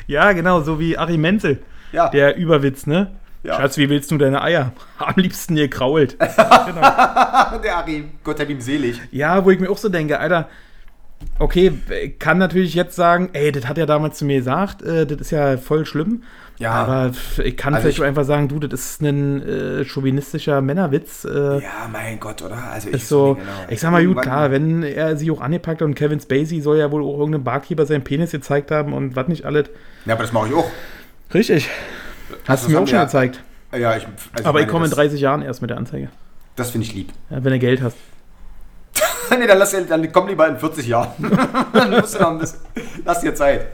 Ja, 0.07 0.33
genau, 0.33 0.61
so 0.61 0.79
wie 0.79 0.99
Achim 0.99 1.23
Menzel. 1.23 1.61
Ja. 1.93 2.11
Der 2.11 2.37
Überwitz, 2.37 2.87
ne? 2.87 3.11
Ja. 3.43 3.57
Schatz, 3.57 3.79
wie 3.79 3.89
willst 3.89 4.11
du 4.11 4.19
deine 4.19 4.43
Eier? 4.43 4.73
Am 4.99 5.15
liebsten 5.17 5.55
gekrault. 5.55 6.17
Der 6.21 7.77
Arim, 7.77 8.11
Gott 8.23 8.39
hab 8.41 8.51
ihm 8.51 8.61
selig. 8.61 9.01
Ja, 9.11 9.43
wo 9.45 9.51
ich 9.51 9.59
mir 9.61 9.71
auch 9.71 9.79
so 9.79 9.89
denke, 9.89 10.19
Alter, 10.21 10.49
okay, 11.39 11.73
ich 12.03 12.19
kann 12.19 12.39
natürlich 12.39 12.75
jetzt 12.75 12.97
sagen, 12.97 13.31
ey, 13.33 13.53
das 13.53 13.67
hat 13.69 13.79
er 13.79 13.87
damals 13.87 14.19
zu 14.19 14.25
mir 14.25 14.39
gesagt, 14.39 14.83
äh, 14.83 15.07
das 15.07 15.21
ist 15.21 15.31
ja 15.31 15.57
voll 15.57 15.87
schlimm. 15.87 16.23
Ja. 16.59 16.73
Aber 16.73 17.13
ich 17.45 17.57
kann 17.57 17.73
Also 17.75 17.85
vielleicht 17.85 17.99
ich- 17.99 18.05
einfach 18.05 18.25
sagen, 18.25 18.49
du, 18.49 18.59
das 18.59 18.81
ist 18.81 19.01
ein 19.03 19.43
äh, 19.47 19.85
chauvinistischer 19.85 20.61
Männerwitz. 20.61 21.25
Äh, 21.25 21.61
Ja, 21.63 21.89
mein 21.93 22.19
Gott, 22.19 22.43
oder? 22.43 22.57
Also 22.73 22.89
ist 22.89 23.09
so, 23.09 23.35
genau. 23.35 23.47
ich 23.69 23.79
sag 23.79 23.93
mal, 23.93 24.05
gut, 24.05 24.21
klar, 24.23 24.51
wenn 24.51 24.83
er 24.83 25.17
sie 25.17 25.31
auch 25.31 25.41
angepackt 25.41 25.81
hat 25.81 25.87
und 25.87 25.95
Kevin 25.95 26.19
Spacey 26.19 26.61
soll 26.61 26.79
ja 26.79 26.91
wohl 26.91 27.03
auch 27.05 27.17
irgendeinem 27.19 27.45
Barkeeper 27.45 27.87
seinen 27.87 28.03
Penis 28.03 28.33
gezeigt 28.33 28.73
haben 28.73 28.93
und 28.93 29.15
was 29.15 29.29
nicht 29.29 29.45
alles. 29.45 29.69
Ja, 30.05 30.15
aber 30.15 30.23
das 30.25 30.33
mache 30.33 30.49
ich 30.49 30.55
auch. 30.55 30.69
Richtig. 31.33 31.69
Hast 32.49 32.49
das 32.49 32.65
du 32.65 32.71
mir 32.73 32.81
auch 32.81 32.89
schon 32.89 32.99
wir- 32.99 33.05
gezeigt. 33.05 33.41
Ja, 33.73 33.97
ich, 33.97 34.05
also 34.33 34.49
Aber 34.49 34.59
ich 34.59 34.65
meine, 34.65 34.67
komme 34.67 34.85
in 34.87 34.91
das- 34.91 34.97
30 34.99 35.21
Jahren 35.21 35.43
erst 35.43 35.61
mit 35.61 35.71
der 35.71 35.77
Anzeige. 35.77 36.09
Das 36.57 36.71
finde 36.71 36.87
ich 36.89 36.95
lieb. 36.95 37.13
Ja, 37.31 37.45
wenn 37.45 37.53
du 37.53 37.59
Geld 37.61 37.83
hast. 37.83 37.97
nee, 39.39 39.47
dann, 39.47 39.59
lass, 39.59 39.75
dann 39.89 40.13
komm 40.13 40.29
lieber 40.29 40.47
in 40.49 40.59
40 40.59 40.87
Jahren. 40.87 41.11
dann 41.73 41.91
musst 41.91 42.15
du 42.15 42.21
noch 42.21 42.31
ein 42.31 42.39
bisschen, 42.39 42.59
lass 43.05 43.21
dir 43.21 43.35
Zeit. 43.35 43.67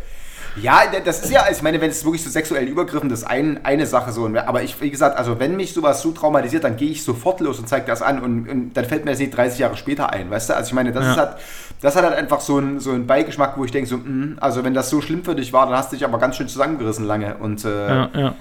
Ja, 0.57 0.83
das 1.05 1.25
ist 1.25 1.33
ja, 1.33 1.47
ich 1.51 1.63
meine, 1.63 1.81
wenn 1.81 1.91
es 1.91 2.05
wirklich 2.05 2.23
zu 2.23 2.31
sexuellen 2.31 2.69
Übergriffen, 2.69 3.09
das 3.09 3.21
ist 3.23 3.25
ein, 3.27 3.65
eine 3.65 3.87
Sache 3.87 4.13
so. 4.13 4.27
Aber 4.47 4.63
ich, 4.63 4.81
wie 4.81 4.91
gesagt, 4.91 5.19
also 5.19 5.41
wenn 5.41 5.57
mich 5.57 5.75
sowas 5.75 6.01
so 6.01 6.13
traumatisiert, 6.13 6.63
dann 6.63 6.77
gehe 6.77 6.91
ich 6.91 7.03
sofort 7.03 7.41
los 7.41 7.59
und 7.59 7.69
zeige 7.69 7.87
das 7.87 8.03
an 8.03 8.21
und, 8.23 8.49
und 8.49 8.73
dann 8.75 8.85
fällt 8.85 9.05
mir 9.05 9.11
das 9.11 9.19
nicht 9.19 9.37
30 9.37 9.59
Jahre 9.59 9.77
später 9.77 10.13
ein, 10.13 10.31
weißt 10.31 10.51
du? 10.51 10.55
Also 10.55 10.69
ich 10.69 10.75
meine, 10.75 10.93
das, 10.93 11.05
Ja. 11.05 11.11
ist 11.11 11.17
halt, 11.19 11.37
das 11.83 11.97
hat 11.97 12.05
halt 12.05 12.15
einfach 12.15 12.41
so 12.41 12.59
einen 12.59 12.79
so 12.79 12.93
einen 12.93 13.07
Beigeschmack, 13.07 13.59
wo 13.59 13.65
ich 13.65 13.73
denke 13.73 13.89
so, 13.91 13.97
mm, 13.97 14.37
also 14.41 14.63
wenn 14.63 14.75
das 14.75 14.91
so 14.91 15.01
schlimm 15.01 15.25
für 15.25 15.35
dich 15.35 15.53
war, 15.53 15.67
dann 15.67 15.77
hast 15.77 15.91
du 15.91 15.97
dich 15.97 16.05
aber 16.05 16.19
ganz 16.19 16.37
schön 16.37 16.47
zusammengerissen 16.47 17.05
lange 17.05 17.35
und 17.39 17.65
äh, 17.65 17.89
Ja, 17.89 18.11
ja. 18.15 18.35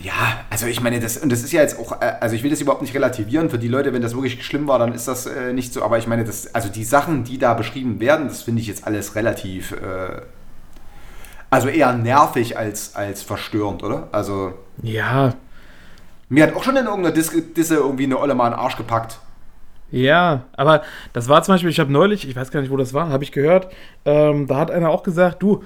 Ja, 0.00 0.44
also 0.50 0.66
ich 0.66 0.82
meine, 0.82 1.00
das, 1.00 1.16
und 1.16 1.32
das 1.32 1.42
ist 1.42 1.52
ja 1.52 1.62
jetzt 1.62 1.78
auch, 1.78 2.00
äh, 2.02 2.16
also 2.20 2.36
ich 2.36 2.42
will 2.42 2.50
das 2.50 2.60
überhaupt 2.60 2.82
nicht 2.82 2.94
relativieren 2.94 3.48
für 3.48 3.58
die 3.58 3.68
Leute, 3.68 3.92
wenn 3.94 4.02
das 4.02 4.14
wirklich 4.14 4.44
schlimm 4.44 4.68
war, 4.68 4.78
dann 4.78 4.92
ist 4.92 5.08
das 5.08 5.26
äh, 5.26 5.52
nicht 5.54 5.72
so, 5.72 5.82
aber 5.82 5.96
ich 5.98 6.06
meine, 6.06 6.24
das, 6.24 6.54
also 6.54 6.68
die 6.68 6.84
Sachen, 6.84 7.24
die 7.24 7.38
da 7.38 7.54
beschrieben 7.54 7.98
werden, 7.98 8.28
das 8.28 8.42
finde 8.42 8.60
ich 8.60 8.68
jetzt 8.68 8.86
alles 8.86 9.14
relativ, 9.14 9.72
äh, 9.72 10.20
Also 11.50 11.68
eher 11.68 11.92
nervig 11.92 12.56
als, 12.58 12.94
als 12.96 13.22
verstörend, 13.22 13.82
oder? 13.82 14.08
Also, 14.12 14.54
Ja, 14.82 15.34
mir 16.28 16.44
hat 16.44 16.54
auch 16.56 16.64
schon 16.64 16.76
in 16.76 16.86
irgendeiner 16.86 17.14
Dis 17.14 17.30
Disse 17.56 17.76
irgendwie 17.76 18.04
eine 18.04 18.18
Olle 18.18 18.34
mal 18.34 18.46
in 18.48 18.52
den 18.52 18.60
Arsch 18.60 18.76
gepackt. 18.76 19.20
Ja, 19.90 20.46
aber 20.56 20.82
das 21.12 21.28
war 21.28 21.42
zum 21.44 21.54
Beispiel, 21.54 21.70
ich 21.70 21.78
habe 21.78 21.92
neulich, 21.92 22.28
ich 22.28 22.34
weiß 22.34 22.50
gar 22.50 22.60
nicht, 22.60 22.70
wo 22.70 22.76
das 22.76 22.92
war, 22.92 23.08
habe 23.08 23.22
ich 23.22 23.30
gehört, 23.32 23.72
ähm, 24.04 24.46
da 24.48 24.56
hat 24.58 24.70
einer 24.70 24.90
auch 24.90 25.04
gesagt, 25.04 25.42
du, 25.42 25.62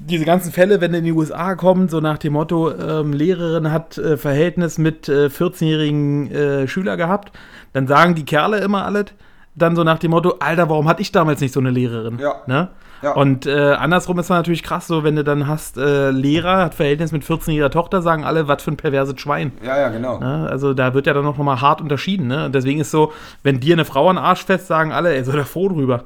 diese 0.00 0.24
ganzen 0.24 0.50
Fälle, 0.52 0.80
wenn 0.80 0.94
in 0.94 1.04
die 1.04 1.12
USA 1.12 1.54
kommen, 1.54 1.88
so 1.88 2.00
nach 2.00 2.18
dem 2.18 2.32
Motto, 2.32 2.72
ähm, 2.72 3.12
Lehrerin 3.12 3.70
hat 3.70 3.98
äh, 3.98 4.16
Verhältnis 4.16 4.78
mit 4.78 5.08
äh, 5.08 5.26
14-jährigen 5.26 6.30
äh, 6.30 6.68
Schüler 6.68 6.96
gehabt, 6.96 7.32
dann 7.72 7.86
sagen 7.86 8.14
die 8.14 8.24
Kerle 8.24 8.58
immer 8.58 8.84
alles, 8.84 9.06
dann 9.54 9.76
so 9.76 9.84
nach 9.84 9.98
dem 9.98 10.12
Motto, 10.12 10.36
Alter, 10.40 10.68
warum 10.68 10.88
hatte 10.88 11.02
ich 11.02 11.12
damals 11.12 11.40
nicht 11.40 11.52
so 11.52 11.60
eine 11.60 11.70
Lehrerin? 11.70 12.18
Ja. 12.18 12.36
Ne? 12.46 12.68
Ja. 13.02 13.12
Und 13.12 13.46
äh, 13.46 13.72
andersrum 13.72 14.18
ist 14.18 14.26
es 14.26 14.30
natürlich 14.30 14.62
krass, 14.62 14.86
so 14.86 15.04
wenn 15.04 15.16
du 15.16 15.24
dann 15.24 15.46
hast, 15.46 15.78
äh, 15.78 16.10
Lehrer 16.10 16.58
hat 16.58 16.74
Verhältnis 16.74 17.12
mit 17.12 17.22
14-jähriger 17.22 17.70
Tochter, 17.70 18.02
sagen 18.02 18.24
alle, 18.24 18.46
was 18.46 18.62
für 18.62 18.72
ein 18.72 18.76
perverses 18.76 19.18
Schwein. 19.18 19.52
Ja, 19.62 19.78
ja, 19.78 19.88
genau. 19.88 20.18
Ne? 20.18 20.48
Also 20.50 20.74
da 20.74 20.92
wird 20.92 21.06
ja 21.06 21.14
dann 21.14 21.24
noch 21.24 21.38
mal 21.38 21.60
hart 21.60 21.80
unterschieden. 21.80 22.26
Ne? 22.26 22.46
Und 22.46 22.54
deswegen 22.54 22.80
ist 22.80 22.90
so, 22.90 23.12
wenn 23.42 23.60
dir 23.60 23.74
eine 23.74 23.86
Frau 23.86 24.08
an 24.08 24.18
Arsch 24.18 24.44
fest, 24.44 24.66
sagen 24.66 24.92
alle, 24.92 25.14
ey, 25.14 25.24
sei 25.24 25.36
da 25.36 25.44
froh 25.44 25.68
drüber. 25.68 26.04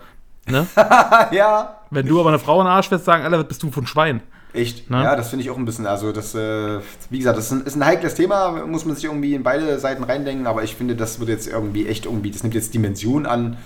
Ne? 0.48 0.66
ja, 1.32 1.76
wenn 1.90 2.06
du 2.06 2.20
aber 2.20 2.28
eine 2.30 2.38
Frau 2.38 2.60
an 2.60 2.66
den 2.66 2.72
Arsch 2.72 2.88
fest, 2.88 3.04
sagen 3.04 3.24
alle, 3.24 3.42
bist 3.44 3.62
du 3.62 3.68
ein 3.74 3.86
Schwein? 3.86 4.20
echt. 4.52 4.88
Na? 4.88 5.02
Ja, 5.02 5.16
das 5.16 5.30
finde 5.30 5.44
ich 5.44 5.50
auch 5.50 5.56
ein 5.56 5.64
bisschen. 5.64 5.84
Also, 5.86 6.12
das, 6.12 6.32
äh, 6.34 6.78
wie 7.10 7.18
gesagt, 7.18 7.36
das 7.38 7.46
ist 7.46 7.52
ein, 7.52 7.62
ist 7.64 7.74
ein 7.76 7.84
heikles 7.84 8.14
Thema, 8.14 8.64
muss 8.66 8.84
man 8.84 8.94
sich 8.94 9.04
irgendwie 9.04 9.34
in 9.34 9.42
beide 9.42 9.78
Seiten 9.80 10.04
reindenken, 10.04 10.46
aber 10.46 10.62
ich 10.62 10.76
finde, 10.76 10.94
das 10.94 11.18
wird 11.18 11.28
jetzt 11.28 11.48
irgendwie 11.48 11.88
echt 11.88 12.06
irgendwie, 12.06 12.30
das 12.30 12.42
nimmt 12.44 12.54
jetzt 12.54 12.72
Dimension 12.72 13.26
an. 13.26 13.56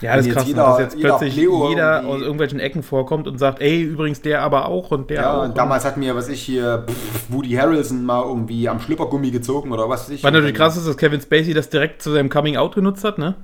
Ja, 0.00 0.16
das 0.16 0.22
ist 0.22 0.26
jetzt 0.28 0.36
krass, 0.38 0.46
jeder- 0.48 0.62
dass 0.64 0.78
jetzt 0.80 0.96
jeder 0.96 1.08
plötzlich 1.10 1.34
Pleo 1.34 1.68
jeder 1.68 1.96
irgendwie- 1.96 2.14
aus 2.14 2.20
irgendwelchen 2.22 2.60
Ecken 2.60 2.82
vorkommt 2.82 3.28
und 3.28 3.38
sagt, 3.38 3.60
ey, 3.60 3.82
übrigens 3.82 4.20
der 4.22 4.40
aber 4.42 4.66
auch 4.68 4.90
und 4.90 5.10
der 5.10 5.20
Ja, 5.20 5.34
auch. 5.38 5.44
und 5.44 5.56
damals 5.58 5.84
hat 5.84 5.96
mir, 5.98 6.16
was 6.16 6.28
ich 6.28 6.40
hier, 6.42 6.86
Woody 7.28 7.50
Harrelson 7.52 8.04
mal 8.04 8.22
irgendwie 8.24 8.68
am 8.68 8.80
Schlüppergummi 8.80 9.30
gezogen 9.30 9.70
oder 9.70 9.88
was 9.88 10.04
weiß 10.04 10.10
ich. 10.10 10.24
Was 10.24 10.32
natürlich 10.32 10.54
krass 10.56 10.76
ist, 10.78 10.88
dass 10.88 10.96
Kevin 10.96 11.20
Spacey 11.20 11.52
das 11.54 11.68
direkt 11.68 12.00
zu 12.02 12.10
seinem 12.10 12.30
Coming 12.30 12.56
Out 12.56 12.74
genutzt 12.74 13.04
hat, 13.04 13.18
ne? 13.18 13.34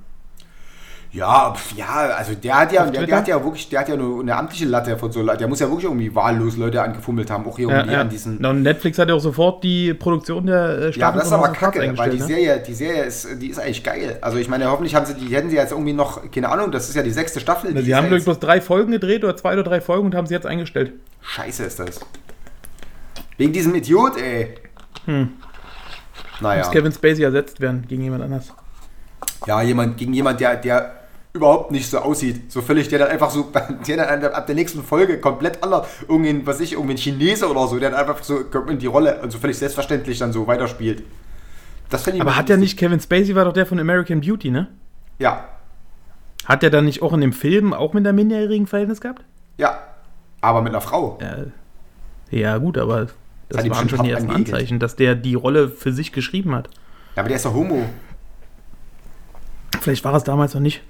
Ja, 1.11 1.55
pf, 1.55 1.75
ja, 1.75 1.87
also 1.87 2.35
der 2.35 2.55
hat 2.59 2.71
ja, 2.71 2.85
der, 2.85 3.07
der 3.07 3.17
hat 3.17 3.27
ja 3.27 3.43
wirklich, 3.43 3.67
der 3.69 3.79
hat 3.79 3.89
ja 3.89 3.95
nur 3.95 4.21
eine 4.21 4.35
amtliche 4.35 4.65
Latte 4.65 4.95
von 4.95 5.11
so 5.11 5.23
Leuten. 5.23 5.39
Der 5.39 5.47
muss 5.47 5.59
ja 5.59 5.67
wirklich 5.67 5.85
irgendwie 5.85 6.13
wahllos 6.13 6.55
Leute 6.55 6.83
angefummelt 6.83 7.31
haben, 7.31 7.47
auch 7.47 7.57
hier 7.57 7.67
irgendwie 7.67 7.95
an 7.95 8.09
diesen. 8.09 8.37
Na, 8.39 8.51
und 8.51 8.61
Netflix 8.61 8.99
hat 8.99 9.09
ja 9.09 9.15
auch 9.15 9.19
sofort 9.19 9.63
die 9.63 9.95
Produktion 9.95 10.45
der 10.45 10.77
äh, 10.77 10.85
Ja, 10.85 10.93
Staffel 10.93 11.17
das 11.19 11.27
ist 11.29 11.33
aber 11.33 11.47
kacke, 11.49 11.97
weil 11.97 12.11
die 12.11 12.19
ne? 12.19 12.25
Serie, 12.25 12.59
die 12.65 12.73
Serie 12.75 13.03
ist, 13.05 13.27
die 13.41 13.47
ist 13.47 13.59
eigentlich 13.59 13.83
geil. 13.83 14.19
Also 14.21 14.37
ich 14.37 14.47
meine, 14.49 14.69
hoffentlich 14.69 14.93
haben 14.93 15.07
sie 15.07 15.15
die, 15.15 15.35
hätten 15.35 15.49
sie 15.49 15.55
jetzt 15.55 15.71
irgendwie 15.71 15.93
noch, 15.93 16.29
keine 16.31 16.47
Ahnung, 16.49 16.71
das 16.71 16.87
ist 16.89 16.95
ja 16.95 17.01
die 17.01 17.09
sechste 17.09 17.39
Staffel. 17.39 17.71
Na, 17.73 17.79
die 17.79 17.87
Sie 17.87 17.95
haben, 17.95 18.03
ja 18.03 18.09
glaube 18.09 18.17
ich, 18.19 18.27
jetzt- 18.27 18.39
bloß 18.39 18.47
drei 18.47 18.61
Folgen 18.61 18.91
gedreht 18.91 19.23
oder 19.23 19.35
zwei 19.35 19.53
oder 19.53 19.63
drei 19.63 19.81
Folgen 19.81 20.05
und 20.05 20.13
haben 20.15 20.27
sie 20.27 20.35
jetzt 20.35 20.45
eingestellt. 20.45 20.93
Scheiße 21.21 21.63
ist 21.63 21.79
das. 21.79 22.01
Wegen 23.37 23.51
diesem 23.51 23.73
Idiot, 23.73 24.21
ey. 24.21 24.53
Hm. 25.05 25.29
Naja. 26.39 26.59
Muss 26.65 26.71
Kevin 26.71 26.91
Spacey 26.91 27.23
ersetzt 27.23 27.59
werden 27.61 27.85
gegen 27.87 28.03
jemand 28.03 28.23
anders. 28.23 28.53
Ja, 29.47 29.61
jemand 29.63 29.97
gegen 29.97 30.13
jemand, 30.13 30.39
der, 30.39 30.55
der 30.57 30.98
überhaupt 31.33 31.71
nicht 31.71 31.89
so 31.89 31.99
aussieht. 31.99 32.51
So 32.51 32.61
völlig, 32.61 32.87
der 32.89 32.99
dann 32.99 33.09
einfach 33.09 33.29
so, 33.29 33.51
der 33.87 33.97
dann 33.97 34.23
ab 34.33 34.47
der 34.47 34.55
nächsten 34.55 34.83
Folge 34.83 35.19
komplett 35.19 35.63
anders, 35.63 35.87
irgendein, 36.07 36.45
was 36.45 36.59
ich, 36.59 36.73
irgendwie 36.73 36.93
ein 36.93 36.97
Chinese 36.97 37.49
oder 37.49 37.67
so, 37.67 37.79
der 37.79 37.91
dann 37.91 37.99
einfach 37.99 38.23
so 38.23 38.39
in 38.67 38.79
die 38.79 38.87
Rolle 38.87 39.21
und 39.21 39.31
so 39.31 39.37
völlig 39.39 39.57
selbstverständlich 39.57 40.17
dann 40.19 40.33
so 40.33 40.47
weiterspielt. 40.47 41.03
Das 41.89 42.05
ich 42.05 42.21
Aber 42.21 42.35
hat 42.35 42.49
der 42.49 42.55
bisschen 42.55 42.59
nicht, 42.61 42.77
Kevin 42.77 42.99
Spacey 42.99 43.35
war 43.35 43.45
doch 43.45 43.53
der 43.53 43.65
von 43.65 43.79
American 43.79 44.21
Beauty, 44.21 44.51
ne? 44.51 44.67
Ja, 45.17 45.45
Hat 46.45 46.61
der 46.63 46.69
dann 46.69 46.85
nicht 46.85 47.01
auch 47.01 47.13
in 47.13 47.21
dem 47.21 47.33
Film 47.33 47.73
auch 47.73 47.93
mit 47.93 48.05
einer 48.05 48.13
minderjährigen 48.13 48.67
Verhältnis 48.67 49.01
gehabt? 49.01 49.23
ja. 49.57 49.79
Aber 50.41 50.61
mit 50.61 50.71
einer 50.71 50.79
Frau. 50.79 51.19
Ja, 51.21 51.35
ja 52.31 52.57
gut, 52.59 52.77
aber 52.77 53.07
das 53.49 53.65
ihm 53.65 53.71
waren 53.71 53.89
schon 53.89 54.03
die 54.03 54.11
ersten 54.11 54.29
angeekelt. 54.29 54.55
Anzeichen, 54.55 54.79
dass 54.79 54.95
der 54.95 55.15
die 55.15 55.35
Rolle 55.35 55.67
für 55.67 55.91
sich 55.91 56.13
geschrieben 56.13 56.55
hat. 56.55 56.69
Ja, 57.17 57.23
aber 57.23 57.27
der 57.27 57.35
ist 57.35 57.45
doch 57.45 57.53
Homo. 57.53 57.83
Vielleicht 59.81 60.03
war 60.05 60.13
es 60.15 60.23
damals 60.23 60.53
noch 60.53 60.61
nicht. 60.61 60.81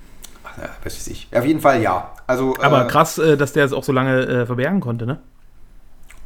Ja, 0.57 0.69
was 0.83 0.95
weiß 0.95 1.07
ich. 1.07 1.27
Auf 1.33 1.45
jeden 1.45 1.61
Fall 1.61 1.81
ja. 1.81 2.11
Also, 2.27 2.55
Aber 2.61 2.85
äh, 2.85 2.87
krass, 2.87 3.17
äh, 3.17 3.37
dass 3.37 3.53
der 3.53 3.65
es 3.65 3.73
auch 3.73 3.83
so 3.83 3.91
lange 3.91 4.21
äh, 4.25 4.45
verbergen 4.45 4.79
konnte, 4.81 5.05
ne? 5.05 5.19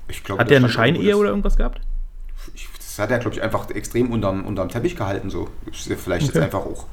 Ich 0.08 0.24
glaub, 0.24 0.40
Hat 0.40 0.50
der 0.50 0.58
eine 0.58 0.70
Scheinehe 0.70 1.18
oder 1.18 1.30
irgendwas 1.30 1.56
gehabt? 1.58 1.82
Ich, 2.54 2.68
das 2.78 3.00
hat 3.00 3.10
er, 3.10 3.20
glaube 3.20 3.36
ich, 3.36 3.42
einfach 3.42 3.70
extrem 3.70 4.12
unterm, 4.12 4.46
unterm 4.46 4.70
Teppich 4.70 4.96
gehalten. 4.96 5.30
So. 5.30 5.50
Vielleicht 5.72 6.28
Okay. 6.28 6.36
jetzt 6.36 6.44
einfach 6.44 6.66
auch. 6.66 6.86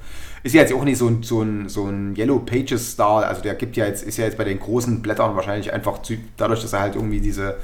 Ist 0.43 0.55
ja 0.55 0.63
jetzt 0.63 0.73
auch 0.73 0.85
nicht 0.85 0.97
so 0.97 1.09
ein, 1.09 1.23
so 1.23 1.43
ein, 1.43 1.69
so 1.69 1.87
ein 1.87 2.17
Yellow 2.17 2.39
Pages 2.39 2.93
Star. 2.93 3.27
Also 3.27 3.43
der 3.43 3.55
gibt 3.55 3.77
ja 3.77 3.87
jetzt, 3.87 4.03
ist 4.05 4.17
ja 4.17 4.25
jetzt 4.25 4.39
bei 4.39 4.45
den 4.45 4.59
großen 4.59 5.03
Blättern 5.03 5.37
wahrscheinlich 5.37 5.73
einfach 5.73 5.99
dadurch, 6.37 6.63
dass 6.63 6.73
er 6.73 6.81
halt 6.81 6.95
irgendwie 6.95 7.21
diese 7.21 7.57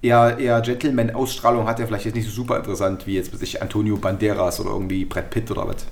eher, 0.00 0.38
eher 0.38 0.60
Gentleman-Ausstrahlung 0.60 1.66
hat, 1.66 1.80
er 1.80 1.86
vielleicht 1.86 2.04
jetzt 2.04 2.14
nicht 2.14 2.26
so 2.26 2.32
super 2.32 2.56
interessant 2.56 3.06
wie 3.06 3.14
jetzt 3.16 3.32
weiß 3.32 3.42
ich 3.42 3.60
Antonio 3.62 3.96
Banderas 3.96 4.60
oder 4.60 4.70
irgendwie 4.70 5.04
Brad 5.04 5.30
Pitt 5.30 5.50
oder 5.50 5.66
was. 5.66 5.86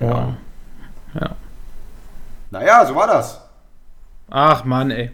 Ja. 0.00 0.06
ja. 0.08 0.36
Naja, 2.52 2.84
so 2.84 2.94
war 2.94 3.06
das. 3.06 3.40
Ach 4.30 4.64
Mann, 4.64 4.90
ey. 4.90 5.10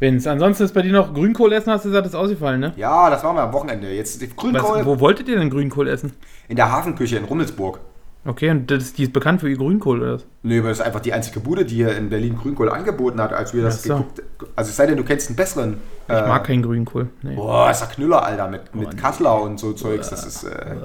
Vince, 0.00 0.30
ansonsten 0.30 0.64
ist 0.64 0.72
bei 0.74 0.82
dir 0.82 0.92
noch 0.92 1.12
Grünkohl 1.12 1.52
essen, 1.52 1.70
hast 1.72 1.84
du 1.84 1.88
gesagt, 1.90 2.06
ist 2.06 2.14
ausgefallen, 2.14 2.60
ne? 2.60 2.72
Ja, 2.76 3.10
das 3.10 3.22
waren 3.22 3.36
wir 3.36 3.42
am 3.42 3.52
Wochenende. 3.52 3.92
Jetzt 3.92 4.22
die 4.22 4.28
Was, 4.30 4.36
Grünkohl 4.36 4.86
wo 4.86 4.98
wolltet 5.00 5.28
ihr 5.28 5.38
denn 5.38 5.50
Grünkohl 5.50 5.88
essen? 5.88 6.12
in 6.48 6.56
der 6.56 6.72
Hafenküche 6.72 7.16
in 7.18 7.24
Rummelsburg. 7.24 7.80
Okay, 8.24 8.50
und 8.50 8.70
das, 8.70 8.94
die 8.94 9.04
ist 9.04 9.12
bekannt 9.12 9.40
für 9.40 9.48
ihr 9.50 9.56
Grünkohl, 9.58 10.00
oder 10.02 10.14
was? 10.14 10.26
Nö, 10.42 10.60
aber 10.60 10.70
das 10.70 10.78
ist 10.80 10.86
einfach 10.86 11.00
die 11.00 11.12
einzige 11.12 11.40
Bude, 11.40 11.64
die 11.64 11.76
hier 11.76 11.96
in 11.96 12.08
Berlin 12.08 12.36
Grünkohl 12.36 12.70
angeboten 12.70 13.20
hat, 13.20 13.32
als 13.32 13.52
wir 13.52 13.62
das 13.62 13.80
Ach 13.80 13.84
so. 13.84 13.96
geguckt 13.96 14.22
Also 14.56 14.70
es 14.70 14.76
sei 14.76 14.86
denn, 14.86 14.96
du 14.96 15.04
kennst 15.04 15.28
einen 15.28 15.36
besseren. 15.36 15.76
Ich 16.06 16.14
mag 16.14 16.44
keinen 16.44 16.62
Grünkohl. 16.62 17.08
Nee. 17.22 17.34
Boah, 17.34 17.70
ist 17.70 17.80
der 17.80 17.88
Knüller, 17.88 18.24
Alter, 18.24 18.48
mit, 18.48 18.74
mit 18.74 18.86
Oh, 18.88 18.90
nee. 18.90 18.96
Kassler 19.00 19.42
und 19.42 19.58
so 19.60 19.72
Zeugs. 19.74 20.08
Das 20.10 20.24
ist. 20.24 20.44
Äh, 20.44 20.76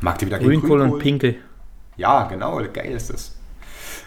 mag 0.00 0.18
dir 0.18 0.26
wieder 0.26 0.38
kein 0.38 0.46
Grünkohl 0.48 0.80
und 0.80 0.98
Pinkel. 0.98 1.36
Ja, 1.96 2.24
genau, 2.24 2.60
geil 2.72 2.92
ist 2.92 3.12
das. 3.12 3.36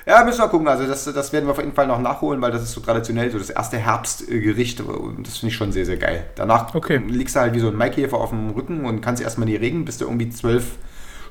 Ja, 0.05 0.23
müssen 0.25 0.39
wir 0.39 0.47
gucken. 0.49 0.67
Also, 0.67 0.85
das, 0.85 1.05
das 1.05 1.31
werden 1.31 1.45
wir 1.45 1.51
auf 1.51 1.57
jeden 1.59 1.73
Fall 1.73 1.87
noch 1.87 1.99
nachholen, 1.99 2.41
weil 2.41 2.51
das 2.51 2.63
ist 2.63 2.73
so 2.73 2.81
traditionell 2.81 3.31
so 3.31 3.37
das 3.37 3.49
erste 3.49 3.77
Herbstgericht. 3.77 4.81
Und 4.81 5.25
das 5.27 5.37
finde 5.37 5.51
ich 5.51 5.55
schon 5.55 5.71
sehr, 5.71 5.85
sehr 5.85 5.97
geil. 5.97 6.25
Danach 6.35 6.73
Okay. 6.75 6.97
liegst 7.07 7.35
du 7.35 7.39
halt 7.39 7.53
wie 7.53 7.59
so 7.59 7.69
ein 7.69 7.75
Maikäfer 7.75 8.17
auf 8.17 8.29
dem 8.31 8.49
Rücken 8.49 8.85
und 8.85 9.01
kannst 9.01 9.21
erstmal 9.23 9.47
nie 9.47 9.55
regen, 9.55 9.85
bis 9.85 9.97
du 9.97 10.05
irgendwie 10.05 10.29
zwölf 10.29 10.75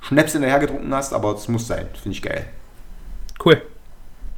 Schnäpse 0.01 0.35
hinterher 0.39 0.59
getrunken 0.59 0.95
hast. 0.95 1.13
Aber 1.13 1.33
das 1.33 1.49
muss 1.49 1.67
sein. 1.67 1.87
Finde 2.03 2.17
ich 2.17 2.23
geil. 2.23 2.47
Cool. 3.45 3.61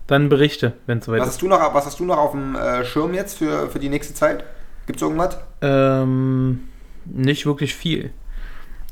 Dann 0.07 0.29
berichte, 0.29 0.75
wenn 0.87 0.99
es 0.99 1.05
soweit 1.07 1.21
Was 1.21 1.29
ist. 1.29 1.35
hast, 1.35 1.43
du 1.43 1.49
noch, 1.49 1.75
was 1.75 1.87
hast 1.87 2.01
du 2.01 2.05
noch 2.05 2.19
auf 2.19 2.33
dem 2.33 2.57
äh, 2.57 2.85
Schirm 2.85 3.15
jetzt 3.15 3.39
für, 3.39 3.71
für 3.71 3.79
die 3.79 3.89
nächste 3.89 4.15
Zeit? 4.15 4.45
Gibt 4.87 4.99
es 4.99 5.03
irgendwas? 5.03 5.39
Ähm, 5.63 6.65
nicht 7.07 7.47
wirklich 7.47 7.75
viel. 7.75 8.11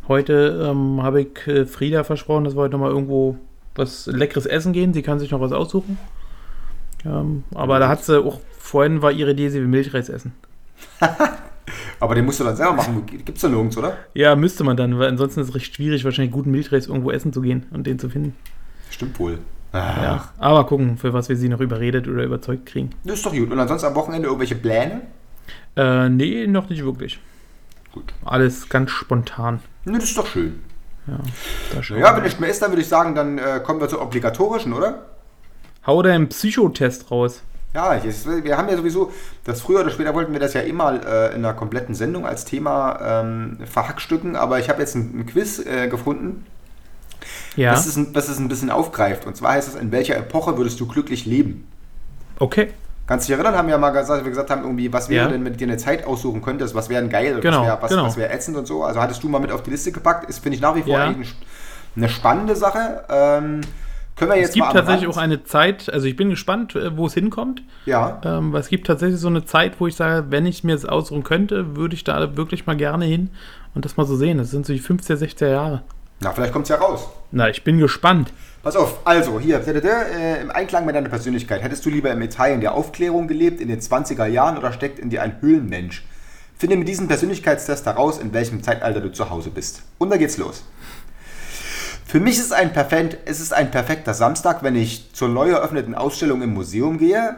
Heute 0.08 0.68
ähm, 0.70 1.02
habe 1.02 1.20
ich 1.22 1.46
äh, 1.46 1.66
Frieda 1.66 2.02
versprochen, 2.04 2.44
dass 2.44 2.54
wir 2.56 2.60
heute 2.62 2.72
nochmal 2.72 2.90
irgendwo 2.90 3.36
was 3.74 4.06
Leckeres 4.06 4.46
essen 4.46 4.72
gehen. 4.72 4.92
Sie 4.92 5.02
kann 5.02 5.18
sich 5.18 5.30
noch 5.30 5.40
was 5.40 5.52
aussuchen. 5.52 5.98
Ähm, 7.04 7.44
aber 7.54 7.78
da 7.78 7.88
hat 7.88 8.04
sie 8.04 8.22
auch, 8.22 8.40
vorhin 8.58 9.02
war 9.02 9.12
ihre 9.12 9.32
Idee, 9.32 9.48
sie 9.48 9.60
will 9.60 9.68
Milchreis 9.68 10.08
essen. 10.08 10.32
Aber 12.00 12.16
den 12.16 12.24
musst 12.24 12.40
du 12.40 12.44
dann 12.44 12.56
selber 12.56 12.72
machen. 12.74 13.06
Gibt 13.06 13.36
es 13.36 13.42
da 13.42 13.48
nirgends, 13.48 13.76
oder? 13.76 13.96
Ja, 14.14 14.34
müsste 14.34 14.64
man 14.64 14.76
dann, 14.76 14.98
weil 14.98 15.08
ansonsten 15.08 15.40
ist 15.40 15.50
es 15.50 15.54
recht 15.54 15.76
schwierig, 15.76 16.04
wahrscheinlich 16.04 16.32
guten 16.32 16.50
Milchreis 16.50 16.88
irgendwo 16.88 17.12
essen 17.12 17.32
zu 17.32 17.40
gehen 17.40 17.66
und 17.70 17.86
den 17.86 18.00
zu 18.00 18.08
finden. 18.08 18.34
Stimmt 18.90 19.18
wohl. 19.20 19.38
Ja. 19.72 20.28
Aber 20.38 20.66
gucken, 20.66 20.98
für 20.98 21.12
was 21.12 21.28
wir 21.28 21.36
sie 21.36 21.48
noch 21.48 21.60
überredet 21.60 22.08
oder 22.08 22.24
überzeugt 22.24 22.66
kriegen. 22.66 22.90
Das 23.04 23.18
ist 23.18 23.26
doch 23.26 23.32
gut. 23.32 23.50
Und 23.50 23.58
ansonsten 23.58 23.86
am 23.86 23.94
Wochenende 23.94 24.26
irgendwelche 24.26 24.56
Pläne? 24.56 25.02
Äh, 25.76 26.08
nee, 26.08 26.46
noch 26.46 26.68
nicht 26.68 26.84
wirklich. 26.84 27.20
Gut. 27.92 28.12
Alles 28.24 28.68
ganz 28.68 28.90
spontan. 28.90 29.60
Ne, 29.84 29.94
das 29.94 30.04
ist 30.10 30.18
doch 30.18 30.26
schön. 30.26 30.60
Ja, 31.06 31.16
wir 31.96 32.16
wenn 32.16 32.22
nichts 32.22 32.38
mehr 32.38 32.50
ist, 32.50 32.62
dann 32.62 32.70
würde 32.70 32.82
ich 32.82 32.88
sagen, 32.88 33.14
dann 33.14 33.38
äh, 33.38 33.60
kommen 33.62 33.80
wir 33.80 33.88
zur 33.88 34.00
obligatorischen, 34.02 34.72
oder? 34.72 35.06
Hau 35.86 36.00
deinen 36.02 36.28
Psychotest 36.28 37.10
raus. 37.10 37.42
Ja, 37.74 37.94
jetzt, 37.94 38.26
wir 38.44 38.56
haben 38.58 38.68
ja 38.68 38.76
sowieso, 38.76 39.10
das 39.44 39.62
früher 39.62 39.80
oder 39.80 39.90
später 39.90 40.14
wollten 40.14 40.32
wir 40.32 40.40
das 40.40 40.52
ja 40.52 40.60
immer 40.60 40.92
äh, 41.04 41.28
in 41.34 41.44
einer 41.44 41.54
kompletten 41.54 41.94
Sendung 41.94 42.26
als 42.26 42.44
Thema 42.44 43.00
ähm, 43.02 43.58
verhackstücken, 43.64 44.36
aber 44.36 44.58
ich 44.58 44.68
habe 44.68 44.80
jetzt 44.80 44.94
ein, 44.94 45.20
ein 45.20 45.26
Quiz 45.26 45.58
äh, 45.58 45.88
gefunden, 45.88 46.44
Ja. 47.56 47.70
das, 47.72 47.86
ist 47.86 47.96
ein, 47.96 48.12
das 48.12 48.28
ist 48.28 48.38
ein 48.38 48.48
bisschen 48.48 48.70
aufgreift. 48.70 49.26
Und 49.26 49.36
zwar 49.36 49.52
heißt 49.52 49.68
es, 49.68 49.74
in 49.74 49.90
welcher 49.90 50.16
Epoche 50.16 50.58
würdest 50.58 50.78
du 50.80 50.86
glücklich 50.86 51.24
leben? 51.24 51.66
Okay. 52.38 52.68
Kannst 53.12 53.28
du 53.28 53.32
dich 53.34 53.38
erinnern, 53.38 53.58
haben 53.58 53.66
wir 53.68 53.72
ja 53.74 53.78
mal 53.78 53.90
gesagt, 53.90 54.24
wir 54.24 54.30
gesagt 54.30 54.48
haben, 54.50 54.62
irgendwie, 54.62 54.90
was 54.90 55.10
wäre 55.10 55.26
Ja. 55.26 55.30
denn, 55.30 55.44
wenn 55.44 55.52
du 55.52 55.58
dir 55.58 55.66
eine 55.68 55.76
Zeit 55.76 56.06
aussuchen 56.06 56.40
könntest, 56.40 56.74
was 56.74 56.88
wäre 56.88 57.02
denn 57.02 57.10
geil, 57.10 57.40
Genau, 57.42 57.58
was 57.60 57.66
wäre 57.66 57.78
was, 57.82 57.90
genau. 57.90 58.04
was 58.06 58.16
wär 58.16 58.32
ätzend 58.32 58.56
und 58.56 58.66
so. 58.66 58.84
Also 58.84 59.02
hattest 59.02 59.22
du 59.22 59.28
mal 59.28 59.38
mit 59.38 59.52
auf 59.52 59.62
die 59.62 59.68
Liste 59.70 59.92
gepackt, 59.92 60.30
ist, 60.30 60.38
finde 60.42 60.56
ich 60.56 60.62
nach 60.62 60.74
wie 60.74 60.80
vor 60.82 60.94
Ja. 60.98 61.14
eine 61.94 62.08
spannende 62.08 62.56
Sache. 62.56 63.04
Ähm, 63.10 63.60
können 64.16 64.30
wir 64.30 64.38
jetzt 64.38 64.48
Es 64.48 64.54
gibt 64.54 64.64
mal 64.66 64.72
tatsächlich 64.72 65.08
Rand- 65.08 65.16
auch 65.18 65.20
eine 65.20 65.44
Zeit, 65.44 65.92
also 65.92 66.06
ich 66.06 66.16
bin 66.16 66.30
gespannt, 66.30 66.74
äh, 66.74 66.96
wo 66.96 67.04
es 67.04 67.12
hinkommt. 67.12 67.62
Ja, 67.84 68.18
Ähm, 68.24 68.54
es 68.54 68.68
gibt 68.68 68.86
tatsächlich 68.86 69.20
so 69.20 69.28
eine 69.28 69.44
Zeit, 69.44 69.78
wo 69.78 69.86
ich 69.86 69.94
sage, 69.94 70.24
wenn 70.30 70.46
ich 70.46 70.64
mir 70.64 70.72
das 70.74 70.86
aussuchen 70.86 71.22
könnte, 71.22 71.76
würde 71.76 71.94
ich 71.94 72.04
da 72.04 72.34
wirklich 72.34 72.64
mal 72.66 72.76
gerne 72.78 73.04
hin 73.04 73.28
und 73.74 73.84
das 73.84 73.98
mal 73.98 74.06
so 74.06 74.16
sehen. 74.16 74.38
Das 74.38 74.50
sind 74.50 74.64
so 74.64 74.72
die 74.72 74.80
50er, 74.80 75.16
60er 75.16 75.48
Jahre. 75.50 75.82
na, 76.20 76.30
vielleicht 76.30 76.54
kommt 76.54 76.64
es 76.64 76.68
ja 76.70 76.76
raus. 76.76 77.10
Na, 77.30 77.50
ich 77.50 77.62
bin 77.62 77.76
gespannt. 77.78 78.32
Pass 78.62 78.76
auf, 78.76 79.00
also 79.04 79.40
hier, 79.40 79.60
äh, 79.66 80.40
im 80.40 80.52
Einklang 80.52 80.86
mit 80.86 80.94
deiner 80.94 81.08
Persönlichkeit. 81.08 81.64
Hättest 81.64 81.84
du 81.84 81.90
lieber 81.90 82.12
im 82.12 82.22
Italien 82.22 82.60
der 82.60 82.74
Aufklärung 82.74 83.26
gelebt, 83.26 83.60
in 83.60 83.66
den 83.66 83.80
20er 83.80 84.26
Jahren 84.26 84.56
oder 84.56 84.72
steckt 84.72 85.00
in 85.00 85.10
dir 85.10 85.20
ein 85.22 85.40
Höhlenmensch? 85.40 86.04
Finde 86.56 86.76
mit 86.76 86.86
diesem 86.86 87.08
Persönlichkeitstest 87.08 87.84
heraus, 87.86 88.20
in 88.20 88.32
welchem 88.32 88.62
Zeitalter 88.62 89.00
du 89.00 89.10
zu 89.10 89.30
Hause 89.30 89.50
bist. 89.50 89.82
Und 89.98 90.10
da 90.10 90.16
geht's 90.16 90.36
los. 90.36 90.62
Für 92.06 92.20
mich 92.20 92.38
ist 92.38 92.52
ein 92.52 92.72
perfekt, 92.72 93.18
es 93.24 93.40
ist 93.40 93.52
ein 93.52 93.72
perfekter 93.72 94.14
Samstag, 94.14 94.62
wenn 94.62 94.76
ich 94.76 95.12
zur 95.12 95.28
neu 95.28 95.50
eröffneten 95.50 95.96
Ausstellung 95.96 96.40
im 96.40 96.54
Museum 96.54 96.98
gehe, 96.98 97.34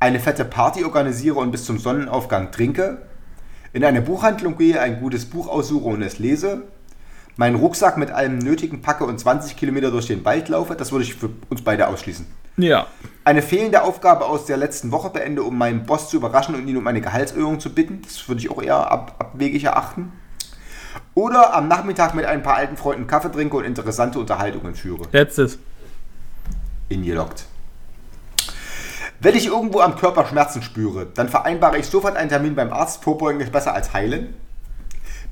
eine 0.00 0.18
fette 0.18 0.44
Party 0.44 0.84
organisiere 0.84 1.36
und 1.36 1.52
bis 1.52 1.64
zum 1.64 1.78
Sonnenaufgang 1.78 2.50
trinke, 2.50 3.02
in 3.72 3.84
eine 3.84 4.02
Buchhandlung 4.02 4.58
gehe, 4.58 4.80
ein 4.80 4.98
gutes 4.98 5.26
Buch 5.26 5.46
aussuche 5.46 5.88
und 5.88 6.02
es 6.02 6.18
lese, 6.18 6.62
meinen 7.36 7.56
Rucksack 7.56 7.96
mit 7.96 8.10
allem 8.10 8.38
Nötigen 8.38 8.82
packe 8.82 9.04
und 9.04 9.18
20 9.18 9.56
Kilometer 9.56 9.90
durch 9.90 10.06
den 10.06 10.24
Wald 10.24 10.48
laufe, 10.48 10.74
das 10.74 10.92
würde 10.92 11.04
ich 11.04 11.14
für 11.14 11.30
uns 11.50 11.62
beide 11.62 11.88
ausschließen. 11.88 12.26
Ja. 12.56 12.86
Eine 13.24 13.42
fehlende 13.42 13.82
Aufgabe 13.82 14.24
aus 14.24 14.46
der 14.46 14.56
letzten 14.56 14.90
Woche 14.90 15.10
beende, 15.10 15.42
um 15.42 15.58
meinen 15.58 15.84
Boss 15.84 16.08
zu 16.08 16.16
überraschen 16.16 16.54
und 16.54 16.66
ihn 16.66 16.76
um 16.76 16.86
eine 16.86 17.02
Gehaltserhöhung 17.02 17.60
zu 17.60 17.74
bitten, 17.74 18.00
das 18.02 18.26
würde 18.28 18.40
ich 18.40 18.50
auch 18.50 18.62
eher 18.62 18.90
ab, 18.90 19.16
abwegig 19.18 19.64
erachten. 19.64 20.12
Oder 21.14 21.54
am 21.54 21.68
Nachmittag 21.68 22.14
mit 22.14 22.24
ein 22.24 22.42
paar 22.42 22.56
alten 22.56 22.76
Freunden 22.76 23.06
Kaffee 23.06 23.30
trinke 23.30 23.56
und 23.56 23.64
interessante 23.64 24.18
Unterhaltungen 24.18 24.74
führe. 24.74 25.04
Letztes. 25.12 25.58
Ingeloggt. 26.88 27.46
Wenn 29.20 29.34
ich 29.34 29.46
irgendwo 29.46 29.80
am 29.80 29.96
Körper 29.96 30.26
Schmerzen 30.26 30.62
spüre, 30.62 31.06
dann 31.14 31.28
vereinbare 31.28 31.78
ich 31.78 31.86
sofort 31.86 32.16
einen 32.16 32.28
Termin 32.28 32.54
beim 32.54 32.72
Arzt. 32.72 33.02
Vorbeugen 33.02 33.40
ist 33.40 33.50
besser 33.50 33.74
als 33.74 33.92
heilen. 33.92 34.34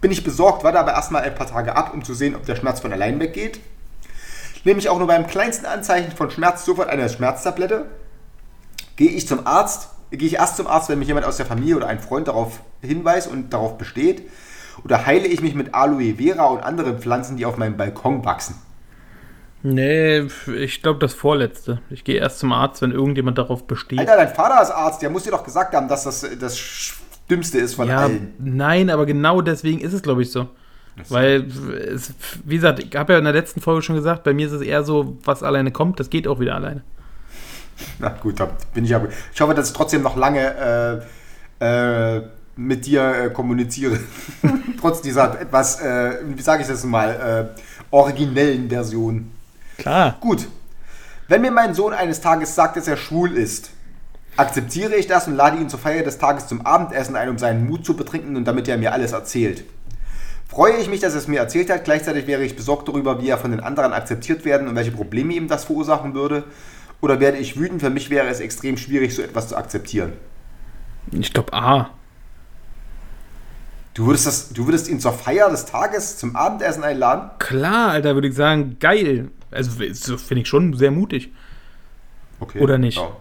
Bin 0.05 0.12
ich 0.12 0.22
besorgt, 0.22 0.64
warte 0.64 0.78
aber 0.78 0.92
erstmal 0.92 1.22
ein 1.22 1.34
paar 1.34 1.46
Tage 1.46 1.74
ab, 1.76 1.94
um 1.94 2.05
zu 2.05 2.12
sehen, 2.12 2.36
ob 2.36 2.44
der 2.44 2.57
Schmerz 2.57 2.80
von 2.80 2.92
allein 2.92 3.18
weggeht. 3.20 3.59
Nehme 4.64 4.78
ich 4.78 4.90
auch 4.90 4.98
nur 4.98 5.07
beim 5.07 5.26
kleinsten 5.26 5.64
Anzeichen 5.64 6.12
von 6.12 6.30
Schmerz 6.30 6.66
sofort 6.66 6.90
eine 6.90 7.09
Schmerztablette. 7.09 7.86
Gehe 8.96 9.09
ich 9.09 9.26
zum 9.26 9.46
Arzt, 9.46 9.88
gehe 10.11 10.28
ich 10.28 10.34
erst 10.34 10.59
zum 10.59 10.66
Arzt, 10.66 10.90
wenn 10.90 10.98
mich 10.98 11.09
jemand 11.09 11.24
aus 11.24 11.38
der 11.38 11.46
Familie 11.46 11.76
oder 11.76 11.86
ein 11.86 12.00
Freund 12.00 12.28
darauf 12.28 12.61
hinweist 12.82 13.28
und 13.28 13.55
darauf 13.55 13.78
besteht. 13.78 14.28
Oder 14.84 15.07
heile 15.07 15.26
ich 15.26 15.40
mich 15.40 15.55
mit 15.55 15.74
Aloe 15.74 16.16
Vera 16.16 16.48
und 16.48 16.62
anderen 16.62 16.98
Pflanzen, 16.98 17.38
die 17.38 17.46
auf 17.46 17.57
meinem 17.57 17.78
Balkon 17.78 18.26
wachsen. 18.26 18.57
Nee, 19.62 20.26
ich 20.55 20.82
glaube 20.82 20.98
das 20.98 21.14
vorletzte. 21.14 21.80
Ich 21.88 22.05
gehe 22.05 22.20
erst 22.20 22.40
zum 22.40 22.52
Arzt, 22.52 22.82
wenn 22.82 22.90
irgendjemand 22.90 23.38
darauf 23.38 23.66
besteht. 23.66 24.00
Alter, 24.00 24.16
dein 24.16 24.28
Vater 24.28 24.61
ist 24.61 24.70
Arzt, 24.70 25.00
der 25.00 25.09
muss 25.09 25.22
dir 25.22 25.30
doch 25.30 25.44
gesagt 25.44 25.74
haben, 25.74 25.88
dass 25.88 26.05
das 26.05 26.26
das 26.38 26.59
Dümmste 27.31 27.59
ist 27.59 27.75
von 27.75 27.89
ja, 27.89 28.01
allen. 28.01 28.35
nein, 28.39 28.91
aber 28.91 29.07
genau 29.07 29.41
deswegen 29.41 29.81
ist 29.81 29.93
es, 29.93 30.03
glaube 30.03 30.22
ich, 30.22 30.31
so. 30.31 30.49
Weil, 31.09 31.47
es, 31.93 32.14
wie 32.45 32.57
gesagt, 32.57 32.79
ich 32.79 32.95
habe 32.95 33.14
ja 33.14 33.18
in 33.18 33.25
der 33.25 33.33
letzten 33.33 33.61
Folge 33.61 33.83
schon 33.83 33.97
gesagt, 33.97 34.22
bei 34.22 34.33
mir 34.33 34.47
ist 34.47 34.53
es 34.53 34.62
eher 34.62 34.85
so, 34.85 35.18
was 35.25 35.43
alleine 35.43 35.72
kommt, 35.72 35.99
das 35.99 36.11
geht 36.11 36.29
auch 36.29 36.39
wieder 36.39 36.55
alleine. 36.55 36.83
Na 37.99 38.11
gut, 38.11 38.37
bin 38.72 38.85
ich 38.85 38.91
ja. 38.91 39.03
Ich 39.33 39.41
hoffe, 39.41 39.55
dass 39.55 39.68
ich 39.68 39.77
trotzdem 39.77 40.03
noch 40.03 40.16
lange 40.16 41.03
äh, 41.61 42.16
äh, 42.18 42.22
mit 42.57 42.87
dir 42.87 43.03
äh, 43.03 43.31
kommuniziere. 43.31 43.99
Trotz 44.81 45.03
dieser 45.03 45.41
etwas, 45.41 45.81
äh, 45.81 46.18
wie 46.25 46.43
sage 46.43 46.62
ich 46.62 46.68
das 46.68 46.85
mal, 46.85 47.51
äh, 47.55 47.61
originellen 47.91 48.68
Version. 48.68 49.31
Klar. 49.79 50.16
Gut. 50.20 50.47
Wenn 51.27 51.41
mir 51.41 51.51
mein 51.51 51.75
Sohn 51.75 51.93
eines 51.93 52.20
Tages 52.20 52.55
sagt, 52.55 52.77
dass 52.77 52.87
er 52.87 52.97
schwul 52.97 53.33
ist, 53.33 53.70
akzeptiere 54.37 54.97
ich 54.97 55.07
das 55.07 55.26
und 55.28 55.37
lade 55.37 55.59
ihn 55.59 55.68
zur 55.68 55.78
Feier 55.78 56.03
des 56.03 56.18
Tages 56.18 56.47
zum 56.47 56.64
Abendessen 56.66 57.16
ein, 57.16 57.28
um 57.28 57.39
seinen 57.39 57.66
Mut 57.66 57.85
zu 57.85 57.95
betrinken 57.95 58.37
und 58.37 58.45
damit 58.45 58.68
er 58.68 58.78
mir 58.78 58.93
alles 58.93 59.12
erzählt. 59.12 59.64
Freue 60.49 60.76
ich 60.76 60.89
mich, 60.89 61.01
dass 61.01 61.14
er 61.14 61.18
es 61.18 61.28
mir 61.28 61.41
erzählt 61.41 61.70
hat, 61.70 61.85
gleichzeitig 61.85 62.26
wäre 62.26 62.45
ich 62.45 62.55
besorgt 62.55 62.89
darüber, 62.89 63.20
wie 63.20 63.28
er 63.28 63.39
von 63.39 63.51
den 63.51 63.61
anderen 63.61 63.93
akzeptiert 63.93 64.45
werden 64.45 64.68
und 64.68 64.76
welche 64.76 64.93
Probleme 64.93 65.35
ihm 65.35 65.49
das 65.49 65.64
verursachen 65.64 66.14
würde. 66.14 66.45
Oder 67.01 67.20
werde 67.20 67.39
ich 67.39 67.59
wütend? 67.59 67.80
Für 67.80 67.91
mich 67.91 68.09
wäre 68.09 68.28
es 68.28 68.41
extrem 68.41 68.76
schwierig, 68.76 69.14
so 69.14 69.22
etwas 69.22 69.49
zu 69.49 69.57
akzeptieren. 69.57 70.12
Ich 71.11 71.32
glaube 71.32 71.53
A. 71.53 71.91
Du 73.95 74.07
würdest, 74.07 74.26
das, 74.26 74.53
du 74.53 74.66
würdest 74.66 74.89
ihn 74.89 75.01
zur 75.01 75.12
Feier 75.12 75.51
des 75.51 75.66
Tages 75.66 76.18
zum 76.18 76.35
Abendessen 76.35 76.82
einladen? 76.82 77.30
Klar, 77.39 77.91
Alter, 77.91 78.14
würde 78.14 78.28
ich 78.28 78.35
sagen, 78.35 78.76
geil. 78.80 79.30
Also 79.51 79.70
so 79.93 80.18
finde 80.18 80.43
ich 80.43 80.49
schon 80.49 80.74
sehr 80.74 80.91
mutig. 80.91 81.32
Okay. 82.41 82.61
Oder 82.61 82.76
nicht? 82.78 82.99
Ja. 82.99 83.16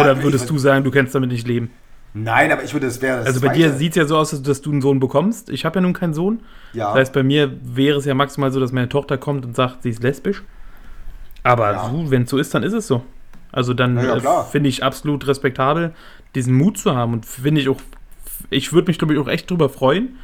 Oder 0.00 0.14
Nein, 0.14 0.22
würdest 0.24 0.44
ich- 0.44 0.50
du 0.50 0.58
sagen, 0.58 0.84
du 0.84 0.90
kannst 0.90 1.14
damit 1.14 1.30
nicht 1.30 1.46
leben? 1.46 1.70
Nein, 2.16 2.52
aber 2.52 2.62
ich 2.62 2.72
würde, 2.72 2.86
das 2.86 3.02
wäre 3.02 3.18
das 3.18 3.26
Also 3.26 3.40
bei 3.40 3.48
Zweite. 3.48 3.58
dir 3.60 3.72
sieht 3.72 3.90
es 3.90 3.96
ja 3.96 4.04
so 4.06 4.16
aus, 4.16 4.30
dass- 4.30 4.42
dass 4.42 4.60
du 4.62 4.70
einen 4.70 4.80
Sohn 4.80 5.00
bekommst. 5.00 5.50
Ich 5.50 5.64
habe 5.64 5.76
ja 5.76 5.80
nun 5.80 5.92
keinen 5.94 6.14
Sohn. 6.14 6.40
Ja. 6.72 6.88
Das 6.90 6.94
heißt, 7.00 7.12
bei 7.12 7.22
mir 7.24 7.52
wäre 7.62 7.98
es 7.98 8.04
ja 8.04 8.14
maximal 8.14 8.52
so, 8.52 8.60
dass 8.60 8.70
meine 8.72 8.88
Tochter 8.88 9.18
kommt 9.18 9.44
und 9.44 9.56
sagt, 9.56 9.82
sie 9.82 9.90
ist 9.90 10.02
lesbisch. 10.02 10.42
Aber 11.42 11.72
Ja. 11.72 11.90
so, 11.90 12.10
wenn 12.10 12.22
es 12.22 12.30
so 12.30 12.38
ist, 12.38 12.54
dann 12.54 12.62
ist 12.62 12.72
es 12.72 12.86
so. 12.86 13.02
Also 13.52 13.74
dann 13.74 13.96
ja, 13.96 14.16
äh, 14.16 14.44
finde 14.50 14.68
ich 14.68 14.82
absolut 14.82 15.26
respektabel, 15.26 15.92
diesen 16.34 16.54
Mut 16.54 16.78
zu 16.78 16.94
haben. 16.96 17.12
Und 17.12 17.26
finde 17.26 17.60
ich 17.60 17.68
auch, 17.68 17.80
ich 18.50 18.72
würde 18.72 18.88
mich, 18.88 18.98
glaube 18.98 19.14
ich, 19.14 19.20
auch 19.20 19.28
echt 19.28 19.50
drüber 19.50 19.68
freuen, 19.68 20.16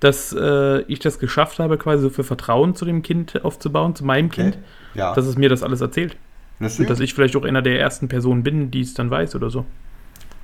dass 0.00 0.32
äh, 0.32 0.80
ich 0.82 0.98
das 0.98 1.18
geschafft 1.18 1.58
habe, 1.58 1.76
quasi 1.76 2.02
so 2.02 2.10
viel 2.10 2.24
Vertrauen 2.24 2.74
zu 2.74 2.84
dem 2.86 3.02
Kind 3.02 3.44
aufzubauen, 3.44 3.94
zu 3.94 4.04
meinem 4.04 4.30
Kind, 4.30 4.56
Ja. 4.94 5.14
dass 5.14 5.26
es 5.26 5.36
mir 5.36 5.48
das 5.50 5.62
alles 5.62 5.80
erzählt. 5.82 6.16
Das 6.60 6.78
Und 6.78 6.88
dass 6.90 7.00
ich 7.00 7.14
vielleicht 7.14 7.34
auch 7.36 7.44
einer 7.44 7.62
der 7.62 7.80
ersten 7.80 8.08
Personen 8.08 8.42
bin, 8.42 8.70
die 8.70 8.82
es 8.82 8.94
dann 8.94 9.10
weiß 9.10 9.34
oder 9.34 9.48
so. 9.50 9.64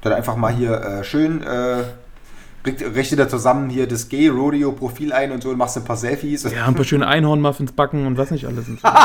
Dann 0.01 0.13
einfach 0.15 0.37
mal 0.37 0.53
hier 0.53 0.73
äh, 0.81 1.05
schön, 1.05 1.43
äh, 1.43 1.85
richt- 2.65 2.83
richte 2.95 3.17
da 3.17 3.29
zusammen 3.29 3.69
hier 3.71 3.87
das 3.87 4.09
Gay-Rodeo-Profil 4.09 5.13
ein 5.13 5.31
und 5.33 5.43
so 5.43 5.51
und 5.51 5.59
machst 5.59 5.77
ein 5.77 5.85
paar 5.85 5.97
Selfies. 5.97 6.45
Ja, 6.51 6.67
ein 6.67 6.75
paar 6.75 6.85
schöne 6.85 7.07
Einhornmuffins 7.09 7.73
backen 7.73 8.07
und 8.07 8.17
was 8.17 8.31
nicht 8.31 8.47
alles. 8.47 8.67
Und 8.69 8.81
so. 8.81 8.89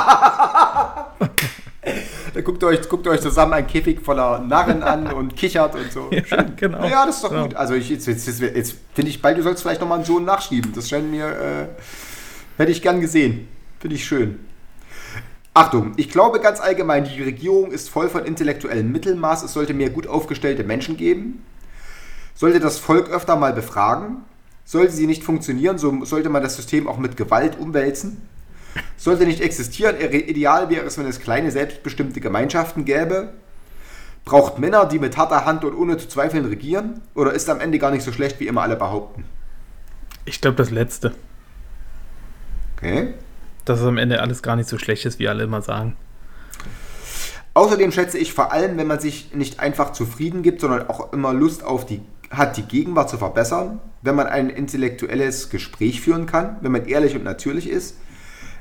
Dann 2.34 2.44
guckt 2.46 2.64
ihr, 2.64 2.68
euch, 2.68 2.88
guckt 2.88 3.06
euch 3.08 3.20
zusammen 3.20 3.54
ein 3.54 3.68
Käfig 3.68 4.00
voller 4.02 4.40
Narren 4.40 4.84
an 4.84 5.12
und 5.12 5.36
kichert 5.36 5.76
und 5.76 5.92
so. 5.92 6.10
ja, 6.12 6.44
genau. 6.56 6.86
Ja, 6.88 7.06
das 7.06 7.16
ist 7.18 7.24
doch 7.26 7.32
Ja. 7.34 7.44
gut. 7.44 7.56
Also 7.56 7.74
ich, 7.74 7.90
jetzt, 7.90 8.08
jetzt, 8.08 8.26
jetzt, 8.26 8.40
jetzt 8.40 8.76
finde 8.94 9.10
ich 9.10 9.22
bald, 9.22 9.38
du 9.38 9.44
sollst 9.44 9.62
vielleicht 9.64 9.82
nochmal 9.82 9.98
einen 9.98 10.06
Sohn 10.06 10.24
nachschieben. 10.24 10.72
Das 10.74 10.88
scheint 10.88 11.12
mir, 11.12 11.26
äh, 11.26 11.66
hätte 12.58 12.72
ich 12.72 12.82
gern 12.82 13.02
gesehen. 13.02 13.48
Finde 13.80 13.96
ich 13.98 14.06
schön. 14.06 14.40
Achtung, 15.54 15.92
ich 15.98 16.10
glaube 16.10 16.40
ganz 16.40 16.62
allgemein, 16.62 17.04
die 17.04 17.22
Regierung 17.22 17.72
ist 17.72 17.90
voll 17.90 18.10
von 18.10 18.24
intellektuellem 18.24 18.90
Mittelmaß. 18.92 19.44
Es 19.44 19.54
sollte 19.54 19.74
mehr 19.74 19.90
gut 19.90 20.08
aufgestellte 20.08 20.64
Menschen 20.64 20.96
geben. 20.96 21.46
Sollte 22.34 22.62
das 22.62 22.80
Volk 22.80 23.10
öfter 23.10 23.36
mal 23.36 23.52
befragen. 23.52 24.24
Sollte 24.64 24.94
sie 24.94 25.08
nicht 25.08 25.24
funktionieren, 25.24 25.78
so 25.78 26.06
sollte 26.06 26.30
man 26.30 26.42
das 26.42 26.56
System 26.56 26.88
auch 26.88 26.98
mit 26.98 27.18
Gewalt 27.18 27.60
umwälzen. 27.60 28.22
Sollte 28.96 29.26
nicht 29.26 29.42
existieren, 29.42 29.98
ideal 30.00 30.70
wäre 30.70 30.86
es, 30.86 30.98
wenn 30.98 31.06
es 31.06 31.20
kleine 31.20 31.52
selbstbestimmte 31.52 32.22
Gemeinschaften 32.22 32.86
gäbe. 32.86 33.34
Braucht 34.24 34.60
Männer, 34.60 34.86
die 34.86 35.00
mit 35.00 35.18
harter 35.18 35.44
Hand 35.44 35.66
und 35.66 35.76
ohne 35.76 35.98
zu 35.98 36.08
zweifeln 36.08 36.46
regieren? 36.46 37.02
Oder 37.16 37.34
ist 37.34 37.50
am 37.50 37.60
Ende 37.60 37.80
gar 37.80 37.92
nicht 37.92 38.04
so 38.04 38.14
schlecht, 38.14 38.40
wie 38.40 38.48
immer 38.48 38.62
alle 38.62 38.78
behaupten? 38.78 39.26
Ich 40.24 40.40
glaube, 40.40 40.56
das 40.56 40.70
Letzte. 40.70 41.14
Okay. 42.78 43.16
Dass 43.66 43.80
es 43.80 43.86
am 43.86 43.98
Ende 43.98 44.22
alles 44.22 44.42
gar 44.42 44.56
nicht 44.56 44.70
so 44.70 44.78
schlecht 44.78 45.06
ist, 45.06 45.20
wie 45.20 45.28
alle 45.28 45.44
immer 45.44 45.62
sagen. 45.62 45.96
Außerdem 47.54 47.92
schätze 47.92 48.18
ich 48.18 48.34
vor 48.34 48.54
allem, 48.54 48.78
wenn 48.78 48.88
man 48.88 49.00
sich 49.00 49.34
nicht 49.34 49.60
einfach 49.60 49.92
zufrieden 49.92 50.42
gibt, 50.42 50.62
sondern 50.62 50.88
auch 50.88 51.12
immer 51.12 51.34
Lust 51.34 51.64
auf 51.64 51.86
die 51.86 52.02
hat, 52.32 52.58
die 52.58 52.64
Gegenwart 52.64 53.10
zu 53.10 53.18
verbessern, 53.18 53.80
wenn 54.02 54.16
man 54.16 54.28
ein 54.28 54.50
intellektuelles 54.50 55.50
Gespräch 55.50 56.02
führen 56.02 56.26
kann, 56.26 56.56
wenn 56.62 56.72
man 56.72 56.86
ehrlich 56.86 57.16
und 57.16 57.24
natürlich 57.24 57.70
ist, 57.70 57.98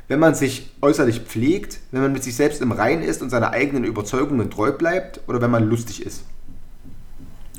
wenn 0.09 0.19
man 0.19 0.35
sich 0.35 0.73
äußerlich 0.83 1.21
pflegt, 1.21 1.79
wenn 1.93 2.03
man 2.03 2.13
mit 2.13 2.25
sich 2.25 2.35
selbst 2.35 2.61
im 2.61 2.73
Reinen 2.73 3.03
ist 3.03 3.23
und 3.23 3.31
seiner 3.31 3.53
eigenen 3.53 3.85
Überzeugungen 3.85 4.51
treu 4.51 4.73
bleibt 4.73 5.21
oder 5.29 5.41
wenn 5.41 5.53
man 5.53 5.69
lustig 5.69 6.05
ist. 6.05 6.25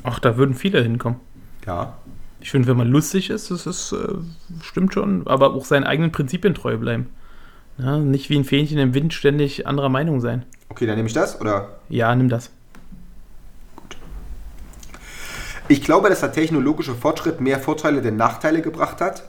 Ach, 0.02 0.18
da 0.18 0.36
würden 0.36 0.54
viele 0.54 0.82
hinkommen. 0.82 1.18
Ja. 1.66 1.96
Ich 2.40 2.50
finde, 2.50 2.68
wenn 2.68 2.76
man 2.76 2.88
lustig 2.88 3.30
ist, 3.30 3.50
das 3.50 3.66
ist, 3.66 3.92
äh, 3.92 4.14
stimmt 4.62 4.92
schon, 4.92 5.26
aber 5.26 5.54
auch 5.54 5.64
seinen 5.64 5.84
eigenen 5.84 6.12
Prinzipien 6.12 6.54
treu 6.54 6.76
bleiben. 6.76 7.06
Ja, 7.78 7.98
nicht 7.98 8.30
wie 8.30 8.36
ein 8.38 8.44
Fähnchen 8.44 8.78
im 8.78 8.94
Wind 8.94 9.14
ständig 9.14 9.66
anderer 9.66 9.88
Meinung 9.88 10.20
sein. 10.20 10.44
Okay, 10.68 10.86
dann 10.86 10.96
nehme 10.96 11.08
ich 11.08 11.14
das, 11.14 11.40
oder? 11.40 11.68
Ja, 11.88 12.14
nimm 12.14 12.28
das. 12.28 12.50
Ich 15.68 15.82
glaube, 15.82 16.08
dass 16.08 16.20
der 16.20 16.32
technologische 16.32 16.94
Fortschritt 16.94 17.40
mehr 17.40 17.58
Vorteile 17.58 18.02
denn 18.02 18.16
Nachteile 18.16 18.62
gebracht 18.62 19.00
hat, 19.00 19.24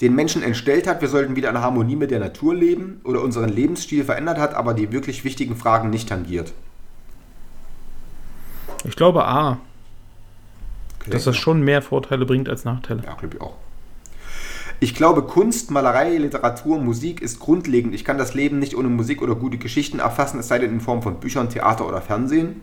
den 0.00 0.14
Menschen 0.14 0.42
entstellt 0.42 0.86
hat, 0.86 1.00
wir 1.00 1.08
sollten 1.08 1.34
wieder 1.34 1.50
in 1.50 1.58
Harmonie 1.58 1.96
mit 1.96 2.10
der 2.12 2.20
Natur 2.20 2.54
leben 2.54 3.00
oder 3.02 3.22
unseren 3.22 3.48
Lebensstil 3.48 4.04
verändert 4.04 4.38
hat, 4.38 4.54
aber 4.54 4.72
die 4.74 4.92
wirklich 4.92 5.24
wichtigen 5.24 5.56
Fragen 5.56 5.90
nicht 5.90 6.08
tangiert. 6.08 6.52
Ich 8.84 8.94
glaube 8.96 9.24
A, 9.26 9.58
Okay. 11.00 11.10
dass 11.12 11.24
das 11.24 11.36
schon 11.36 11.62
mehr 11.62 11.80
Vorteile 11.80 12.26
bringt 12.26 12.48
als 12.48 12.64
Nachteile. 12.64 13.02
Ja, 13.04 13.14
glaube 13.14 13.36
ich 13.36 13.40
auch. 13.40 13.54
Ich 14.80 14.94
glaube, 14.94 15.22
Kunst, 15.22 15.72
Malerei, 15.72 16.16
Literatur, 16.18 16.78
Musik 16.78 17.20
ist 17.20 17.40
grundlegend. 17.40 17.94
Ich 17.94 18.04
kann 18.04 18.16
das 18.16 18.34
Leben 18.34 18.60
nicht 18.60 18.76
ohne 18.76 18.88
Musik 18.88 19.22
oder 19.22 19.34
gute 19.34 19.58
Geschichten 19.58 19.98
erfassen, 19.98 20.38
es 20.38 20.46
sei 20.48 20.60
denn 20.60 20.70
in 20.70 20.80
Form 20.80 21.02
von 21.02 21.18
Büchern, 21.18 21.48
Theater 21.48 21.86
oder 21.88 22.00
Fernsehen. 22.00 22.60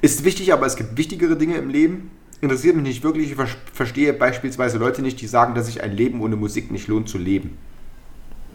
Ist 0.00 0.24
wichtig, 0.24 0.52
aber 0.54 0.64
es 0.64 0.76
gibt 0.76 0.96
wichtigere 0.96 1.36
Dinge 1.36 1.56
im 1.56 1.68
Leben. 1.68 2.10
Interessiert 2.40 2.74
mich 2.74 2.84
nicht 2.84 3.04
wirklich. 3.04 3.32
Ich 3.32 3.36
ver- 3.36 3.48
verstehe 3.74 4.14
beispielsweise 4.14 4.78
Leute 4.78 5.02
nicht, 5.02 5.20
die 5.20 5.26
sagen, 5.26 5.54
dass 5.54 5.66
sich 5.66 5.82
ein 5.82 5.92
Leben 5.92 6.22
ohne 6.22 6.36
Musik 6.36 6.70
nicht 6.70 6.88
lohnt 6.88 7.10
zu 7.10 7.18
leben. 7.18 7.58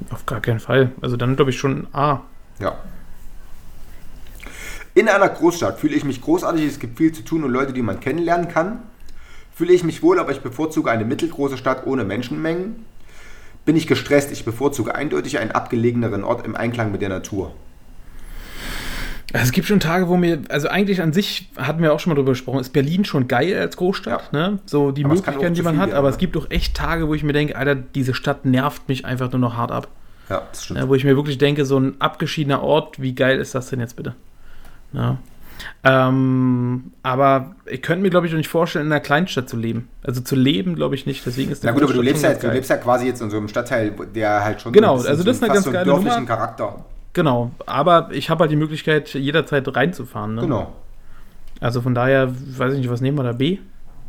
Auf 0.10 0.26
gar 0.26 0.42
keinen 0.42 0.60
Fall. 0.60 0.92
Also 1.02 1.18
dann 1.18 1.36
glaube 1.36 1.52
ich 1.52 1.58
schon 1.60 1.86
A. 1.94 2.22
Ja. 2.60 2.80
In 4.96 5.08
einer 5.08 5.30
Großstadt 5.30 5.80
fühle 5.80 5.94
ich 5.94 6.04
mich 6.04 6.20
großartig, 6.22 6.66
es 6.66 6.80
gibt 6.80 6.98
viel 6.98 7.12
zu 7.12 7.22
tun 7.22 7.44
und 7.44 7.52
Leute, 7.52 7.74
die 7.74 7.84
man 7.84 8.00
kennenlernen 8.00 8.48
kann. 8.48 8.80
Fühle 9.56 9.72
ich 9.72 9.86
mich 9.86 10.04
wohl, 10.04 10.20
aber 10.20 10.34
ich 10.34 10.42
bevorzuge 10.42 10.92
eine 10.92 11.06
mittelgroße 11.06 11.58
Stadt 11.58 11.88
ohne 11.88 12.04
Menschenmengen. 12.04 12.86
Bin 13.64 13.78
ich 13.78 13.88
gestresst, 13.88 14.34
ich 14.34 14.44
bevorzuge 14.44 14.94
eindeutig 14.94 15.40
einen 15.40 15.52
abgelegeneren 15.52 16.26
Ort 16.26 16.46
im 16.46 16.58
Einklang 16.58 16.92
mit 16.92 17.02
der 17.02 17.08
Natur. 17.08 17.56
Es 19.32 19.54
gibt 19.54 19.66
schon 19.68 19.80
Tage, 19.80 20.10
wo 20.10 20.18
mir, 20.18 20.42
also 20.50 20.68
eigentlich 20.68 21.02
an 21.02 21.14
sich 21.14 21.50
hatten 21.58 21.82
wir 21.82 21.94
auch 21.94 22.02
schon 22.02 22.12
mal 22.12 22.16
drüber 22.16 22.34
gesprochen, 22.34 22.60
ist 22.60 22.74
Berlin 22.74 23.06
schon 23.06 23.30
geil 23.30 23.58
als 23.58 23.78
Großstadt, 23.78 24.34
ne? 24.34 24.60
So 24.66 24.92
die 24.92 25.06
Aber 25.06 25.14
Möglichkeiten, 25.14 25.54
die 25.54 25.62
man 25.62 25.78
hat, 25.78 25.94
aber 25.94 26.10
ne? 26.10 26.14
es 26.14 26.18
gibt 26.18 26.36
auch 26.36 26.50
echt 26.52 26.76
Tage, 26.76 27.08
wo 27.08 27.14
ich 27.14 27.24
mir 27.24 27.34
denke, 27.34 27.56
Alter, 27.56 27.76
diese 27.76 28.14
Stadt 28.14 28.46
nervt 28.46 28.88
mich 28.90 29.06
einfach 29.06 29.32
nur 29.32 29.40
noch 29.40 29.56
hart 29.56 29.72
ab. 29.72 29.88
Ja, 30.30 30.44
das 30.52 30.66
stimmt. 30.66 30.80
Ja, 30.80 30.90
wo 30.90 30.96
ich 30.96 31.06
mir 31.06 31.16
wirklich 31.16 31.38
denke, 31.38 31.66
so 31.66 31.80
ein 31.80 31.96
abgeschiedener 32.00 32.62
Ort, 32.62 33.02
wie 33.02 33.16
geil 33.16 33.40
ist 33.40 33.56
das 33.56 33.70
denn 33.70 33.80
jetzt 33.80 33.96
bitte? 33.96 34.16
Ja. 34.92 35.18
Ähm, 35.84 36.92
aber 37.04 37.56
ich 37.66 37.82
könnte 37.82 38.02
mir, 38.02 38.10
glaube 38.10 38.28
ich, 38.28 38.34
auch 38.34 38.38
nicht 38.38 38.50
vorstellen, 38.50 38.86
in 38.88 38.92
einer 38.92 39.00
Kleinstadt 39.02 39.48
zu 39.50 39.58
leben. 39.58 39.88
Also 40.04 40.22
zu 40.22 40.36
leben, 40.36 40.76
glaube 40.76 40.96
ich 40.96 41.06
nicht. 41.06 41.26
Deswegen 41.26 41.52
ist 41.52 41.64
Na 41.64 41.72
gut, 41.72 41.84
aber 41.84 41.94
du 41.94 42.02
lebst, 42.02 42.24
ja, 42.24 42.34
du 42.34 42.50
lebst 42.52 42.70
ja 42.70 42.78
quasi 42.78 43.06
jetzt 43.08 43.22
in 43.22 43.30
so 43.30 43.38
einem 43.38 43.48
Stadtteil, 43.48 43.92
der 44.14 44.44
halt 44.44 44.62
schon 44.62 44.74
Genau, 44.74 44.98
so 44.98 45.08
ein 45.08 45.10
bisschen 45.10 45.12
also 45.12 45.24
das 45.24 45.38
ist 45.38 45.44
eine 45.44 45.54
ganz 45.54 45.66
so 45.66 45.72
geile 45.72 45.86
dörflichen 45.86 46.14
Nummer. 46.24 46.28
Charakter. 46.28 46.86
Genau, 47.14 47.52
aber 47.66 48.10
ich 48.12 48.30
habe 48.30 48.42
halt 48.42 48.52
die 48.52 48.56
Möglichkeit, 48.58 49.14
jederzeit 49.14 49.74
reinzufahren. 49.76 50.36
Ne? 50.36 50.42
Genau, 50.42 50.74
Also 51.62 51.82
von 51.82 51.96
daher, 51.96 52.30
weiß 52.58 52.74
ich 52.74 52.80
nicht, 52.80 52.90
was 52.90 53.02
nehmen 53.02 53.18
wir 53.18 53.24
da? 53.24 53.32
B? 53.32 53.60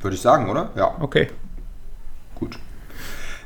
würde 0.00 0.14
ich 0.14 0.20
sagen, 0.22 0.48
oder? 0.50 0.70
Ja, 0.76 0.94
Okay. 1.00 1.28
gut. 2.34 2.58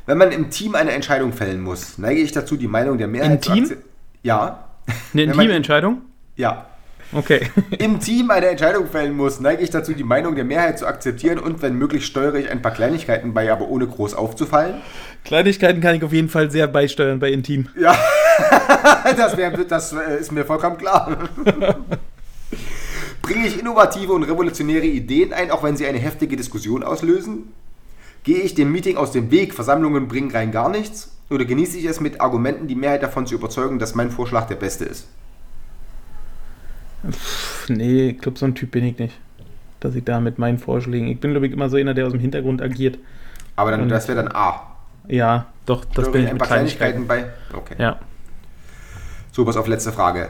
Wenn 0.05 0.17
man 0.17 0.31
im 0.31 0.49
Team 0.49 0.75
eine 0.75 0.91
Entscheidung 0.91 1.31
fällen 1.31 1.61
muss, 1.61 1.97
neige 1.97 2.19
ich 2.21 2.31
dazu, 2.31 2.57
die 2.57 2.67
Meinung 2.67 2.97
der 2.97 3.07
Mehrheit 3.07 3.41
Team? 3.41 3.65
zu 3.65 3.73
akze- 3.75 3.83
Ja, 4.23 4.63
Eine 4.85 4.95
Wenn 5.13 5.27
man- 5.29 5.35
intime 5.39 5.53
Entscheidung? 5.53 6.01
ja. 6.35 6.65
Okay. 7.13 7.49
Im 7.79 7.99
Team 7.99 8.31
eine 8.31 8.47
Entscheidung 8.47 8.87
fällen 8.87 9.15
muss, 9.15 9.39
neige 9.39 9.63
ich 9.63 9.69
dazu, 9.69 9.93
die 9.93 10.03
Meinung 10.03 10.35
der 10.35 10.45
Mehrheit 10.45 10.79
zu 10.79 10.87
akzeptieren 10.87 11.39
und 11.39 11.61
wenn 11.61 11.75
möglich 11.75 12.05
steuere 12.05 12.35
ich 12.35 12.49
ein 12.49 12.61
paar 12.61 12.71
Kleinigkeiten 12.71 13.33
bei, 13.33 13.51
aber 13.51 13.67
ohne 13.67 13.87
groß 13.87 14.13
aufzufallen. 14.13 14.75
Kleinigkeiten 15.23 15.81
kann 15.81 15.95
ich 15.95 16.03
auf 16.03 16.13
jeden 16.13 16.29
Fall 16.29 16.49
sehr 16.51 16.67
beisteuern 16.67 17.19
bei 17.19 17.31
Intim. 17.31 17.67
Das, 19.17 19.37
wär, 19.37 19.51
das 19.51 19.93
äh, 19.93 20.19
ist 20.19 20.31
mir 20.31 20.45
vollkommen 20.45 20.77
klar. 20.77 21.29
Bringe 23.21 23.45
ich 23.45 23.59
innovative 23.59 24.13
und 24.13 24.23
revolutionäre 24.23 24.85
Ideen 24.85 25.33
ein, 25.33 25.51
auch 25.51 25.63
wenn 25.63 25.77
sie 25.77 25.85
eine 25.85 25.99
heftige 25.99 26.37
Diskussion 26.37 26.81
auslösen? 26.81 27.53
Gehe 28.23 28.39
ich 28.39 28.55
dem 28.55 28.71
Meeting 28.71 28.97
aus 28.97 29.11
dem 29.11 29.29
Weg, 29.29 29.53
Versammlungen 29.53 30.07
bringen 30.07 30.31
rein 30.31 30.51
gar 30.51 30.69
nichts? 30.69 31.11
Oder 31.29 31.45
genieße 31.45 31.77
ich 31.77 31.85
es 31.85 31.99
mit 31.99 32.19
Argumenten, 32.21 32.67
die 32.67 32.75
Mehrheit 32.75 33.03
davon 33.03 33.27
zu 33.27 33.35
überzeugen, 33.35 33.77
dass 33.79 33.95
mein 33.95 34.11
Vorschlag 34.11 34.47
der 34.47 34.55
beste 34.55 34.85
ist? 34.85 35.07
Pff, 37.09 37.69
nee, 37.69 38.09
ich 38.09 38.19
glaube, 38.19 38.37
so 38.37 38.45
ein 38.45 38.55
Typ 38.55 38.71
bin 38.71 38.83
ich 38.85 38.97
nicht. 38.99 39.17
Dass 39.79 39.95
ich 39.95 40.03
da 40.03 40.19
mit 40.19 40.37
meinen 40.37 40.59
Vorschlägen. 40.59 41.07
Ich 41.07 41.19
bin, 41.19 41.31
glaube 41.31 41.47
ich, 41.47 41.53
immer 41.53 41.69
so 41.69 41.77
einer, 41.77 41.93
der 41.93 42.05
aus 42.05 42.11
dem 42.11 42.19
Hintergrund 42.21 42.61
agiert. 42.61 42.99
Aber 43.55 43.71
dann, 43.71 43.81
Und- 43.81 43.89
das 43.89 44.07
wäre 44.07 44.23
dann 44.23 44.33
A. 44.35 44.67
Ja, 45.07 45.47
doch, 45.65 45.83
das 45.85 46.11
bin 46.11 46.21
ich 46.21 46.25
ich 46.25 46.29
ein 46.29 46.33
mit 46.35 46.39
paar 46.39 46.47
Kleinigkeiten. 46.47 47.05
Kleinigkeiten 47.07 47.31
bei? 47.51 47.57
Okay. 47.57 47.75
Ja. 47.79 47.97
So, 49.31 49.45
pass 49.45 49.57
auf, 49.57 49.67
letzte 49.67 49.91
Frage. 49.91 50.29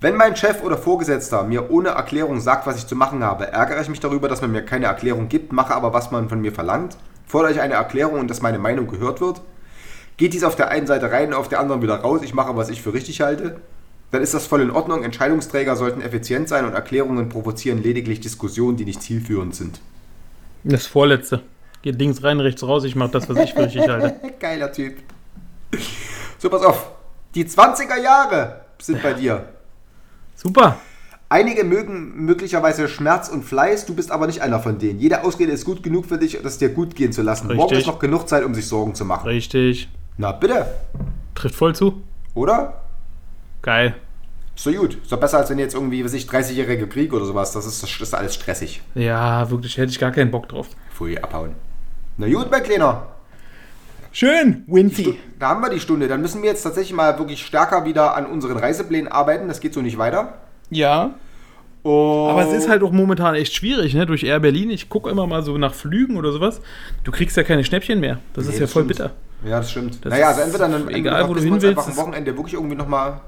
Wenn 0.00 0.16
mein 0.16 0.36
Chef 0.36 0.62
oder 0.62 0.78
Vorgesetzter 0.78 1.42
mir 1.44 1.70
ohne 1.70 1.90
Erklärung 1.90 2.40
sagt, 2.40 2.66
was 2.66 2.76
ich 2.76 2.86
zu 2.86 2.94
machen 2.96 3.22
habe, 3.24 3.48
ärgere 3.52 3.80
ich 3.80 3.88
mich 3.88 4.00
darüber, 4.00 4.28
dass 4.28 4.40
man 4.40 4.52
mir 4.52 4.62
keine 4.64 4.86
Erklärung 4.86 5.28
gibt, 5.28 5.52
mache 5.52 5.74
aber, 5.74 5.92
was 5.92 6.10
man 6.10 6.28
von 6.28 6.40
mir 6.40 6.52
verlangt? 6.52 6.96
Fordere 7.26 7.52
ich 7.52 7.60
eine 7.60 7.74
Erklärung 7.74 8.18
und 8.20 8.28
dass 8.30 8.42
meine 8.42 8.58
Meinung 8.58 8.86
gehört 8.88 9.20
wird? 9.20 9.40
Geht 10.16 10.34
dies 10.34 10.44
auf 10.44 10.56
der 10.56 10.68
einen 10.68 10.86
Seite 10.86 11.10
rein 11.10 11.28
und 11.28 11.34
auf 11.34 11.48
der 11.48 11.60
anderen 11.60 11.82
wieder 11.82 11.96
raus? 11.96 12.20
Ich 12.22 12.34
mache, 12.34 12.56
was 12.56 12.68
ich 12.68 12.82
für 12.82 12.92
richtig 12.94 13.20
halte? 13.20 13.60
Dann 14.12 14.22
ist 14.22 14.34
das 14.34 14.46
voll 14.46 14.60
in 14.60 14.70
Ordnung. 14.70 15.02
Entscheidungsträger 15.02 15.74
sollten 15.74 16.02
effizient 16.02 16.48
sein 16.48 16.66
und 16.66 16.74
Erklärungen 16.74 17.30
provozieren 17.30 17.82
lediglich 17.82 18.20
Diskussionen, 18.20 18.76
die 18.76 18.84
nicht 18.84 19.02
zielführend 19.02 19.54
sind. 19.56 19.80
Das 20.64 20.86
vorletzte. 20.86 21.40
Geht 21.80 21.98
links 21.98 22.22
rein, 22.22 22.38
rechts 22.38 22.62
raus, 22.62 22.84
ich 22.84 22.94
mache 22.94 23.10
das, 23.10 23.28
was 23.28 23.38
ich 23.38 23.54
für 23.54 23.64
richtig 23.64 23.88
halte. 23.88 24.14
Geiler 24.38 24.70
Typ. 24.70 24.98
So, 26.38 26.48
pass 26.50 26.62
auf. 26.62 26.90
Die 27.34 27.44
20er 27.44 28.00
Jahre 28.00 28.60
sind 28.80 29.02
bei 29.02 29.14
dir. 29.14 29.46
Super. 30.36 30.78
Einige 31.30 31.64
mögen 31.64 32.12
möglicherweise 32.26 32.88
Schmerz 32.88 33.30
und 33.30 33.42
Fleiß, 33.44 33.86
du 33.86 33.94
bist 33.94 34.10
aber 34.10 34.26
nicht 34.26 34.42
einer 34.42 34.60
von 34.60 34.78
denen. 34.78 35.00
Jede 35.00 35.24
Ausrede 35.24 35.50
ist 35.52 35.64
gut 35.64 35.82
genug 35.82 36.04
für 36.04 36.18
dich, 36.18 36.38
das 36.42 36.58
dir 36.58 36.68
gut 36.68 36.94
gehen 36.94 37.12
zu 37.12 37.22
lassen. 37.22 37.46
Morgen 37.46 37.60
Richtig. 37.60 37.78
ist 37.78 37.86
noch 37.86 37.98
genug 37.98 38.28
Zeit, 38.28 38.44
um 38.44 38.54
sich 38.54 38.66
Sorgen 38.66 38.94
zu 38.94 39.06
machen. 39.06 39.26
Richtig. 39.26 39.88
Na 40.18 40.32
bitte, 40.32 40.66
Trifft 41.34 41.54
voll 41.54 41.74
zu. 41.74 42.02
oder? 42.34 42.81
Geil. 43.62 43.94
Ist 44.54 44.66
doch 44.66 44.72
gut. 44.74 44.94
Ist 45.02 45.10
doch 45.10 45.18
besser, 45.20 45.38
als 45.38 45.48
wenn 45.50 45.58
jetzt 45.58 45.74
irgendwie, 45.74 46.04
weiß 46.04 46.12
ich, 46.14 46.24
30-jähriger 46.28 46.86
Krieg 46.86 47.12
oder 47.12 47.24
sowas. 47.24 47.52
Das 47.52 47.64
ist, 47.64 47.82
das 47.82 47.90
ist 48.00 48.14
alles 48.14 48.34
stressig. 48.34 48.82
Ja, 48.94 49.50
wirklich, 49.50 49.78
hätte 49.78 49.90
ich 49.90 49.98
gar 49.98 50.10
keinen 50.12 50.30
Bock 50.30 50.48
drauf. 50.48 50.68
Pfui, 50.94 51.16
abhauen. 51.18 51.54
Na 52.18 52.28
gut, 52.28 52.50
mein 52.50 52.62
Kleiner. 52.62 53.06
Schön, 54.14 54.64
Wincy. 54.66 55.18
Da 55.38 55.48
haben 55.50 55.62
wir 55.62 55.70
die 55.70 55.80
Stunde. 55.80 56.06
Dann 56.06 56.20
müssen 56.20 56.42
wir 56.42 56.50
jetzt 56.50 56.62
tatsächlich 56.62 56.92
mal 56.94 57.18
wirklich 57.18 57.44
stärker 57.46 57.86
wieder 57.86 58.14
an 58.14 58.26
unseren 58.26 58.58
Reiseplänen 58.58 59.10
arbeiten. 59.10 59.48
Das 59.48 59.60
geht 59.60 59.72
so 59.72 59.80
nicht 59.80 59.96
weiter. 59.96 60.34
Ja. 60.68 61.14
Oh. 61.82 62.28
Aber 62.30 62.46
es 62.46 62.52
ist 62.52 62.68
halt 62.68 62.82
auch 62.82 62.92
momentan 62.92 63.34
echt 63.34 63.54
schwierig, 63.54 63.94
ne? 63.94 64.04
Durch 64.04 64.22
Air 64.22 64.38
Berlin. 64.40 64.70
Ich 64.70 64.90
gucke 64.90 65.08
immer 65.08 65.26
mal 65.26 65.42
so 65.42 65.56
nach 65.56 65.72
Flügen 65.72 66.16
oder 66.18 66.30
sowas. 66.30 66.60
Du 67.04 67.10
kriegst 67.10 67.36
ja 67.38 67.42
keine 67.42 67.64
Schnäppchen 67.64 68.00
mehr. 68.00 68.18
Das 68.34 68.44
ist 68.44 68.50
Nee, 68.50 68.56
ja 68.56 68.60
das 68.62 68.72
voll 68.72 68.84
stimmt. 68.84 68.98
bitter. 68.98 69.10
Ja, 69.48 69.58
das 69.58 69.70
stimmt. 69.70 70.04
Das 70.04 70.10
naja, 70.10 70.30
ist 70.30 70.38
also 70.38 70.42
entweder 70.62 70.68
dann 70.68 70.88
egal, 70.94 71.28
wo 71.28 71.34
du 71.34 71.40
hin 71.40 71.52
willst, 71.54 71.66
einfach 71.66 71.84
am 71.84 71.88
das- 71.88 71.96
Wochenende 71.98 72.36
wirklich 72.36 72.54
irgendwie 72.54 72.76
nochmal. 72.76 73.20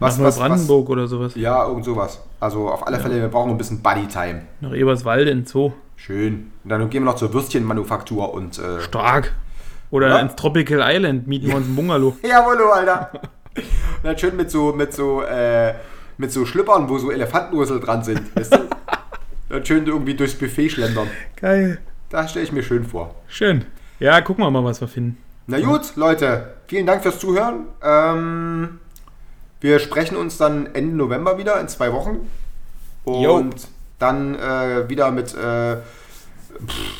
Nach 0.00 0.16
Neubrandenburg 0.18 0.88
oder 0.88 1.06
sowas. 1.06 1.34
Ja, 1.36 1.66
irgend 1.66 1.84
sowas. 1.84 2.20
Also 2.40 2.68
auf 2.70 2.86
alle 2.86 2.98
Fälle, 2.98 3.20
wir 3.20 3.28
brauchen 3.28 3.50
ein 3.50 3.58
bisschen 3.58 3.82
Buddy-Time. 3.82 4.42
Nach 4.60 4.72
Eberswalde 4.72 5.30
in 5.30 5.44
Zoo. 5.46 5.72
Schön. 5.96 6.50
Und 6.64 6.70
dann 6.70 6.88
gehen 6.88 7.02
wir 7.02 7.10
noch 7.12 7.16
zur 7.16 7.32
Würstchenmanufaktur 7.34 8.32
und. 8.32 8.58
Äh, 8.58 8.80
Stark. 8.80 9.32
Oder 9.90 10.08
Ja. 10.08 10.18
ins 10.20 10.36
Tropical 10.36 10.80
Island 10.82 11.26
mieten 11.26 11.48
wir 11.48 11.56
uns 11.56 11.66
ein 11.66 11.76
Bungalow. 11.76 12.16
Jawollo, 12.22 12.70
Alter. 12.70 13.10
und 13.56 13.64
dann 14.04 14.16
schön 14.16 14.36
mit 14.36 14.50
so, 14.50 14.72
mit 14.72 14.92
so, 14.94 15.22
äh, 15.22 15.74
mit 16.16 16.32
so 16.32 16.46
Schlüppern, 16.46 16.88
wo 16.88 16.96
so 16.96 17.10
Elefantenrüssel 17.10 17.80
dran 17.80 18.02
sind. 18.02 18.34
Weißt 18.34 18.54
du? 18.54 18.58
dann 19.50 19.66
schön 19.66 19.86
irgendwie 19.86 20.14
durchs 20.14 20.34
Buffet 20.34 20.70
schlendern. 20.70 21.08
Geil. 21.36 21.78
Das 22.08 22.30
stelle 22.30 22.44
ich 22.44 22.52
mir 22.52 22.62
schön 22.62 22.84
vor. 22.84 23.14
Schön. 23.28 23.64
Ja, 23.98 24.20
gucken 24.22 24.42
wir 24.44 24.50
mal, 24.50 24.64
was 24.64 24.80
wir 24.80 24.88
finden. 24.88 25.18
Na 25.46 25.60
gut, 25.60 25.96
Leute, 25.96 26.54
vielen 26.68 26.86
Dank 26.86 27.02
fürs 27.02 27.18
Zuhören. 27.18 27.66
Ähm, 27.82 28.78
wir 29.60 29.78
sprechen 29.78 30.16
uns 30.16 30.36
dann 30.38 30.66
Ende 30.74 30.96
November 30.96 31.38
wieder, 31.38 31.60
in 31.60 31.68
zwei 31.68 31.92
Wochen. 31.92 32.28
Und 33.04 33.22
Jo. 33.22 33.50
dann 33.98 34.34
äh, 34.34 34.88
wieder 34.88 35.10
mit, 35.10 35.34
äh, 35.34 35.76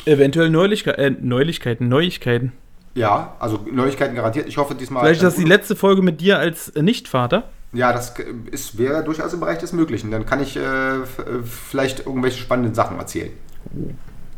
Eventuell 0.05 0.49
Neulichke 0.49 0.97
äh, 0.97 1.09
Neulichkeiten, 1.11 1.87
Neuigkeiten. 1.87 2.51
ja, 2.95 3.35
also 3.39 3.59
Neuigkeiten 3.71 4.15
garantiert. 4.15 4.47
Ich 4.47 4.57
hoffe 4.57 4.73
diesmal. 4.75 5.03
Vielleicht 5.03 5.21
ist 5.21 5.27
das 5.27 5.35
die 5.35 5.43
letzte 5.47 5.75
Folge 5.75 6.01
mit 6.01 6.19
dir 6.21 6.39
als 6.39 6.69
äh, 6.69 6.81
Nichtvater. 6.81 7.49
Ja, 7.73 7.93
das 7.93 8.13
ist, 8.51 8.77
wäre 8.77 9.03
durchaus 9.03 9.33
im 9.33 9.39
Bereich 9.39 9.59
des 9.59 9.71
Möglichen. 9.71 10.11
Dann 10.11 10.25
kann 10.25 10.41
ich 10.41 10.57
äh, 10.57 10.61
äh, 10.61 11.03
vielleicht 11.43 12.05
irgendwelche 12.05 12.39
spannenden 12.39 12.73
Sachen 12.73 12.97
erzählen. 12.97 13.31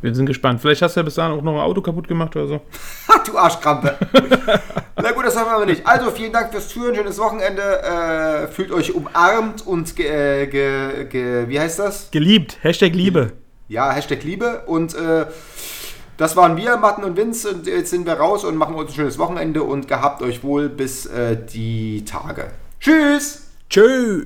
Wir 0.03 0.13
sind 0.13 0.25
gespannt. 0.25 0.59
Vielleicht 0.59 0.81
hast 0.81 0.97
du 0.97 0.99
ja 0.99 1.03
bis 1.05 1.15
dahin 1.15 1.31
auch 1.31 1.41
noch 1.41 1.53
ein 1.53 1.61
Auto 1.61 1.81
kaputt 1.81 2.09
gemacht 2.09 2.35
oder 2.35 2.45
so. 2.45 2.61
Ha, 3.07 3.23
du 3.25 3.37
Arschkrampe. 3.37 3.95
Na 5.01 5.11
gut, 5.13 5.25
das 5.25 5.33
hoffen 5.37 5.47
wir 5.47 5.55
aber 5.55 5.65
nicht. 5.65 5.87
Also, 5.87 6.11
vielen 6.11 6.33
Dank 6.33 6.51
fürs 6.51 6.67
Zuhören. 6.67 6.93
Schönes 6.93 7.17
Wochenende. 7.19 7.61
Äh, 7.81 8.47
fühlt 8.49 8.73
euch 8.73 8.93
umarmt 8.93 9.65
und 9.65 9.95
ge, 9.95 10.07
äh, 10.07 10.47
ge, 10.47 11.05
ge, 11.05 11.47
wie 11.47 11.57
heißt 11.57 11.79
das? 11.79 12.11
Geliebt. 12.11 12.57
Hashtag 12.61 12.93
Liebe. 12.93 13.31
Ja, 13.69 13.93
Hashtag 13.93 14.23
Liebe. 14.23 14.63
Und 14.65 14.93
äh, 14.93 15.25
das 16.17 16.35
waren 16.35 16.57
wir, 16.57 16.75
Martin 16.75 17.05
und 17.05 17.15
Vince. 17.15 17.51
Und 17.51 17.65
jetzt 17.65 17.91
sind 17.91 18.05
wir 18.05 18.15
raus 18.15 18.43
und 18.43 18.57
machen 18.57 18.75
uns 18.75 18.91
ein 18.91 18.95
schönes 18.95 19.17
Wochenende 19.17 19.63
und 19.63 19.87
gehabt 19.87 20.21
euch 20.21 20.43
wohl 20.43 20.67
bis 20.67 21.05
äh, 21.05 21.37
die 21.37 22.03
Tage. 22.03 22.47
Tschüss! 22.81 23.53
Tschö. 23.69 24.25